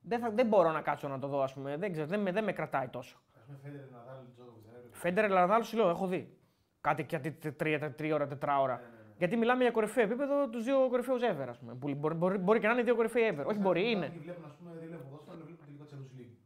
Δεν, 0.00 0.20
θα, 0.20 0.30
δεν 0.30 0.46
μπορώ 0.46 0.70
να 0.70 0.80
κάτσω 0.80 1.08
να 1.08 1.18
το 1.18 1.26
δω, 1.26 1.42
ας 1.42 1.52
πούμε. 1.52 1.76
Δεν, 1.76 1.92
ξέρω, 1.92 2.06
δεν, 2.06 2.20
με, 2.20 2.32
δεν 2.32 2.44
με 2.44 2.52
κρατάει 2.52 2.88
τόσο. 2.88 3.16
Ας 3.36 3.42
πούμε 3.46 3.58
Φέντερ, 3.62 3.90
Ναδάλ, 3.90 4.16
Τζόκοβιτς, 4.34 4.66
ρε, 4.72 4.78
παιδί. 4.78 4.88
Φέντερ, 4.92 5.30
Ναδάλ, 5.30 5.62
σου 5.62 5.76
λέω, 5.76 5.88
έχω 5.88 6.06
δει. 6.06 6.36
Κάτι 6.80 7.06
γιατί 7.08 7.30
τρία, 7.32 7.94
τρίωρα, 7.94 8.26
τετράωρα. 8.26 8.82
Γιατί 9.18 9.36
μιλάμε 9.36 9.62
για 9.62 9.70
κορυφαίο 9.70 10.04
επίπεδο 10.04 10.48
τους 10.48 10.64
δύο 10.64 10.88
κορυφαίους 10.88 11.22
ever, 11.22 11.46
ας 11.48 11.58
πούμε. 11.58 11.74
Που 11.74 11.94
μπορεί, 11.96 12.14
μπορεί, 12.14 12.38
μπορεί 12.38 12.60
και 12.60 12.66
να 12.66 12.72
είναι 12.72 12.80
οι 12.80 12.84
δύο 12.84 12.94
κορυφαίοι 12.94 13.36
ever. 13.36 13.44
Όχι, 13.46 13.58
μπορεί, 13.58 13.90
είναι. 13.90 14.06
Κάποιοι 14.06 14.20
βλέπουν, 14.20 14.44
ας 14.44 14.54
πούμε, 14.58 14.70
δεν 14.78 14.88
βλέπουν 14.88 15.08
ποδόσφαιρο, 15.10 15.36
αλλά 15.36 15.44
βλέπουν 15.44 15.64
τελικό 15.66 15.84
Champions 15.90 16.20
League. 16.20 16.36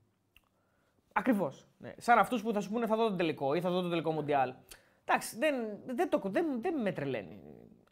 Ακριβώς. 1.12 1.66
Ναι. 1.78 1.92
Σαν 1.96 2.18
αυτούς 2.18 2.42
που 2.42 2.52
θα 2.52 2.60
σου 2.60 2.70
πούνε 2.70 2.86
θα 2.86 2.96
δω 2.96 3.08
τον 3.08 3.16
τελικό 3.16 3.54
ή 3.54 3.60
θα 3.60 3.70
δω 3.70 3.80
τον 3.80 3.90
τελικό 3.90 4.10
Μουντιάλ. 4.12 4.52
Εντάξει, 5.04 5.38
δεν, 5.38 5.54
δεν, 5.86 6.08
το, 6.08 6.20
δεν, 6.24 6.46
δεν 6.60 6.80
με 6.80 6.92
τρελαίνει. 6.92 7.40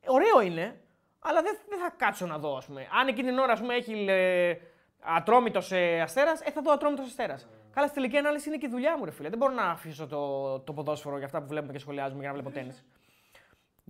Ωραίο 0.06 0.40
είναι, 0.40 0.80
αλλά 1.18 1.42
δεν, 1.42 1.58
δεν 1.68 1.78
θα 1.78 1.94
κάτσω 1.96 2.26
να 2.26 2.38
δω, 2.38 2.56
ας 2.56 2.66
πούμε. 2.66 2.86
Αν 3.00 3.08
εκείνη 3.08 3.28
την 3.28 3.38
ώρα 3.38 3.52
ας 3.52 3.60
πούμε, 3.60 3.74
έχει 3.74 4.04
ε, 4.08 4.54
ατρόμητος 5.00 5.72
ε, 5.72 6.00
αστέρας, 6.00 6.40
ε, 6.40 6.50
θα 6.50 6.62
δω 6.62 6.72
ατρόμητος 6.72 7.06
αστέρας. 7.06 7.48
Καλά, 7.70 7.86
στη 7.86 7.96
τελική 7.96 8.16
ανάλυση 8.16 8.48
είναι 8.48 8.58
και 8.58 8.66
η 8.66 8.68
δουλειά 8.68 8.98
μου, 8.98 9.04
ρε 9.04 9.10
φίλε. 9.10 9.28
Δεν 9.28 9.38
μπορώ 9.38 9.52
να 9.52 9.62
αφήσω 9.62 10.06
το, 10.06 10.58
το 10.60 10.72
ποδόσφαιρο 10.72 11.16
για 11.16 11.26
αυτά 11.26 11.40
που 11.40 11.46
βλέπουμε 11.46 11.72
και 11.72 11.78
σχολιάζουμε 11.78 12.20
για 12.20 12.28
να 12.28 12.34
βλέπω 12.34 12.50
τέννη. 12.50 12.72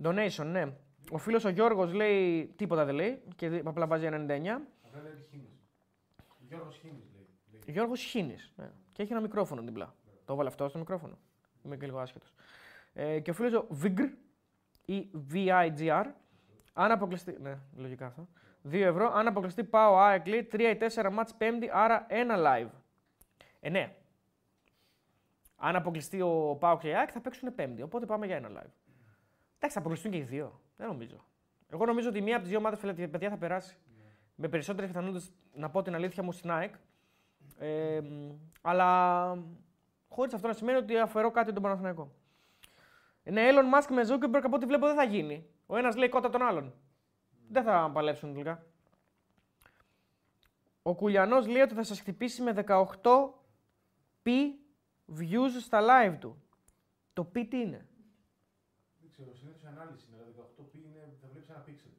Donation, 0.03 0.45
ναι. 0.45 0.73
Ο 1.11 1.17
φίλος 1.17 1.45
ο 1.45 1.49
Γιώργος 1.49 1.93
λέει 1.93 2.45
τίποτα 2.55 2.85
δεν 2.85 2.95
λέει 2.95 3.21
και 3.35 3.49
δι- 3.49 3.67
απλά 3.67 3.87
βάζει 3.87 4.05
99. 4.05 4.11
Απλά 4.11 5.01
λέει 5.01 5.27
Χίνης. 5.29 5.59
Γιώργος 6.47 6.77
Χίνης 6.77 7.05
λέει. 7.15 7.27
λέει. 7.51 7.61
Γιώργος 7.65 8.01
Χίνης. 8.01 8.53
Ναι. 8.55 8.71
Και 8.91 9.01
έχει 9.01 9.11
ένα 9.11 9.21
μικρόφωνο 9.21 9.61
δίπλα. 9.61 9.95
Το 10.25 10.33
έβαλε 10.33 10.49
αυτό 10.49 10.67
στο 10.67 10.77
μικρόφωνο. 10.77 11.17
Είμαι 11.63 11.77
και 11.77 11.85
λίγο 11.85 11.99
άσχετος. 11.99 12.33
Ε, 12.93 13.19
και 13.19 13.29
ο 13.29 13.33
φίλος 13.33 13.53
ο 13.53 13.67
Vigr 13.83 14.09
ή 14.85 15.09
VIGR. 15.33 16.05
Αν 16.73 16.91
αποκλειστεί. 16.91 17.37
Ναι, 17.41 17.57
λογικά 17.75 18.05
αυτό. 18.05 18.27
2 18.63 18.73
ευρώ. 18.85 19.11
Αν 19.13 19.27
αποκλειστεί 19.27 19.63
πάω 19.63 19.97
ΑΕΚ 19.97 20.27
λέει 20.27 20.47
3 20.51 20.59
ή 20.59 20.75
4 20.75 21.09
μάτς 21.11 21.33
πέμπτη, 21.35 21.69
άρα 21.73 22.05
ένα 22.09 22.35
live. 22.37 22.69
Ε, 23.59 23.69
ναι. 23.69 23.95
Αν 25.55 25.75
αποκλειστεί 25.75 26.21
ο 26.21 26.57
Πάο 26.59 26.77
και 26.77 26.87
η 26.89 26.93
ΑΕΚ 26.95 27.09
θα 27.13 27.21
παίξουν 27.21 27.55
πέμπτη. 27.55 27.81
Οπότε 27.81 28.05
πάμε 28.05 28.25
για 28.25 28.35
ένα 28.35 28.49
live. 28.49 28.71
Εντάξει, 29.57 29.75
θα 29.75 29.79
αποκλειστούν 29.79 30.11
και 30.11 30.17
οι 30.17 30.21
δύο. 30.21 30.61
Δεν 30.77 30.87
νομίζω. 30.87 31.25
Εγώ 31.69 31.85
νομίζω 31.85 32.09
ότι 32.09 32.21
μία 32.21 32.33
από 32.33 32.41
τις 32.41 32.49
δύο 32.49 32.59
ομάδες 32.59 32.79
παιδιά 33.09 33.29
θα 33.29 33.37
περάσει. 33.37 33.77
Με 34.35 34.47
περισσότερε 34.47 34.87
πιθανότητες 34.87 35.31
να 35.53 35.69
πω 35.69 35.81
την 35.81 35.95
αλήθεια 35.95 36.23
μου 36.23 36.31
στην 36.31 36.51
ΑΕΚ. 36.51 36.75
Ε, 37.57 37.99
μ, 38.01 38.31
αλλά 38.61 39.43
χωρίς 40.09 40.33
αυτό 40.33 40.47
να 40.47 40.53
σημαίνει 40.53 40.77
ότι 40.77 40.97
αφαιρώ 40.97 41.31
κάτι 41.31 41.53
τον 41.53 41.63
Παναθηναϊκό. 41.63 42.11
Ναι, 43.23 43.49
Elon 43.51 43.79
Musk 43.79 43.87
με 43.89 44.01
Zuckerberg 44.07 44.41
από 44.43 44.55
ό,τι 44.55 44.65
βλέπω 44.65 44.85
δεν 44.85 44.95
θα 44.95 45.03
γίνει. 45.03 45.45
Ο 45.65 45.77
ένας 45.77 45.95
λέει 45.95 46.09
κότα 46.09 46.29
τον 46.29 46.41
άλλον. 46.41 46.73
Δεν 47.49 47.63
θα 47.63 47.89
παλέψουν 47.93 48.31
τελικά. 48.31 48.65
Ο 50.81 50.95
Κουλιανός 50.95 51.47
λέει 51.47 51.61
ότι 51.61 51.73
θα 51.73 51.83
σας 51.83 51.99
χτυπήσει 51.99 52.41
με 52.41 52.65
18 52.67 52.83
p 54.23 54.29
views 55.19 55.49
στα 55.59 55.81
live 55.81 56.17
του. 56.19 56.41
Το 57.13 57.31
p 57.35 57.45
τι 57.49 57.59
είναι; 57.59 57.87
Δεν 59.17 59.25
ξέρω, 59.25 59.33
συνήθως 59.35 59.63
η 59.63 59.67
ανάλυση 59.67 60.05
είναι. 60.07 60.17
Δηλαδή 60.17 60.51
18 60.59 60.63
p 60.71 60.77
είναι, 60.85 61.17
θα 61.21 61.27
βλέπεις 61.31 61.49
ένα 61.49 61.59
pixel. 61.59 61.91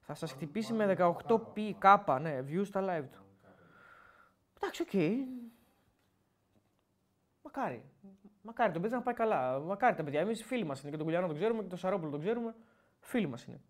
Θα 0.00 0.14
σας 0.14 0.32
χτυπήσει 0.32 0.72
με 0.72 0.86
18 0.98 1.40
p 1.54 1.72
κάπα, 1.78 2.18
ναι, 2.18 2.44
views 2.48 2.66
στα 2.66 2.80
live 2.80 3.08
του. 3.12 3.24
Εντάξει, 4.56 4.82
οκ. 4.82 4.94
Μακάρι. 7.42 7.84
Μακάρι 8.42 8.72
το 8.72 8.80
παιδί 8.80 8.94
να 8.94 9.02
πάει 9.02 9.14
καλά. 9.14 9.58
Μακάρι 9.58 9.96
τα 9.96 10.04
παιδιά. 10.04 10.20
Εμείς 10.20 10.44
φίλοι 10.44 10.64
μας 10.64 10.80
είναι 10.80 10.90
και 10.90 10.96
τον 10.96 11.04
Κουλιανό 11.04 11.26
τον 11.26 11.36
ξέρουμε 11.36 11.62
και 11.62 11.68
τον 11.68 11.78
Σαρόπουλο 11.78 12.10
τον 12.10 12.20
ξέρουμε. 12.20 12.54
Φίλοι 13.00 13.26
μας 13.26 13.44
είναι. 13.44 13.60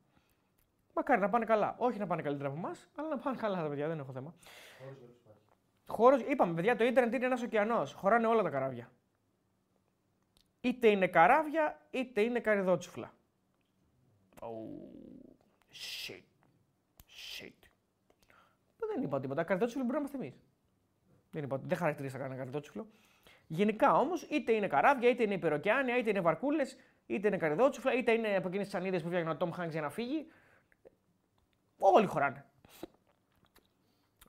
Μακάρι 0.94 1.20
να 1.20 1.28
πάνε 1.28 1.44
καλά. 1.44 1.74
Όχι 1.78 1.98
να 1.98 2.06
πάνε 2.06 2.22
καλύτερα 2.22 2.48
από 2.48 2.58
εμάς, 2.58 2.88
αλλά 2.94 3.08
να 3.08 3.18
πάνε 3.18 3.36
καλά 3.36 3.62
τα 3.62 3.68
παιδιά. 3.68 3.88
Δεν 3.88 3.98
έχω 3.98 4.12
θέμα. 4.12 4.34
Χώρος 4.78 4.98
δεν 4.98 5.08
υπάρχει. 5.08 5.42
Χώρος, 5.86 6.20
είπαμε 6.20 6.54
παιδιά, 6.54 6.76
το 6.76 6.84
ίντερνετ 6.84 7.14
είναι 7.14 7.24
ένας 7.24 7.42
ωκεανός. 7.42 7.92
Χωράνε 7.92 8.26
όλα 8.26 8.42
τα 8.42 8.50
καράβια. 8.50 8.90
Είτε 10.60 10.88
είναι 10.88 11.06
καράβια, 11.06 11.86
είτε 11.90 12.20
είναι 12.20 12.40
καριδότσουφλα. 12.40 13.14
Oh, 14.40 14.46
shit. 15.72 16.22
Shit. 17.08 17.68
Δεν 18.94 19.02
είπα 19.02 19.20
τίποτα. 19.20 19.44
Καριδότσουφλο 19.44 19.84
μπορεί 19.84 19.94
να 19.94 19.98
είμαστε 19.98 20.16
εμείς. 20.16 20.40
Δεν 21.30 21.42
είπα, 21.44 21.60
δεν 21.64 21.78
χαρακτηρίζα 21.78 22.18
κανένα 22.18 22.36
καριδότσουφλο. 22.36 22.86
Γενικά 23.46 23.96
όμως, 23.96 24.22
είτε 24.22 24.52
είναι 24.52 24.66
καράβια, 24.66 25.08
είτε 25.08 25.22
είναι 25.22 25.34
υπεροκεάνια, 25.34 25.98
είτε 25.98 26.10
είναι 26.10 26.20
βαρκούλες, 26.20 26.76
είτε 27.06 27.28
είναι 27.28 27.36
καριδότσουφλα, 27.36 27.94
είτε 27.94 28.12
είναι 28.12 28.36
από 28.36 28.48
εκείνες 28.48 28.66
τις 28.66 28.74
σανίδες 28.74 29.02
που 29.02 29.08
φτιάχνει 29.08 29.30
ο 29.30 29.36
Τόμ 29.36 29.50
Χάγκς 29.50 29.72
για 29.72 29.80
να 29.80 29.90
φύγει. 29.90 30.26
Όλοι 31.78 32.06
χωράνε. 32.06 32.44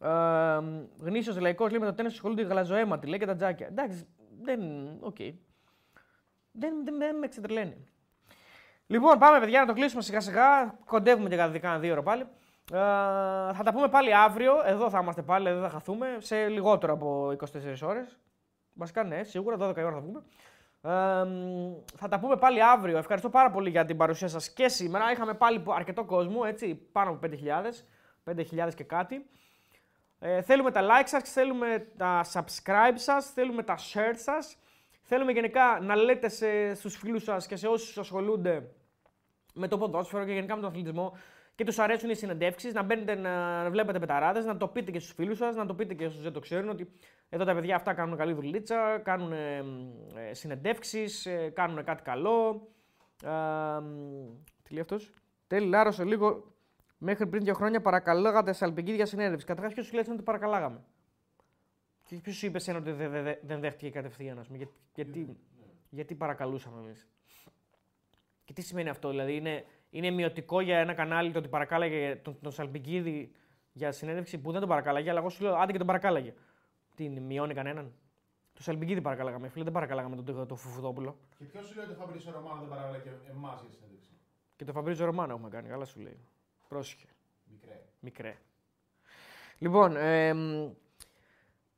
Ε, 0.02 0.60
Γνήσιος 1.00 1.40
λαϊκός 1.40 1.70
λέει 1.72 1.80
με 1.80 1.86
το 1.86 1.94
τένις 1.94 2.12
ασχολούνται 2.12 2.42
οι 2.42 2.46
γαλαζοαίματοι, 2.46 3.08
λέει 3.08 3.20
και 3.20 3.26
τα 3.26 3.36
τζάκια. 3.36 3.68
Εντάξει, 3.68 4.08
δεν. 4.42 4.62
Οκ. 5.00 5.18
Δεν, 6.52 6.86
δεν, 6.86 6.98
δεν 6.98 7.18
με 7.18 7.26
εξετρελαίνει. 7.26 7.88
Λοιπόν, 8.88 9.20
πάμε 9.20 9.40
παιδιά 9.40 9.60
να 9.60 9.66
το 9.66 9.74
κλείσουμε 9.74 10.02
σιγά 10.02 10.20
σιγά. 10.20 10.80
Κοντεύουμε 10.86 11.30
και 11.30 11.36
κατά 11.36 11.60
κάνα 11.60 11.80
δίωρο 11.80 12.04
πάλι. 12.04 12.22
Ε, 12.72 12.78
θα 13.54 13.62
τα 13.64 13.74
πούμε 13.74 13.88
πάλι 13.88 14.16
αύριο. 14.16 14.54
Εδώ 14.66 14.90
θα 14.90 15.00
είμαστε 15.00 15.22
πάλι, 15.22 15.52
δεν 15.52 15.62
θα 15.62 15.70
χαθούμε. 15.70 16.18
Σε 16.20 16.48
λιγότερο 16.48 16.94
από 16.94 17.30
24 17.30 17.38
ώρες. 17.82 18.20
Βασικά 18.74 19.04
ναι, 19.04 19.24
σίγουρα 19.24 19.56
12 19.70 19.78
η 19.78 19.84
ώρα 19.84 19.94
θα 19.94 20.02
βγούμε. 20.02 20.24
Ε, 20.82 21.24
μ, 21.24 21.74
θα 21.98 22.08
τα 22.08 22.20
πούμε 22.20 22.38
πάλι 22.38 22.64
αύριο. 22.64 22.98
Ευχαριστώ 22.98 23.30
πάρα 23.30 23.52
πολύ 23.52 23.70
για 23.70 23.86
την 23.86 23.98
παρουσία 23.98 24.28
σας 24.28 24.50
και 24.50 24.68
σήμερα. 24.68 25.12
Είχαμε 25.12 25.34
πάλι 25.34 25.64
αρκετό 25.68 26.04
κόσμο, 26.04 26.42
έτσι, 26.46 26.76
πάνω 26.92 27.10
από 27.10 27.28
5.000, 27.28 28.36
5.000 28.66 28.74
και 28.76 28.84
κάτι. 28.84 29.30
Ε, 30.20 30.42
θέλουμε 30.42 30.72
τα 30.72 30.82
like 30.82 31.08
σας, 31.08 31.32
θέλουμε 31.32 31.88
τα 31.98 32.26
subscribe 32.34 32.94
σας, 32.96 33.26
θέλουμε 33.32 33.64
τα 33.64 33.78
share 33.78 34.16
σας. 34.16 34.58
Θέλουμε 35.14 35.32
γενικά 35.32 35.80
να 35.82 35.96
λέτε 35.96 36.30
σε, 36.30 36.74
στους 36.74 36.96
φίλους 36.96 37.24
σας 37.24 37.48
και 37.48 37.56
σε 37.56 37.68
όσους 37.68 37.98
ασχολούνται 37.98 38.72
με 39.54 39.68
το 39.68 39.78
ποδόσφαιρο 39.78 40.26
και 40.26 40.32
γενικά 40.32 40.56
με 40.56 40.62
τον 40.62 40.70
αθλητισμό 40.70 41.18
και 41.56 41.64
τους 41.64 41.80
αρέσουν 41.80 42.10
οι 42.10 42.16
συνεντεύξεις, 42.16 42.74
να 42.74 42.84
μπαίνετε 42.84 43.16
να 43.16 43.70
βλέπετε 43.70 44.00
πεταράδες, 44.00 44.46
να 44.46 44.58
το 44.58 44.68
πείτε 44.68 44.92
και 44.92 45.00
στους 45.00 45.14
φίλους 45.14 45.38
σας, 45.38 45.56
να 45.56 45.66
το 45.66 45.74
πείτε 45.74 45.94
και 45.94 46.10
στους 46.10 46.22
δεν 46.24 46.34
το 46.34 46.40
ξέρουν 46.40 46.70
ότι 46.70 46.92
εδώ 47.30 47.44
τα 47.44 47.54
παιδιά 47.54 47.76
αυτά 47.76 47.94
κάνουν 47.94 48.18
καλή 48.18 48.34
δουλίτσα, 48.34 49.00
κάνουν 49.04 49.32
ε, 49.32 49.64
ε, 50.16 50.34
συνεντεύξεις, 50.34 51.26
ε, 51.26 51.50
κάνουν 51.50 51.84
κάτι 51.84 52.04
καλό. 52.04 52.68
Ε, 53.24 53.30
μ, 53.80 53.86
τι 54.64 54.74
λέει 54.74 54.82
αυτός; 54.82 55.14
Τέλει 55.48 55.68
λάρωσε 55.68 56.04
λίγο 56.04 56.54
Μέχρι 56.98 57.28
πριν 57.28 57.44
δύο 57.44 57.54
χρόνια 57.54 57.82
παρακαλάγατε 57.82 58.54
σαλπική 58.54 58.92
για 58.92 59.06
συνέντευξη. 59.06 59.46
Καταρχάς, 59.46 59.74
ποιος 59.74 59.86
σου 59.86 59.94
λέει 59.94 60.06
ότι 60.10 60.24
παρακαλάγαμε; 60.24 60.84
Και 62.16 62.22
ποιος 62.22 62.36
σου 62.36 62.46
είπε 62.46 62.58
εσένα 62.58 62.78
ότι 62.78 62.92
δεν 62.92 63.12
δε, 63.12 63.22
δε, 63.22 63.36
δεν 63.42 63.60
δέχτηκε 63.60 63.90
κατευθείαν, 63.90 64.40
ας 64.40 64.46
πούμε. 64.48 64.58
Γιατί, 64.58 64.74
γιατί, 64.94 65.38
Γιατί 65.90 66.16
παρακαλούσαμε 66.16 66.80
εμείς; 66.80 67.08
Και 68.44 68.54
τι 68.54 68.62
σημαίνει 68.62 68.90
αυτό, 68.90 69.10
δηλαδή 69.10 69.36
είναι, 69.36 69.66
είναι 69.90 70.10
μειωτικό 70.10 70.62
για 70.62 70.78
ένα 70.78 70.94
κανάλι 70.94 71.32
το 71.32 71.40
ότι 71.40 71.48
παρακάλαγε 71.48 72.16
τον, 72.16 72.38
τον 72.42 72.52
Σαλπικίδη 72.52 73.32
για 73.72 73.92
συνέντευξη 73.92 74.38
που 74.38 74.52
δεν 74.52 74.60
τον 74.60 74.70
παρακάλαγε, 74.70 75.10
αλλά 75.10 75.20
εγώ 75.20 75.30
σου 75.30 75.44
λέω 75.44 75.56
άντε 75.56 75.72
και 75.72 75.78
τον 75.78 75.88
παρακάλαγε. 75.88 76.34
Τι 76.96 77.10
μειώνει 77.10 77.54
κανέναν; 77.54 77.94
Το 78.54 78.64
Σαλπικίδη 78.64 79.02
παρακάλαγαμε, 79.02 79.48
φίλε, 79.48 79.64
δεν 79.64 79.74
παρακάλαγαμε 79.74 80.16
τον, 80.16 80.26
τον, 80.26 80.48
τον 80.48 80.58
Φουφουδόπουλο. 80.58 81.18
Και 81.38 81.46
ποιος 81.46 81.66
σου 81.68 81.76
λέει 81.76 81.84
ότι 81.86 81.94
ο 81.94 81.98
Φαμπρίσιο 81.98 82.32
Ρωμάνο 82.32 82.60
δεν 82.60 82.70
παρακαλάει 82.70 83.02
και 83.02 83.10
εμάς 83.30 83.62
για 83.62 83.70
συνέντευξη; 83.72 84.10
Και 84.56 84.66
το 84.66 84.72
Φαμπρίζο 84.72 85.06
Ρωμάνο 85.06 85.34
έχουμε 85.34 85.50
κάνει, 85.50 85.68
καλά 85.68 85.86
σου 85.86 86.00
λέει. 86.00 86.20
Πρόσεχε. 86.68 87.08
Μικρέ. 87.52 87.82
Μικρέ. 88.00 88.38
Λοιπόν, 89.58 89.96
εμ, 89.96 90.72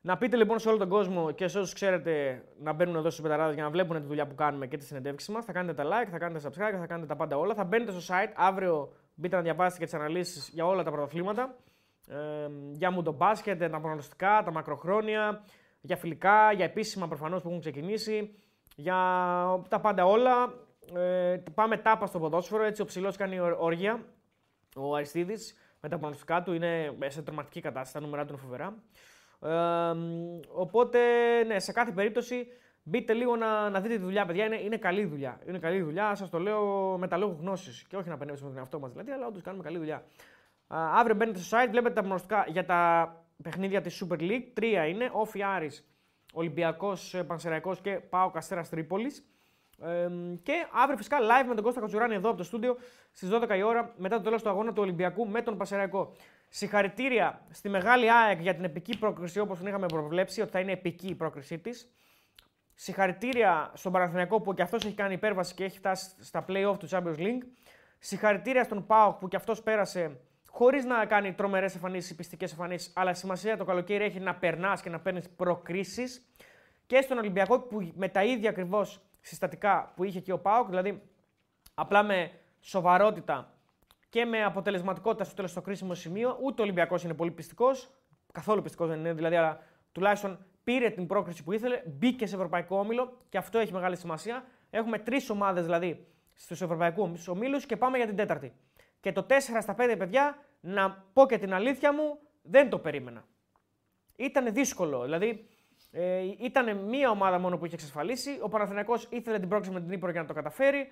να 0.05 0.17
πείτε 0.17 0.35
λοιπόν 0.37 0.59
σε 0.59 0.69
όλο 0.69 0.77
τον 0.77 0.89
κόσμο 0.89 1.31
και 1.31 1.47
σε 1.47 1.59
όσους 1.59 1.73
ξέρετε 1.73 2.43
να 2.59 2.73
μπαίνουν 2.73 2.95
εδώ 2.95 3.09
στου 3.09 3.21
πεταράδες 3.21 3.53
για 3.53 3.63
να 3.63 3.69
βλέπουν 3.69 4.01
τη 4.01 4.07
δουλειά 4.07 4.27
που 4.27 4.35
κάνουμε 4.35 4.67
και 4.67 4.77
τι 4.77 4.85
συνεντεύξει 4.85 5.31
μας. 5.31 5.45
Θα 5.45 5.51
κάνετε 5.51 5.83
τα 5.83 5.89
like, 5.89 6.07
θα 6.11 6.17
κάνετε 6.17 6.47
subscribe, 6.49 6.77
θα 6.79 6.85
κάνετε 6.85 7.07
τα 7.07 7.15
πάντα 7.15 7.37
όλα. 7.37 7.53
Θα 7.53 7.63
μπαίνετε 7.63 7.91
στο 7.99 8.13
site 8.13 8.31
αύριο. 8.35 8.93
Μπείτε 9.15 9.35
να 9.35 9.41
διαβάσετε 9.41 9.79
και 9.79 9.85
τις 9.85 9.93
αναλύσεις 9.93 10.49
για 10.53 10.65
όλα 10.65 10.83
τα 10.83 10.91
πρωταθλήματα. 10.91 11.55
Ε, 12.07 12.15
για 12.71 12.91
μου 12.91 13.01
το 13.03 13.11
μπάσκετ, 13.11 13.59
τα 13.71 13.79
προγνωστικά, 13.79 14.41
τα 14.45 14.51
μακροχρόνια, 14.51 15.43
για 15.81 15.95
φιλικά, 15.95 16.51
για 16.51 16.65
επίσημα 16.65 17.07
προφανώς 17.07 17.41
που 17.41 17.47
έχουν 17.47 17.59
ξεκινήσει. 17.59 18.35
Για 18.75 18.95
τα 19.69 19.79
πάντα 19.79 20.05
όλα. 20.05 20.53
Ε, 20.95 21.37
πάμε 21.53 21.77
τάπα 21.77 22.05
στο 22.05 22.19
ποδόσφαιρο. 22.19 22.63
Έτσι 22.63 22.81
ο 22.81 22.85
ψηλός 22.85 23.15
κάνει 23.17 23.39
ορ- 23.39 23.57
όργια. 23.59 24.03
Ο 24.75 24.95
Αριστίδης 24.95 25.57
με 25.81 25.89
τα 25.89 25.97
προγνωστικά 25.97 26.43
του 26.43 26.53
είναι 26.53 26.97
σε 27.07 27.21
τρομακτική 27.21 27.61
κατάσταση. 27.61 27.93
Τα 27.93 27.99
νούμερα 27.99 28.25
του 28.25 28.33
είναι 28.33 28.41
φοβερά. 28.41 28.75
Ε, 29.43 29.95
οπότε, 30.53 30.99
ναι, 31.43 31.59
σε 31.59 31.71
κάθε 31.71 31.91
περίπτωση 31.91 32.47
μπείτε 32.83 33.13
λίγο 33.13 33.35
να, 33.35 33.69
να 33.69 33.81
δείτε 33.81 33.95
τη 33.95 34.01
δουλειά, 34.01 34.25
παιδιά. 34.25 34.45
Είναι, 34.45 34.61
είναι 34.61 34.77
καλή 34.77 35.05
δουλειά. 35.05 35.39
Είναι 35.47 35.59
καλή 35.59 35.81
δουλειά, 35.81 36.15
σας 36.15 36.29
το 36.29 36.39
λέω 36.39 36.95
με 36.97 37.07
τα 37.07 37.17
λόγου 37.17 37.37
γνώσης. 37.39 37.83
Και 37.87 37.95
όχι 37.95 38.09
να 38.09 38.17
πενεύσουμε 38.17 38.49
τον 38.49 38.57
εαυτό 38.57 38.79
μας 38.79 38.91
δηλαδή, 38.91 39.11
αλλά 39.11 39.27
όντως 39.27 39.41
κάνουμε 39.41 39.63
καλή 39.63 39.77
δουλειά. 39.77 39.95
Α, 40.67 40.99
αύριο 40.99 41.15
μπαίνετε 41.15 41.39
στο 41.39 41.57
site, 41.57 41.69
βλέπετε 41.69 41.93
τα 41.93 42.01
προγνωστικά 42.01 42.45
για 42.47 42.65
τα 42.65 43.11
παιχνίδια 43.43 43.81
της 43.81 44.03
Super 44.03 44.19
League. 44.19 44.47
Τρία 44.53 44.85
είναι: 44.85 45.09
Όφι 45.13 45.43
Άρης, 45.43 45.87
Ολυμπιακός 46.33 47.23
Πανσεραϊκός 47.27 47.81
και 47.81 47.91
Πάο 47.91 48.29
Καστέρας 48.31 48.69
Τρίπολης. 48.69 49.27
Ε, 49.81 50.09
και 50.43 50.53
αύριο 50.71 50.97
φυσικά 50.97 51.17
live 51.19 51.47
με 51.47 51.55
τον 51.55 51.63
Κώστα 51.63 51.79
Κατσουράνη 51.79 52.13
εδώ 52.13 52.29
από 52.29 52.37
το 52.37 52.43
στούντιο 52.43 52.77
στις 53.11 53.29
12 53.31 53.57
η 53.57 53.61
ώρα 53.61 53.93
μετά 53.97 54.17
το 54.17 54.23
τέλος 54.23 54.43
του 54.43 54.49
αγώνα 54.49 54.73
του 54.73 54.81
Ολυμπιακού 54.81 55.27
με 55.27 55.41
τον 55.41 55.57
Πασεραϊκό. 55.57 56.15
Συγχαρητήρια 56.55 57.45
στη 57.49 57.69
μεγάλη 57.69 58.11
ΑΕΚ 58.11 58.41
για 58.41 58.55
την 58.55 58.63
επική 58.63 58.97
πρόκριση 58.97 59.39
όπως 59.39 59.57
την 59.57 59.67
είχαμε 59.67 59.85
προβλέψει, 59.85 60.41
ότι 60.41 60.51
θα 60.51 60.59
είναι 60.59 60.71
επική 60.71 61.07
η 61.07 61.15
πρόκρισή 61.15 61.59
της. 61.59 61.91
Συγχαρητήρια 62.73 63.71
στον 63.73 63.91
Παναθηναϊκό 63.91 64.41
που 64.41 64.53
και 64.53 64.61
αυτός 64.61 64.85
έχει 64.85 64.93
κάνει 64.93 65.13
υπέρβαση 65.13 65.53
και 65.53 65.63
έχει 65.63 65.77
φτάσει 65.77 66.09
στα 66.19 66.45
playoff 66.47 66.75
του 66.79 66.87
Champions 66.89 67.17
League. 67.17 67.41
Συγχαρητήρια 67.99 68.63
στον 68.63 68.85
Πάοκ 68.85 69.17
που 69.19 69.27
και 69.27 69.35
αυτός 69.35 69.63
πέρασε 69.63 70.19
χωρίς 70.49 70.85
να 70.85 71.05
κάνει 71.05 71.33
τρομερές 71.33 71.75
εμφανίσεις, 71.75 72.15
πιστικές 72.15 72.51
εμφανίσεις, 72.51 72.93
αλλά 72.95 73.13
σημασία 73.13 73.57
το 73.57 73.65
καλοκαίρι 73.65 74.03
έχει 74.03 74.19
να 74.19 74.35
περνάς 74.35 74.81
και 74.81 74.89
να 74.89 74.99
παίρνεις 74.99 75.29
προκρίσεις. 75.29 76.29
Και 76.85 77.01
στον 77.01 77.17
Ολυμπιακό 77.17 77.59
που 77.59 77.91
με 77.95 78.09
τα 78.09 78.23
ίδια 78.23 78.49
ακριβώς 78.49 79.01
συστατικά 79.21 79.93
που 79.95 80.03
είχε 80.03 80.19
και 80.19 80.31
ο 80.31 80.39
Πάοκ, 80.39 80.69
δηλαδή 80.69 81.01
απλά 81.73 82.03
με 82.03 82.31
σοβαρότητα 82.59 83.53
και 84.13 84.25
με 84.25 84.43
αποτελεσματικότητα 84.43 85.23
στο 85.23 85.35
τέλος 85.35 85.51
στο 85.51 85.61
κρίσιμο 85.61 85.93
σημείο. 85.93 86.37
Ούτε 86.41 86.61
ο 86.61 86.63
Ολυμπιακός 86.63 87.03
είναι 87.03 87.13
πολύ 87.13 87.31
πιστικός, 87.31 87.89
καθόλου 88.31 88.61
πιστικός 88.61 88.87
δεν 88.87 88.99
είναι, 88.99 89.13
δηλαδή, 89.13 89.35
αλλά 89.35 89.59
τουλάχιστον 89.91 90.45
πήρε 90.63 90.89
την 90.89 91.07
πρόκριση 91.07 91.43
που 91.43 91.51
ήθελε, 91.51 91.81
μπήκε 91.85 92.25
σε 92.25 92.35
ευρωπαϊκό 92.35 92.79
όμιλο 92.79 93.17
και 93.29 93.37
αυτό 93.37 93.59
έχει 93.59 93.73
μεγάλη 93.73 93.95
σημασία. 93.95 94.45
Έχουμε 94.69 94.99
τρεις 94.99 95.29
ομάδες 95.29 95.63
δηλαδή 95.63 96.07
στους 96.33 96.61
ευρωπαϊκού 96.61 97.13
ομίλους 97.27 97.65
και 97.65 97.77
πάμε 97.77 97.97
για 97.97 98.07
την 98.07 98.15
τέταρτη. 98.15 98.53
Και 98.99 99.11
το 99.11 99.25
4 99.29 99.33
στα 99.61 99.75
5 99.77 99.95
παιδιά, 99.97 100.37
να 100.59 101.05
πω 101.13 101.25
και 101.25 101.37
την 101.37 101.53
αλήθεια 101.53 101.93
μου, 101.93 102.19
δεν 102.41 102.69
το 102.69 102.79
περίμενα. 102.79 103.25
Ήταν 104.15 104.53
δύσκολο. 104.53 105.03
Δηλαδή, 105.03 105.47
ε, 105.91 106.21
ήταν 106.39 106.77
μία 106.77 107.09
ομάδα 107.09 107.39
μόνο 107.39 107.57
που 107.57 107.65
είχε 107.65 107.75
εξασφαλίσει. 107.75 108.37
Ο 108.41 108.49
Παναθηναϊκός 108.49 109.07
ήθελε 109.09 109.39
την 109.39 109.49
πρόκριση 109.49 109.73
με 109.73 109.81
την 109.81 109.91
Ήπειρο 109.91 110.11
για 110.11 110.21
να 110.21 110.27
το 110.27 110.33
καταφέρει. 110.33 110.91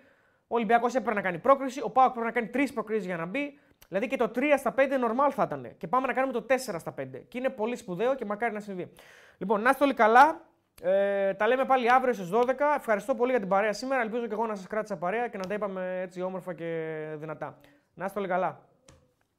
Ο 0.52 0.56
Ολυμπιακός 0.56 0.96
έπρεπε 0.96 1.16
να 1.16 1.22
κάνει 1.22 1.38
πρόκριση. 1.38 1.82
Ο 1.82 1.90
Πάοκ 1.90 2.12
πρέπει 2.12 2.26
να 2.26 2.32
κάνει 2.34 2.48
τρεις 2.48 2.74
προκρίσεις 2.74 3.06
για 3.06 3.18
να 3.18 3.26
μπει. 3.26 3.60
Δηλαδή 3.88 4.08
και 4.08 4.18
το 4.18 4.32
3 4.36 4.42
στα 4.58 4.74
5 4.78 4.80
normal 4.82 5.32
θα 5.32 5.44
ήταν. 5.44 5.76
Και 5.78 5.88
πάμε 5.88 6.08
να 6.08 6.14
κάνουμε 6.14 6.34
το 6.34 6.46
4 6.50 6.56
στα 6.58 6.94
5. 6.98 7.06
Και 7.28 7.38
είναι 7.38 7.50
πολύ 7.50 7.76
σπουδαίο 7.76 8.16
και 8.16 8.26
μακάρι 8.26 8.54
να 8.54 8.60
συμβεί. 8.60 8.92
Λοιπόν, 9.38 9.62
να 9.62 9.70
είστε 9.70 9.84
όλοι 9.84 9.94
καλά. 9.94 10.42
Ε, 10.82 11.34
τα 11.34 11.48
λέμε 11.48 11.66
πάλι 11.66 11.92
αύριο 11.92 12.14
στις 12.14 12.30
12. 12.34 12.54
Ευχαριστώ 12.78 13.16
πολύ 13.16 13.32
για 13.32 13.40
την 13.40 13.50
παρέα 13.50 13.74
σήμερα. 13.74 14.02
Ελπίζω 14.02 14.28
και 14.28 14.34
εγώ 14.34 14.46
να 14.46 14.56
σας 14.56 14.68
κράτησα 14.68 14.98
παρέα 14.98 15.28
και 15.28 15.38
να 15.38 15.48
τα 15.48 15.54
είπαμε 15.54 16.00
έτσι 16.02 16.22
όμορφα 16.22 16.54
και 16.54 16.98
δυνατά. 17.16 17.58
Να 17.94 18.06
είστε 18.06 18.20
όλοι 18.20 18.28
καλά. 18.28 18.60